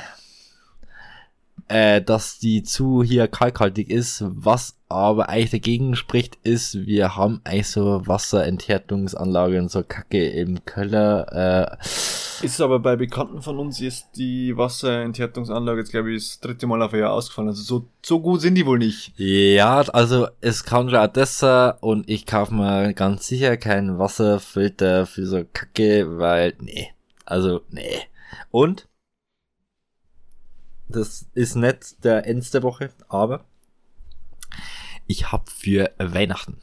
äh, 1.69 2.03
dass 2.03 2.39
die 2.39 2.63
zu 2.63 3.03
hier 3.03 3.29
kalkhaltig 3.29 3.91
ist. 3.91 4.25
Was 4.27 4.79
aber 4.89 5.29
eigentlich 5.29 5.51
dagegen 5.51 5.97
spricht, 5.97 6.37
ist, 6.45 6.87
wir 6.87 7.17
haben 7.17 7.41
eigentlich 7.45 7.69
so 7.69 8.07
Wasserenthärtungsanlagen, 8.07 9.69
so 9.69 9.83
Kacke 9.83 10.29
im 10.29 10.65
Keller. 10.65 11.77
Äh, 11.81 12.45
Ist 12.45 12.61
aber 12.61 12.79
bei 12.79 12.97
Bekannten 12.97 13.43
von 13.43 13.59
uns 13.59 13.81
ist 13.81 14.11
die 14.17 14.57
Wasserenthärtungsanlage 14.57 15.81
jetzt, 15.81 15.91
glaube 15.91 16.13
ich, 16.13 16.29
das 16.29 16.41
dritte 16.41 16.67
Mal 16.67 16.83
auf 16.83 16.93
ein 16.93 17.01
Jahr 17.01 17.13
ausgefallen. 17.13 17.49
Also 17.49 17.63
so, 17.63 17.89
so 18.03 18.21
gut 18.21 18.41
sind 18.43 18.55
die 18.55 18.67
wohl 18.67 18.79
nicht. 18.79 19.13
Ja, 19.17 19.81
also 19.81 20.29
es 20.41 20.65
kann 20.65 20.89
schon 20.89 20.99
auch 20.99 21.07
das 21.09 21.39
sein 21.39 21.73
und 21.81 22.09
ich 22.09 22.27
kaufe 22.27 22.55
mir 22.55 22.95
ganz 22.95 23.27
sicher 23.27 23.57
keinen 23.57 23.99
Wasserfilter 23.99 25.07
für 25.07 25.27
so 25.27 25.43
Kacke, 25.53 26.19
weil, 26.19 26.55
nee, 26.61 26.91
also, 27.25 27.63
nee. 27.71 28.01
Und, 28.51 28.87
das 30.95 31.27
ist 31.35 31.57
nicht 31.57 32.05
der 32.05 32.27
Ends 32.27 32.51
der 32.51 32.63
Woche, 32.63 32.91
aber 33.09 33.45
ich 35.07 35.33
habe 35.33 35.51
für 35.51 35.93
Weihnachten 35.99 36.61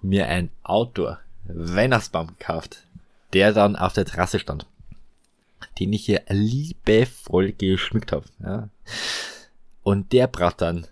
mir 0.00 0.28
ein 0.28 0.50
Outdoor-Weihnachtsbaum 0.62 2.28
gekauft, 2.28 2.86
der 3.32 3.52
dann 3.52 3.76
auf 3.76 3.92
der 3.92 4.06
Terrasse 4.06 4.38
stand, 4.38 4.66
den 5.78 5.92
ich 5.92 6.06
hier 6.06 6.22
liebevoll 6.28 7.52
geschmückt 7.52 8.12
habe. 8.12 8.26
Ja. 8.42 8.68
Und 9.82 10.12
der 10.12 10.26
Brattern, 10.26 10.86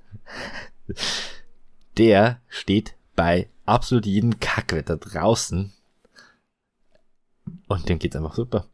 der 1.97 2.41
steht 2.49 2.95
bei 3.17 3.49
absolut 3.65 4.07
jedem 4.07 4.41
Kackwetter 4.41 4.97
draußen. 4.97 5.73
Und 7.69 7.89
dem 7.89 7.99
geht's 7.99 8.17
einfach 8.17 8.35
super. 8.35 8.67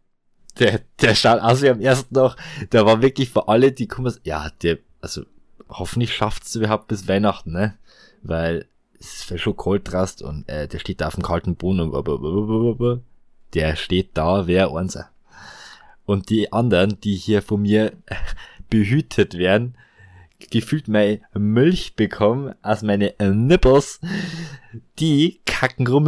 Der, 0.59 0.81
der 1.01 1.45
aus 1.45 1.63
wie 1.63 1.71
am 1.71 1.81
ersten 1.81 2.15
noch. 2.15 2.37
Der 2.73 2.85
war 2.85 3.03
wirklich 3.03 3.31
für 3.31 3.49
alle, 3.49 3.73
die 3.73 3.87
kommen, 3.87 4.13
ja, 4.25 4.51
der, 4.63 4.79
also, 5.01 5.23
hoffentlich 5.69 6.15
schafft's 6.15 6.55
überhaupt 6.55 6.89
bis 6.89 7.09
Weihnachten, 7.09 7.53
ne? 7.53 7.77
Weil, 8.23 8.67
es 8.99 9.31
wäre 9.31 9.39
schon 9.39 9.57
kalt 9.57 9.91
drast 9.91 10.23
und, 10.23 10.49
äh, 10.49 10.69
der 10.69 10.79
steht 10.79 11.01
da 11.01 11.07
auf 11.07 11.15
dem 11.15 11.23
kalten 11.23 11.57
Boden 11.57 11.81
und, 11.81 13.03
der 13.55 13.77
steht 13.77 14.11
da, 14.15 14.47
wer 14.47 14.71
unser. 14.71 15.11
Und 16.05 16.29
die 16.31 16.53
anderen, 16.53 17.01
die 17.01 17.15
hier 17.15 17.43
von 17.43 17.63
mir 17.63 17.93
behütet 18.71 19.39
werden, 19.39 19.77
gefühlt 20.51 20.89
meine 20.89 21.21
Milch 21.35 21.95
bekommen 21.97 22.55
aus 22.63 22.83
meine 22.83 23.15
Nippels, 23.21 24.01
die 24.99 25.41
kacken 25.45 25.87
rum. 25.87 26.07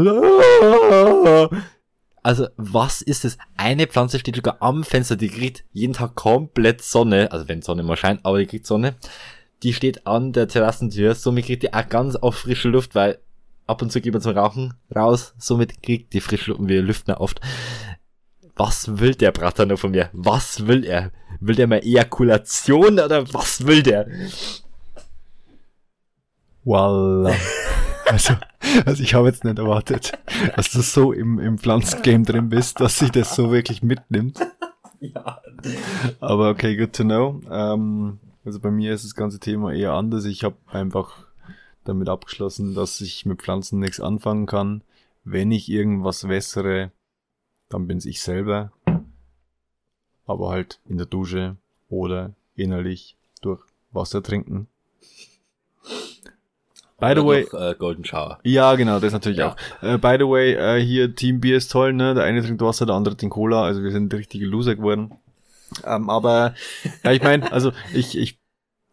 Also, 2.22 2.48
was 2.56 3.02
ist 3.02 3.24
das? 3.24 3.36
Eine 3.56 3.86
Pflanze 3.86 4.18
steht 4.18 4.36
sogar 4.36 4.58
am 4.60 4.84
Fenster, 4.84 5.16
die 5.16 5.28
kriegt 5.28 5.64
jeden 5.72 5.92
Tag 5.92 6.14
komplett 6.14 6.82
Sonne, 6.82 7.32
also 7.32 7.48
wenn 7.48 7.62
Sonne 7.62 7.82
mal 7.82 7.96
scheint, 7.96 8.20
aber 8.24 8.38
die 8.38 8.46
kriegt 8.46 8.66
Sonne. 8.66 8.94
Die 9.64 9.72
steht 9.72 10.06
an 10.06 10.32
der 10.32 10.48
Terrassentür, 10.48 11.14
somit 11.14 11.46
kriegt 11.46 11.62
die 11.64 11.72
auch 11.72 11.88
ganz 11.88 12.16
auf 12.16 12.36
frische 12.36 12.68
Luft, 12.68 12.94
weil 12.94 13.18
ab 13.66 13.82
und 13.82 13.90
zu 13.90 14.00
geht 14.00 14.12
man 14.12 14.22
zum 14.22 14.36
Rauchen 14.36 14.74
raus, 14.94 15.34
somit 15.38 15.82
kriegt 15.82 16.12
die 16.12 16.20
frische 16.20 16.50
Luft 16.50 16.60
und 16.60 16.68
wir 16.68 16.82
lüften 16.82 17.14
oft. 17.14 17.40
Was 18.54 18.98
will 18.98 19.14
der 19.14 19.32
Bratter 19.32 19.66
nur 19.66 19.78
von 19.78 19.90
mir? 19.90 20.10
Was 20.12 20.66
will 20.66 20.84
er? 20.84 21.10
Will 21.40 21.56
der 21.56 21.66
mal 21.66 21.82
Ejakulation 21.82 23.00
oder 23.00 23.32
was 23.32 23.66
will 23.66 23.82
der? 23.82 24.06
Voila. 26.62 27.34
Also, 28.12 28.34
also 28.84 29.02
ich 29.02 29.14
habe 29.14 29.28
jetzt 29.28 29.42
nicht 29.42 29.58
erwartet, 29.58 30.12
dass 30.56 30.70
du 30.70 30.82
so 30.82 31.12
im, 31.14 31.40
im 31.40 31.56
Pflanzengame 31.56 32.24
drin 32.24 32.50
bist, 32.50 32.78
dass 32.78 32.98
sich 32.98 33.10
das 33.10 33.34
so 33.34 33.50
wirklich 33.50 33.82
mitnimmt. 33.82 34.38
Ja. 35.00 35.40
Aber 36.20 36.50
okay, 36.50 36.76
good 36.76 36.92
to 36.92 37.04
know. 37.04 37.40
Ähm, 37.50 38.20
also 38.44 38.60
bei 38.60 38.70
mir 38.70 38.92
ist 38.92 39.04
das 39.04 39.14
ganze 39.14 39.40
Thema 39.40 39.72
eher 39.72 39.94
anders. 39.94 40.26
Ich 40.26 40.44
habe 40.44 40.56
einfach 40.66 41.26
damit 41.84 42.10
abgeschlossen, 42.10 42.74
dass 42.74 43.00
ich 43.00 43.24
mit 43.24 43.40
Pflanzen 43.40 43.78
nichts 43.78 43.98
anfangen 43.98 44.44
kann. 44.44 44.84
Wenn 45.24 45.50
ich 45.50 45.70
irgendwas 45.70 46.28
wässere, 46.28 46.92
dann 47.70 47.86
bin's 47.86 48.04
ich 48.04 48.20
selber. 48.20 48.72
Aber 50.26 50.50
halt 50.50 50.80
in 50.84 50.98
der 50.98 51.06
Dusche 51.06 51.56
oder 51.88 52.34
innerlich 52.54 53.16
durch 53.40 53.62
Wasser 53.90 54.22
trinken. 54.22 54.68
By 57.03 57.14
the 57.20 57.24
way, 57.26 57.46
noch, 57.53 57.61
äh, 57.61 57.74
Golden 57.78 58.05
Shower. 58.05 58.38
ja 58.44 58.74
genau, 58.76 58.98
das 59.00 59.12
natürlich 59.12 59.38
Ja. 59.38 59.53
auch. 59.53 59.82
Äh, 59.82 59.98
by 59.98 60.16
the 60.18 60.24
way, 60.28 60.53
äh, 60.55 60.80
hier 60.82 61.14
Team 61.14 61.40
Bier 61.40 61.57
ist 61.57 61.70
toll, 61.70 61.92
ne? 61.92 62.14
Der 62.14 62.24
eine 62.24 62.42
trinkt 62.42 62.62
Wasser, 62.62 62.86
der 62.86 62.94
andere 62.94 63.16
trinkt 63.16 63.34
Cola, 63.34 63.64
also 63.64 63.82
wir 63.82 63.90
sind 63.90 64.12
richtige 64.14 64.46
Loser 64.46 64.76
geworden. 64.76 65.12
Ähm, 65.84 66.09
aber 66.11 66.55
ja, 67.03 67.12
ich 67.12 67.22
meine, 67.22 67.50
also 67.53 67.72
ich, 67.94 68.16
ich, 68.16 68.38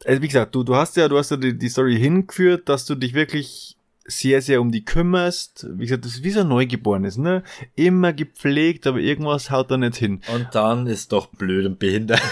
also 0.06 0.22
wie 0.22 0.28
gesagt, 0.28 0.56
du, 0.56 0.64
du 0.64 0.76
hast 0.76 0.96
ja, 0.98 1.08
du 1.08 1.18
hast 1.18 1.30
ja 1.32 1.38
die, 1.38 1.58
die 1.58 1.70
Story 1.70 1.98
hingeführt, 1.98 2.68
dass 2.70 2.86
du 2.86 2.96
dich 2.96 3.14
wirklich 3.14 3.76
sehr, 4.12 4.42
sehr 4.42 4.60
um 4.62 4.72
die 4.72 4.84
kümmerst. 4.86 5.68
Wie 5.74 5.86
gesagt, 5.86 6.04
das 6.06 6.14
ist 6.14 6.24
wie 6.24 6.32
so 6.32 6.40
ein 6.40 6.48
Neugeborenes, 6.48 7.18
ne? 7.18 7.44
Immer 7.76 8.12
gepflegt, 8.14 8.88
aber 8.88 8.98
irgendwas 8.98 9.52
haut 9.52 9.70
da 9.70 9.78
nicht 9.78 9.98
hin. 9.98 10.22
Und 10.34 10.48
dann 10.54 10.88
ist 10.88 11.12
doch 11.12 11.28
blöd 11.28 11.66
und 11.68 11.78
behindert. 11.78 12.22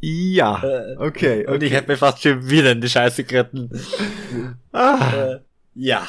Ja, 0.00 0.62
okay. 0.98 1.46
Und 1.46 1.62
ich 1.62 1.72
hätte 1.72 1.90
mir 1.90 1.96
fast 1.98 2.22
schon 2.22 2.48
wieder 2.48 2.72
in 2.72 2.80
die 2.80 2.88
Scheiße 2.88 3.24
geritten. 3.24 3.70
Ah, 4.72 5.12
Äh, 5.12 5.40
ja. 5.74 6.06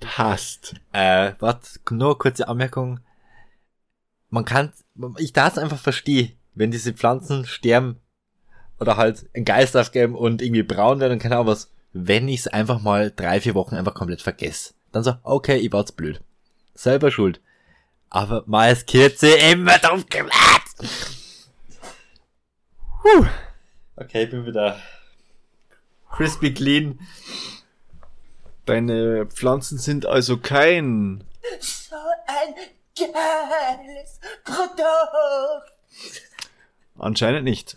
passt. 0.00 0.74
Äh, 0.92 1.32
warte, 1.40 1.68
nur 1.90 2.18
kurze 2.18 2.48
Anmerkung. 2.48 3.00
Man 4.30 4.44
kann, 4.46 4.72
ich 5.18 5.32
darf 5.34 5.52
es 5.52 5.58
einfach 5.58 5.78
verstehen, 5.78 6.32
wenn 6.54 6.70
diese 6.70 6.94
Pflanzen 6.94 7.44
sterben 7.44 8.00
oder 8.80 8.96
halt 8.96 9.26
ein 9.34 9.44
Geist 9.44 9.76
aufgeben 9.76 10.14
und 10.14 10.40
irgendwie 10.42 10.62
braun 10.62 11.00
werden 11.00 11.12
und 11.14 11.18
keine 11.18 11.36
Ahnung 11.36 11.48
was, 11.48 11.70
wenn 11.92 12.28
ich 12.28 12.40
es 12.40 12.48
einfach 12.48 12.80
mal 12.80 13.12
drei, 13.14 13.40
vier 13.40 13.54
Wochen 13.54 13.74
einfach 13.74 13.94
komplett 13.94 14.22
vergesse. 14.22 14.72
Dann 14.92 15.04
so, 15.04 15.14
okay, 15.22 15.56
ich 15.58 15.70
war 15.72 15.80
jetzt 15.80 15.96
blöd. 15.96 16.20
Selber 16.74 17.10
schuld. 17.10 17.40
Aber 18.10 18.42
mal 18.46 18.68
als 18.68 18.86
Kürze 18.86 19.28
immer 19.28 19.78
drauf 19.78 20.06
gemacht. 20.06 20.62
Puh. 23.06 23.26
Okay, 23.94 24.24
ich 24.24 24.30
bin 24.30 24.46
wieder 24.46 24.80
crispy 26.10 26.52
clean. 26.52 26.98
Deine 28.64 29.26
Pflanzen 29.26 29.78
sind 29.78 30.06
also 30.06 30.38
kein 30.38 31.22
So 31.60 31.94
ein 32.26 32.54
geiles 32.96 34.18
Produkt. 34.44 35.72
Anscheinend 36.98 37.44
nicht. 37.44 37.76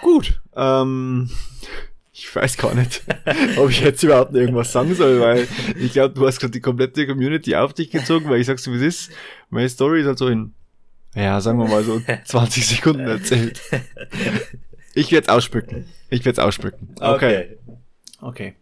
Gut. 0.00 0.40
Ähm, 0.56 1.30
ich 2.12 2.34
weiß 2.34 2.56
gar 2.56 2.74
nicht, 2.74 3.02
ob 3.58 3.68
ich 3.68 3.80
jetzt 3.80 4.02
überhaupt 4.02 4.32
noch 4.32 4.40
irgendwas 4.40 4.72
sagen 4.72 4.94
soll, 4.94 5.20
weil 5.20 5.46
ich 5.76 5.92
glaube, 5.92 6.14
du 6.14 6.26
hast 6.26 6.40
gerade 6.40 6.52
die 6.52 6.62
komplette 6.62 7.06
Community 7.06 7.54
auf 7.56 7.74
dich 7.74 7.90
gezogen, 7.90 8.30
weil 8.30 8.40
ich 8.40 8.46
sag's 8.46 8.62
so, 8.62 8.72
wie 8.72 8.76
es 8.76 9.08
ist. 9.08 9.12
Meine 9.50 9.68
Story 9.68 10.00
ist 10.00 10.06
halt 10.06 10.18
so 10.18 10.28
in, 10.28 10.54
ja, 11.14 11.40
sagen 11.40 11.58
wir 11.58 11.68
mal 11.68 11.82
so 11.82 12.00
20 12.24 12.66
Sekunden 12.66 13.06
erzählt. 13.06 13.60
Ich 14.94 15.12
werde 15.12 15.26
es 15.26 15.32
ausspucken. 15.32 15.86
Ich 16.08 16.24
werde 16.24 16.40
es 16.40 16.44
ausspucken. 16.44 16.94
Okay. 17.00 17.58
Okay. 18.20 18.54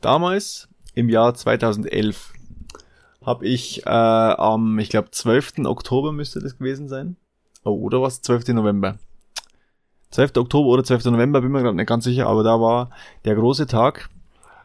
Damals, 0.00 0.68
im 0.94 1.08
Jahr 1.08 1.34
2011, 1.34 2.32
habe 3.24 3.46
ich 3.46 3.84
äh, 3.84 3.90
am, 3.90 4.78
ich 4.78 4.88
glaube, 4.88 5.10
12. 5.10 5.64
Oktober 5.64 6.12
müsste 6.12 6.40
das 6.40 6.58
gewesen 6.58 6.88
sein. 6.88 7.16
Oh, 7.64 7.72
oder 7.72 8.00
was? 8.00 8.22
12. 8.22 8.48
November. 8.48 8.98
12. 10.10 10.36
Oktober 10.36 10.68
oder 10.68 10.84
12. 10.84 11.06
November, 11.06 11.40
bin 11.40 11.50
mir 11.50 11.62
gerade 11.62 11.76
nicht 11.76 11.88
ganz 11.88 12.04
sicher, 12.04 12.28
aber 12.28 12.44
da 12.44 12.60
war 12.60 12.90
der 13.24 13.34
große 13.34 13.66
Tag. 13.66 14.08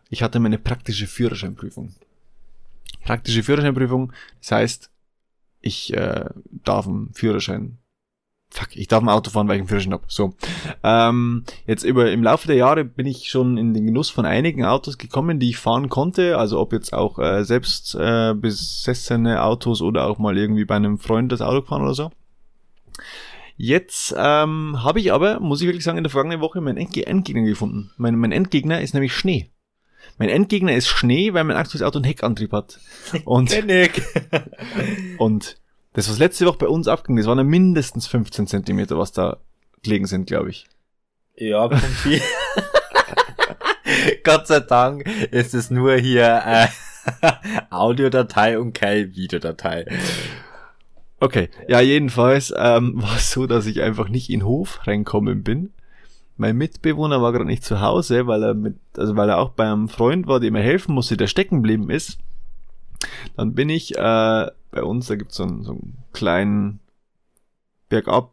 Ich 0.09 0.21
hatte 0.21 0.39
meine 0.39 0.59
praktische 0.59 1.07
Führerscheinprüfung. 1.07 1.95
Praktische 3.03 3.41
Führerscheinprüfung, 3.41 4.13
das 4.39 4.51
heißt, 4.51 4.90
ich 5.61 5.93
äh, 5.93 6.25
darf 6.63 6.87
einen 6.87 7.13
Führerschein. 7.13 7.77
Fuck, 8.53 8.75
ich 8.75 8.89
darf 8.89 9.01
ein 9.01 9.07
Auto 9.07 9.29
fahren, 9.31 9.47
weil 9.47 9.55
ich 9.55 9.61
einen 9.61 9.69
Führerschein 9.69 9.93
habe. 9.93 10.03
So. 10.07 10.33
Ähm, 10.83 11.45
jetzt 11.67 11.83
über 11.83 12.11
im 12.11 12.21
Laufe 12.21 12.47
der 12.47 12.57
Jahre 12.57 12.83
bin 12.83 13.05
ich 13.05 13.29
schon 13.29 13.57
in 13.57 13.73
den 13.73 13.85
Genuss 13.85 14.09
von 14.09 14.25
einigen 14.25 14.65
Autos 14.65 14.97
gekommen, 14.97 15.39
die 15.39 15.49
ich 15.49 15.57
fahren 15.57 15.87
konnte. 15.87 16.37
Also 16.37 16.59
ob 16.59 16.73
jetzt 16.73 16.91
auch 16.91 17.17
äh, 17.17 17.45
selbst 17.45 17.95
äh, 17.95 18.33
besessene 18.35 19.43
Autos 19.43 19.81
oder 19.81 20.05
auch 20.07 20.17
mal 20.17 20.37
irgendwie 20.37 20.65
bei 20.65 20.75
einem 20.75 20.97
Freund 20.97 21.31
das 21.31 21.41
Auto 21.41 21.61
gefahren 21.61 21.83
oder 21.83 21.93
so. 21.93 22.11
Jetzt 23.55 24.13
ähm, 24.17 24.83
habe 24.83 24.99
ich 24.99 25.13
aber, 25.13 25.39
muss 25.39 25.61
ich 25.61 25.67
wirklich 25.67 25.83
sagen, 25.83 25.97
in 25.97 26.03
der 26.03 26.11
vergangenen 26.11 26.41
Woche 26.41 26.59
meinen 26.61 26.77
Endge 26.77 27.05
Endgegner 27.05 27.43
gefunden. 27.43 27.91
Mein, 27.95 28.15
mein 28.15 28.31
Endgegner 28.31 28.81
ist 28.81 28.93
nämlich 28.93 29.13
Schnee. 29.13 29.51
Mein 30.21 30.29
Endgegner 30.29 30.75
ist 30.75 30.87
Schnee, 30.87 31.33
weil 31.33 31.43
mein 31.45 31.57
aktuelles 31.57 31.81
Auto 31.81 31.97
einen 31.97 32.05
Heckantrieb 32.05 32.51
hat. 32.51 32.79
Und, 33.25 33.51
und 35.17 35.57
das, 35.93 36.11
was 36.11 36.19
letzte 36.19 36.45
Woche 36.45 36.59
bei 36.59 36.67
uns 36.67 36.87
abging, 36.87 37.15
das 37.15 37.25
waren 37.25 37.39
ja 37.39 37.43
mindestens 37.43 38.05
15 38.05 38.45
Zentimeter, 38.45 38.99
was 38.99 39.13
da 39.13 39.37
gelegen 39.81 40.05
sind, 40.05 40.27
glaube 40.27 40.51
ich. 40.51 40.67
Ja, 41.35 41.67
kommt 41.67 41.81
viel. 41.81 42.21
Gott 44.23 44.45
sei 44.45 44.59
Dank 44.59 45.07
ist 45.31 45.55
es 45.55 45.71
nur 45.71 45.95
hier 45.95 46.43
äh, 46.45 46.67
Audiodatei 47.71 48.59
und 48.59 48.73
keine 48.73 49.15
Videodatei. 49.15 49.87
Okay, 51.19 51.49
ja, 51.67 51.81
jedenfalls 51.81 52.53
ähm, 52.55 53.01
war 53.01 53.15
es 53.15 53.31
so, 53.31 53.47
dass 53.47 53.65
ich 53.65 53.81
einfach 53.81 54.07
nicht 54.07 54.29
in 54.29 54.41
den 54.41 54.45
Hof 54.45 54.85
reinkommen 54.85 55.41
bin. 55.41 55.73
Mein 56.37 56.57
Mitbewohner 56.57 57.21
war 57.21 57.31
gerade 57.31 57.45
nicht 57.45 57.63
zu 57.63 57.81
Hause, 57.81 58.27
weil 58.27 58.43
er 58.43 58.53
mit, 58.53 58.77
also 58.97 59.15
weil 59.15 59.29
er 59.29 59.37
auch 59.39 59.49
bei 59.49 59.65
einem 59.65 59.89
Freund 59.89 60.27
war, 60.27 60.39
dem 60.39 60.55
er 60.55 60.63
helfen 60.63 60.95
musste, 60.95 61.17
der 61.17 61.27
stecken 61.27 61.57
geblieben 61.57 61.89
ist. 61.89 62.17
Dann 63.35 63.53
bin 63.53 63.69
ich 63.69 63.97
äh, 63.97 64.47
bei 64.71 64.83
uns, 64.83 65.07
da 65.07 65.15
gibt's 65.15 65.35
so 65.35 65.43
einen, 65.43 65.63
so 65.63 65.71
einen 65.71 65.97
kleinen 66.13 66.79
Bergab, 67.89 68.31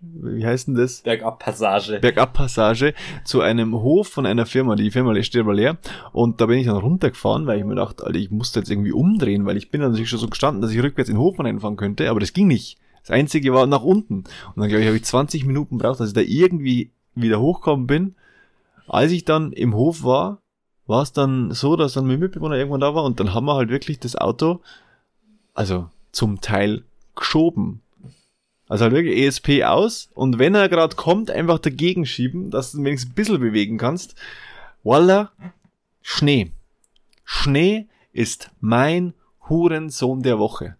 wie 0.00 0.46
heißt 0.46 0.68
denn 0.68 0.76
das? 0.76 1.02
Bergabpassage. 1.02 1.98
Bergabpassage 1.98 2.94
zu 3.24 3.40
einem 3.40 3.74
Hof 3.74 4.08
von 4.08 4.26
einer 4.26 4.46
Firma. 4.46 4.76
Die 4.76 4.90
Firma 4.90 5.20
steht 5.22 5.40
aber 5.40 5.54
leer. 5.54 5.78
Und 6.12 6.40
da 6.40 6.46
bin 6.46 6.58
ich 6.58 6.66
dann 6.66 6.76
runtergefahren, 6.76 7.46
weil 7.46 7.58
ich 7.58 7.64
mir 7.64 7.74
dachte, 7.74 8.04
Alter, 8.04 8.18
ich 8.18 8.30
musste 8.30 8.60
jetzt 8.60 8.70
irgendwie 8.70 8.92
umdrehen, 8.92 9.44
weil 9.44 9.56
ich 9.56 9.70
bin 9.70 9.80
dann 9.80 9.90
natürlich 9.90 10.10
schon 10.10 10.20
so 10.20 10.28
gestanden, 10.28 10.62
dass 10.62 10.70
ich 10.70 10.82
rückwärts 10.82 11.10
in 11.10 11.16
den 11.16 11.22
Hof 11.22 11.38
reinfahren 11.40 11.76
könnte, 11.76 12.08
aber 12.08 12.20
das 12.20 12.32
ging 12.32 12.46
nicht. 12.46 12.78
Das 13.02 13.10
einzige 13.10 13.52
war 13.52 13.66
nach 13.66 13.82
unten. 13.82 14.18
Und 14.18 14.56
dann 14.56 14.68
glaube 14.68 14.82
ich, 14.82 14.86
habe 14.86 14.96
ich 14.96 15.04
20 15.04 15.44
Minuten 15.46 15.78
braucht, 15.78 15.98
dass 15.98 16.08
ich 16.08 16.14
da 16.14 16.20
irgendwie 16.20 16.92
wieder 17.22 17.40
hochkommen 17.40 17.86
bin. 17.86 18.14
Als 18.86 19.12
ich 19.12 19.24
dann 19.24 19.52
im 19.52 19.74
Hof 19.74 20.02
war, 20.02 20.40
war 20.86 21.02
es 21.02 21.12
dann 21.12 21.52
so, 21.52 21.76
dass 21.76 21.92
dann 21.92 22.06
mein 22.06 22.18
Mitbewohner 22.18 22.56
irgendwann 22.56 22.80
da 22.80 22.94
war 22.94 23.04
und 23.04 23.20
dann 23.20 23.34
haben 23.34 23.44
wir 23.44 23.54
halt 23.54 23.68
wirklich 23.68 24.00
das 24.00 24.16
Auto, 24.16 24.60
also 25.54 25.90
zum 26.12 26.40
Teil 26.40 26.84
geschoben. 27.14 27.82
Also 28.68 28.84
halt 28.84 28.94
wirklich 28.94 29.18
ESP 29.18 29.64
aus 29.64 30.10
und 30.14 30.38
wenn 30.38 30.54
er 30.54 30.68
gerade 30.68 30.96
kommt, 30.96 31.30
einfach 31.30 31.58
dagegen 31.58 32.06
schieben, 32.06 32.50
dass 32.50 32.72
du 32.72 32.78
wenigstens 32.78 33.12
ein 33.12 33.14
bisschen 33.14 33.40
bewegen 33.40 33.76
kannst. 33.76 34.14
Voila, 34.82 35.30
Schnee. 36.00 36.52
Schnee 37.24 37.86
ist 38.12 38.50
mein 38.60 39.12
Hurensohn 39.48 40.22
der 40.22 40.38
Woche. 40.38 40.77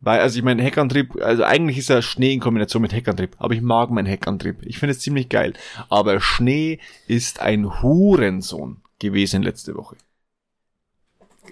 Weil, 0.00 0.20
also 0.20 0.38
ich 0.38 0.44
meine, 0.44 0.62
Heckantrieb, 0.62 1.20
also 1.20 1.44
eigentlich 1.44 1.76
ist 1.76 1.90
ja 1.90 2.00
Schnee 2.00 2.32
in 2.32 2.40
Kombination 2.40 2.80
mit 2.80 2.92
Heckantrieb, 2.92 3.36
aber 3.38 3.52
ich 3.52 3.60
mag 3.60 3.90
meinen 3.90 4.06
Heckantrieb. 4.06 4.56
Ich 4.62 4.78
finde 4.78 4.92
es 4.92 5.00
ziemlich 5.00 5.28
geil. 5.28 5.52
Aber 5.90 6.20
Schnee 6.20 6.78
ist 7.06 7.40
ein 7.40 7.82
Hurensohn 7.82 8.80
gewesen 8.98 9.42
letzte 9.42 9.74
Woche. 9.76 9.96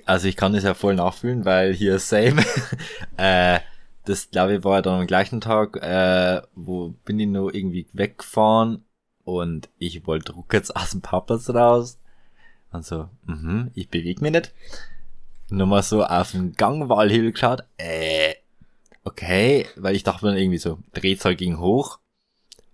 Also 0.07 0.29
ich 0.29 0.37
kann 0.37 0.55
das 0.55 0.65
ja 0.65 0.73
voll 0.73 0.95
nachfühlen, 0.95 1.45
weil 1.45 1.75
hier 1.75 1.99
same. 1.99 2.43
äh, 3.19 3.61
das 4.05 4.31
glaube 4.31 4.57
ich 4.57 4.65
war 4.65 4.77
ja 4.77 4.83
dann 4.83 5.01
am 5.01 5.07
gleichen 5.07 5.43
Tag, 5.43 5.77
äh, 5.77 6.41
wo 6.55 6.95
bin 7.05 7.21
ich 7.21 7.29
noch 7.29 7.51
irgendwie 7.51 7.87
weggefahren 7.93 8.85
und 9.25 9.69
ich 9.79 10.07
wollte 10.07 10.35
rückwärts 10.35 10.71
aus 10.71 10.93
dem 10.93 11.03
Papas 11.03 11.53
raus. 11.53 11.99
Und 12.73 12.87
so, 12.87 13.09
mhm, 13.27 13.71
ich 13.75 13.91
bewege 13.91 14.23
mich 14.23 14.33
nicht. 14.33 14.53
Nur 15.51 15.67
mal 15.67 15.83
so 15.83 16.05
auf 16.05 16.33
den 16.33 16.53
Gangwahlhebel 16.53 17.33
geschaut. 17.33 17.65
Äh, 17.79 18.28
okay, 19.09 19.67
weil 19.77 19.97
ich 19.97 20.05
dachte 20.05 20.25
mir 20.25 20.33
dann 20.33 20.41
irgendwie 20.41 20.59
so, 20.59 20.79
Drehzahl 20.93 21.35
ging 21.35 21.59
hoch. 21.59 21.99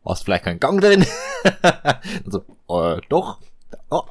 War 0.03 0.17
vielleicht 0.17 0.45
kein 0.45 0.61
Gang 0.61 0.81
drin? 0.81 1.07
und 2.25 2.33
so, 2.33 2.45
äh, 2.69 3.01
doch. 3.09 3.41
Oh. 3.91 4.03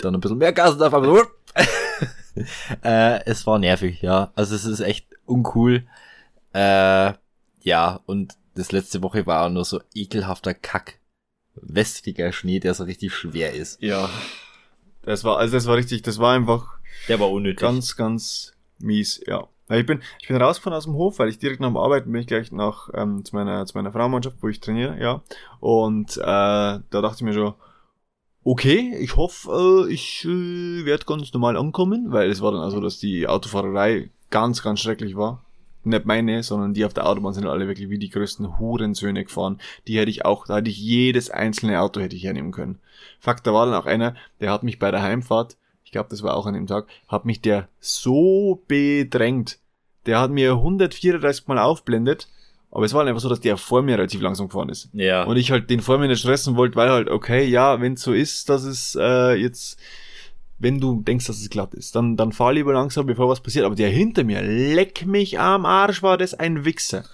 Dann 0.00 0.14
ein 0.14 0.20
bisschen 0.20 0.38
mehr 0.38 0.52
Gas 0.52 0.74
und 0.74 0.82
auf 0.82 0.94
einmal 0.94 1.18
so, 1.18 2.42
äh, 2.82 3.24
es 3.26 3.46
war 3.46 3.58
nervig, 3.58 4.00
ja. 4.02 4.32
Also 4.34 4.54
es 4.54 4.64
ist 4.64 4.80
echt 4.80 5.06
uncool. 5.26 5.86
Äh, 6.52 7.12
ja, 7.62 8.00
und 8.06 8.36
das 8.54 8.72
letzte 8.72 9.02
Woche 9.02 9.26
war 9.26 9.44
auch 9.44 9.50
nur 9.50 9.64
so 9.64 9.80
ekelhafter 9.94 10.54
Kack. 10.54 10.98
Westiger 11.54 12.32
Schnee, 12.32 12.60
der 12.60 12.74
so 12.74 12.84
richtig 12.84 13.14
schwer 13.14 13.52
ist. 13.52 13.82
Ja. 13.82 14.08
Das 15.02 15.24
war, 15.24 15.38
also 15.38 15.54
das 15.54 15.66
war 15.66 15.76
richtig, 15.76 16.02
das 16.02 16.18
war 16.18 16.34
einfach 16.34 16.78
Der 17.08 17.20
war 17.20 17.30
unnötig. 17.30 17.60
ganz, 17.60 17.96
ganz 17.96 18.52
mies, 18.78 19.20
ja. 19.26 19.48
Ja, 19.68 19.76
Ich 19.76 19.86
bin, 19.86 20.00
ich 20.20 20.28
bin 20.28 20.36
rausgefahren 20.36 20.76
aus 20.76 20.84
dem 20.84 20.94
Hof, 20.94 21.18
weil 21.18 21.28
ich 21.28 21.38
direkt 21.38 21.60
nach 21.60 21.68
dem 21.68 21.76
Arbeiten 21.76 22.10
bin 22.12 22.20
ich 22.20 22.26
gleich 22.26 22.52
nach 22.52 22.88
ähm, 22.94 23.24
zu 23.24 23.34
meiner 23.34 23.66
zu 23.66 23.76
meiner 23.76 23.92
Frauenmannschaft, 23.92 24.36
wo 24.40 24.48
ich 24.48 24.60
trainiere, 24.60 24.98
ja. 25.00 25.22
Und 25.60 26.16
äh, 26.18 26.22
da 26.22 26.80
dachte 26.90 27.16
ich 27.16 27.22
mir 27.22 27.32
schon, 27.32 27.54
okay, 28.44 28.94
ich 29.00 29.16
hoffe, 29.16 29.86
äh, 29.88 29.92
ich 29.92 30.24
äh, 30.24 30.84
werde 30.84 31.04
ganz 31.04 31.32
normal 31.32 31.56
ankommen, 31.56 32.12
weil 32.12 32.30
es 32.30 32.40
war 32.40 32.52
dann 32.52 32.60
also, 32.60 32.80
dass 32.80 32.98
die 32.98 33.26
Autofahrerei 33.26 34.10
ganz, 34.30 34.62
ganz 34.62 34.80
schrecklich 34.80 35.16
war. 35.16 35.42
nicht 35.84 36.04
meine, 36.06 36.42
sondern 36.42 36.74
die 36.74 36.84
auf 36.84 36.94
der 36.94 37.06
Autobahn 37.06 37.34
sind 37.34 37.46
alle 37.46 37.66
wirklich 37.68 37.90
wie 37.90 37.98
die 37.98 38.10
größten 38.10 38.58
Hurensöhne 38.58 39.24
gefahren. 39.24 39.60
Die 39.88 39.98
hätte 39.98 40.10
ich 40.10 40.24
auch, 40.24 40.46
da 40.46 40.56
hätte 40.56 40.70
ich 40.70 40.78
jedes 40.78 41.30
einzelne 41.30 41.80
Auto 41.80 42.00
hätte 42.00 42.16
ich 42.16 42.24
hernehmen 42.24 42.52
können. 42.52 42.78
Fakt, 43.20 43.46
da 43.46 43.52
war 43.52 43.66
dann 43.66 43.74
auch 43.74 43.86
einer, 43.86 44.14
der 44.40 44.52
hat 44.52 44.62
mich 44.62 44.78
bei 44.78 44.90
der 44.90 45.02
Heimfahrt, 45.02 45.56
glaube, 45.96 46.10
das 46.10 46.22
war 46.22 46.36
auch 46.36 46.46
an 46.46 46.54
dem 46.54 46.66
Tag, 46.66 46.86
hat 47.08 47.24
mich 47.24 47.40
der 47.40 47.68
so 47.80 48.62
bedrängt. 48.68 49.58
Der 50.06 50.20
hat 50.20 50.30
mir 50.30 50.52
134 50.52 51.48
Mal 51.48 51.58
aufblendet, 51.58 52.28
aber 52.70 52.84
es 52.84 52.92
war 52.92 53.00
halt 53.00 53.08
einfach 53.08 53.22
so, 53.22 53.28
dass 53.28 53.40
der 53.40 53.56
vor 53.56 53.82
mir 53.82 53.96
relativ 53.96 54.20
langsam 54.20 54.48
gefahren 54.48 54.68
ist. 54.68 54.88
Ja. 54.92 55.24
Und 55.24 55.36
ich 55.36 55.50
halt 55.50 55.70
den 55.70 55.80
vor 55.80 55.98
mir 55.98 56.08
nicht 56.08 56.20
stressen 56.20 56.56
wollte, 56.56 56.76
weil 56.76 56.90
halt, 56.90 57.08
okay, 57.08 57.44
ja, 57.44 57.80
wenn 57.80 57.94
es 57.94 58.02
so 58.02 58.12
ist, 58.12 58.48
dass 58.48 58.64
es 58.64 58.96
äh, 59.00 59.34
jetzt, 59.34 59.80
wenn 60.58 60.80
du 60.80 61.00
denkst, 61.00 61.26
dass 61.26 61.40
es 61.40 61.50
glatt 61.50 61.74
ist, 61.74 61.96
dann, 61.96 62.16
dann 62.16 62.32
fahr 62.32 62.52
lieber 62.52 62.72
langsam, 62.72 63.06
bevor 63.06 63.28
was 63.28 63.40
passiert. 63.40 63.64
Aber 63.64 63.74
der 63.74 63.88
hinter 63.88 64.24
mir, 64.24 64.42
leck 64.42 65.06
mich 65.06 65.40
am 65.40 65.64
Arsch, 65.64 66.02
war 66.02 66.18
das 66.18 66.34
ein 66.34 66.64
Wichser. 66.64 67.04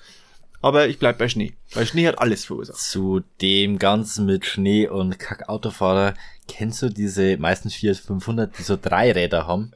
Aber 0.63 0.87
ich 0.87 0.99
bleib 0.99 1.19
bei 1.19 1.29
Schnee. 1.29 1.55
Weil 1.75 1.87
Schnee 1.87 2.07
hat 2.07 2.21
alles 2.21 2.45
verursacht. 2.45 2.79
Zu 2.79 3.23
dem 3.41 3.79
Ganzen 3.79 4.27
mit 4.27 4.47
Schnee 4.47 4.87
und 4.87 5.19
Kackautofahrer, 5.19 6.15
kennst 6.47 6.81
du 6.83 6.89
diese 6.89 7.37
meistens 7.37 7.75
Fiat 7.75 7.97
500, 7.97 8.57
die 8.57 8.63
so 8.63 8.79
drei 8.81 9.11
Räder 9.11 9.47
haben, 9.49 9.73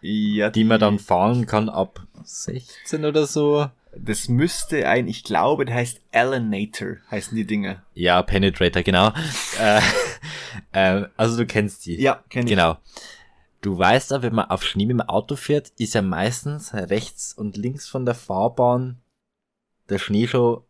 Ja, 0.00 0.50
die 0.50 0.64
man 0.64 0.80
dann 0.80 0.98
fahren 0.98 1.46
kann 1.46 1.68
ab 1.68 2.06
16 2.24 3.04
oder 3.04 3.26
so? 3.26 3.68
Das 3.96 4.28
müsste 4.28 4.88
ein, 4.88 5.06
ich 5.06 5.22
glaube, 5.24 5.66
der 5.66 5.76
heißt 5.76 6.00
Alienator, 6.10 6.96
heißen 7.10 7.36
die 7.36 7.46
Dinger. 7.46 7.82
Ja, 7.92 8.22
Penetrator, 8.22 8.82
genau. 8.82 9.12
äh, 9.60 9.80
äh, 10.72 11.06
also 11.16 11.36
du 11.36 11.46
kennst 11.46 11.86
die. 11.86 12.00
Ja, 12.00 12.24
kenn 12.30 12.46
ich. 12.46 12.50
Genau. 12.50 12.78
Du 13.60 13.78
weißt 13.78 14.12
aber, 14.12 14.24
wenn 14.24 14.34
man 14.34 14.50
auf 14.50 14.64
Schnee 14.64 14.86
mit 14.86 14.94
dem 14.94 15.00
Auto 15.02 15.36
fährt, 15.36 15.72
ist 15.78 15.94
ja 15.94 16.02
meistens 16.02 16.74
rechts 16.74 17.32
und 17.32 17.56
links 17.56 17.88
von 17.88 18.04
der 18.04 18.14
Fahrbahn 18.14 18.98
der 19.88 19.98
Schnee 19.98 20.26
schon 20.26 20.62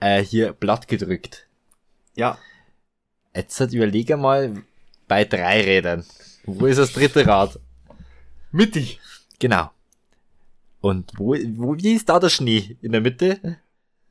äh, 0.00 0.22
hier 0.22 0.52
platt 0.52 0.88
gedrückt. 0.88 1.46
Ja. 2.14 2.38
Jetzt 3.34 3.60
halt 3.60 3.72
überlege 3.72 4.16
mal 4.16 4.62
bei 5.06 5.24
drei 5.24 5.62
Rädern. 5.62 6.04
Wo 6.44 6.66
ist 6.66 6.78
das 6.78 6.92
dritte 6.92 7.26
Rad? 7.26 7.58
Mittig. 8.50 9.00
Genau. 9.38 9.70
Und 10.80 11.12
wo, 11.16 11.34
wo, 11.34 11.76
wie 11.76 11.94
ist 11.94 12.08
da 12.08 12.18
der 12.18 12.30
Schnee? 12.30 12.76
In 12.80 12.92
der 12.92 13.00
Mitte? 13.00 13.58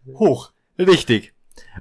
Hoch. 0.08 0.52
Richtig. 0.78 1.34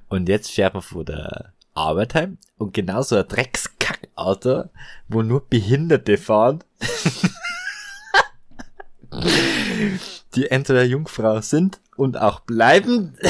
Und 0.08 0.28
jetzt 0.28 0.50
fährt 0.50 0.74
man 0.74 0.82
vor 0.82 1.04
der 1.04 1.52
Arbeit 1.74 2.14
heim 2.14 2.38
und 2.56 2.74
genau 2.74 3.02
so 3.02 3.16
ein 3.16 3.28
Dreckskackauto, 3.28 4.64
wo 5.08 5.22
nur 5.22 5.46
Behinderte 5.46 6.18
fahren, 6.18 6.64
die 10.38 10.50
entweder 10.50 10.84
Jungfrau 10.84 11.40
sind 11.40 11.80
und 11.96 12.16
auch 12.16 12.40
bleiben. 12.40 13.16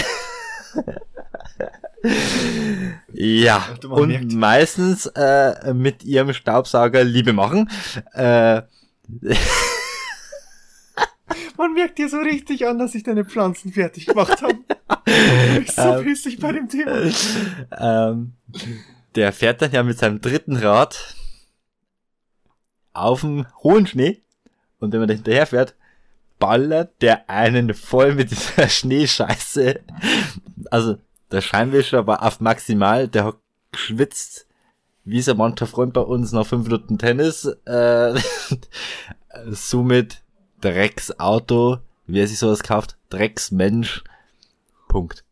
ja, 3.13 3.67
Ach, 3.71 3.85
und 3.89 4.09
merkt. 4.09 4.33
meistens 4.33 5.07
äh, 5.15 5.73
mit 5.73 6.05
ihrem 6.05 6.33
Staubsauger 6.35 7.03
Liebe 7.05 7.33
machen. 7.33 7.71
Äh, 8.13 8.63
Man 11.57 11.75
merkt 11.75 11.99
dir 11.99 12.09
so 12.09 12.19
richtig 12.19 12.67
an, 12.67 12.79
dass 12.79 12.95
ich 12.95 13.03
deine 13.03 13.25
Pflanzen 13.25 13.73
fertig 13.73 14.07
gemacht 14.07 14.41
habe. 14.43 14.59
ich 15.61 15.73
so 15.73 15.83
Ähm. 15.83 16.05
pissig 16.05 16.39
bei 16.39 16.53
dem 16.53 16.69
Thema. 16.69 17.11
ähm, 17.77 18.35
der 19.17 19.33
fährt 19.33 19.61
dann 19.63 19.73
ja 19.73 19.83
mit 19.83 19.99
seinem 19.99 20.21
dritten 20.21 20.57
Rad 20.57 21.17
auf 22.93 23.23
dem 23.23 23.47
hohen 23.63 23.87
Schnee 23.87 24.23
und 24.79 24.93
wenn 24.93 25.01
man 25.01 25.09
da 25.09 25.15
hinterher 25.15 25.47
fährt, 25.47 25.75
ballert 26.39 27.03
der 27.03 27.29
einen 27.29 27.75
voll 27.75 28.15
mit 28.15 28.31
dieser 28.31 28.69
Schneescheiße. 28.69 29.81
Also 30.71 30.99
der 31.31 31.41
Scheinwischer 31.41 32.07
war 32.07 32.23
auf 32.23 32.41
maximal, 32.41 33.09
der 33.09 33.25
hat 33.25 33.37
geschwitzt, 33.73 34.47
wie 35.05 35.23
so 35.23 35.35
mancher 35.35 35.67
Freund 35.67 35.93
bei 35.93 36.01
uns 36.01 36.33
nach 36.33 36.47
fünf 36.47 36.65
Minuten 36.65 36.99
Tennis. 36.99 37.45
Äh, 37.67 38.21
somit 39.51 40.23
Drecksauto, 40.61 41.79
wer 42.07 42.27
sich 42.27 42.39
sowas 42.39 42.63
kauft, 42.63 42.97
Drecksmensch. 43.11 44.05
Punkt. 44.89 45.25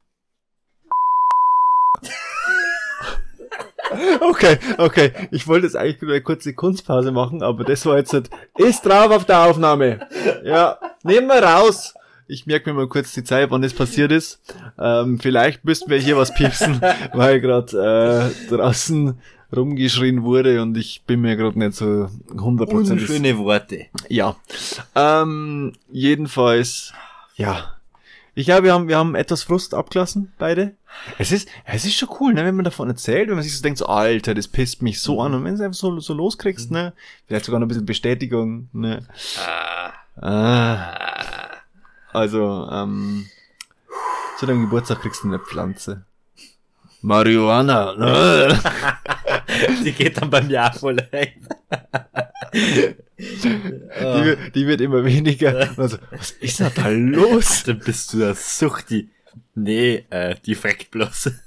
Okay, 4.20 4.58
okay. 4.78 5.12
Ich 5.30 5.46
wollte 5.46 5.66
jetzt 5.66 5.76
eigentlich 5.76 6.00
nur 6.02 6.12
eine 6.12 6.20
kurze 6.22 6.54
Kunstpause 6.54 7.12
machen, 7.12 7.42
aber 7.42 7.64
das 7.64 7.86
war 7.86 7.96
jetzt 7.98 8.12
nicht. 8.12 8.30
Ist 8.56 8.84
drauf 8.84 9.10
auf 9.10 9.24
der 9.24 9.42
Aufnahme. 9.44 10.00
Ja, 10.44 10.78
nehmen 11.02 11.28
wir 11.28 11.42
raus. 11.42 11.94
Ich 12.28 12.46
merke 12.46 12.70
mir 12.70 12.80
mal 12.80 12.88
kurz 12.88 13.12
die 13.12 13.22
Zeit, 13.22 13.50
wann 13.50 13.62
das 13.62 13.72
passiert 13.72 14.10
ist. 14.10 14.40
Ähm, 14.78 15.20
vielleicht 15.20 15.64
müssten 15.64 15.90
wir 15.90 15.98
hier 15.98 16.16
was 16.16 16.34
piepsen, 16.34 16.80
weil 17.14 17.40
gerade 17.40 18.32
äh, 18.48 18.48
draußen 18.48 19.16
rumgeschrien 19.54 20.24
wurde 20.24 20.60
und 20.60 20.76
ich 20.76 21.02
bin 21.06 21.20
mir 21.20 21.36
gerade 21.36 21.58
nicht 21.58 21.74
so 21.74 22.08
hundertprozentig. 22.36 23.08
Unschöne 23.08 23.38
Worte. 23.38 23.86
Ja. 24.08 24.36
Ähm, 24.96 25.72
jedenfalls, 25.90 26.92
ja. 27.36 27.75
Ich 28.38 28.44
glaube, 28.44 28.64
wir 28.64 28.74
haben, 28.74 28.86
wir 28.86 28.98
haben 28.98 29.14
etwas 29.14 29.42
Frust 29.42 29.72
abgelassen, 29.72 30.30
beide. 30.38 30.74
Es 31.16 31.32
ist, 31.32 31.48
es 31.64 31.86
ist 31.86 31.94
schon 31.94 32.10
cool, 32.20 32.34
ne, 32.34 32.44
wenn 32.44 32.54
man 32.54 32.66
davon 32.66 32.90
erzählt, 32.90 33.28
wenn 33.28 33.36
man 33.36 33.42
sich 33.42 33.56
so 33.56 33.62
denkt, 33.62 33.78
so, 33.78 33.86
Alter, 33.86 34.34
das 34.34 34.46
pisst 34.46 34.82
mich 34.82 35.00
so 35.00 35.22
an. 35.22 35.32
Und 35.32 35.42
wenn 35.42 35.52
du 35.52 35.54
es 35.54 35.60
einfach 35.62 35.78
so, 35.78 35.98
so 36.00 36.12
loskriegst, 36.12 36.70
ne, 36.70 36.92
vielleicht 37.26 37.46
sogar 37.46 37.60
noch 37.60 37.64
ein 37.64 37.68
bisschen 37.68 37.86
Bestätigung, 37.86 38.68
ne. 38.74 39.08
Ah. 40.20 41.32
Also, 42.12 42.68
ähm, 42.70 43.26
zu 44.38 44.44
deinem 44.44 44.60
Geburtstag 44.60 45.00
kriegst 45.00 45.24
du 45.24 45.28
eine 45.28 45.38
Pflanze. 45.38 46.04
Marihuana, 47.00 47.94
ne? 47.94 48.60
Die 49.82 49.92
geht 49.92 50.20
dann 50.20 50.28
bei 50.28 50.42
mir 50.42 50.66
auch 50.66 50.74
voll 50.74 50.98
rein. 51.10 51.48
Die, 53.18 54.24
wird- 54.24 54.54
die 54.54 54.66
wird 54.66 54.80
immer 54.80 55.04
weniger. 55.04 55.70
Also, 55.76 55.98
was 56.10 56.30
ist 56.32 56.60
denn 56.60 56.70
da 56.74 56.88
los? 56.88 57.62
Dann 57.66 57.78
bist 57.80 58.12
du 58.12 58.18
der 58.18 58.34
Suchti. 58.34 59.08
Nee, 59.54 60.04
äh, 60.10 60.36
die 60.44 60.54
freckt 60.54 60.90
bloß. 60.90 61.30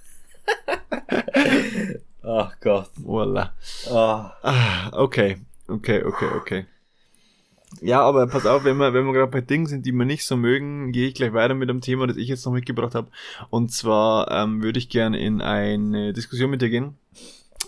Ach 2.24 2.55
Gott. 2.62 2.89
Voila. 2.97 3.53
Ah. 3.89 4.32
Ah, 4.43 4.89
okay. 4.93 5.38
Okay, 5.68 6.03
okay, 6.03 6.28
okay. 6.36 6.66
Ja, 7.82 8.01
aber 8.01 8.26
pass 8.28 8.45
auf, 8.47 8.64
wenn 8.64 8.78
wir, 8.78 8.93
wenn 8.93 9.05
wir 9.05 9.14
gerade 9.14 9.32
bei 9.32 9.41
Dingen 9.41 9.68
sind, 9.68 9.86
die 9.86 9.91
wir 9.91 10.05
nicht 10.05 10.26
so 10.26 10.36
mögen, 10.36 10.91
gehe 10.91 11.07
ich 11.07 11.14
gleich 11.14 11.34
weiter 11.34 11.53
mit 11.53 11.70
dem 11.70 11.82
Thema, 11.82 12.07
das 12.07 12.18
ich 12.18 12.28
jetzt 12.28 12.45
noch 12.45 12.51
mitgebracht 12.53 12.95
habe. 12.95 13.10
Und 13.51 13.72
zwar 13.72 14.30
ähm, 14.32 14.64
würde 14.64 14.80
ich 14.80 14.89
gerne 14.89 15.20
in 15.20 15.41
eine 15.41 16.12
Diskussion 16.14 16.49
mit 16.49 16.62
dir 16.64 16.70
gehen. 16.70 16.95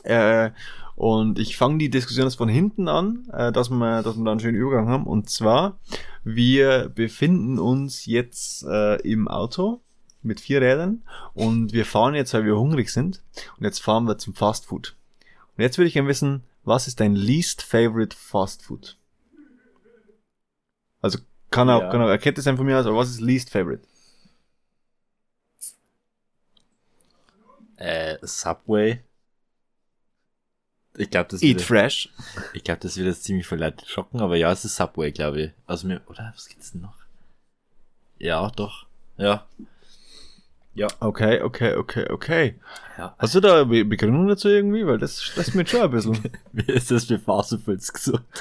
Äh, 0.03 0.49
und 0.95 1.39
ich 1.39 1.57
fange 1.57 1.77
die 1.77 1.89
Diskussion 1.89 2.25
jetzt 2.25 2.35
von 2.35 2.49
hinten 2.49 2.87
an, 2.87 3.27
äh, 3.31 3.51
dass 3.51 3.69
wir, 3.69 4.03
dass 4.03 4.17
wir 4.17 4.23
da 4.25 4.31
einen 4.31 4.39
schönen 4.39 4.57
Übergang 4.57 4.87
haben. 4.89 5.05
Und 5.05 5.29
zwar, 5.29 5.79
wir 6.23 6.89
befinden 6.89 7.59
uns 7.59 8.05
jetzt 8.05 8.63
äh, 8.63 8.95
im 9.01 9.27
Auto 9.27 9.81
mit 10.21 10.39
vier 10.39 10.61
Rädern 10.61 11.03
und 11.33 11.73
wir 11.73 11.85
fahren 11.85 12.13
jetzt, 12.13 12.33
weil 12.33 12.45
wir 12.45 12.57
hungrig 12.57 12.89
sind. 12.91 13.21
Und 13.57 13.63
jetzt 13.65 13.81
fahren 13.81 14.05
wir 14.05 14.17
zum 14.17 14.33
Fast 14.35 14.65
Food. 14.67 14.95
Und 15.57 15.63
jetzt 15.63 15.77
würde 15.77 15.87
ich 15.87 15.93
gerne 15.93 16.09
wissen, 16.09 16.43
was 16.63 16.87
ist 16.87 16.99
dein 16.99 17.15
least 17.15 17.63
favorite 17.63 18.15
Fast 18.15 18.63
Food? 18.63 18.97
Also 21.01 21.17
kann 21.49 21.69
auch, 21.69 21.81
Ja. 21.81 21.89
kann 21.89 22.01
auch 22.01 22.07
eine 22.07 22.19
Kette 22.19 22.41
sein 22.41 22.55
von 22.57 22.65
mir 22.65 22.79
aus, 22.79 22.85
aber 22.85 22.97
was 22.97 23.09
ist 23.09 23.19
least 23.19 23.49
favorite? 23.49 23.81
Äh, 27.77 28.17
Subway. 28.21 29.01
Ich 30.97 31.09
glaube, 31.09 31.29
das 31.29 31.41
Eat 31.41 31.57
wird, 31.57 31.65
fresh. 31.67 32.09
ich 32.53 32.63
glaube, 32.63 32.81
das 32.81 32.97
wird 32.97 33.07
jetzt 33.07 33.23
ziemlich 33.23 33.47
viel 33.47 33.59
Leute 33.59 33.85
schocken, 33.85 34.19
aber 34.21 34.35
ja, 34.35 34.51
es 34.51 34.65
ist 34.65 34.75
Subway, 34.75 35.11
glaube 35.11 35.41
ich. 35.41 35.51
Also 35.65 35.87
mir, 35.87 36.01
oder 36.07 36.31
was 36.35 36.49
gibt's 36.49 36.71
denn 36.73 36.81
noch? 36.81 36.95
Ja, 38.19 38.49
doch. 38.55 38.85
Ja. 39.17 39.45
Ja. 40.73 40.87
Okay, 40.99 41.41
okay, 41.41 41.75
okay, 41.75 42.07
okay. 42.09 42.55
Ja. 42.97 43.15
Hast 43.17 43.35
du 43.35 43.39
da 43.41 43.63
Be- 43.65 43.83
Begründung 43.85 44.27
dazu 44.27 44.47
irgendwie? 44.49 44.85
Weil 44.85 44.97
das 44.99 45.21
stresst 45.21 45.55
mich 45.55 45.69
schon 45.69 45.81
ein 45.81 45.91
bisschen. 45.91 46.17
Mir 46.51 46.67
ist 46.69 46.91
das 46.91 47.05
für 47.05 47.19
Fastfoods 47.19 47.91
gesund. 47.93 48.21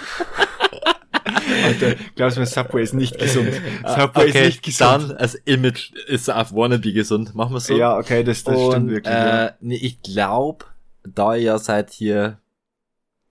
Alter, 1.65 1.95
glaubst 2.17 2.37
du 2.37 2.41
mir, 2.41 2.47
Subway 2.47 2.83
ist 2.83 2.95
nicht 2.95 3.19
gesund. 3.19 3.53
Subway 3.87 4.29
ist 4.29 4.35
nicht 4.35 4.63
gesund. 4.63 4.91
Ah, 4.91 4.99
Dann, 4.99 5.17
als 5.17 5.35
Image 5.45 5.93
ist 6.07 6.31
auf 6.31 6.53
Wannabe 6.55 6.93
gesund. 6.93 7.35
Machen 7.35 7.53
wir 7.55 7.61
so. 7.61 7.77
Ja, 7.77 7.97
okay, 7.97 8.25
das, 8.25 8.43
das 8.45 8.57
Und, 8.57 8.71
stimmt 8.73 8.91
wirklich. 8.91 9.13
ja. 9.15 9.47
Äh, 9.47 9.53
nee, 9.61 9.77
ich 9.77 10.01
glaube, 10.03 10.65
da 11.05 11.35
ihr 11.35 11.43
ja 11.43 11.59
seit 11.59 11.91
hier, 11.91 12.39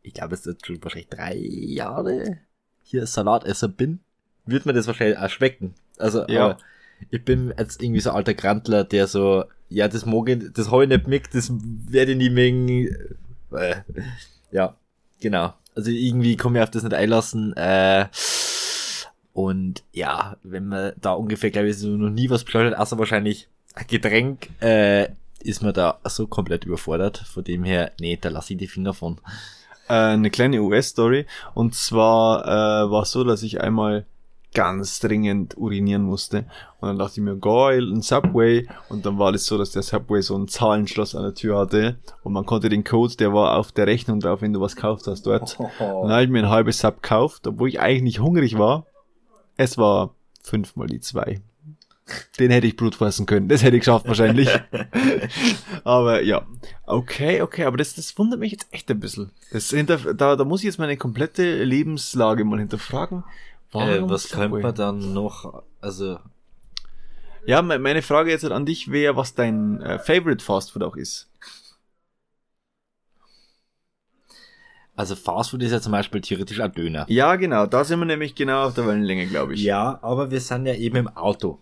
ich 0.02 0.14
glaube, 0.14 0.34
es 0.36 0.46
ist 0.46 0.66
schon 0.66 0.84
wahrscheinlich 0.84 1.10
drei 1.10 1.36
Jahre 1.36 2.38
hier 2.84 3.06
Salatesser 3.06 3.68
bin, 3.68 4.00
wird 4.46 4.66
mir 4.66 4.74
das 4.74 4.88
wahrscheinlich 4.88 5.18
auch 5.18 5.30
schmecken. 5.30 5.76
Also, 5.98 6.26
Ja. 6.28 6.58
ich 7.12 7.24
bin 7.24 7.54
jetzt 7.58 7.82
irgendwie 7.84 8.00
so 8.02 8.10
ein 8.12 8.16
alter 8.16 8.34
Grantler, 8.34 8.84
der 8.84 9.08
so, 9.08 9.44
ja, 9.70 9.88
das 9.88 10.06
mag 10.06 10.30
ich, 10.30 10.52
das 10.54 10.72
hab 10.72 10.82
ich 10.82 10.90
nicht 10.90 11.08
mit, 11.08 11.34
das 11.34 11.52
werde 11.52 12.12
ich 12.14 12.18
nie 12.18 12.30
mögen. 12.30 12.88
Äh, 13.52 13.76
ja, 14.52 14.76
genau. 15.20 15.54
Also 15.76 15.92
irgendwie 15.92 16.36
komme 16.36 16.60
ich 16.60 16.64
auf 16.64 16.72
das 16.72 16.84
nicht 16.84 16.94
einlassen. 16.96 17.56
Äh, 17.56 18.08
Und 19.34 19.84
ja, 19.94 20.36
wenn 20.44 20.68
man 20.68 20.94
da 21.00 21.14
ungefähr, 21.14 21.52
glaube 21.52 21.70
ich, 21.70 21.78
so 21.78 21.90
noch 21.90 22.10
nie 22.10 22.30
was 22.30 22.44
bestellt 22.44 22.74
hat, 22.74 22.80
außer 22.80 22.98
wahrscheinlich 22.98 23.48
ein 23.76 23.86
Getränk, 23.88 24.50
äh, 24.62 25.10
ist 25.42 25.62
man 25.62 25.74
da 25.74 26.00
so 26.06 26.28
komplett 26.28 26.66
überfordert. 26.66 27.20
Von 27.20 27.44
dem 27.46 27.64
her, 27.64 27.92
nee, 28.02 28.18
da 28.20 28.30
lasse 28.30 28.54
ich 28.54 28.60
die 28.60 28.68
Finger 28.68 28.94
von. 28.94 29.20
Äh, 29.90 29.94
eine 29.94 30.30
kleine 30.30 30.62
US-Story. 30.62 31.26
Und 31.54 31.76
zwar 31.76 32.46
äh, 32.46 32.92
war 32.92 33.04
es 33.04 33.12
so, 33.12 33.24
dass 33.24 33.44
ich 33.44 33.62
einmal 33.62 34.06
ganz 34.54 35.00
dringend 35.00 35.58
urinieren 35.58 36.04
musste. 36.04 36.46
Und 36.80 36.88
dann 36.88 36.98
dachte 36.98 37.14
ich 37.20 37.24
mir, 37.24 37.38
geil, 37.38 37.92
ein 37.92 38.02
Subway. 38.02 38.68
Und 38.90 39.06
dann 39.06 39.20
war 39.20 39.32
das 39.32 39.46
so, 39.46 39.58
dass 39.58 39.72
der 39.72 39.84
Subway 39.84 40.22
so 40.22 40.36
ein 40.38 40.48
Zahlenschloss 40.48 41.16
an 41.16 41.24
der 41.24 41.36
Tür 41.36 41.60
hatte. 41.60 42.00
Und 42.24 42.34
man 42.34 42.46
konnte 42.46 42.70
den 42.70 42.84
Code, 42.84 43.16
der 43.18 43.34
war 43.34 43.58
auf 43.58 43.72
der 43.72 43.88
Rechnung 43.88 44.20
drauf, 44.20 44.42
wenn 44.42 44.54
du 44.54 44.62
was 44.62 44.76
gekauft 44.76 45.08
hast 45.08 45.28
dort. 45.28 45.60
Und 45.60 45.70
dann 45.80 46.12
habe 46.12 46.24
ich 46.24 46.30
mir 46.30 46.40
ein 46.40 46.50
halbes 46.50 46.80
Sub 46.80 47.02
gekauft, 47.02 47.46
obwohl 47.48 47.70
ich 47.70 47.80
eigentlich 47.80 48.04
nicht 48.04 48.20
hungrig 48.20 48.58
war. 48.58 48.86
Es 49.56 49.78
war 49.78 50.16
fünfmal 50.42 50.88
die 50.88 51.00
zwei. 51.00 51.42
Den 52.40 52.52
hätte 52.52 52.68
ich 52.68 52.76
Blut 52.76 52.96
fassen 52.96 53.26
können. 53.26 53.48
Das 53.50 53.64
hätte 53.64 53.76
ich 53.78 53.82
geschafft 53.82 54.08
wahrscheinlich. 54.08 54.50
aber 55.84 56.22
ja. 56.24 56.46
Okay, 56.86 57.42
okay, 57.42 57.66
aber 57.66 57.78
das, 57.78 57.96
das 57.96 58.18
wundert 58.18 58.40
mich 58.40 58.52
jetzt 58.52 58.68
echt 58.72 58.90
ein 58.92 59.00
bisschen. 59.00 59.32
Das 59.52 59.70
hinter, 59.70 59.98
da, 60.14 60.36
da 60.36 60.44
muss 60.46 60.62
ich 60.62 60.66
jetzt 60.66 60.80
meine 60.80 60.98
komplette 60.98 61.64
Lebenslage 61.64 62.44
mal 62.46 62.60
hinterfragen. 62.60 63.24
Warum 63.72 63.90
Äh, 63.90 64.10
was 64.10 64.30
könnte 64.30 64.58
man 64.60 64.74
dann 64.76 65.14
noch, 65.14 65.64
also, 65.82 66.20
Ja, 67.46 67.62
me- 67.62 67.80
meine 67.80 68.02
Frage 68.02 68.32
jetzt 68.32 68.46
an 68.46 68.66
dich 68.66 68.92
wäre, 68.92 69.16
was 69.16 69.36
dein 69.36 69.82
äh, 69.82 70.00
Favorite 70.00 70.44
Fast 70.44 70.72
Food 70.72 70.84
auch 70.84 70.96
ist. 70.96 71.28
also 74.96 75.16
Fastfood 75.16 75.64
ist 75.64 75.72
ja 75.72 75.80
zum 75.80 75.94
Beispiel 75.94 76.20
theoretisch 76.20 76.60
ein 76.60 76.74
Döner. 76.74 77.06
Ja, 77.08 77.36
genau, 77.38 77.66
da 77.66 77.86
sind 77.86 78.00
wir 78.00 78.06
nämlich 78.06 78.36
genau 78.36 78.66
auf 78.68 78.74
der 78.74 78.86
Wellenlänge, 78.86 79.28
glaube 79.28 79.54
ich. 79.54 79.64
Ja, 79.64 79.98
aber 80.02 80.30
wir 80.30 80.42
sind 80.42 80.66
ja 80.66 80.74
eben 80.74 80.98
im 80.98 81.08
Auto 81.08 81.62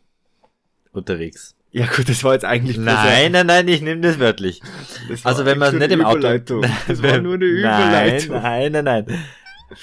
unterwegs. 0.92 1.56
Ja 1.72 1.86
gut, 1.86 2.10
das 2.10 2.24
war 2.24 2.34
jetzt 2.34 2.46
eigentlich 2.46 2.78
Nein, 2.78 3.34
nein, 3.34 3.46
nein, 3.46 3.68
ich 3.68 3.82
nehme 3.82 4.02
das 4.02 4.20
wörtlich. 4.20 4.62
das 5.10 5.26
Also 5.26 5.46
wenn 5.46 5.60
man 5.60 5.78
nicht 5.78 5.92
im 5.92 6.04
Auto. 6.04 6.28
Das 6.88 7.04
war 7.04 7.20
nur 7.20 7.36
eine 7.36 7.46
Überleitung. 7.46 8.42
Nein, 8.42 8.72
nein, 8.72 8.84
nein, 8.84 9.06
nein. 9.08 9.20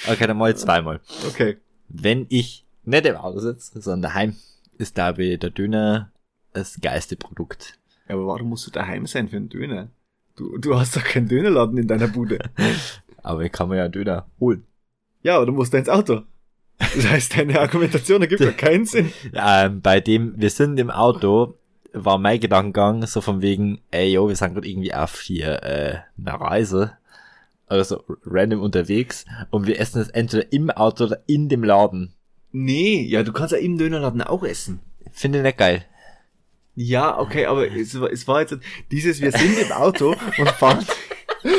Okay, 0.08 0.26
dann 0.26 0.38
mal 0.38 0.56
zweimal. 0.56 1.00
Okay. 1.28 1.58
Wenn 1.88 2.26
ich 2.30 2.64
nicht 2.84 3.06
im 3.06 3.16
Auto 3.16 3.38
sitze, 3.38 3.80
sondern 3.80 4.10
daheim, 4.10 4.36
ist 4.78 4.98
da 4.98 5.12
der 5.12 5.36
Döner 5.36 6.10
das 6.52 6.80
geilste 6.80 7.16
Produkt. 7.16 7.78
Ja, 8.08 8.14
aber 8.14 8.26
warum 8.26 8.48
musst 8.48 8.66
du 8.66 8.70
daheim 8.70 9.06
sein 9.06 9.28
für 9.28 9.36
einen 9.36 9.48
Döner? 9.48 9.88
Du, 10.36 10.58
du 10.58 10.78
hast 10.78 10.96
doch 10.96 11.04
keinen 11.04 11.28
Dönerladen 11.28 11.78
in 11.78 11.86
deiner 11.86 12.08
Bude. 12.08 12.38
Aber 13.22 13.42
ich 13.42 13.52
kann 13.52 13.68
mir 13.70 13.76
ja 13.76 13.84
einen 13.84 13.92
Döner 13.92 14.26
holen. 14.38 14.66
Ja, 15.22 15.36
aber 15.36 15.46
du 15.46 15.52
musst 15.52 15.72
ins 15.72 15.88
Auto. 15.88 16.24
Das 16.96 17.08
heißt, 17.08 17.36
deine 17.36 17.60
Argumentation 17.60 18.20
ergibt 18.22 18.40
ja 18.40 18.52
keinen 18.52 18.84
Sinn. 18.84 19.12
Ähm, 19.32 19.80
bei 19.80 20.00
dem, 20.00 20.34
wir 20.36 20.50
sind 20.50 20.78
im 20.78 20.90
Auto, 20.90 21.54
war 21.92 22.18
mein 22.18 22.40
Gedankengang 22.40 23.06
so 23.06 23.20
von 23.20 23.42
wegen, 23.42 23.80
ey, 23.90 24.12
yo, 24.12 24.28
wir 24.28 24.36
sind 24.36 24.54
gerade 24.54 24.68
irgendwie 24.68 24.92
auf 24.92 25.20
hier 25.20 25.62
äh, 25.62 25.98
einer 26.18 26.40
Reise. 26.40 26.92
Also 27.66 28.04
random 28.26 28.60
unterwegs 28.60 29.24
und 29.50 29.66
wir 29.66 29.80
essen 29.80 30.02
es 30.02 30.08
entweder 30.10 30.52
im 30.52 30.70
Auto 30.70 31.04
oder 31.04 31.20
in 31.26 31.48
dem 31.48 31.64
Laden. 31.64 32.12
Nee, 32.52 33.02
ja, 33.02 33.22
du 33.22 33.32
kannst 33.32 33.52
ja 33.52 33.58
im 33.58 33.78
Dönerladen 33.78 34.22
auch 34.22 34.44
essen. 34.44 34.80
Finde 35.12 35.38
ich 35.38 35.44
nicht 35.44 35.58
geil. 35.58 35.84
Ja, 36.76 37.18
okay, 37.18 37.46
aber 37.46 37.70
es 37.70 37.98
war, 38.00 38.10
es 38.10 38.26
war 38.26 38.40
jetzt 38.40 38.56
dieses, 38.90 39.20
wir 39.20 39.30
sind 39.32 39.58
im 39.58 39.72
Auto 39.72 40.14
und 40.38 40.50
fahren. 40.50 40.84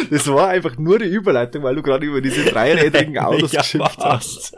Das 0.09 0.27
war 0.27 0.49
einfach 0.49 0.77
nur 0.77 0.99
die 0.99 1.05
Überleitung, 1.05 1.63
weil 1.63 1.75
du 1.75 1.83
gerade 1.83 2.05
über 2.05 2.21
diese 2.21 2.45
dreirädrigen 2.45 3.17
Autos 3.19 3.51
Ja, 3.51 3.61
geschimpft 3.61 3.99
hast. 3.99 4.55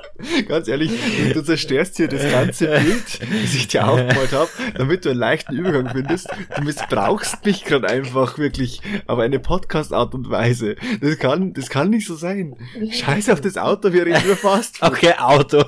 Ganz 0.48 0.68
ehrlich, 0.68 0.92
du 1.34 1.44
zerstörst 1.44 1.98
hier 1.98 2.08
das 2.08 2.32
ganze 2.32 2.68
Bild, 2.68 3.20
das 3.20 3.54
ich 3.54 3.68
dir 3.68 3.88
aufgemalt 3.88 4.32
habe, 4.32 4.50
damit 4.76 5.06
du 5.06 5.10
einen 5.10 5.20
leichten 5.20 5.56
Übergang 5.56 5.90
findest. 5.90 6.30
Du 6.56 6.64
missbrauchst 6.64 7.46
mich 7.46 7.66
gerade 7.66 7.90
einfach 7.90 8.38
wirklich 8.38 8.82
auf 9.06 9.20
eine 9.20 9.40
Podcast-Art 9.40 10.14
und 10.14 10.30
Weise. 10.30 10.76
Das 11.02 11.18
kann, 11.18 11.54
das 11.54 11.70
kann 11.70 11.90
nicht 11.90 12.08
so 12.08 12.16
sein. 12.16 12.56
Scheiß 12.90 13.30
auf 13.30 13.42
das 13.42 13.58
Auto, 13.58 13.92
wir 13.92 14.06
reden 14.06 14.24
über 14.24 14.38
Fast. 14.38 14.82
Okay, 14.82 15.14
Auto. 15.18 15.58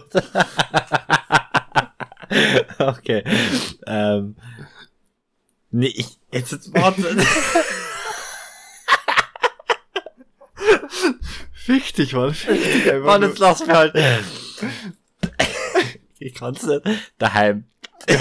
okay. 2.79 3.23
Ähm, 3.85 4.35
nee, 5.71 5.93
ich, 5.95 6.17
jetzt, 6.31 6.53
jetzt 6.53 6.73
warte. 6.73 7.03
Fick 11.53 11.93
dich, 11.95 12.13
Mann. 12.13 12.33
Fick 12.33 12.61
dich 12.63 12.91
einfach 12.91 13.05
Mann, 13.05 13.21
jetzt 13.23 13.39
lass 13.39 13.59
mich 13.65 13.69
halt. 13.69 13.93
Ich 16.21 16.35
kann's 16.35 16.63
nicht. 16.63 16.81
Daheim. 17.17 17.63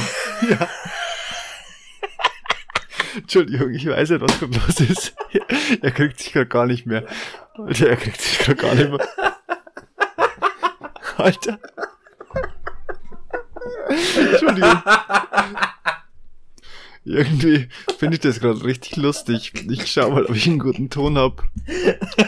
Entschuldigung, 3.16 3.70
ich 3.74 3.88
weiß 3.88 4.10
nicht, 4.10 4.20
was 4.20 4.38
gerade 4.38 4.54
los 4.54 4.80
ist. 4.80 5.16
Er 5.82 5.90
kriegt 5.90 6.20
sich 6.20 6.32
gerade 6.32 6.46
gar 6.46 6.66
nicht 6.66 6.86
mehr. 6.86 7.04
Alter, 7.54 7.88
er 7.88 7.96
kriegt 7.96 8.20
sich 8.20 8.38
gerade 8.38 8.54
gar 8.54 8.74
nicht 8.76 8.90
mehr. 8.90 9.08
Alter. 11.16 11.58
Entschuldigung. 14.16 14.82
Irgendwie 17.08 17.68
finde 17.98 18.16
ich 18.16 18.20
das 18.20 18.38
gerade 18.38 18.62
richtig 18.64 18.96
lustig. 18.96 19.52
Ich 19.70 19.90
schau 19.90 20.10
mal, 20.10 20.26
ob 20.26 20.36
ich 20.36 20.46
einen 20.46 20.58
guten 20.58 20.90
Ton 20.90 21.16
hab. 21.16 21.42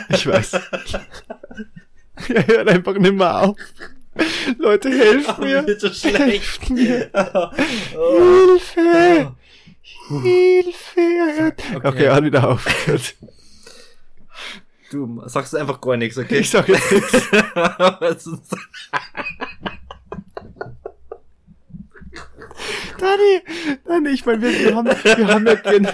Ich 0.09 0.27
weiß. 0.27 0.59
Er 2.29 2.47
hört 2.47 2.69
einfach 2.69 2.99
nicht 2.99 3.15
mehr 3.15 3.43
auf. 3.43 3.57
Leute, 4.59 4.91
helft 4.91 5.39
mir. 5.39 5.67
wird 5.67 5.81
so. 5.81 5.89
Helft 5.89 6.71
mir. 6.71 7.11
Hilfe. 7.91 9.37
Hilfe. 10.09 11.01
Er 11.01 11.43
hört. 11.43 11.63
Okay, 11.85 12.05
er 12.05 12.15
hat 12.15 12.25
wieder 12.25 12.49
aufgehört. 12.49 13.15
Du 14.91 15.23
sagst 15.27 15.55
einfach 15.55 15.81
gar 15.81 15.97
nichts, 15.97 16.19
okay? 16.19 16.39
Ich 16.39 16.51
sag 16.51 16.69
jetzt 16.69 16.91
nichts. 16.91 17.29
Dani, 22.99 23.79
Dani, 23.85 24.09
ich 24.11 24.27
meine, 24.27 24.43
wir, 24.43 24.51
wir, 24.51 24.77
haben, 24.77 24.89
wir 24.89 25.29
haben 25.29 25.47
ja 25.47 25.55
gen 25.55 25.89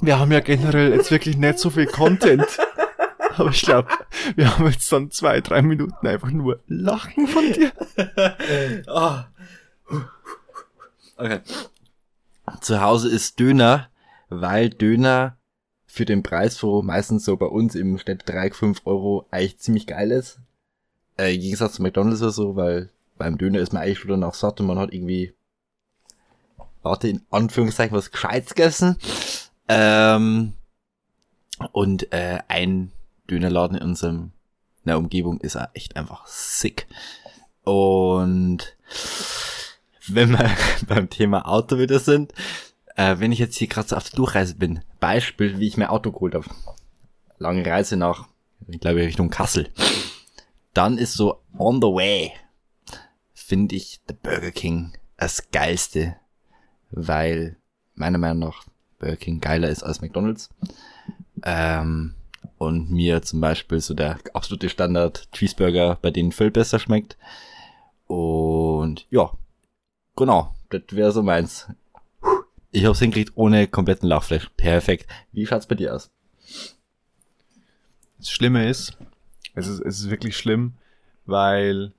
wir 0.00 0.18
haben 0.18 0.32
ja 0.32 0.40
generell 0.40 0.92
jetzt 0.92 1.10
wirklich 1.10 1.36
nicht 1.36 1.58
so 1.58 1.70
viel 1.70 1.86
Content. 1.86 2.46
Aber 3.36 3.50
ich 3.50 3.62
glaube, 3.62 3.88
wir 4.36 4.56
haben 4.56 4.66
jetzt 4.66 4.90
dann 4.92 5.10
zwei, 5.10 5.40
drei 5.40 5.62
Minuten 5.62 6.06
einfach 6.06 6.30
nur 6.30 6.60
Lachen 6.66 7.26
von 7.26 7.52
dir. 7.52 7.72
Ah. 8.86 9.26
Okay. 11.16 11.40
Zu 12.60 12.80
Hause 12.80 13.08
ist 13.08 13.40
Döner, 13.40 13.88
weil 14.28 14.70
Döner 14.70 15.36
für 15.86 16.04
den 16.04 16.22
Preis, 16.22 16.62
wo 16.62 16.82
meistens 16.82 17.24
so 17.24 17.36
bei 17.36 17.46
uns 17.46 17.74
im 17.74 17.96
3, 17.96 18.52
5 18.52 18.82
Euro 18.84 19.26
eigentlich 19.30 19.58
ziemlich 19.58 19.86
geil 19.86 20.10
ist. 20.12 20.40
Äh, 21.18 21.34
Im 21.34 21.40
Gegensatz 21.40 21.74
zu 21.74 21.82
McDonalds 21.82 22.22
oder 22.22 22.30
so, 22.30 22.56
weil 22.56 22.90
beim 23.18 23.38
Döner 23.38 23.58
ist 23.58 23.72
man 23.72 23.82
eigentlich 23.82 23.98
schon 23.98 24.10
danach 24.10 24.34
satt 24.34 24.60
und 24.60 24.66
man 24.66 24.78
hat 24.78 24.92
irgendwie, 24.92 25.34
warte, 26.82 27.08
in 27.08 27.22
Anführungszeichen 27.30 27.96
was 27.96 28.10
Gescheites 28.10 28.54
gegessen. 28.54 28.96
Ähm, 29.68 30.54
und 31.72 32.12
äh, 32.12 32.38
ein 32.48 32.92
Dönerladen 33.28 33.76
in 33.76 33.82
unserem 33.82 34.32
in 34.84 34.90
der 34.90 34.98
Umgebung 34.98 35.40
ist 35.40 35.58
echt 35.74 35.96
einfach 35.96 36.26
sick. 36.26 36.86
Und 37.62 38.74
wenn 40.06 40.30
wir 40.30 40.50
beim 40.86 41.10
Thema 41.10 41.46
Auto 41.46 41.78
wieder 41.78 41.98
sind, 41.98 42.32
äh, 42.96 43.16
wenn 43.18 43.32
ich 43.32 43.38
jetzt 43.38 43.56
hier 43.56 43.66
gerade 43.66 43.88
so 43.88 43.96
auf 43.96 44.08
der 44.08 44.16
Durchreise 44.16 44.54
bin, 44.54 44.80
Beispiel, 44.98 45.58
wie 45.58 45.66
ich 45.66 45.76
mein 45.76 45.88
Auto 45.88 46.10
geholt 46.10 46.34
habe. 46.34 46.46
Lange 47.38 47.66
Reise 47.66 47.96
nach, 47.96 48.28
ich 48.66 48.80
glaube, 48.80 49.00
Richtung 49.00 49.30
Kassel. 49.30 49.68
Dann 50.72 50.96
ist 50.96 51.14
so 51.14 51.42
on 51.58 51.82
the 51.82 51.88
way, 51.88 52.32
finde 53.48 53.76
ich 53.76 54.00
der 54.06 54.14
Burger 54.14 54.50
King 54.50 54.92
das 55.16 55.50
geilste, 55.50 56.16
weil 56.90 57.56
meiner 57.94 58.18
Meinung 58.18 58.40
nach 58.40 58.66
Burger 58.98 59.16
King 59.16 59.40
geiler 59.40 59.70
ist 59.70 59.82
als 59.82 60.02
McDonald's. 60.02 60.50
Ähm, 61.44 62.14
und 62.58 62.90
mir 62.90 63.22
zum 63.22 63.40
Beispiel 63.40 63.80
so 63.80 63.94
der 63.94 64.18
absolute 64.34 64.68
Standard 64.68 65.32
Cheeseburger 65.32 65.96
bei 66.02 66.10
denen 66.10 66.32
viel 66.32 66.50
besser 66.50 66.78
schmeckt. 66.78 67.16
Und 68.06 69.06
ja, 69.08 69.32
genau, 70.14 70.54
das 70.68 70.82
wäre 70.90 71.12
so 71.12 71.22
meins. 71.22 71.68
Ich 72.70 72.84
hab's 72.84 72.98
hingekriegt 72.98 73.32
ohne 73.34 73.66
kompletten 73.66 74.08
Lachfleisch. 74.08 74.50
Perfekt. 74.58 75.08
Wie 75.32 75.46
schaut's 75.46 75.66
bei 75.66 75.74
dir 75.74 75.94
aus? 75.94 76.10
Das 78.18 78.28
Schlimme 78.28 78.68
ist, 78.68 78.98
es 79.54 79.68
ist, 79.68 79.80
es 79.80 80.00
ist 80.00 80.10
wirklich 80.10 80.36
schlimm, 80.36 80.74
weil 81.24 81.94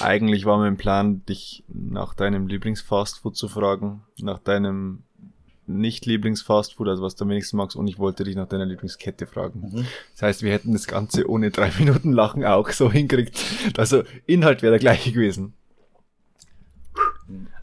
eigentlich 0.00 0.44
war 0.44 0.58
mein 0.58 0.76
Plan, 0.76 1.24
dich 1.26 1.64
nach 1.68 2.14
deinem 2.14 2.46
Lieblingsfastfood 2.46 3.36
zu 3.36 3.48
fragen, 3.48 4.02
nach 4.18 4.38
deinem 4.38 5.02
nicht 5.68 6.06
Lieblings-Fastfood, 6.06 6.88
also 6.88 7.02
was 7.02 7.16
du 7.16 7.24
am 7.24 7.30
wenigsten 7.30 7.56
magst, 7.56 7.76
und 7.76 7.88
ich 7.88 7.98
wollte 7.98 8.24
dich 8.24 8.36
nach 8.36 8.46
deiner 8.48 8.66
Lieblingskette 8.66 9.26
fragen. 9.26 9.70
Mhm. 9.72 9.86
Das 10.12 10.22
heißt, 10.22 10.42
wir 10.42 10.52
hätten 10.52 10.72
das 10.72 10.86
Ganze 10.86 11.28
ohne 11.28 11.50
drei 11.50 11.70
Minuten 11.78 12.12
Lachen 12.12 12.44
auch 12.44 12.70
so 12.70 12.90
hinkriegt. 12.90 13.38
Also 13.76 14.04
Inhalt 14.26 14.62
wäre 14.62 14.72
der 14.72 14.80
gleiche 14.80 15.12
gewesen. 15.12 15.54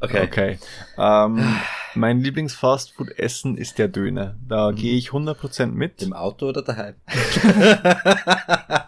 Okay. 0.02 0.24
Okay. 0.24 0.60
Ähm, 0.98 1.56
mein 1.96 2.20
Lieblings-Fastfood-Essen 2.20 3.58
ist 3.58 3.78
der 3.78 3.88
Döner. 3.88 4.36
Da 4.46 4.72
gehe 4.72 4.98
ich 4.98 5.10
100% 5.10 5.68
mit. 5.68 6.02
Im 6.02 6.12
Auto 6.12 6.50
oder 6.50 6.62
daheim? 6.62 6.96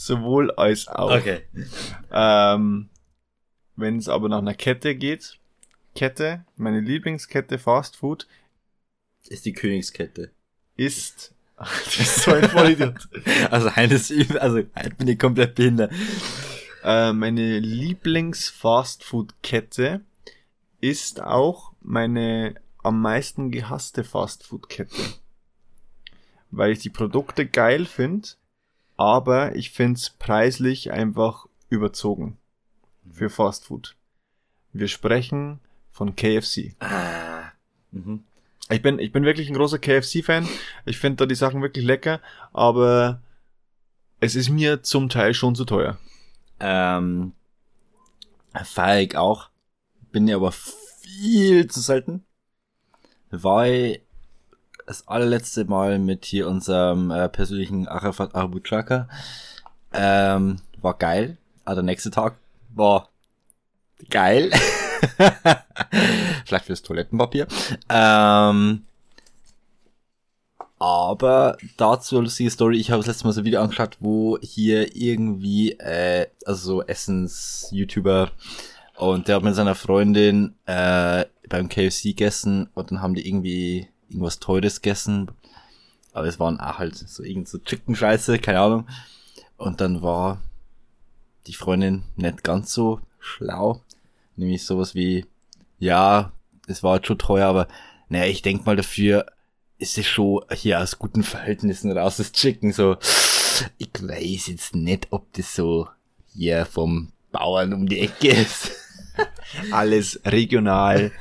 Sowohl 0.00 0.50
als 0.52 0.88
auch. 0.88 1.14
Okay. 1.14 1.42
Ähm, 2.10 2.88
Wenn 3.76 3.98
es 3.98 4.08
aber 4.08 4.30
nach 4.30 4.38
einer 4.38 4.54
Kette 4.54 4.94
geht, 4.94 5.38
Kette, 5.94 6.46
meine 6.56 6.80
Lieblingskette 6.80 7.58
Fast 7.58 7.96
Food 7.96 8.26
Ist 9.28 9.44
die 9.44 9.52
Königskette. 9.52 10.30
ist. 10.76 11.34
du 11.58 11.64
bist 11.98 12.22
so 12.22 12.32
ein 12.32 12.48
Vollidiot. 12.48 13.10
Also 13.50 13.68
eines 13.74 14.10
also 14.38 14.62
halt 14.74 14.96
bin 14.96 15.08
ich 15.08 15.18
komplett 15.18 15.56
behindert. 15.56 15.92
äh, 16.82 17.12
meine 17.12 17.58
Lieblings-Fast-Food-Kette 17.58 20.00
ist 20.80 21.20
auch 21.20 21.72
meine 21.82 22.54
am 22.82 23.02
meisten 23.02 23.50
gehasste 23.50 24.04
Fast-Food-Kette. 24.04 24.96
Weil 26.50 26.72
ich 26.72 26.78
die 26.78 26.88
Produkte 26.88 27.46
geil 27.46 27.84
finde, 27.84 28.30
aber 29.00 29.56
ich 29.56 29.70
find's 29.70 30.10
preislich 30.10 30.92
einfach 30.92 31.46
überzogen 31.70 32.36
für 33.10 33.30
Fast 33.30 33.64
Food. 33.64 33.96
Wir 34.74 34.88
sprechen 34.88 35.58
von 35.90 36.16
KFC. 36.16 36.74
Ah. 36.80 37.44
Mhm. 37.92 38.24
Ich 38.68 38.82
bin, 38.82 38.98
ich 38.98 39.10
bin 39.10 39.24
wirklich 39.24 39.48
ein 39.48 39.54
großer 39.54 39.78
KFC-Fan. 39.78 40.46
Ich 40.84 40.98
finde 40.98 41.16
da 41.16 41.26
die 41.26 41.34
Sachen 41.34 41.62
wirklich 41.62 41.82
lecker, 41.82 42.20
aber 42.52 43.22
es 44.20 44.34
ist 44.34 44.50
mir 44.50 44.82
zum 44.82 45.08
Teil 45.08 45.32
schon 45.32 45.54
zu 45.54 45.64
teuer. 45.64 45.96
Ähm, 46.60 47.32
ich 48.54 49.16
auch. 49.16 49.48
Bin 50.12 50.28
ja 50.28 50.36
aber 50.36 50.52
viel 50.52 51.68
zu 51.68 51.80
selten. 51.80 52.26
Ich 53.32 53.42
das 54.90 55.06
allerletzte 55.06 55.66
Mal 55.66 56.00
mit 56.00 56.24
hier 56.24 56.48
unserem 56.48 57.12
äh, 57.12 57.28
persönlichen 57.28 57.86
Arafat 57.86 58.34
Abu 58.34 58.58
Chaka. 58.58 59.08
Ähm, 59.92 60.56
war 60.80 60.94
geil. 60.94 61.36
Aber 61.64 61.76
der 61.76 61.84
nächste 61.84 62.10
Tag 62.10 62.34
war 62.74 63.08
geil. 64.10 64.50
Vielleicht 66.44 66.64
fürs 66.64 66.82
Toilettenpapier. 66.82 67.46
Ähm, 67.88 68.82
aber 70.80 71.56
dazu 71.76 72.16
eine 72.16 72.24
lustige 72.24 72.50
Story. 72.50 72.78
Ich 72.78 72.90
habe 72.90 72.98
das 72.98 73.06
letzte 73.06 73.26
Mal 73.26 73.32
so 73.32 73.42
ein 73.42 73.44
Video 73.44 73.60
angeschaut, 73.60 73.96
wo 74.00 74.38
hier 74.42 74.96
irgendwie, 74.96 75.70
äh, 75.78 76.26
also 76.44 76.78
so 76.78 76.82
Essens-YouTuber 76.82 78.32
und 78.96 79.28
der 79.28 79.36
hat 79.36 79.44
mit 79.44 79.54
seiner 79.54 79.76
Freundin 79.76 80.56
äh, 80.66 81.26
beim 81.48 81.68
KFC 81.68 82.02
gegessen 82.06 82.70
und 82.74 82.90
dann 82.90 83.00
haben 83.00 83.14
die 83.14 83.28
irgendwie 83.28 83.88
irgendwas 84.10 84.38
Teures 84.38 84.82
gegessen. 84.82 85.30
Aber 86.12 86.26
es 86.26 86.38
waren 86.38 86.60
auch 86.60 86.78
halt 86.78 86.96
so 86.96 87.22
irgend 87.22 87.48
so 87.48 87.58
Chicken-Scheiße, 87.58 88.38
keine 88.38 88.60
Ahnung. 88.60 88.88
Und 89.56 89.80
dann 89.80 90.02
war 90.02 90.40
die 91.46 91.54
Freundin 91.54 92.02
nicht 92.16 92.44
ganz 92.44 92.72
so 92.72 93.00
schlau. 93.18 93.80
Nämlich 94.36 94.64
sowas 94.64 94.94
wie, 94.94 95.26
ja, 95.78 96.32
es 96.66 96.82
war 96.82 96.92
halt 96.92 97.06
schon 97.06 97.18
teuer, 97.18 97.46
aber 97.46 97.68
naja, 98.08 98.26
ich 98.26 98.42
denk 98.42 98.66
mal 98.66 98.76
dafür 98.76 99.26
ist 99.78 99.96
es 99.96 100.06
schon 100.06 100.44
hier 100.52 100.80
aus 100.80 100.98
guten 100.98 101.22
Verhältnissen 101.22 101.96
raus, 101.96 102.18
das 102.18 102.32
Chicken, 102.32 102.72
so. 102.72 102.96
Ich 103.78 103.90
weiß 104.00 104.48
jetzt 104.48 104.74
nicht, 104.74 105.08
ob 105.10 105.32
das 105.34 105.54
so 105.54 105.88
hier 106.32 106.66
vom 106.66 107.12
Bauern 107.32 107.72
um 107.72 107.88
die 107.88 108.00
Ecke 108.00 108.28
ist. 108.28 108.72
Alles 109.70 110.20
regional, 110.24 111.12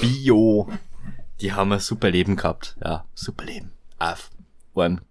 bio. 0.00 0.68
Die 1.44 1.52
haben 1.52 1.70
ein 1.72 1.78
super 1.78 2.10
Leben 2.10 2.36
gehabt. 2.36 2.74
Ja, 2.82 3.04
super 3.14 3.44
Leben. 3.44 3.70
Auf 3.98 4.30
einen 4.74 5.02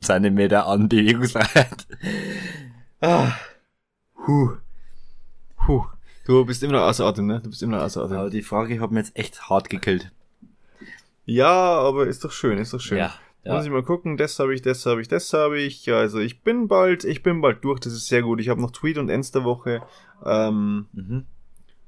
Zentimeter 0.00 0.66
an 0.66 0.88
Bewegungsfreiheit. 0.88 1.86
Ah. 3.00 3.30
Huh. 4.26 4.56
Puh. 5.56 5.84
Du 6.26 6.44
bist 6.44 6.60
immer 6.64 6.72
noch 6.72 6.80
außer 6.80 7.04
Atem, 7.06 7.26
ne? 7.28 7.40
Du 7.40 7.50
bist 7.50 7.62
immer 7.62 7.76
noch 7.76 7.84
außer 7.84 8.02
Atem. 8.02 8.16
Aber 8.16 8.30
die 8.30 8.42
Frage 8.42 8.80
hat 8.80 8.90
mir 8.90 8.98
jetzt 8.98 9.16
echt 9.16 9.48
hart 9.48 9.70
gekillt. 9.70 10.10
Ja, 11.24 11.52
aber 11.52 12.08
ist 12.08 12.24
doch 12.24 12.32
schön, 12.32 12.58
ist 12.58 12.74
doch 12.74 12.80
schön. 12.80 12.98
Ja, 12.98 13.14
ja. 13.44 13.54
Muss 13.54 13.64
ich 13.64 13.70
mal 13.70 13.84
gucken, 13.84 14.16
das 14.16 14.36
habe 14.40 14.56
ich, 14.56 14.60
das 14.60 14.84
habe 14.86 15.02
ich, 15.02 15.06
das 15.06 15.32
habe 15.32 15.60
ich. 15.60 15.88
Also 15.92 16.18
ich 16.18 16.42
bin 16.42 16.66
bald, 16.66 17.04
ich 17.04 17.22
bin 17.22 17.40
bald 17.40 17.62
durch, 17.62 17.78
das 17.78 17.92
ist 17.92 18.08
sehr 18.08 18.22
gut. 18.22 18.40
Ich 18.40 18.48
habe 18.48 18.60
noch 18.60 18.72
Tweet 18.72 18.98
und 18.98 19.08
Ensterwoche. 19.08 19.82
Ähm, 20.24 20.86
Mhm. 20.92 21.26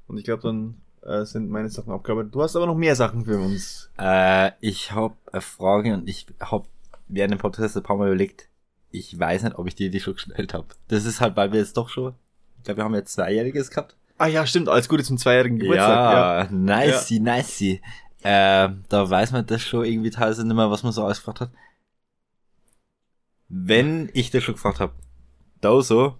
und 0.07 0.17
ich 0.17 0.23
glaube, 0.23 0.43
dann 0.43 0.75
äh, 1.03 1.23
sind 1.25 1.49
meine 1.49 1.69
Sachen 1.69 1.91
abgearbeitet. 1.91 2.35
Du 2.35 2.41
hast 2.41 2.55
aber 2.55 2.67
noch 2.67 2.75
mehr 2.75 2.95
Sachen 2.95 3.25
für 3.25 3.37
uns. 3.37 3.89
Äh, 3.97 4.51
ich 4.59 4.91
habe 4.91 5.15
eine 5.31 5.41
Frage 5.41 5.93
und 5.93 6.07
ich 6.07 6.27
habe 6.39 6.65
während 7.07 7.33
dem 7.33 7.39
Podcast 7.39 7.77
ein 7.77 7.83
paar 7.83 7.97
Mal 7.97 8.07
überlegt, 8.07 8.49
ich 8.91 9.17
weiß 9.17 9.43
nicht, 9.43 9.57
ob 9.57 9.67
ich 9.67 9.75
dir 9.75 9.89
die 9.89 9.99
schon 9.99 10.13
gestellt 10.13 10.53
habe. 10.53 10.67
Das 10.87 11.05
ist 11.05 11.21
halt, 11.21 11.35
weil 11.35 11.51
wir 11.51 11.59
jetzt 11.59 11.77
doch 11.77 11.89
schon, 11.89 12.15
ich 12.57 12.63
glaube, 12.63 12.79
wir 12.79 12.83
haben 12.83 12.95
jetzt 12.95 13.13
Zweijähriges 13.13 13.69
gehabt. 13.69 13.95
Ah 14.17 14.27
ja, 14.27 14.45
stimmt, 14.47 14.69
alles 14.69 14.89
Gute 14.89 15.03
zum 15.03 15.17
zweijährigen 15.17 15.59
Geburtstag. 15.59 16.49
Ja, 16.49 16.55
nicey, 16.55 17.19
nicey. 17.19 17.81
Äh, 18.23 18.69
da 18.89 19.09
weiß 19.09 19.31
man 19.31 19.45
das 19.45 19.61
schon 19.61 19.85
irgendwie 19.85 20.09
teilweise 20.09 20.43
nicht 20.45 20.55
mehr, 20.55 20.71
was 20.71 20.83
man 20.83 20.91
so 20.91 21.05
alles 21.05 21.19
gefragt 21.19 21.41
hat. 21.41 21.51
Wenn 23.47 24.09
ich 24.13 24.31
das 24.31 24.43
schon 24.43 24.55
gefragt 24.55 24.79
habe, 24.79 24.93
da 25.61 25.79
so, 25.81 26.15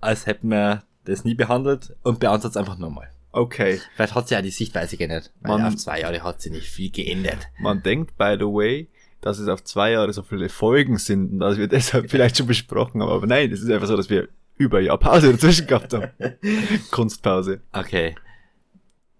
als 0.00 0.26
hätten 0.26 0.48
wir 0.50 0.84
das 1.04 1.24
nie 1.24 1.34
behandelt 1.34 1.96
und 2.02 2.20
beantwortet 2.20 2.52
es 2.52 2.56
einfach 2.56 2.78
nochmal. 2.78 3.10
Okay. 3.36 3.80
Vielleicht 3.94 4.14
hat 4.14 4.28
sie 4.28 4.34
ja 4.34 4.40
die 4.40 4.50
Sichtweise 4.50 4.96
geändert. 4.96 5.30
Weil 5.42 5.58
Man- 5.58 5.66
auf 5.66 5.76
zwei 5.76 6.00
Jahre 6.00 6.22
hat 6.22 6.40
sie 6.40 6.48
nicht 6.48 6.68
viel 6.70 6.90
geändert. 6.90 7.48
Man 7.60 7.82
denkt, 7.82 8.16
by 8.16 8.34
the 8.38 8.46
way, 8.46 8.88
dass 9.20 9.38
es 9.38 9.48
auf 9.48 9.62
zwei 9.62 9.90
Jahre 9.90 10.10
so 10.14 10.22
viele 10.22 10.48
Folgen 10.48 10.96
sind 10.96 11.32
und 11.32 11.38
dass 11.40 11.58
wir 11.58 11.68
deshalb 11.68 12.10
vielleicht 12.10 12.38
schon 12.38 12.46
besprochen 12.46 13.02
haben. 13.02 13.10
Aber 13.10 13.26
nein, 13.26 13.52
es 13.52 13.60
ist 13.60 13.70
einfach 13.70 13.88
so, 13.88 13.96
dass 13.96 14.08
wir 14.08 14.28
über 14.56 14.78
ein 14.78 14.84
Jahr 14.86 14.96
Pause 14.96 15.32
dazwischen 15.32 15.66
gehabt 15.66 15.92
haben. 15.92 16.10
Kunstpause. 16.90 17.60
Okay. 17.72 18.14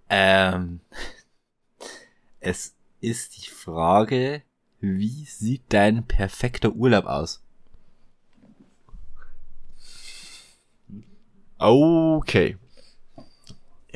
Ähm, 0.09 0.81
es 2.41 2.75
ist 3.03 3.37
die 3.37 3.51
Frage, 3.51 4.43
wie 4.81 5.27
sieht 5.27 5.65
dein 5.69 6.07
perfekter 6.07 6.73
Urlaub 6.73 7.05
aus? 7.05 7.43
Okay. 11.59 12.57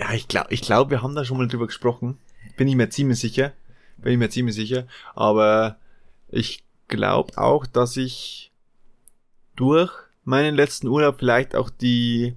Ja, 0.00 0.14
ich 0.14 0.28
glaube, 0.28 0.46
ich 0.50 0.62
glaub, 0.62 0.88
wir 0.88 1.02
haben 1.02 1.14
da 1.14 1.26
schon 1.26 1.36
mal 1.36 1.46
drüber 1.46 1.66
gesprochen. 1.66 2.16
Bin 2.56 2.66
ich 2.66 2.74
mir 2.74 2.88
ziemlich 2.88 3.18
sicher. 3.18 3.52
Bin 3.98 4.14
ich 4.14 4.18
mir 4.18 4.30
ziemlich 4.30 4.54
sicher. 4.54 4.86
Aber 5.14 5.76
ich 6.30 6.64
glaube 6.88 7.36
auch, 7.36 7.66
dass 7.66 7.98
ich 7.98 8.50
durch 9.56 9.92
meinen 10.24 10.54
letzten 10.54 10.88
Urlaub 10.88 11.16
vielleicht 11.18 11.54
auch 11.54 11.68
die, 11.68 12.34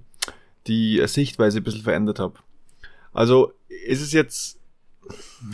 die 0.66 1.02
Sichtweise 1.06 1.60
ein 1.60 1.64
bisschen 1.64 1.84
verändert 1.84 2.18
habe. 2.18 2.34
Also 3.14 3.52
ist 3.86 4.02
es 4.02 4.12
jetzt, 4.12 4.58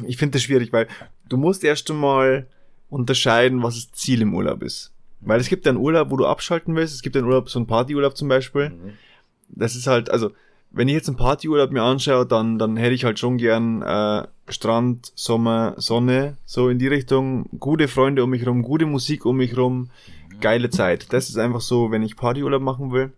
ich 0.05 0.17
finde 0.17 0.33
das 0.33 0.43
schwierig, 0.43 0.73
weil 0.73 0.89
du 1.29 1.37
musst 1.37 1.63
erst 1.63 1.89
einmal 1.93 2.49
unterscheiden, 2.89 3.63
was 3.63 3.77
das 3.77 3.93
Ziel 3.93 4.23
im 4.23 4.35
Urlaub 4.35 4.65
ist. 4.65 4.93
Weil 5.21 5.39
es 5.39 5.49
gibt 5.49 5.65
ja 5.65 5.71
einen 5.71 5.79
Urlaub, 5.79 6.11
wo 6.11 6.17
du 6.17 6.27
abschalten 6.27 6.75
willst. 6.75 6.93
Es 6.93 7.03
gibt 7.03 7.17
einen 7.17 7.27
Urlaub, 7.27 7.51
so 7.51 7.61
einen 7.61 7.69
Partyurlaub 7.69 8.17
zum 8.17 8.27
Beispiel 8.27 8.97
das 9.53 9.77
ist 9.77 9.87
halt, 9.87 10.11
also, 10.11 10.33
wenn 10.73 10.89
ich 10.89 10.95
jetzt 10.95 11.09
einen 11.09 11.17
Partyurlaub 11.17 11.71
mir 11.71 11.83
anschaue, 11.83 12.27
dann, 12.27 12.59
dann 12.59 12.77
hätte 12.77 12.95
ich 12.95 13.05
halt 13.05 13.19
schon 13.19 13.39
gern 13.39 13.83
äh, 13.83 14.27
Strand, 14.49 15.13
Sommer, 15.15 15.75
Sonne, 15.79 16.37
so 16.47 16.69
in 16.69 16.79
die 16.79 16.89
Richtung, 16.89 17.47
gute 17.59 17.89
Freunde 17.89 18.23
um 18.23 18.31
mich 18.31 18.47
rum, 18.47 18.63
gute 18.63 18.87
Musik 18.87 19.27
um 19.27 19.37
mich 19.37 19.57
rum, 19.57 19.91
geile 20.41 20.71
Zeit. 20.71 21.13
Das 21.13 21.29
ist 21.29 21.39
einfach 21.39 21.61
so, 21.61 21.91
wenn 21.91 22.03
ich 22.03 22.17
Partyurlaub 22.17 22.63
machen 22.63 22.93
will. 22.93 23.13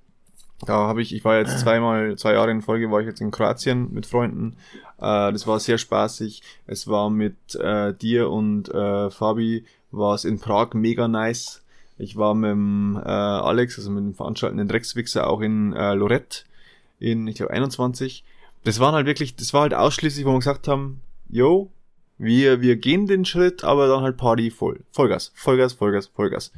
Da 0.64 0.74
habe 0.74 1.02
ich, 1.02 1.14
ich 1.14 1.24
war 1.24 1.38
jetzt 1.38 1.58
zweimal, 1.58 2.16
zwei 2.16 2.34
Jahre 2.34 2.52
in 2.52 2.62
Folge, 2.62 2.90
war 2.90 3.00
ich 3.00 3.06
jetzt 3.06 3.20
in 3.20 3.32
Kroatien 3.32 3.92
mit 3.92 4.06
Freunden. 4.06 4.56
Äh, 4.98 5.32
das 5.32 5.46
war 5.46 5.58
sehr 5.60 5.76
spaßig. 5.76 6.42
Es 6.66 6.86
war 6.86 7.10
mit 7.10 7.54
äh, 7.56 7.92
dir 7.94 8.30
und 8.30 8.68
äh, 8.68 9.10
Fabi, 9.10 9.64
war 9.90 10.14
es 10.14 10.24
in 10.24 10.38
Prag 10.38 10.72
mega 10.72 11.08
nice. 11.08 11.62
Ich 11.98 12.16
war 12.16 12.34
mit 12.34 12.50
dem 12.50 12.96
äh, 13.04 13.08
Alex, 13.08 13.76
also 13.76 13.90
mit 13.90 14.04
dem 14.04 14.14
veranstaltenden 14.14 14.68
Dreckswichser, 14.68 15.28
auch 15.28 15.40
in 15.40 15.74
äh, 15.74 15.94
Lorette 15.94 16.44
in, 17.02 17.26
ich 17.26 17.36
glaube, 17.36 17.52
21. 17.52 18.24
Das 18.64 18.80
waren 18.80 18.94
halt 18.94 19.06
wirklich, 19.06 19.36
das 19.36 19.52
war 19.52 19.62
halt 19.62 19.74
ausschließlich, 19.74 20.24
wo 20.24 20.32
wir 20.32 20.38
gesagt 20.38 20.68
haben, 20.68 21.00
yo, 21.28 21.70
wir, 22.18 22.60
wir 22.60 22.76
gehen 22.76 23.06
den 23.06 23.24
Schritt, 23.24 23.64
aber 23.64 23.88
dann 23.88 24.02
halt 24.02 24.16
Party 24.16 24.50
voll. 24.50 24.84
Vollgas, 24.92 25.32
Vollgas, 25.34 25.72
Vollgas, 25.72 26.06
Vollgas. 26.06 26.52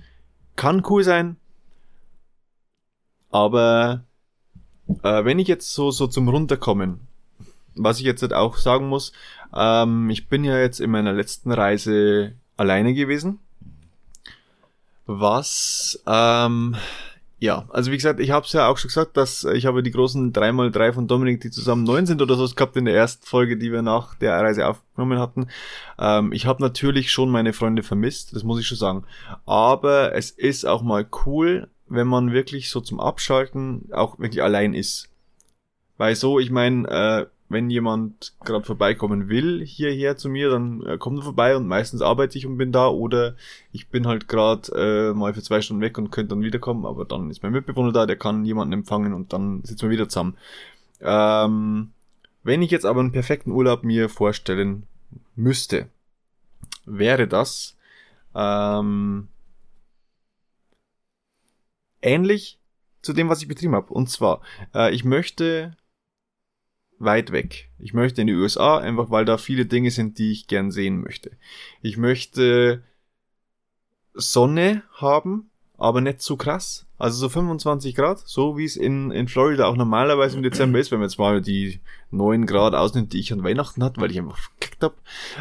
Kann 0.56 0.84
cool 0.88 1.02
sein, 1.02 1.36
aber 3.30 4.04
äh, 5.02 5.24
wenn 5.24 5.38
ich 5.38 5.48
jetzt 5.48 5.72
so, 5.72 5.90
so 5.90 6.06
zum 6.06 6.28
Runterkommen 6.28 7.00
was 7.76 7.98
ich 7.98 8.04
jetzt 8.04 8.22
halt 8.22 8.32
auch 8.32 8.56
sagen 8.56 8.88
muss, 8.88 9.12
ähm, 9.54 10.10
ich 10.10 10.28
bin 10.28 10.44
ja 10.44 10.58
jetzt 10.58 10.80
in 10.80 10.90
meiner 10.90 11.12
letzten 11.12 11.52
Reise 11.52 12.32
alleine 12.56 12.94
gewesen. 12.94 13.38
Was, 15.06 16.02
ähm, 16.06 16.76
ja, 17.44 17.66
also 17.68 17.92
wie 17.92 17.96
gesagt, 17.96 18.20
ich 18.20 18.30
habe 18.30 18.46
es 18.46 18.52
ja 18.54 18.68
auch 18.68 18.78
schon 18.78 18.88
gesagt, 18.88 19.18
dass 19.18 19.44
ich 19.44 19.66
habe 19.66 19.82
die 19.82 19.90
großen 19.90 20.32
3x3 20.32 20.94
von 20.94 21.06
Dominik, 21.06 21.42
die 21.42 21.50
zusammen 21.50 21.84
neun 21.84 22.06
sind 22.06 22.22
oder 22.22 22.36
so, 22.36 22.48
gehabt 22.54 22.74
in 22.78 22.86
der 22.86 22.94
ersten 22.94 23.26
Folge, 23.26 23.58
die 23.58 23.70
wir 23.70 23.82
nach 23.82 24.14
der 24.14 24.32
Reise 24.40 24.66
aufgenommen 24.66 25.18
hatten. 25.18 25.48
Ähm, 25.98 26.32
ich 26.32 26.46
habe 26.46 26.62
natürlich 26.62 27.12
schon 27.12 27.30
meine 27.30 27.52
Freunde 27.52 27.82
vermisst, 27.82 28.34
das 28.34 28.44
muss 28.44 28.58
ich 28.60 28.66
schon 28.66 28.78
sagen. 28.78 29.04
Aber 29.44 30.14
es 30.14 30.30
ist 30.30 30.64
auch 30.64 30.80
mal 30.80 31.06
cool, 31.26 31.68
wenn 31.86 32.06
man 32.06 32.32
wirklich 32.32 32.70
so 32.70 32.80
zum 32.80 32.98
Abschalten 32.98 33.90
auch 33.92 34.18
wirklich 34.18 34.42
allein 34.42 34.72
ist. 34.72 35.10
Weil 35.98 36.16
so, 36.16 36.38
ich 36.38 36.50
meine, 36.50 36.88
äh, 36.88 37.26
wenn 37.54 37.70
jemand 37.70 38.34
gerade 38.44 38.66
vorbeikommen 38.66 39.30
will 39.30 39.64
hierher 39.64 40.18
zu 40.18 40.28
mir, 40.28 40.50
dann 40.50 40.84
äh, 40.84 40.98
kommt 40.98 41.20
er 41.20 41.22
vorbei 41.22 41.56
und 41.56 41.66
meistens 41.66 42.02
arbeite 42.02 42.36
ich 42.36 42.44
und 42.44 42.58
bin 42.58 42.72
da 42.72 42.88
oder 42.88 43.36
ich 43.72 43.88
bin 43.88 44.06
halt 44.06 44.28
gerade 44.28 44.70
äh, 45.12 45.14
mal 45.14 45.32
für 45.32 45.42
zwei 45.42 45.62
Stunden 45.62 45.80
weg 45.80 45.96
und 45.96 46.10
könnte 46.10 46.34
dann 46.34 46.42
wiederkommen, 46.42 46.84
aber 46.84 47.06
dann 47.06 47.30
ist 47.30 47.42
mein 47.42 47.52
Mitbewohner 47.52 47.92
da, 47.92 48.04
der 48.04 48.16
kann 48.16 48.44
jemanden 48.44 48.74
empfangen 48.74 49.14
und 49.14 49.32
dann 49.32 49.64
sitzen 49.64 49.84
wir 49.84 49.90
wieder 49.90 50.10
zusammen. 50.10 50.36
Ähm, 51.00 51.92
wenn 52.42 52.60
ich 52.60 52.70
jetzt 52.70 52.84
aber 52.84 53.00
einen 53.00 53.12
perfekten 53.12 53.52
Urlaub 53.52 53.84
mir 53.84 54.10
vorstellen 54.10 54.86
müsste, 55.34 55.88
wäre 56.84 57.26
das 57.26 57.78
ähm, 58.34 59.28
ähnlich 62.02 62.58
zu 63.00 63.12
dem, 63.12 63.28
was 63.28 63.40
ich 63.40 63.48
betrieben 63.48 63.74
habe. 63.74 63.92
Und 63.92 64.10
zwar, 64.10 64.40
äh, 64.74 64.94
ich 64.94 65.04
möchte 65.04 65.76
weit 67.04 67.32
weg. 67.32 67.70
Ich 67.78 67.94
möchte 67.94 68.20
in 68.20 68.26
die 68.26 68.34
USA, 68.34 68.78
einfach 68.78 69.10
weil 69.10 69.24
da 69.24 69.38
viele 69.38 69.66
Dinge 69.66 69.90
sind, 69.90 70.18
die 70.18 70.32
ich 70.32 70.46
gern 70.46 70.70
sehen 70.70 71.00
möchte. 71.00 71.32
Ich 71.82 71.96
möchte 71.96 72.82
Sonne 74.14 74.82
haben, 74.92 75.50
aber 75.76 76.00
nicht 76.00 76.20
zu 76.20 76.36
krass. 76.36 76.86
Also 76.98 77.18
so 77.18 77.28
25 77.28 77.94
Grad, 77.94 78.20
so 78.20 78.56
wie 78.56 78.64
es 78.64 78.76
in, 78.76 79.10
in 79.10 79.28
Florida 79.28 79.66
auch 79.66 79.76
normalerweise 79.76 80.36
im 80.36 80.42
Dezember 80.42 80.78
ist, 80.78 80.90
wenn 80.90 81.00
man 81.00 81.08
jetzt 81.08 81.18
mal 81.18 81.42
die 81.42 81.80
9 82.10 82.46
Grad 82.46 82.74
ausnimmt, 82.74 83.12
die 83.12 83.20
ich 83.20 83.32
an 83.32 83.42
Weihnachten 83.42 83.82
hatte, 83.82 84.00
weil 84.00 84.10
ich 84.10 84.18
einfach 84.18 84.38
verkackt 84.38 84.82
hab. 84.82 84.96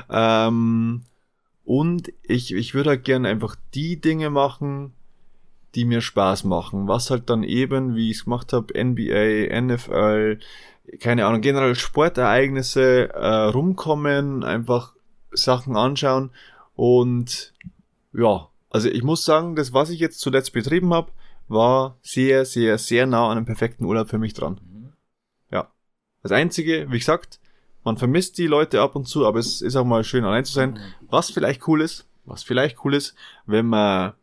Ähm, 0.09 1.03
und 1.63 2.11
ich, 2.23 2.53
ich 2.53 2.73
würde 2.73 2.89
halt 2.89 3.03
gerne 3.05 3.29
einfach 3.29 3.55
die 3.73 4.01
Dinge 4.01 4.29
machen, 4.29 4.93
die 5.75 5.85
mir 5.85 6.01
Spaß 6.01 6.43
machen. 6.43 6.87
Was 6.87 7.09
halt 7.09 7.29
dann 7.29 7.43
eben, 7.43 7.95
wie 7.95 8.09
ich 8.09 8.17
es 8.17 8.23
gemacht 8.25 8.53
habe, 8.53 8.73
NBA, 8.73 9.59
NFL, 9.61 10.39
keine 10.99 11.25
Ahnung, 11.25 11.41
generell 11.41 11.75
Sportereignisse 11.75 13.09
äh, 13.13 13.27
rumkommen, 13.45 14.43
einfach 14.43 14.93
Sachen 15.31 15.75
anschauen 15.75 16.31
und 16.75 17.53
ja, 18.13 18.49
also 18.69 18.89
ich 18.89 19.03
muss 19.03 19.25
sagen, 19.25 19.55
das, 19.55 19.73
was 19.73 19.89
ich 19.89 19.99
jetzt 19.99 20.19
zuletzt 20.19 20.53
betrieben 20.53 20.93
habe, 20.93 21.11
war 21.47 21.97
sehr, 22.01 22.45
sehr, 22.45 22.77
sehr 22.77 23.05
nah 23.05 23.29
an 23.29 23.37
einem 23.37 23.45
perfekten 23.45 23.85
Urlaub 23.85 24.09
für 24.09 24.17
mich 24.17 24.33
dran. 24.33 24.59
Ja. 25.51 25.71
Das 26.21 26.31
Einzige, 26.31 26.91
wie 26.91 26.99
gesagt, 26.99 27.39
man 27.83 27.97
vermisst 27.97 28.37
die 28.37 28.47
Leute 28.47 28.81
ab 28.81 28.95
und 28.95 29.07
zu, 29.07 29.25
aber 29.25 29.39
es 29.39 29.61
ist 29.61 29.75
auch 29.75 29.85
mal 29.85 30.03
schön 30.03 30.23
allein 30.23 30.45
zu 30.45 30.53
sein. 30.53 30.79
Was 31.09 31.29
vielleicht 31.29 31.67
cool 31.67 31.81
ist, 31.81 32.07
was 32.25 32.43
vielleicht 32.43 32.83
cool 32.85 32.93
ist, 32.93 33.15
wenn 33.45 33.67
man 33.67 34.13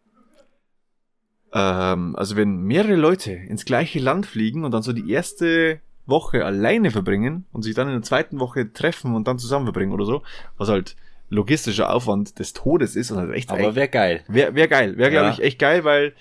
ähm, 1.53 2.14
also 2.16 2.36
wenn 2.36 2.62
mehrere 2.62 2.94
Leute 2.96 3.32
ins 3.32 3.64
gleiche 3.64 3.98
Land 3.98 4.26
fliegen 4.26 4.64
und 4.64 4.70
dann 4.72 4.82
so 4.82 4.92
die 4.92 5.11
erste 5.11 5.80
Woche 6.07 6.44
alleine 6.44 6.90
verbringen 6.90 7.46
und 7.53 7.62
sich 7.62 7.74
dann 7.74 7.88
in 7.88 7.94
der 7.94 8.03
zweiten 8.03 8.40
Woche 8.40 8.72
treffen 8.72 9.14
und 9.14 9.28
dann 9.28 9.38
zusammen 9.38 9.66
verbringen 9.66 9.92
oder 9.92 10.05
so, 10.05 10.22
was 10.59 10.68
halt 10.68 10.96
logistischer 11.28 11.92
Aufwand 11.94 12.38
des 12.40 12.53
Todes 12.53 12.96
ist 12.96 13.11
und 13.12 13.18
halt 13.18 13.32
echt 13.32 13.51
Aber 13.51 13.74
wäre 13.76 13.88
geil. 13.88 14.24
Wäre 14.26 14.55
wär 14.55 14.66
geil. 14.68 14.96
Wäre, 14.96 15.11
glaube 15.11 15.26
Ja. 15.28 15.32
ich, 15.34 15.40
echt 15.40 15.59
geil, 15.61 15.84
weil 15.84 16.12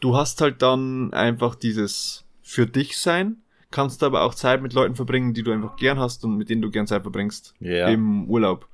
du 0.00 0.16
hast 0.16 0.40
halt 0.40 0.62
dann 0.62 1.12
einfach 1.12 1.56
dieses 1.56 2.24
für 2.42 2.66
dich 2.66 2.98
sein, 2.98 3.38
kannst 3.72 4.04
aber 4.04 4.22
auch 4.22 4.34
Zeit 4.34 4.62
mit 4.62 4.72
Leuten 4.72 4.94
verbringen, 4.94 5.34
die 5.34 5.42
du 5.42 5.50
einfach 5.50 5.74
gern 5.76 5.98
hast 5.98 6.24
und 6.24 6.36
mit 6.36 6.48
denen 6.50 6.62
du 6.62 6.70
gern 6.70 6.86
Zeit 6.86 7.02
verbringst 7.02 7.54
Ja. 7.58 7.88
im 7.88 8.28
Urlaub. 8.28 8.68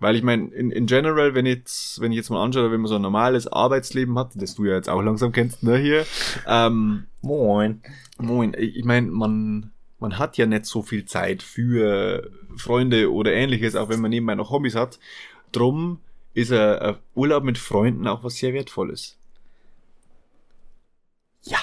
Weil 0.00 0.14
ich 0.14 0.22
meine, 0.22 0.48
in, 0.48 0.70
in 0.70 0.86
general, 0.86 1.34
wenn 1.34 1.46
jetzt, 1.46 2.00
wenn 2.00 2.12
ich 2.12 2.16
jetzt 2.16 2.30
mal 2.30 2.42
anschaue, 2.42 2.70
wenn 2.70 2.80
man 2.80 2.88
so 2.88 2.96
ein 2.96 3.02
normales 3.02 3.48
Arbeitsleben 3.48 4.18
hat, 4.18 4.30
das 4.34 4.54
du 4.54 4.64
ja 4.64 4.74
jetzt 4.74 4.88
auch 4.88 5.02
langsam 5.02 5.32
kennst, 5.32 5.62
ne, 5.62 5.76
hier, 5.78 6.06
ähm, 6.46 7.04
Moin. 7.20 7.82
Moin, 8.18 8.54
ich 8.56 8.84
meine, 8.84 9.08
man, 9.08 9.72
man 9.98 10.18
hat 10.18 10.36
ja 10.36 10.46
nicht 10.46 10.66
so 10.66 10.82
viel 10.82 11.04
Zeit 11.04 11.42
für 11.42 12.30
Freunde 12.56 13.12
oder 13.12 13.32
ähnliches, 13.32 13.74
auch 13.74 13.88
wenn 13.88 14.00
man 14.00 14.10
nebenbei 14.10 14.36
noch 14.36 14.50
Hobbys 14.50 14.76
hat. 14.76 15.00
Drum 15.50 16.00
ist 16.34 16.52
ein, 16.52 16.78
ein 16.78 16.96
Urlaub 17.14 17.42
mit 17.42 17.58
Freunden 17.58 18.06
auch 18.06 18.22
was 18.22 18.36
sehr 18.36 18.54
Wertvolles. 18.54 19.16
Ja. 21.42 21.58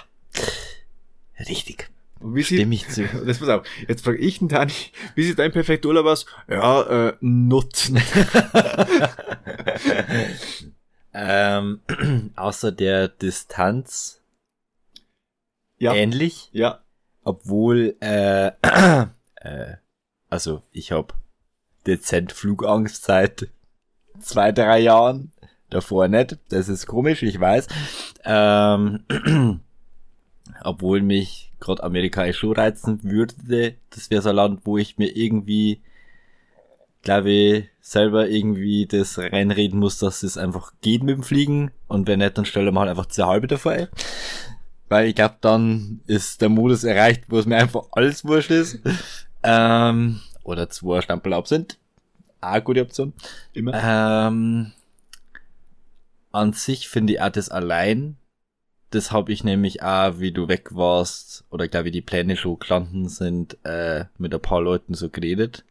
Richtig. 1.39 1.89
Wie 2.33 2.43
sieht, 2.43 2.59
Stimme 2.59 2.75
ich 2.75 2.87
zu. 2.87 3.03
das 3.25 3.39
pass 3.39 3.49
auf, 3.49 3.67
jetzt 3.87 4.03
frage 4.03 4.17
ich 4.17 4.39
den 4.39 4.47
Dani, 4.47 4.73
wie 5.15 5.23
sieht 5.23 5.39
dein 5.39 5.51
perfekter 5.51 5.89
Urlaub 5.89 6.07
aus? 6.07 6.25
Ja, 6.49 7.09
äh, 7.09 7.13
nutzen. 7.21 8.01
ähm, 11.13 11.81
außer 12.35 12.71
der 12.71 13.07
Distanz 13.07 14.21
Ja, 15.77 15.93
ähnlich, 15.93 16.49
ja, 16.51 16.81
obwohl, 17.23 17.95
äh, 17.99 18.51
äh, 19.35 19.75
also 20.29 20.63
ich 20.71 20.91
habe 20.91 21.13
dezent 21.85 22.31
Flugangst 22.31 23.03
seit 23.03 23.47
zwei, 24.19 24.51
drei 24.51 24.79
Jahren. 24.79 25.31
Davor 25.69 26.07
nicht. 26.07 26.37
Das 26.49 26.69
ist 26.69 26.85
komisch, 26.85 27.23
ich 27.23 27.39
weiß. 27.39 27.67
Ähm, 28.23 29.03
obwohl 30.63 31.01
mich 31.01 31.51
gerade 31.59 31.83
Amerika 31.83 32.31
schon 32.33 32.53
reizen 32.53 33.03
würde. 33.03 33.75
Das 33.89 34.09
wäre 34.09 34.21
so 34.21 34.29
ein 34.29 34.35
Land, 34.35 34.61
wo 34.65 34.77
ich 34.77 34.97
mir 34.97 35.15
irgendwie, 35.15 35.81
glaube 37.01 37.31
ich, 37.31 37.65
selber 37.81 38.29
irgendwie 38.29 38.85
das 38.85 39.17
reinreden 39.17 39.79
muss, 39.79 39.99
dass 39.99 40.23
es 40.23 40.37
einfach 40.37 40.73
geht 40.81 41.03
mit 41.03 41.17
dem 41.17 41.23
Fliegen. 41.23 41.71
Und 41.87 42.07
wenn 42.07 42.19
nicht, 42.19 42.37
dann 42.37 42.45
stelle 42.45 42.71
mal 42.71 42.81
halt 42.81 42.91
einfach 42.91 43.07
zur 43.07 43.27
halbe 43.27 43.47
davor. 43.47 43.73
ein. 43.73 43.87
Weil 44.89 45.07
ich 45.07 45.15
glaube, 45.15 45.35
dann 45.41 46.01
ist 46.05 46.41
der 46.41 46.49
Modus 46.49 46.83
erreicht, 46.83 47.23
wo 47.27 47.39
es 47.39 47.45
mir 47.45 47.57
einfach 47.57 47.85
alles 47.91 48.25
wurscht 48.25 48.51
ist. 48.51 48.79
Ähm, 49.43 50.21
oder 50.43 50.69
zwei 50.69 51.01
Stempel 51.01 51.33
ab 51.33 51.47
sind. 51.47 51.77
Eine 52.41 52.61
gute 52.61 52.81
Option. 52.81 53.13
immer. 53.53 53.73
Ähm, 53.73 54.73
an 56.31 56.53
sich 56.53 56.87
finde 56.87 57.13
ich 57.13 57.21
auch 57.21 57.29
das 57.29 57.49
allein. 57.49 58.17
Das 58.95 59.11
habe 59.11 59.33
ich 59.33 59.43
nämlich 59.43 59.83
auch, 59.83 60.19
wie 60.19 60.31
du 60.31 60.47
weg 60.47 60.73
warst, 60.73 61.43
oder 61.49 61.67
glaube 61.67 61.89
ich, 61.89 61.91
die 61.91 62.01
Pläne 62.01 62.37
schon 62.37 62.59
gestanden 62.59 63.09
sind, 63.09 63.57
äh, 63.65 64.05
mit 64.17 64.33
ein 64.33 64.39
paar 64.39 64.61
Leuten 64.61 64.93
so 64.93 65.09
geredet. 65.09 65.65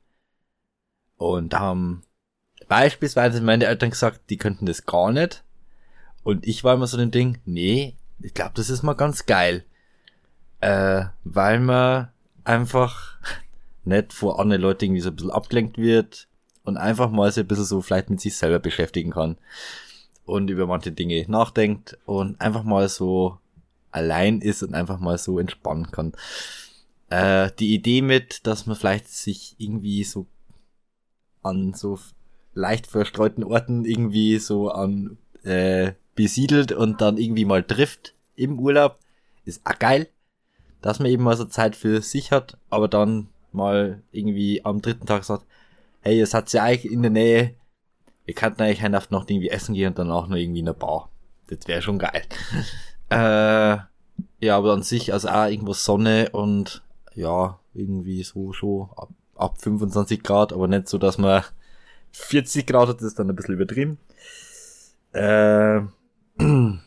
Und 1.17 1.55
haben 1.55 2.03
beispielsweise 2.69 3.41
meine 3.41 3.65
Eltern 3.65 3.89
gesagt, 3.89 4.29
die 4.29 4.37
könnten 4.37 4.67
das 4.67 4.85
gar 4.85 5.11
nicht. 5.11 5.43
Und 6.23 6.47
ich 6.47 6.65
war 6.65 6.75
immer 6.75 6.87
so 6.87 6.99
ein 6.99 7.13
Ding, 7.13 7.39
nee, 7.47 7.95
ich 8.21 8.35
glaube, 8.35 8.53
das 8.57 8.69
ist 8.69 8.83
mal 8.83 8.93
ganz 8.93 9.25
geil. 9.25 9.65
Äh, 10.61 11.07
weil 11.25 11.61
man 11.61 12.11
einfach 12.45 13.19
nicht 13.85 14.13
vor 14.13 14.39
anderen 14.39 14.61
Leuten 14.61 14.85
irgendwie 14.85 15.01
so 15.01 15.09
ein 15.09 15.17
bisschen 15.17 15.31
abgelenkt 15.31 15.79
wird 15.79 16.29
und 16.63 16.77
einfach 16.77 17.11
mal 17.11 17.33
so 17.33 17.41
ein 17.41 17.47
bisschen 17.47 17.65
so 17.65 17.81
vielleicht 17.81 18.11
mit 18.11 18.21
sich 18.21 18.37
selber 18.37 18.59
beschäftigen 18.59 19.13
kann 19.13 19.39
und 20.27 20.51
über 20.51 20.67
manche 20.67 20.93
Dinge 20.93 21.25
nachdenkt 21.29 21.99
und 22.07 22.41
einfach 22.41 22.65
mal 22.65 22.89
so 22.89 23.39
allein 23.91 24.41
ist 24.41 24.63
und 24.63 24.75
einfach 24.75 24.99
mal 24.99 25.19
so 25.19 25.39
entspannen 25.39 25.91
kann. 25.91 26.13
Äh, 27.11 27.51
die 27.59 27.75
Idee 27.75 28.03
mit, 28.03 28.47
dass 28.47 28.67
man 28.67 28.77
vielleicht 28.77 29.09
sich 29.09 29.55
irgendwie 29.59 30.05
so 30.05 30.27
an 31.43 31.75
so 31.75 31.99
leicht 32.55 32.87
verstreuten 32.87 33.45
Orten 33.45 33.85
irgendwie 33.85 34.39
so 34.39 34.71
an 34.71 35.19
äh, 35.43 35.93
besiedelt 36.15 36.73
und 36.73 37.01
dann 37.01 37.19
irgendwie 37.19 37.45
mal 37.45 37.63
trifft 37.63 38.15
im 38.37 38.59
Urlaub, 38.59 38.99
ist 39.45 39.61
auch 39.65 39.79
geil, 39.79 40.09
dass 40.81 40.99
man 40.99 41.09
eben 41.09 41.23
mal 41.23 41.37
so 41.37 41.45
Zeit 41.45 41.77
für 41.77 42.01
sich 42.03 42.33
hat, 42.33 42.57
aber 42.71 42.89
dann 42.89 43.29
mal 43.53 44.03
irgendwie 44.13 44.65
am 44.65 44.81
dritten 44.83 45.07
Tag 45.07 45.25
sagt, 45.25 45.45
hey, 46.01 46.21
es 46.21 46.35
hat 46.35 46.53
ja 46.53 46.65
eigentlich 46.65 46.93
in 46.93 47.03
der 47.03 47.11
Nähe, 47.11 47.55
wir 48.25 48.35
könnten 48.35 48.63
eigentlich 48.63 48.81
eine 48.81 48.91
Nacht 48.91 49.11
noch 49.11 49.29
irgendwie 49.29 49.51
essen 49.51 49.75
gehen 49.75 49.89
und 49.89 49.99
danach 49.99 50.29
noch 50.29 50.37
irgendwie 50.37 50.61
in 50.61 50.67
der 50.67 50.73
Bar. 50.73 51.11
Das 51.49 51.67
wäre 51.67 51.83
schon 51.83 51.99
geil. 51.99 52.23
äh, 53.11 53.79
ja, 54.41 54.57
aber 54.57 54.73
an 54.73 54.83
sich, 54.83 55.13
also 55.13 55.29
auch 55.29 55.47
irgendwo 55.47 55.73
Sonne 55.73 56.31
und 56.31 56.83
ja, 57.15 57.59
irgendwie 57.75 58.23
so 58.23 58.53
schon 58.53 58.89
ab, 58.97 59.11
ab 59.37 59.61
25 59.61 60.23
Grad, 60.23 60.53
aber 60.53 60.69
nicht 60.69 60.89
so, 60.89 60.99
dass 60.99 61.19
man 61.19 61.45
40 62.13 62.67
Grad 62.67 62.89
hat, 62.89 62.97
das 62.97 63.09
ist 63.09 63.19
dann 63.19 63.29
ein 63.29 63.37
bisschen 63.37 63.55
übertrieben. 63.55 63.99
Äh, 65.13 65.81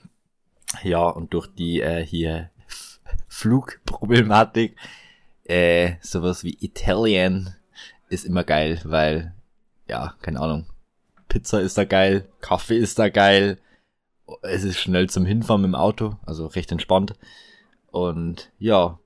ja, 0.84 1.10
und 1.10 1.34
durch 1.34 1.48
die 1.48 1.82
äh, 1.82 2.06
hier 2.06 2.50
Flugproblematik 3.28 4.76
äh, 5.46 5.94
sowas 6.02 6.44
wie 6.44 6.58
Italian 6.60 7.56
ist 8.10 8.26
immer 8.26 8.44
geil, 8.44 8.80
weil, 8.84 9.34
ja, 9.88 10.16
keine 10.22 10.40
Ahnung. 10.40 10.66
Pizza 11.28 11.61
ist 11.61 11.78
da 11.78 11.84
geil, 11.86 12.25
Kaffee 12.41 12.78
ist 12.78 12.99
da 12.99 13.09
geil. 13.09 13.57
Es 14.41 14.63
ist 14.63 14.80
schnell 14.80 15.09
zum 15.09 15.25
Hinfahren 15.25 15.61
mit 15.61 15.69
dem 15.69 15.75
Auto, 15.75 16.15
also 16.25 16.47
recht 16.47 16.71
entspannt. 16.71 17.15
Und 17.91 18.51
ja, 18.59 18.99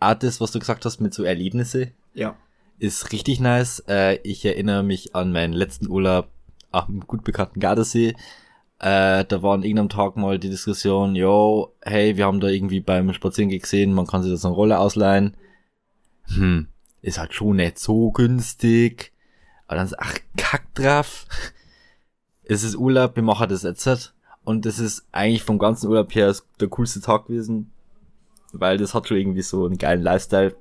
auch 0.00 0.14
das, 0.14 0.40
was 0.40 0.52
du 0.52 0.58
gesagt 0.58 0.84
hast 0.84 1.00
mit 1.00 1.12
so 1.14 1.24
Erlebnisse, 1.24 1.92
Ja. 2.14 2.36
ist 2.78 3.12
richtig 3.12 3.40
nice. 3.40 3.82
Äh, 3.88 4.16
ich 4.22 4.44
erinnere 4.44 4.82
mich 4.82 5.14
an 5.14 5.32
meinen 5.32 5.52
letzten 5.52 5.88
Urlaub 5.88 6.28
am 6.72 7.00
gut 7.06 7.24
bekannten 7.24 7.60
Gardasee. 7.60 8.14
Äh, 8.78 9.24
da 9.24 9.42
war 9.42 9.54
an 9.54 9.62
irgendeinem 9.62 9.88
Tag 9.88 10.16
mal 10.16 10.38
die 10.38 10.50
Diskussion, 10.50 11.14
yo, 11.16 11.72
hey, 11.82 12.16
wir 12.18 12.26
haben 12.26 12.40
da 12.40 12.48
irgendwie 12.48 12.80
beim 12.80 13.12
Spazierengehen 13.14 13.62
gesehen, 13.62 13.92
man 13.94 14.06
kann 14.06 14.22
sich 14.22 14.32
das 14.32 14.44
eine 14.44 14.54
Rolle 14.54 14.78
ausleihen. 14.78 15.34
Hm, 16.34 16.68
ist 17.02 17.18
halt 17.18 17.32
schon 17.32 17.56
nicht 17.56 17.78
so 17.78 18.10
günstig. 18.10 19.12
Aber 19.66 19.76
dann 19.76 19.86
ist, 19.86 19.98
ach, 19.98 20.14
kack 20.36 20.74
drauf. 20.74 21.26
Es 22.44 22.62
ist 22.62 22.76
Urlaub, 22.76 23.16
wir 23.16 23.22
machen 23.22 23.48
das 23.48 23.62
jetzt. 23.62 24.14
Und 24.44 24.64
das 24.64 24.78
ist 24.78 25.06
eigentlich 25.10 25.42
vom 25.42 25.58
ganzen 25.58 25.88
Urlaub 25.88 26.14
her 26.14 26.34
der 26.60 26.68
coolste 26.68 27.00
Tag 27.00 27.26
gewesen. 27.26 27.72
Weil 28.52 28.78
das 28.78 28.94
hat 28.94 29.08
schon 29.08 29.16
irgendwie 29.16 29.42
so 29.42 29.66
einen 29.66 29.78
geilen 29.78 30.02
Lifestyle 30.02 30.54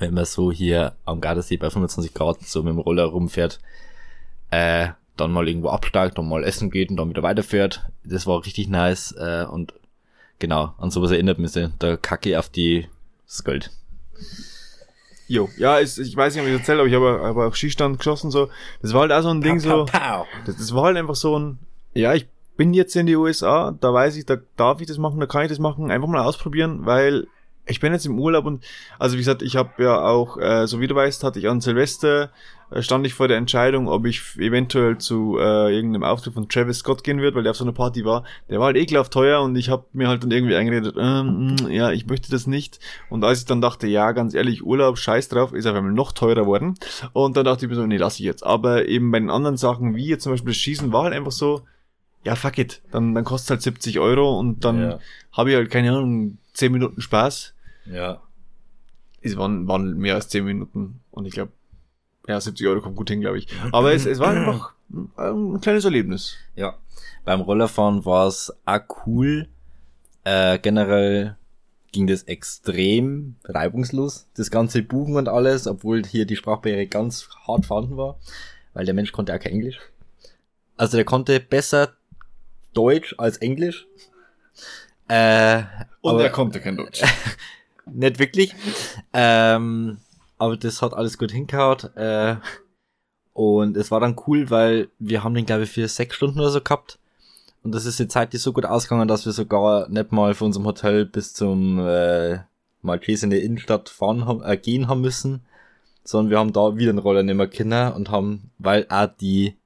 wenn 0.00 0.14
man 0.14 0.24
so 0.24 0.50
hier 0.50 0.94
am 1.04 1.20
Gardasee 1.20 1.56
bei 1.56 1.70
25 1.70 2.14
Grad 2.14 2.42
so 2.42 2.62
mit 2.62 2.72
dem 2.72 2.78
Roller 2.78 3.04
rumfährt, 3.04 3.60
äh, 4.50 4.88
dann 5.16 5.32
mal 5.32 5.46
irgendwo 5.46 5.68
absteigt, 5.68 6.18
dann 6.18 6.28
mal 6.28 6.44
essen 6.44 6.70
geht 6.70 6.90
und 6.90 6.96
dann 6.96 7.10
wieder 7.10 7.22
weiterfährt. 7.22 7.86
Das 8.04 8.26
war 8.26 8.44
richtig 8.44 8.68
nice 8.68 9.12
äh, 9.12 9.44
und 9.44 9.74
genau, 10.38 10.74
an 10.78 10.90
sowas 10.90 11.10
erinnert 11.10 11.38
mich. 11.38 11.52
Da 11.78 11.96
kacke 11.96 12.38
auf 12.38 12.48
die 12.48 12.88
das. 13.26 13.70
Jo, 15.30 15.48
ja, 15.58 15.78
ist, 15.78 15.96
ich 15.98 16.16
weiß 16.16 16.34
nicht, 16.34 16.42
ob 16.42 16.48
ich 16.48 16.58
erzählt, 16.58 16.80
aber 16.80 16.88
ich 16.88 16.94
habe 16.94 17.20
aber 17.22 17.46
auch 17.46 17.54
Skistand 17.54 17.98
geschossen, 17.98 18.32
so. 18.32 18.48
Das 18.82 18.92
war 18.92 19.02
halt 19.02 19.12
auch 19.12 19.22
so 19.22 19.28
ein 19.28 19.40
Ding, 19.40 19.60
so. 19.60 19.84
Das, 20.44 20.56
das 20.56 20.74
war 20.74 20.86
halt 20.86 20.96
einfach 20.96 21.14
so 21.14 21.38
ein, 21.38 21.60
ja, 21.94 22.14
ich 22.14 22.26
bin 22.56 22.74
jetzt 22.74 22.96
in 22.96 23.06
die 23.06 23.14
USA, 23.14 23.70
da 23.80 23.94
weiß 23.94 24.16
ich, 24.16 24.26
da 24.26 24.38
darf 24.56 24.80
ich 24.80 24.88
das 24.88 24.98
machen, 24.98 25.20
da 25.20 25.26
kann 25.26 25.42
ich 25.42 25.48
das 25.48 25.60
machen, 25.60 25.92
einfach 25.92 26.08
mal 26.08 26.24
ausprobieren, 26.24 26.84
weil 26.84 27.28
ich 27.70 27.80
bin 27.80 27.92
jetzt 27.92 28.06
im 28.06 28.18
Urlaub 28.18 28.44
und, 28.44 28.64
also 28.98 29.14
wie 29.14 29.20
gesagt, 29.20 29.42
ich 29.42 29.56
habe 29.56 29.82
ja 29.82 30.00
auch, 30.02 30.36
äh, 30.38 30.66
so 30.66 30.80
wie 30.80 30.86
du 30.86 30.94
weißt, 30.94 31.24
hatte 31.24 31.38
ich 31.38 31.48
an 31.48 31.60
Silvester, 31.60 32.30
äh, 32.70 32.82
stand 32.82 33.06
ich 33.06 33.14
vor 33.14 33.26
der 33.28 33.36
Entscheidung, 33.36 33.88
ob 33.88 34.06
ich 34.06 34.20
eventuell 34.38 34.98
zu 34.98 35.38
äh, 35.38 35.74
irgendeinem 35.74 36.04
Auftritt 36.04 36.34
von 36.34 36.48
Travis 36.48 36.78
Scott 36.78 37.02
gehen 37.04 37.20
würde, 37.20 37.36
weil 37.36 37.42
der 37.42 37.50
auf 37.50 37.56
so 37.56 37.64
einer 37.64 37.72
Party 37.72 38.04
war. 38.04 38.24
Der 38.48 38.58
war 38.58 38.66
halt 38.66 38.76
ekelhaft 38.76 39.12
teuer 39.12 39.40
und 39.42 39.56
ich 39.56 39.68
habe 39.70 39.84
mir 39.92 40.08
halt 40.08 40.22
dann 40.22 40.30
irgendwie 40.30 40.54
eingeredet, 40.54 40.94
ähm, 40.98 41.56
mh, 41.62 41.70
ja, 41.70 41.90
ich 41.90 42.06
möchte 42.06 42.30
das 42.30 42.46
nicht. 42.46 42.78
Und 43.08 43.24
als 43.24 43.40
ich 43.40 43.44
dann 43.46 43.60
dachte, 43.60 43.86
ja, 43.86 44.12
ganz 44.12 44.34
ehrlich, 44.34 44.62
Urlaub, 44.64 44.98
scheiß 44.98 45.28
drauf, 45.28 45.52
ist 45.52 45.66
auf 45.66 45.74
einmal 45.74 45.92
noch 45.92 46.12
teurer 46.12 46.46
worden. 46.46 46.74
Und 47.12 47.36
dann 47.36 47.44
dachte 47.44 47.64
ich 47.64 47.70
mir 47.70 47.76
so, 47.76 47.86
nee, 47.86 47.96
lass 47.96 48.14
ich 48.20 48.24
jetzt. 48.26 48.44
Aber 48.44 48.86
eben 48.86 49.10
bei 49.10 49.18
den 49.20 49.30
anderen 49.30 49.56
Sachen, 49.56 49.94
wie 49.96 50.06
jetzt 50.06 50.22
zum 50.24 50.32
Beispiel 50.32 50.50
das 50.52 50.58
Schießen, 50.58 50.92
war 50.92 51.04
halt 51.04 51.14
einfach 51.14 51.32
so, 51.32 51.62
ja, 52.22 52.34
fuck 52.34 52.58
it, 52.58 52.82
dann, 52.92 53.14
dann 53.14 53.24
kostet 53.24 53.50
halt 53.50 53.62
70 53.62 53.98
Euro 53.98 54.38
und 54.38 54.64
dann 54.64 54.80
Ja. 54.82 54.98
habe 55.32 55.50
ich 55.50 55.56
halt, 55.56 55.70
keine 55.70 55.90
Ahnung, 55.90 56.36
10 56.52 56.70
Minuten 56.70 57.00
Spaß. 57.00 57.54
Ja. 57.86 58.22
Es 59.22 59.36
waren, 59.36 59.68
waren 59.68 59.98
mehr 59.98 60.14
als 60.14 60.28
10 60.28 60.44
Minuten 60.44 61.00
und 61.10 61.26
ich 61.26 61.32
glaube, 61.34 61.52
ja, 62.26 62.40
70 62.40 62.66
Euro 62.66 62.80
kommt 62.80 62.96
gut 62.96 63.10
hin, 63.10 63.20
glaube 63.20 63.38
ich. 63.38 63.48
Aber 63.72 63.92
es, 63.92 64.06
es 64.06 64.18
war 64.18 64.30
einfach 64.30 64.72
ein 65.18 65.60
kleines 65.60 65.84
Erlebnis. 65.84 66.36
Ja. 66.54 66.76
Beim 67.24 67.40
Rollerfahren 67.40 68.04
war 68.04 68.26
es 68.26 68.52
auch 68.64 68.80
cool. 69.06 69.48
Äh, 70.24 70.58
generell 70.58 71.36
ging 71.92 72.06
das 72.06 72.22
extrem 72.24 73.36
reibungslos. 73.44 74.28
Das 74.34 74.50
ganze 74.50 74.82
Buchen 74.82 75.16
und 75.16 75.28
alles, 75.28 75.66
obwohl 75.66 76.04
hier 76.04 76.24
die 76.24 76.36
Sprachbarriere 76.36 76.86
ganz 76.86 77.28
hart 77.46 77.66
vorhanden 77.66 77.96
war, 77.96 78.18
weil 78.74 78.84
der 78.84 78.94
Mensch 78.94 79.12
konnte 79.12 79.34
auch 79.34 79.40
kein 79.40 79.52
Englisch. 79.52 79.78
Also 80.76 80.96
der 80.96 81.04
konnte 81.04 81.40
besser 81.40 81.94
Deutsch 82.72 83.14
als 83.18 83.38
Englisch. 83.38 83.86
Äh, 85.08 85.62
Und 86.00 86.12
aber 86.12 86.22
er 86.24 86.30
konnte 86.30 86.60
kein 86.60 86.76
Deutsch. 86.76 87.02
nicht 87.92 88.18
wirklich. 88.18 88.54
Ähm, 89.12 89.98
aber 90.38 90.56
das 90.56 90.82
hat 90.82 90.94
alles 90.94 91.18
gut 91.18 91.32
hingehaut. 91.32 91.94
Äh, 91.96 92.36
und 93.32 93.76
es 93.76 93.90
war 93.90 94.00
dann 94.00 94.16
cool, 94.26 94.50
weil 94.50 94.88
wir 94.98 95.22
haben 95.22 95.34
den, 95.34 95.46
glaube 95.46 95.64
ich, 95.64 95.70
für 95.70 95.86
sechs 95.88 96.16
Stunden 96.16 96.40
oder 96.40 96.50
so 96.50 96.60
gehabt. 96.60 96.98
Und 97.62 97.72
das 97.72 97.84
ist 97.84 97.98
die 97.98 98.08
Zeit, 98.08 98.32
die 98.32 98.38
so 98.38 98.52
gut 98.52 98.64
ausgegangen, 98.64 99.08
dass 99.08 99.26
wir 99.26 99.32
sogar 99.32 99.88
nicht 99.88 100.12
mal 100.12 100.34
von 100.34 100.46
unserem 100.46 100.66
Hotel 100.66 101.04
bis 101.04 101.34
zum 101.34 101.78
äh, 101.78 102.38
Maltese 102.82 103.26
in 103.26 103.30
die 103.30 103.38
Innenstadt 103.38 103.88
fahren 103.88 104.24
haben, 104.24 104.42
äh, 104.42 104.56
gehen 104.56 104.88
haben 104.88 105.02
müssen. 105.02 105.44
Sondern 106.04 106.30
wir 106.30 106.38
haben 106.38 106.52
da 106.54 106.76
wieder 106.76 106.90
einen 106.90 106.98
Roller 106.98 107.22
nehmen 107.22 107.50
können 107.50 107.92
und 107.92 108.10
haben, 108.10 108.50
weil 108.58 108.86
auch 108.88 109.08
die, 109.20 109.56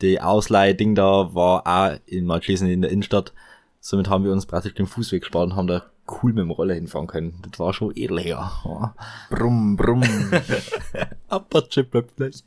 die 0.00 0.20
Ausleihding 0.20 0.94
da 0.94 1.34
war 1.34 1.66
auch 1.66 1.98
in 2.06 2.24
Maltese 2.24 2.70
in 2.70 2.82
der 2.82 2.92
Innenstadt. 2.92 3.32
Somit 3.80 4.08
haben 4.08 4.24
wir 4.24 4.32
uns 4.32 4.46
praktisch 4.46 4.74
den 4.74 4.86
Fußweg 4.86 5.22
gespart 5.22 5.50
und 5.50 5.56
haben 5.56 5.66
da 5.66 5.82
cool 6.08 6.32
mit 6.32 6.42
dem 6.42 6.50
Roller 6.50 6.74
hinfahren 6.74 7.06
können. 7.06 7.42
Das 7.50 7.58
war 7.58 7.72
schon 7.72 7.92
edel, 7.94 8.26
ja. 8.26 8.94
brumm, 9.30 9.76
brumm. 9.76 10.02
Apache 11.28 11.84
plötzlich. 11.84 12.42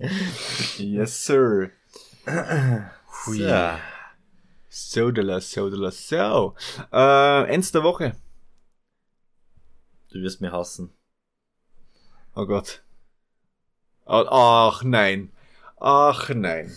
yes, 0.77 1.25
sir. 1.25 1.71
Hui. 3.25 3.39
Ja. 3.39 3.79
So, 4.69 5.11
de 5.11 5.23
la, 5.23 5.41
so, 5.41 5.69
de 5.69 5.77
la, 5.77 5.91
so. 5.91 6.55
Äh, 6.91 7.53
Ends 7.53 7.71
der 7.71 7.83
Woche. 7.83 8.15
Du 10.11 10.21
wirst 10.21 10.41
mir 10.41 10.51
hassen. 10.51 10.93
Oh 12.35 12.45
Gott. 12.45 12.83
Ach 14.05 14.83
nein. 14.83 15.31
Ach 15.79 16.29
nein. 16.29 16.71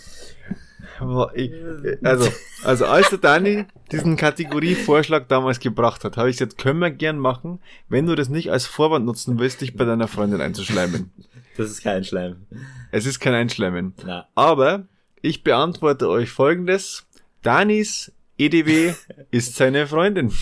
Also, 2.03 2.31
also 2.65 2.87
als 2.87 3.11
der 3.11 3.19
Dani 3.19 3.67
diesen 3.93 4.17
Kategorievorschlag 4.17 5.29
damals 5.29 5.61
gebracht 5.61 6.05
hat, 6.05 6.17
habe 6.17 6.31
ich 6.31 6.39
gesagt, 6.39 6.59
können 6.59 6.81
wir 6.81 6.91
gern 6.91 7.19
machen, 7.19 7.61
wenn 7.89 8.07
du 8.07 8.15
das 8.15 8.29
nicht 8.29 8.51
als 8.51 8.67
Vorwand 8.67 9.05
nutzen 9.07 9.39
willst, 9.39 9.61
dich 9.61 9.77
bei 9.77 9.85
deiner 9.85 10.09
Freundin 10.09 10.41
einzuschleimen. 10.41 11.11
Das 11.57 11.71
ist 11.71 11.83
kein 11.83 12.05
Schleim. 12.05 12.47
Es 12.91 13.07
ist 13.07 13.21
kein 13.21 13.35
Einschleimen. 13.35 13.95
Na. 14.05 14.27
Aber 14.35 14.87
ich 15.23 15.43
beantworte 15.45 16.09
euch 16.09 16.31
folgendes. 16.31 17.07
Danis 17.43 18.13
EDW 18.39 18.95
ist 19.31 19.57
seine 19.57 19.87
Freundin. 19.87 20.33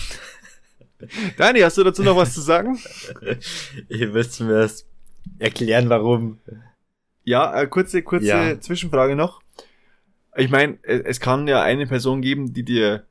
Dani, 1.37 1.59
hast 1.61 1.77
du 1.77 1.83
dazu 1.83 2.03
noch 2.03 2.15
was 2.15 2.33
zu 2.33 2.41
sagen? 2.41 2.79
Ihr 3.89 4.09
müsst 4.09 4.39
mir 4.41 4.61
das 4.61 4.85
erklären, 5.37 5.89
warum. 5.89 6.39
Ja, 7.23 7.61
äh, 7.61 7.67
kurze, 7.67 8.01
kurze 8.01 8.25
Ja. 8.25 8.59
Zwischenfrage 8.59 9.15
noch. 9.15 9.41
Ich 10.39 10.49
meine, 10.49 10.77
äh, 10.83 11.03
es 11.05 11.19
kann 11.19 11.47
ja 11.47 11.61
eine 11.61 11.85
Person 11.87 12.21
geben, 12.21 12.53
die 12.53 12.63
dir 12.63 13.05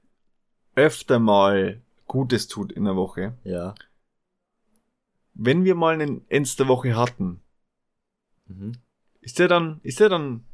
öfter 0.74 1.18
mal 1.18 1.80
Gutes 2.06 2.48
tut 2.48 2.72
in 2.72 2.84
der 2.84 2.96
Woche. 2.96 3.34
Ja. 3.44 3.74
Wenn 5.34 5.64
wir 5.64 5.74
mal 5.74 5.94
einen 5.94 6.22
Ends 6.28 6.56
der 6.56 6.68
Woche 6.68 6.96
hatten, 6.96 7.40
Mhm. 8.48 8.72
ist 9.20 9.38
der 9.38 9.48
dann, 9.48 9.78
ist 9.82 10.00
der 10.00 10.08
dann 10.08 10.44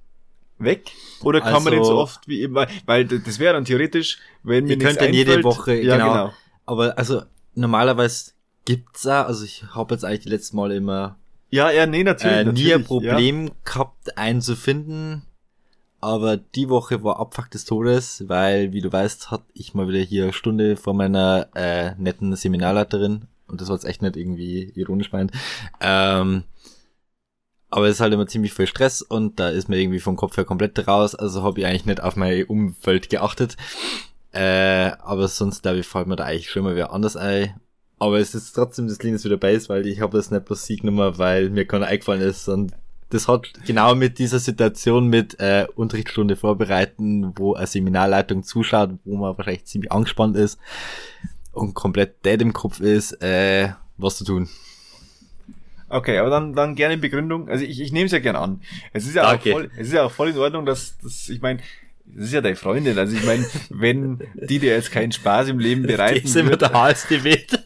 weg? 0.58 0.90
Oder 1.22 1.40
kann 1.40 1.62
man 1.64 1.66
Also- 1.66 1.70
den 1.70 1.84
so 1.84 1.96
oft 1.98 2.26
wie 2.28 2.40
eben, 2.42 2.54
weil, 2.54 2.68
weil 2.86 3.04
das 3.06 3.38
wäre 3.38 3.54
dann 3.54 3.64
theoretisch, 3.64 4.18
wenn 4.42 4.64
mir 4.64 4.70
Ihr 4.72 4.76
nichts 4.78 4.84
könnt 4.90 5.00
dann 5.00 5.14
jede 5.14 5.42
Woche, 5.44 5.74
ja, 5.74 5.96
genau. 5.96 6.12
genau. 6.12 6.32
Aber 6.66 6.98
also 6.98 7.22
normalerweise 7.54 8.32
gibt's 8.64 9.06
auch, 9.06 9.26
also 9.26 9.44
ich 9.44 9.64
habe 9.74 9.94
jetzt 9.94 10.04
eigentlich 10.04 10.20
die 10.24 10.28
letzten 10.30 10.56
Mal 10.56 10.72
immer 10.72 11.18
Ja, 11.50 11.70
ja, 11.70 11.86
nee, 11.86 12.02
natürlich. 12.02 12.36
äh, 12.36 12.44
nie 12.44 12.46
natürlich, 12.50 12.74
ein 12.74 12.84
Problem 12.84 13.50
gehabt, 13.64 14.18
einen 14.18 14.40
zu 14.40 14.56
finden. 14.56 15.22
Aber 16.04 16.36
die 16.36 16.68
Woche 16.68 17.02
war 17.02 17.18
Abfuck 17.18 17.50
des 17.50 17.64
Todes, 17.64 18.24
weil, 18.28 18.74
wie 18.74 18.82
du 18.82 18.92
weißt, 18.92 19.30
hatte 19.30 19.46
ich 19.54 19.72
mal 19.72 19.88
wieder 19.88 20.00
hier 20.00 20.24
eine 20.24 20.32
Stunde 20.34 20.76
vor 20.76 20.92
meiner 20.92 21.48
äh, 21.54 21.94
netten 21.94 22.36
Seminarleiterin. 22.36 23.26
Und 23.46 23.62
das 23.62 23.68
war 23.68 23.76
jetzt 23.76 23.86
echt 23.86 24.02
nicht 24.02 24.14
irgendwie 24.18 24.70
ironisch 24.74 25.12
meint. 25.12 25.32
Ähm, 25.80 26.44
aber 27.70 27.86
es 27.86 27.94
ist 27.94 28.00
halt 28.00 28.12
immer 28.12 28.26
ziemlich 28.26 28.52
viel 28.52 28.66
Stress 28.66 29.00
und 29.00 29.40
da 29.40 29.48
ist 29.48 29.70
mir 29.70 29.78
irgendwie 29.80 29.98
vom 29.98 30.16
Kopf 30.16 30.36
her 30.36 30.44
komplett 30.44 30.86
raus. 30.86 31.14
Also 31.14 31.42
habe 31.42 31.60
ich 31.60 31.66
eigentlich 31.66 31.86
nicht 31.86 32.02
auf 32.02 32.16
mein 32.16 32.44
Umfeld 32.44 33.08
geachtet. 33.08 33.56
Äh, 34.32 34.92
aber 34.98 35.26
sonst, 35.28 35.62
glaube 35.62 35.78
ich, 35.78 35.86
fällt 35.86 36.06
mir 36.06 36.16
da 36.16 36.24
eigentlich 36.24 36.50
schon 36.50 36.64
mal 36.64 36.74
wieder 36.74 36.92
anders 36.92 37.16
ein. 37.16 37.58
Aber 37.98 38.18
es 38.18 38.34
ist 38.34 38.52
trotzdem 38.52 38.88
das 38.88 39.02
Linus 39.02 39.24
wieder 39.24 39.38
Base, 39.38 39.70
weil 39.70 39.86
ich 39.86 40.02
habe 40.02 40.18
das 40.18 40.30
nicht 40.30 40.44
bloß 40.44 40.66
Sieg 40.66 40.82
genommen, 40.82 41.16
weil 41.16 41.48
mir 41.48 41.66
keiner 41.66 41.86
eingefallen 41.86 42.20
ist. 42.20 42.46
Und 42.46 42.74
das 43.10 43.28
hat 43.28 43.52
genau 43.66 43.94
mit 43.94 44.18
dieser 44.18 44.38
Situation 44.38 45.08
mit 45.08 45.38
äh, 45.38 45.66
Unterrichtsstunde 45.74 46.36
vorbereiten, 46.36 47.32
wo 47.36 47.54
eine 47.54 47.66
Seminarleitung 47.66 48.42
zuschaut, 48.42 48.90
wo 49.04 49.16
man 49.16 49.36
wahrscheinlich 49.36 49.66
ziemlich 49.66 49.92
angespannt 49.92 50.36
ist 50.36 50.58
und 51.52 51.74
komplett 51.74 52.24
dead 52.24 52.40
im 52.42 52.52
Kopf 52.52 52.80
ist, 52.80 53.12
äh, 53.22 53.70
was 53.96 54.18
zu 54.18 54.24
tun. 54.24 54.48
Okay, 55.88 56.18
aber 56.18 56.30
dann, 56.30 56.54
dann 56.54 56.74
gerne 56.74 56.98
Begründung. 56.98 57.48
Also 57.48 57.64
ich, 57.64 57.80
ich 57.80 57.92
nehme 57.92 58.06
es 58.06 58.12
ja 58.12 58.18
gern 58.18 58.36
an. 58.36 58.60
Es 58.92 59.06
ist 59.06 59.14
ja 59.14 59.32
auch 59.32 59.40
voll, 59.40 59.70
es 59.76 59.88
ist 59.88 59.92
ja 59.92 60.04
auch 60.04 60.10
voll 60.10 60.30
in 60.30 60.38
Ordnung, 60.38 60.66
dass, 60.66 60.98
dass 60.98 61.28
ich 61.28 61.40
meine, 61.40 61.60
das 62.04 62.26
ist 62.26 62.32
ja 62.32 62.40
deine 62.40 62.56
Freundin. 62.56 62.98
Also 62.98 63.16
ich 63.16 63.24
meine, 63.24 63.46
wenn 63.70 64.18
die 64.34 64.58
dir 64.58 64.72
jetzt 64.72 64.90
keinen 64.90 65.12
Spaß 65.12 65.48
im 65.48 65.58
Leben 65.58 65.82
bereiten 65.86 66.24
ist 66.26 66.36
immer 66.36 66.50
wird, 66.50 66.62
der 66.62 67.24
weht. 67.24 67.64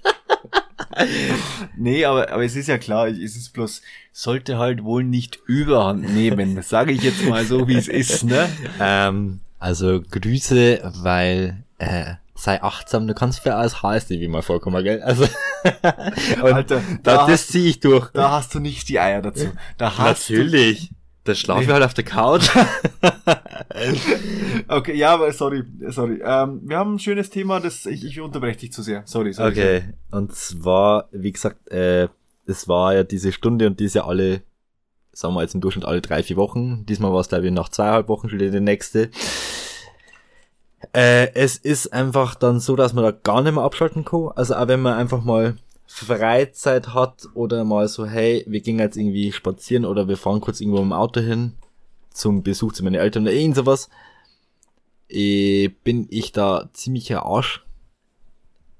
Nee, 1.76 2.04
aber, 2.04 2.30
aber 2.30 2.44
es 2.44 2.56
ist 2.56 2.68
ja 2.68 2.78
klar, 2.78 3.08
es 3.08 3.36
ist 3.36 3.52
bloß, 3.52 3.82
sollte 4.12 4.58
halt 4.58 4.84
wohl 4.84 5.04
nicht 5.04 5.38
überhand 5.46 6.14
nehmen. 6.14 6.60
Sage 6.62 6.92
ich 6.92 7.02
jetzt 7.02 7.24
mal 7.24 7.44
so, 7.44 7.68
wie 7.68 7.76
es 7.76 7.88
ist, 7.88 8.24
ne? 8.24 8.48
Ähm, 8.80 9.40
also 9.58 10.00
Grüße, 10.00 10.92
weil 11.02 11.64
äh, 11.78 12.14
sei 12.34 12.62
achtsam, 12.62 13.06
du 13.06 13.14
kannst 13.14 13.40
für 13.40 13.54
alles 13.54 13.82
HSDW 13.82 14.28
mal 14.28 14.42
vorkommen, 14.42 14.82
gell? 14.84 15.02
Also 15.02 15.26
Alter, 16.42 16.82
da, 17.02 17.16
da, 17.16 17.26
das 17.26 17.48
ziehe 17.48 17.68
ich 17.68 17.80
durch. 17.80 18.10
da 18.12 18.30
hast 18.30 18.54
du 18.54 18.60
nicht 18.60 18.88
die 18.88 19.00
Eier 19.00 19.22
dazu. 19.22 19.52
Da 19.76 19.98
hast 19.98 20.30
Natürlich. 20.30 20.90
Da 21.28 21.34
schlafe 21.34 21.62
ich 21.62 21.68
halt 21.68 21.84
auf 21.84 21.92
der 21.92 22.04
Couch. 22.04 22.48
Okay, 24.66 24.94
ja, 24.96 25.14
aber 25.14 25.32
sorry, 25.32 25.62
sorry. 25.88 26.20
Ähm, 26.24 26.60
wir 26.64 26.78
haben 26.78 26.94
ein 26.94 26.98
schönes 26.98 27.30
Thema, 27.30 27.60
das 27.60 27.86
ich, 27.86 28.04
ich 28.04 28.20
unterbreche 28.20 28.58
dich 28.58 28.72
zu 28.72 28.82
sehr. 28.82 29.02
Sorry, 29.06 29.32
sorry. 29.32 29.50
Okay, 29.50 29.82
und 30.10 30.34
zwar, 30.34 31.08
wie 31.12 31.32
gesagt, 31.32 31.70
äh, 31.70 32.08
es 32.46 32.66
war 32.66 32.94
ja 32.94 33.04
diese 33.04 33.30
Stunde 33.32 33.66
und 33.66 33.78
die 33.78 33.84
ist 33.84 33.94
ja 33.94 34.04
alle, 34.04 34.42
sagen 35.12 35.34
wir 35.34 35.42
jetzt 35.42 35.54
im 35.54 35.60
Durchschnitt 35.60 35.84
alle 35.84 36.00
drei, 36.00 36.22
vier 36.22 36.36
Wochen. 36.36 36.84
Diesmal 36.86 37.12
war 37.12 37.20
es, 37.20 37.28
glaube 37.28 37.46
ich, 37.46 37.52
nach 37.52 37.68
zweieinhalb 37.68 38.08
Wochen 38.08 38.28
schon 38.28 38.38
die 38.38 38.60
nächste. 38.60 39.10
Äh, 40.92 41.32
es 41.34 41.56
ist 41.56 41.92
einfach 41.92 42.34
dann 42.34 42.58
so, 42.58 42.74
dass 42.74 42.94
man 42.94 43.04
da 43.04 43.10
gar 43.10 43.42
nicht 43.42 43.54
mehr 43.54 43.64
abschalten 43.64 44.04
kann. 44.04 44.30
Also 44.34 44.54
auch 44.54 44.68
wenn 44.68 44.80
man 44.80 44.94
einfach 44.94 45.22
mal 45.22 45.56
Freizeit 45.90 46.92
hat 46.92 47.26
oder 47.34 47.64
mal 47.64 47.88
so, 47.88 48.06
hey, 48.06 48.44
wir 48.46 48.60
gehen 48.60 48.78
jetzt 48.78 48.96
irgendwie 48.96 49.32
spazieren 49.32 49.86
oder 49.86 50.06
wir 50.06 50.18
fahren 50.18 50.42
kurz 50.42 50.60
irgendwo 50.60 50.82
im 50.82 50.92
Auto 50.92 51.20
hin 51.20 51.54
zum 52.10 52.42
Besuch 52.42 52.72
zu 52.72 52.84
meinen 52.84 52.94
Eltern 52.94 53.22
oder 53.22 53.32
irgend 53.32 53.56
sowas, 53.56 53.88
äh, 55.08 55.68
bin 55.68 56.06
ich 56.10 56.32
da 56.32 56.68
ziemlicher 56.74 57.24
Arsch, 57.24 57.64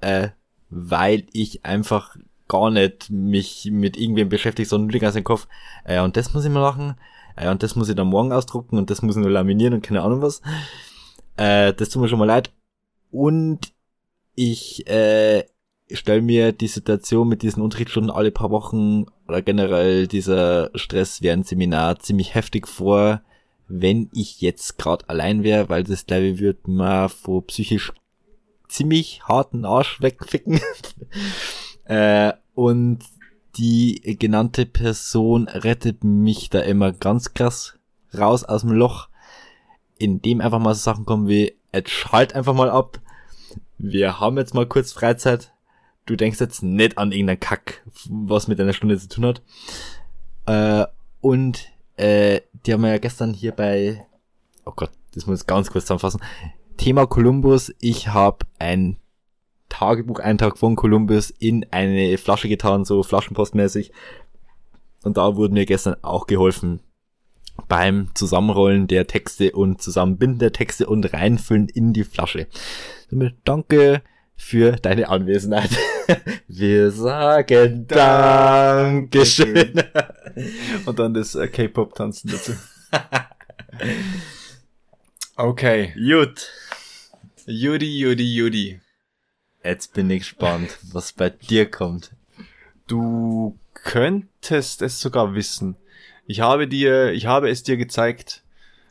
äh, 0.01 0.29
weil 0.69 1.27
ich 1.33 1.65
einfach 1.65 2.17
gar 2.47 2.71
nicht 2.71 3.11
mich 3.11 3.71
mit 3.73 3.97
irgendwem 3.97 4.29
beschäftige, 4.29 4.69
sondern 4.69 4.89
nur 4.89 4.93
die 4.93 4.99
ganze 4.99 5.23
Kopf, 5.23 5.49
äh, 5.85 6.01
und 6.01 6.17
das 6.17 6.35
muss 6.35 6.45
ich 6.45 6.51
mal 6.51 6.61
machen, 6.61 6.95
äh, 7.37 7.51
und 7.51 7.63
das 7.63 7.75
muss 7.75 7.89
ich 7.89 7.97
dann 7.97 8.09
morgen 8.09 8.33
ausdrucken 8.33 8.77
und 8.77 8.91
das 8.91 9.01
muss 9.01 9.17
ich 9.17 9.23
nur 9.23 9.31
laminieren 9.31 9.73
und 9.73 9.83
keine 9.83 10.03
Ahnung 10.03 10.21
was. 10.21 10.43
Äh, 11.39 11.73
das 11.73 11.89
tut 11.89 12.03
mir 12.03 12.09
schon 12.09 12.19
mal 12.19 12.27
leid. 12.27 12.53
Und 13.11 13.73
ich 14.35 14.87
äh, 14.89 15.45
stelle 15.93 16.23
mir 16.23 16.53
die 16.53 16.69
Situation 16.69 17.29
mit 17.29 17.43
diesen 17.43 17.63
Unterrichtsstunden 17.63 18.11
alle 18.11 18.31
paar 18.31 18.51
Wochen 18.51 19.07
oder 19.27 19.43
generell 19.43 20.07
dieser 20.07 20.71
Stress 20.75 21.23
während 21.23 21.47
Seminar 21.47 21.99
ziemlich 21.99 22.35
heftig 22.35 22.67
vor, 22.67 23.23
wenn 23.69 24.09
ich 24.13 24.41
jetzt 24.41 24.79
gerade 24.79 25.09
allein 25.09 25.43
wäre, 25.43 25.69
weil 25.69 25.85
das 25.85 26.07
glaube 26.07 26.25
ich 26.25 26.39
wird 26.41 26.69
mal 26.69 27.09
vor 27.09 27.47
psychisch 27.47 27.93
ziemlich 28.69 29.23
harten 29.25 29.65
Arsch 29.65 30.01
wegficken. 30.01 30.61
äh, 31.85 32.33
und 32.55 33.01
die 33.57 34.17
genannte 34.19 34.67
Person 34.67 35.49
rettet 35.49 36.05
mich 36.05 36.51
da 36.51 36.61
immer 36.61 36.93
ganz 36.93 37.35
krass 37.35 37.79
raus 38.17 38.45
aus 38.45 38.63
dem 38.63 38.73
Loch, 38.73 39.09
indem 39.99 40.41
einfach 40.41 40.59
mal 40.59 40.75
so 40.75 40.81
Sachen 40.81 41.05
kommen 41.05 41.29
wie, 41.29 41.55
jetzt 41.73 41.91
schalt 41.91 42.35
einfach 42.35 42.55
mal 42.55 42.71
ab. 42.71 43.01
Wir 43.79 44.21
haben 44.21 44.39
jetzt 44.39 44.55
mal 44.55 44.67
kurz 44.67 44.93
Freizeit. 44.93 45.53
Du 46.09 46.17
denkst 46.17 46.41
jetzt 46.41 46.63
nicht 46.63 46.97
an 46.97 47.13
irgendeinen 47.13 47.39
Kack, 47.39 47.83
was 48.09 48.49
mit 48.49 48.59
einer 48.59 48.73
Stunde 48.73 48.99
zu 48.99 49.11
tun 49.11 49.27
hat. 49.27 49.43
Äh, 50.47 50.87
und 51.21 51.69
äh, 51.99 52.41
die 52.65 52.73
haben 52.73 52.81
wir 52.81 52.89
ja 52.89 52.99
gestern 52.99 53.35
hier 53.35 53.53
bei, 53.53 54.07
oh 54.65 54.73
Gott, 54.75 54.91
das 55.15 55.27
muss 55.27 55.43
ich 55.43 55.47
ganz 55.47 55.71
kurz 55.71 55.85
zusammenfassen. 55.85 56.23
Thema 56.79 57.07
Kolumbus. 57.07 57.75
Ich 57.79 58.09
habe 58.09 58.47
ein 58.59 58.97
Tagebucheintrag 59.69 60.57
von 60.57 60.77
Kolumbus 60.77 61.29
in 61.29 61.67
eine 61.73 62.17
Flasche 62.17 62.49
getan, 62.49 62.87
so 62.87 63.03
flaschenpostmäßig. 63.03 63.93
Und 65.05 65.19
da 65.19 65.37
wurde 65.37 65.53
mir 65.53 65.67
gestern 65.67 65.97
auch 66.01 66.27
geholfen 66.27 66.81
beim 67.69 68.15
Zusammenrollen 68.15 68.87
der 68.87 69.07
Texte 69.07 69.53
und 69.53 69.83
Zusammenbinden 69.83 70.39
der 70.39 70.55
Texte 70.55 70.87
und 70.87 71.13
reinfüllen 71.13 71.69
in 71.69 71.93
die 71.93 72.05
Flasche. 72.05 72.47
Danke 73.45 74.01
für 74.39 74.73
deine 74.73 75.09
Anwesenheit. 75.11 75.71
Wir 76.49 76.91
sagen 76.91 77.87
Dankeschön. 77.87 79.85
Und 80.87 80.99
dann 80.99 81.13
das 81.13 81.35
äh, 81.35 81.49
K-Pop-Tanzen 81.49 82.31
dazu. 82.31 82.53
Okay. 85.41 85.95
Gut. 85.95 86.49
Judy, 87.47 88.01
Judy, 88.01 88.35
Judy. 88.35 88.81
Jetzt 89.63 89.95
bin 89.95 90.11
ich 90.11 90.21
gespannt, 90.21 90.79
was 90.91 91.13
bei 91.13 91.31
dir 91.31 91.71
kommt. 91.71 92.11
Du 92.89 93.57
könntest 93.73 94.83
es 94.83 95.01
sogar 95.01 95.37
wissen. 95.37 95.77
Ich 96.27 96.41
habe 96.41 96.67
dir, 96.67 97.13
ich 97.13 97.27
habe 97.27 97.49
es 97.51 97.63
dir 97.63 97.77
gezeigt. 97.77 98.43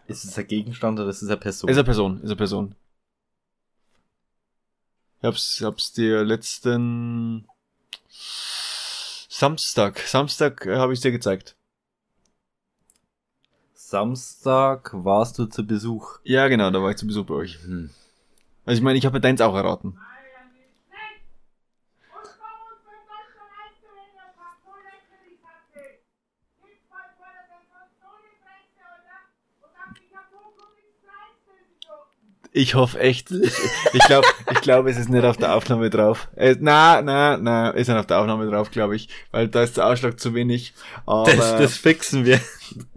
Ist 0.08 0.24
es 0.24 0.38
ein 0.38 0.48
Gegenstand 0.48 0.98
oder 1.02 1.10
ist 1.10 1.22
es 1.22 1.28
eine 1.28 1.36
Person? 1.36 1.70
Ist 1.70 1.76
eine 1.76 1.84
Person, 1.84 2.22
ist 2.22 2.30
eine 2.30 2.38
Person. 2.38 2.76
Ich 5.20 5.24
hab's, 5.24 5.62
hab's 5.64 5.94
dir 5.94 6.24
letzten 6.24 7.48
Samstag, 9.30 10.00
Samstag 10.00 10.66
äh, 10.66 10.78
habe 10.78 10.94
ich 10.94 11.00
dir 11.00 11.12
gezeigt. 11.12 11.56
Samstag 13.74 14.92
warst 14.94 15.40
du 15.40 15.46
zu 15.46 15.66
Besuch. 15.66 16.20
Ja, 16.24 16.48
genau, 16.48 16.70
da 16.72 16.82
war 16.82 16.92
ich 16.92 16.98
zu 16.98 17.08
Besuch 17.08 17.26
bei 17.26 17.34
euch. 17.34 17.58
Hm. 17.64 17.90
Also 18.66 18.78
ich 18.78 18.84
meine, 18.84 19.00
ich 19.00 19.06
habe 19.06 19.22
deins 19.22 19.42
auch 19.42 19.56
erraten. 19.56 19.98
Ich 32.58 32.74
hoffe 32.76 33.00
echt. 33.00 33.32
Ich, 33.48 33.54
ich 33.94 34.04
glaube, 34.06 34.28
ich 34.52 34.62
glaube, 34.62 34.90
es 34.90 34.98
ist 34.98 35.10
nicht 35.10 35.24
auf 35.24 35.38
der 35.38 35.56
Aufnahme 35.56 35.90
drauf. 35.90 36.28
Äh, 36.36 36.56
na, 36.60 37.02
na, 37.02 37.38
na, 37.38 37.70
ist 37.70 37.88
nicht 37.88 37.98
auf 37.98 38.08
der 38.08 38.20
Aufnahme 38.20 38.50
drauf, 38.50 38.72
glaube 38.72 38.96
ich, 38.96 39.10
weil 39.32 39.48
da 39.48 39.62
ist 39.62 39.78
der 39.78 39.86
Ausschlag 39.86 40.20
zu 40.20 40.34
wenig. 40.34 40.74
Aber, 41.06 41.32
Das, 41.32 41.58
das 41.58 41.78
fixen 41.78 42.26
wir. 42.26 42.40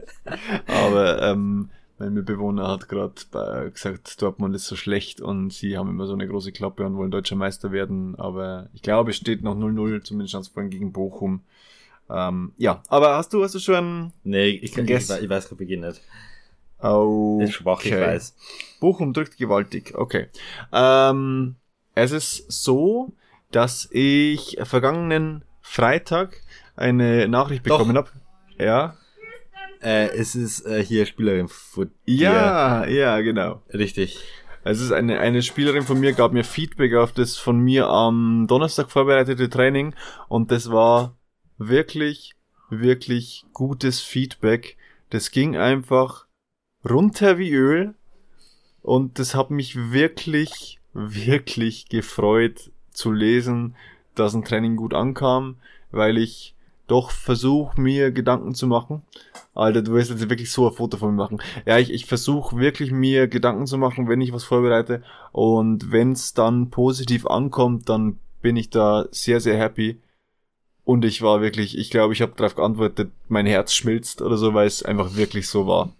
aber 0.66 1.22
ähm, 1.22 1.68
mein 1.98 2.14
Mitbewohner 2.14 2.68
hat 2.68 2.88
gerade 2.88 3.70
gesagt, 3.72 4.20
Dortmund 4.22 4.56
ist 4.56 4.66
so 4.66 4.76
schlecht 4.76 5.20
und 5.20 5.52
sie 5.52 5.76
haben 5.76 5.90
immer 5.90 6.06
so 6.06 6.14
eine 6.14 6.26
große 6.26 6.52
Klappe 6.52 6.84
und 6.86 6.96
wollen 6.96 7.10
deutscher 7.10 7.36
Meister 7.36 7.70
werden. 7.70 8.14
Aber 8.16 8.68
ich 8.72 8.82
glaube, 8.82 9.10
es 9.10 9.16
steht 9.16 9.42
noch 9.42 9.54
0-0, 9.54 10.02
zumindest 10.02 10.34
es 10.34 10.48
vorhin 10.48 10.70
gegen 10.70 10.92
Bochum. 10.92 11.42
Ähm, 12.08 12.52
ja, 12.56 12.82
aber 12.88 13.16
hast 13.16 13.32
du, 13.34 13.44
hast 13.44 13.54
du 13.54 13.58
schon 13.60 14.12
Nee, 14.24 14.48
ich, 14.48 14.76
ich, 14.76 14.86
Guess. 14.86 15.10
ich, 15.10 15.24
ich 15.24 15.28
weiß 15.28 15.44
gerade 15.44 15.56
Beginn 15.56 15.80
nicht. 15.80 16.00
Oh, 16.82 17.40
Ist 17.42 17.54
schwach, 17.54 17.84
ich 17.84 17.92
weiß. 17.92 18.34
Bochum 18.80 19.12
drückt 19.12 19.36
gewaltig. 19.36 19.92
Okay. 19.94 20.28
Ähm, 20.72 21.56
es 21.94 22.12
ist 22.12 22.50
so, 22.50 23.12
dass 23.50 23.88
ich 23.90 24.58
vergangenen 24.62 25.44
Freitag 25.60 26.40
eine 26.76 27.28
Nachricht 27.28 27.62
bekommen 27.62 27.96
habe. 27.96 28.10
Ja. 28.58 28.96
Äh, 29.82 30.08
es 30.16 30.34
ist 30.34 30.66
äh, 30.66 30.84
hier 30.84 31.06
Spielerin 31.06 31.48
von. 31.48 31.90
Ja, 32.04 32.86
ja, 32.86 33.20
genau. 33.20 33.62
Richtig. 33.72 34.18
Es 34.62 34.80
ist 34.80 34.92
eine, 34.92 35.20
eine 35.20 35.42
Spielerin 35.42 35.84
von 35.84 35.98
mir, 35.98 36.12
gab 36.12 36.32
mir 36.32 36.44
Feedback 36.44 36.94
auf 36.94 37.12
das 37.12 37.36
von 37.36 37.58
mir 37.58 37.88
am 37.88 38.46
Donnerstag 38.46 38.90
vorbereitete 38.90 39.48
Training 39.48 39.94
und 40.28 40.50
das 40.50 40.70
war 40.70 41.16
wirklich, 41.56 42.34
wirklich 42.68 43.46
gutes 43.54 44.00
Feedback. 44.00 44.76
Das 45.08 45.30
ging 45.30 45.56
einfach 45.56 46.26
runter 46.88 47.38
wie 47.38 47.52
Öl 47.52 47.94
und 48.82 49.18
das 49.18 49.34
hat 49.34 49.50
mich 49.50 49.92
wirklich, 49.92 50.80
wirklich 50.92 51.88
gefreut 51.88 52.70
zu 52.90 53.12
lesen, 53.12 53.74
dass 54.14 54.34
ein 54.34 54.44
Training 54.44 54.76
gut 54.76 54.94
ankam, 54.94 55.56
weil 55.90 56.18
ich 56.18 56.54
doch 56.86 57.12
versuche 57.12 57.80
mir 57.80 58.10
Gedanken 58.10 58.54
zu 58.54 58.66
machen. 58.66 59.02
Alter, 59.54 59.82
du 59.82 59.92
willst 59.92 60.10
jetzt 60.10 60.28
wirklich 60.28 60.50
so 60.50 60.68
ein 60.68 60.74
Foto 60.74 60.96
von 60.96 61.10
mir 61.10 61.22
machen. 61.22 61.40
Ja, 61.64 61.78
ich, 61.78 61.92
ich 61.92 62.06
versuche 62.06 62.58
wirklich 62.58 62.90
mir 62.90 63.28
Gedanken 63.28 63.66
zu 63.66 63.78
machen, 63.78 64.08
wenn 64.08 64.20
ich 64.20 64.32
was 64.32 64.42
vorbereite. 64.42 65.02
Und 65.30 65.92
wenn 65.92 66.12
es 66.12 66.34
dann 66.34 66.70
positiv 66.70 67.26
ankommt, 67.26 67.88
dann 67.88 68.18
bin 68.42 68.56
ich 68.56 68.70
da 68.70 69.06
sehr, 69.12 69.40
sehr 69.40 69.56
happy. 69.56 70.00
Und 70.84 71.04
ich 71.04 71.22
war 71.22 71.40
wirklich, 71.40 71.78
ich 71.78 71.90
glaube, 71.90 72.12
ich 72.12 72.22
habe 72.22 72.32
darauf 72.34 72.56
geantwortet, 72.56 73.12
mein 73.28 73.46
Herz 73.46 73.72
schmilzt 73.72 74.20
oder 74.20 74.36
so, 74.36 74.54
weil 74.54 74.66
es 74.66 74.82
einfach 74.82 75.14
wirklich 75.14 75.48
so 75.48 75.68
war. 75.68 75.92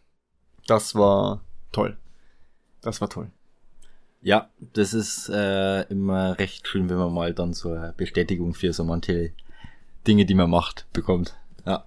Das 0.70 0.94
war 0.94 1.40
toll. 1.72 1.96
Das 2.80 3.00
war 3.00 3.08
toll. 3.08 3.32
Ja, 4.22 4.50
das 4.60 4.94
ist 4.94 5.28
äh, 5.28 5.82
immer 5.88 6.38
recht 6.38 6.68
schön, 6.68 6.88
wenn 6.88 6.96
man 6.96 7.12
mal 7.12 7.34
dann 7.34 7.54
so 7.54 7.72
eine 7.72 7.92
Bestätigung 7.96 8.54
für 8.54 8.72
so 8.72 8.84
manche 8.84 9.32
Dinge, 10.06 10.26
die 10.26 10.34
man 10.34 10.48
macht, 10.48 10.86
bekommt. 10.92 11.36
Ja. 11.66 11.86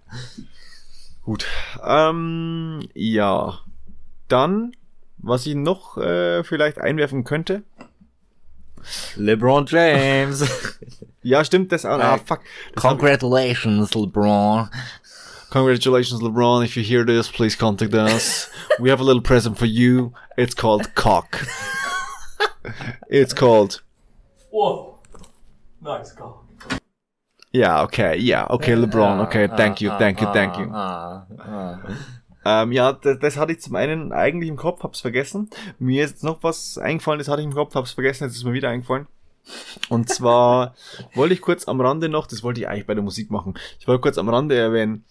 Gut. 1.22 1.45
Ähm, 1.81 2.85
ja. 2.93 3.57
Dann, 4.27 4.76
was 5.15 5.45
ich 5.45 5.55
noch 5.55 5.97
äh, 5.97 6.43
vielleicht 6.43 6.77
einwerfen 6.77 7.23
könnte, 7.23 7.64
LeBron 9.15 9.65
James. 9.65 10.43
Ja, 11.26 11.45
stimmt, 11.45 11.72
das 11.72 11.85
auch. 11.85 11.99
Ah, 11.99 12.18
fuck. 12.18 12.41
Das 12.73 12.84
Congratulations, 12.84 13.93
LeBron. 13.93 14.68
Congratulations, 15.53 16.19
LeBron. 16.19 16.65
If 16.65 16.75
you 16.75 16.81
hear 16.81 17.05
this, 17.05 17.30
please 17.30 17.55
contact 17.55 17.93
us. 17.93 18.49
We 18.80 18.89
have 18.89 18.99
a 18.99 19.03
little 19.03 19.21
present 19.21 19.55
for 19.55 19.67
you. 19.67 20.11
It's 20.35 20.55
called 20.55 20.95
cock. 20.95 21.45
It's 23.07 23.35
called. 23.35 23.84
Whoa. 24.49 24.97
Nice 25.80 26.11
call. 26.15 26.47
Ja, 27.51 27.84
okay, 27.84 28.17
ja, 28.17 28.49
okay, 28.49 28.73
LeBron. 28.73 29.19
Okay, 29.27 29.47
thank 29.47 29.80
you, 29.80 29.91
thank 29.99 30.21
you, 30.21 30.34
thank 30.34 30.57
you. 30.57 30.73
Ähm, 32.43 32.71
ja, 32.71 32.93
das, 32.93 33.19
das 33.19 33.38
hatte 33.38 33.51
ich 33.51 33.61
zum 33.61 33.75
einen 33.75 34.11
eigentlich 34.11 34.49
im 34.49 34.57
Kopf, 34.57 34.81
hab's 34.81 35.01
vergessen. 35.01 35.51
Mir 35.77 36.03
ist 36.03 36.11
jetzt 36.13 36.23
noch 36.23 36.41
was 36.41 36.80
eingefallen, 36.80 37.19
das 37.19 37.27
hatte 37.27 37.41
ich 37.41 37.47
im 37.47 37.53
Kopf, 37.53 37.75
hab's 37.75 37.91
vergessen, 37.91 38.23
jetzt 38.23 38.35
ist 38.35 38.43
mir 38.43 38.53
wieder 38.53 38.69
eingefallen. 38.69 39.05
Und 39.89 40.09
zwar 40.09 40.73
wollte 41.13 41.35
ich 41.35 41.41
kurz 41.41 41.67
am 41.67 41.80
Rande 41.80 42.09
noch, 42.09 42.25
das 42.25 42.41
wollte 42.41 42.59
ich 42.59 42.67
eigentlich 42.67 42.88
bei 42.88 42.95
der 42.95 43.03
Musik 43.03 43.30
machen. 43.30 43.53
Ich 43.80 43.88
wollte 43.88 44.01
kurz 44.01 44.17
am 44.17 44.30
Rande 44.30 44.57
erwähnen, 44.57 45.05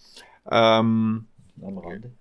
ähm, 0.49 1.27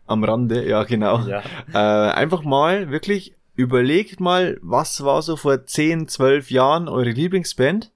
am 0.07 0.24
Rande, 0.24 0.69
ja 0.69 0.85
genau. 0.85 1.20
Ja. 1.20 1.43
Äh, 1.73 2.12
einfach 2.12 2.43
mal 2.43 2.90
wirklich 2.90 3.35
überlegt 3.55 4.20
mal, 4.20 4.59
was 4.62 5.05
war 5.05 5.23
so 5.23 5.36
vor 5.36 5.65
10, 5.66 6.09
12 6.09 6.51
Jahren 6.51 6.89
eure 6.89 7.11
Lieblingsband? 7.11 7.93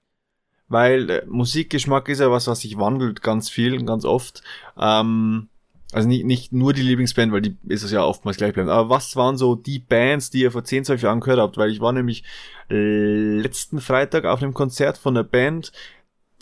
Weil 0.68 1.10
äh, 1.10 1.26
Musikgeschmack 1.26 2.08
ist 2.08 2.20
ja 2.20 2.30
was, 2.30 2.46
was 2.46 2.60
sich 2.60 2.78
wandelt 2.78 3.22
ganz 3.22 3.48
viel, 3.48 3.82
ganz 3.84 4.04
oft. 4.04 4.42
Ähm, 4.78 5.48
also 5.92 6.08
nicht, 6.08 6.24
nicht 6.24 6.52
nur 6.52 6.72
die 6.72 6.82
Lieblingsband, 6.82 7.32
weil 7.32 7.42
die 7.42 7.56
ist 7.68 7.84
es 7.84 7.92
ja 7.92 8.04
oftmals 8.04 8.36
gleich 8.36 8.52
bleiben. 8.52 8.68
Aber 8.68 8.90
was 8.90 9.14
waren 9.14 9.36
so 9.36 9.54
die 9.54 9.78
Bands, 9.78 10.30
die 10.30 10.40
ihr 10.40 10.50
vor 10.50 10.64
10, 10.64 10.84
12 10.84 11.02
Jahren 11.02 11.20
gehört 11.20 11.38
habt? 11.38 11.56
Weil 11.56 11.70
ich 11.70 11.80
war 11.80 11.92
nämlich 11.92 12.24
letzten 12.68 13.80
Freitag 13.80 14.24
auf 14.24 14.42
einem 14.42 14.54
Konzert 14.54 14.98
von 14.98 15.16
einer 15.16 15.22
Band, 15.22 15.70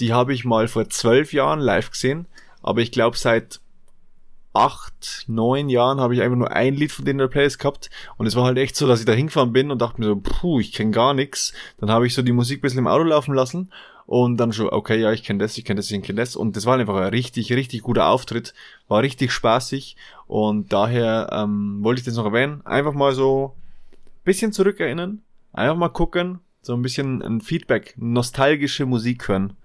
die 0.01 0.15
habe 0.15 0.33
ich 0.33 0.47
mal 0.47 0.69
vor 0.69 0.89
12 0.89 1.35
Jahren 1.35 1.61
live 1.61 1.91
gesehen. 1.91 2.27
Aber 2.63 2.81
ich 2.81 2.91
glaube 2.91 3.19
seit 3.19 3.61
acht, 4.55 5.25
neun 5.27 5.69
Jahren 5.69 6.01
habe 6.01 6.15
ich 6.15 6.23
einfach 6.23 6.37
nur 6.39 6.53
ein 6.53 6.75
Lied 6.75 6.93
von 6.93 7.05
denen 7.05 7.19
in 7.19 7.25
der 7.25 7.29
Playlist 7.29 7.59
gehabt 7.59 7.91
und 8.17 8.27
es 8.27 8.37
war 8.37 8.45
halt 8.45 8.57
echt 8.57 8.77
so, 8.77 8.87
dass 8.87 9.01
ich 9.01 9.07
da 9.07 9.13
hingefahren 9.13 9.53
bin 9.53 9.71
und 9.71 9.83
dachte 9.83 10.01
mir 10.01 10.07
so, 10.07 10.17
puh, 10.17 10.61
ich 10.61 10.73
kenne 10.73 10.93
gar 10.93 11.13
nix. 11.13 11.53
Dann 11.79 11.91
habe 11.91 12.07
ich 12.07 12.15
so 12.15 12.23
die 12.23 12.33
Musik 12.33 12.59
ein 12.59 12.63
bisschen 12.63 12.79
im 12.79 12.87
Auto 12.87 13.05
laufen 13.05 13.35
lassen 13.35 13.71
und 14.07 14.37
dann 14.37 14.53
schon, 14.53 14.69
okay, 14.69 15.01
ja, 15.01 15.13
ich 15.13 15.25
kenne 15.25 15.41
das, 15.41 15.59
ich 15.59 15.65
kenne 15.65 15.79
das, 15.79 15.91
ich 15.91 16.03
kenne 16.03 16.21
das 16.21 16.37
und 16.37 16.57
das 16.57 16.67
war 16.67 16.79
einfach 16.79 16.97
ein 16.97 17.09
richtig, 17.09 17.53
richtig 17.53 17.83
guter 17.83 18.07
Auftritt, 18.07 18.55
war 18.89 19.03
richtig 19.03 19.33
spaßig 19.33 19.97
und 20.27 20.73
daher 20.73 21.31
ähm, 21.33 21.83
wollte 21.83 22.01
ich 22.01 22.05
das 22.05 22.17
noch 22.17 22.27
erwähnen, 22.27 22.65
einfach 22.65 22.95
mal 22.95 23.13
so 23.15 23.57
ein 23.57 24.25
bisschen 24.25 24.53
zurückerinnern, 24.53 25.23
einfach 25.53 25.77
mal 25.77 25.89
gucken, 25.89 26.41
so 26.63 26.75
ein 26.75 26.83
bisschen 26.83 27.23
ein 27.23 27.41
Feedback, 27.41 27.95
nostalgische 27.97 28.87
Musik 28.87 29.29
hören. 29.29 29.57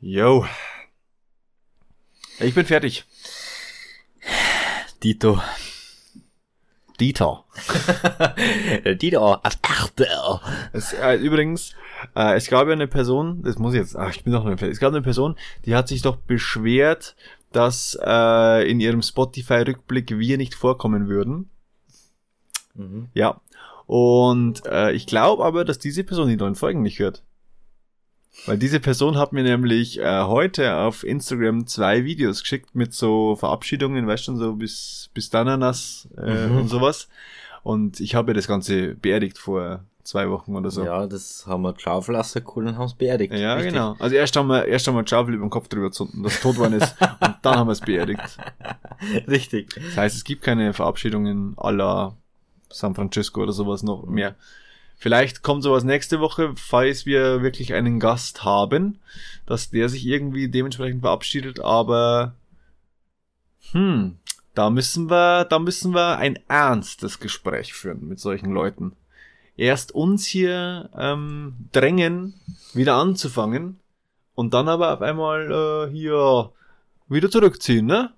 Yo. 0.00 0.46
Ich 2.38 2.54
bin 2.54 2.66
fertig. 2.66 3.04
Dito. 5.02 5.40
Dieter. 7.00 7.44
Dito. 9.00 9.38
Achtel. 9.42 10.06
Es, 10.72 10.92
äh, 10.92 11.14
übrigens, 11.16 11.74
äh, 12.14 12.34
es 12.34 12.48
gab 12.48 12.66
ja 12.66 12.72
eine 12.72 12.88
Person, 12.88 13.42
das 13.42 13.58
muss 13.58 13.72
ich 13.72 13.80
jetzt, 13.80 13.96
ach, 13.96 14.10
ich 14.10 14.24
bin 14.24 14.32
noch 14.32 14.44
nicht 14.44 14.58
fertig. 14.58 14.74
Es 14.74 14.80
gab 14.80 14.92
eine 14.92 15.02
Person, 15.02 15.36
die 15.64 15.74
hat 15.74 15.88
sich 15.88 16.02
doch 16.02 16.16
beschwert, 16.16 17.16
dass 17.52 17.98
äh, 18.02 18.70
in 18.70 18.80
ihrem 18.80 19.02
Spotify-Rückblick 19.02 20.18
wir 20.18 20.36
nicht 20.36 20.54
vorkommen 20.54 21.08
würden. 21.08 21.48
Mhm. 22.74 23.08
Ja. 23.14 23.40
Und 23.86 24.66
äh, 24.66 24.92
ich 24.92 25.06
glaube 25.06 25.44
aber, 25.44 25.64
dass 25.64 25.78
diese 25.78 26.04
Person 26.04 26.28
die 26.28 26.36
neuen 26.36 26.56
Folgen 26.56 26.82
nicht 26.82 26.98
hört. 26.98 27.22
Weil 28.44 28.58
diese 28.58 28.78
Person 28.78 29.16
hat 29.18 29.32
mir 29.32 29.42
nämlich 29.42 29.98
äh, 29.98 30.22
heute 30.22 30.76
auf 30.76 31.02
Instagram 31.02 31.66
zwei 31.66 32.04
Videos 32.04 32.42
geschickt 32.42 32.74
mit 32.74 32.92
so 32.94 33.34
Verabschiedungen, 33.34 34.06
weißt 34.06 34.28
du, 34.28 34.36
so 34.36 34.54
bis, 34.54 35.10
bis 35.14 35.30
Dananas 35.30 36.08
äh, 36.16 36.46
Mhm. 36.46 36.56
und 36.58 36.68
sowas. 36.68 37.08
Und 37.64 37.98
ich 37.98 38.14
habe 38.14 38.34
das 38.34 38.46
Ganze 38.46 38.94
beerdigt 38.94 39.38
vor 39.38 39.84
zwei 40.04 40.30
Wochen 40.30 40.54
oder 40.54 40.70
so. 40.70 40.84
Ja, 40.84 41.08
das 41.08 41.44
haben 41.48 41.62
wir 41.62 41.74
lassen 42.12 42.44
cool 42.54 42.68
und 42.68 42.78
haben 42.78 42.84
es 42.86 42.94
beerdigt. 42.94 43.32
Ja, 43.34 43.54
Richtig. 43.54 43.72
genau. 43.72 43.96
Also 43.98 44.14
erst 44.14 44.36
haben 44.36 44.46
wir, 44.46 44.64
erst 44.66 44.86
haben 44.86 44.94
wir 44.94 44.98
einen 45.00 45.08
Schaufel 45.08 45.34
über 45.34 45.44
den 45.44 45.50
Kopf 45.50 45.66
drüber 45.66 45.86
gezogen, 45.86 46.22
dass 46.22 46.34
es 46.34 46.40
tot 46.40 46.56
worden 46.58 46.74
ist. 46.74 46.94
und 47.20 47.34
dann 47.42 47.56
haben 47.56 47.66
wir 47.66 47.72
es 47.72 47.80
beerdigt. 47.80 48.20
Richtig. 49.26 49.74
Das 49.74 49.96
heißt, 49.96 50.16
es 50.16 50.22
gibt 50.22 50.42
keine 50.42 50.72
Verabschiedungen 50.72 51.56
à 51.56 51.72
la 51.72 52.16
San 52.70 52.94
Francisco 52.94 53.42
oder 53.42 53.52
sowas 53.52 53.82
noch 53.82 54.06
mehr. 54.06 54.36
Vielleicht 54.96 55.42
kommt 55.42 55.62
sowas 55.62 55.84
nächste 55.84 56.20
Woche, 56.20 56.54
falls 56.56 57.04
wir 57.04 57.42
wirklich 57.42 57.74
einen 57.74 58.00
Gast 58.00 58.44
haben, 58.44 58.98
dass 59.44 59.70
der 59.70 59.88
sich 59.88 60.06
irgendwie 60.06 60.48
dementsprechend 60.48 61.02
verabschiedet, 61.02 61.60
aber 61.60 62.34
hm, 63.72 64.16
da 64.54 64.70
müssen 64.70 65.10
wir, 65.10 65.44
da 65.44 65.58
müssen 65.58 65.92
wir 65.92 66.16
ein 66.16 66.38
ernstes 66.48 67.20
Gespräch 67.20 67.74
führen 67.74 68.08
mit 68.08 68.20
solchen 68.20 68.52
Leuten. 68.52 68.96
Erst 69.56 69.92
uns 69.92 70.24
hier 70.24 70.90
ähm, 70.96 71.68
drängen, 71.72 72.34
wieder 72.72 72.94
anzufangen 72.94 73.78
und 74.34 74.54
dann 74.54 74.68
aber 74.68 74.94
auf 74.94 75.02
einmal 75.02 75.50
äh, 75.88 75.90
hier 75.92 76.52
wieder 77.08 77.30
zurückziehen, 77.30 77.86
ne? 77.86 78.12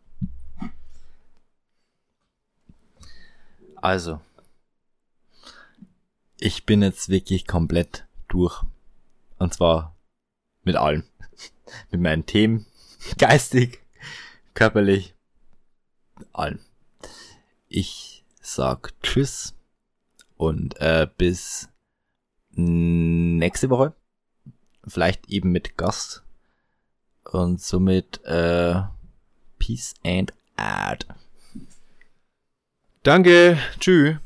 Also. 3.77 4.21
Ich 6.41 6.65
bin 6.65 6.83
jetzt 6.83 7.09
wirklich 7.09 7.47
komplett 7.47 8.07
durch. 8.29 8.63
Und 9.39 9.55
zwar 9.55 9.97
mit 10.63 10.77
allem. 10.77 11.05
mit 11.91 12.01
meinen 12.01 12.27
Themen. 12.27 12.67
Geistig, 13.19 13.81
körperlich, 14.55 15.15
allem. 16.33 16.61
Ich 17.69 18.25
sag 18.41 18.93
Tschüss 19.03 19.55
und 20.37 20.81
äh, 20.81 21.09
bis 21.17 21.69
nächste 22.51 23.71
Woche. 23.71 23.95
Vielleicht 24.87 25.29
eben 25.29 25.53
mit 25.53 25.77
Gast. 25.77 26.23
Und 27.25 27.61
somit 27.61 28.25
äh, 28.25 28.83
Peace 29.59 29.95
and 30.05 30.33
Art. 30.57 31.07
Danke, 33.03 33.59
tschüss. 33.79 34.17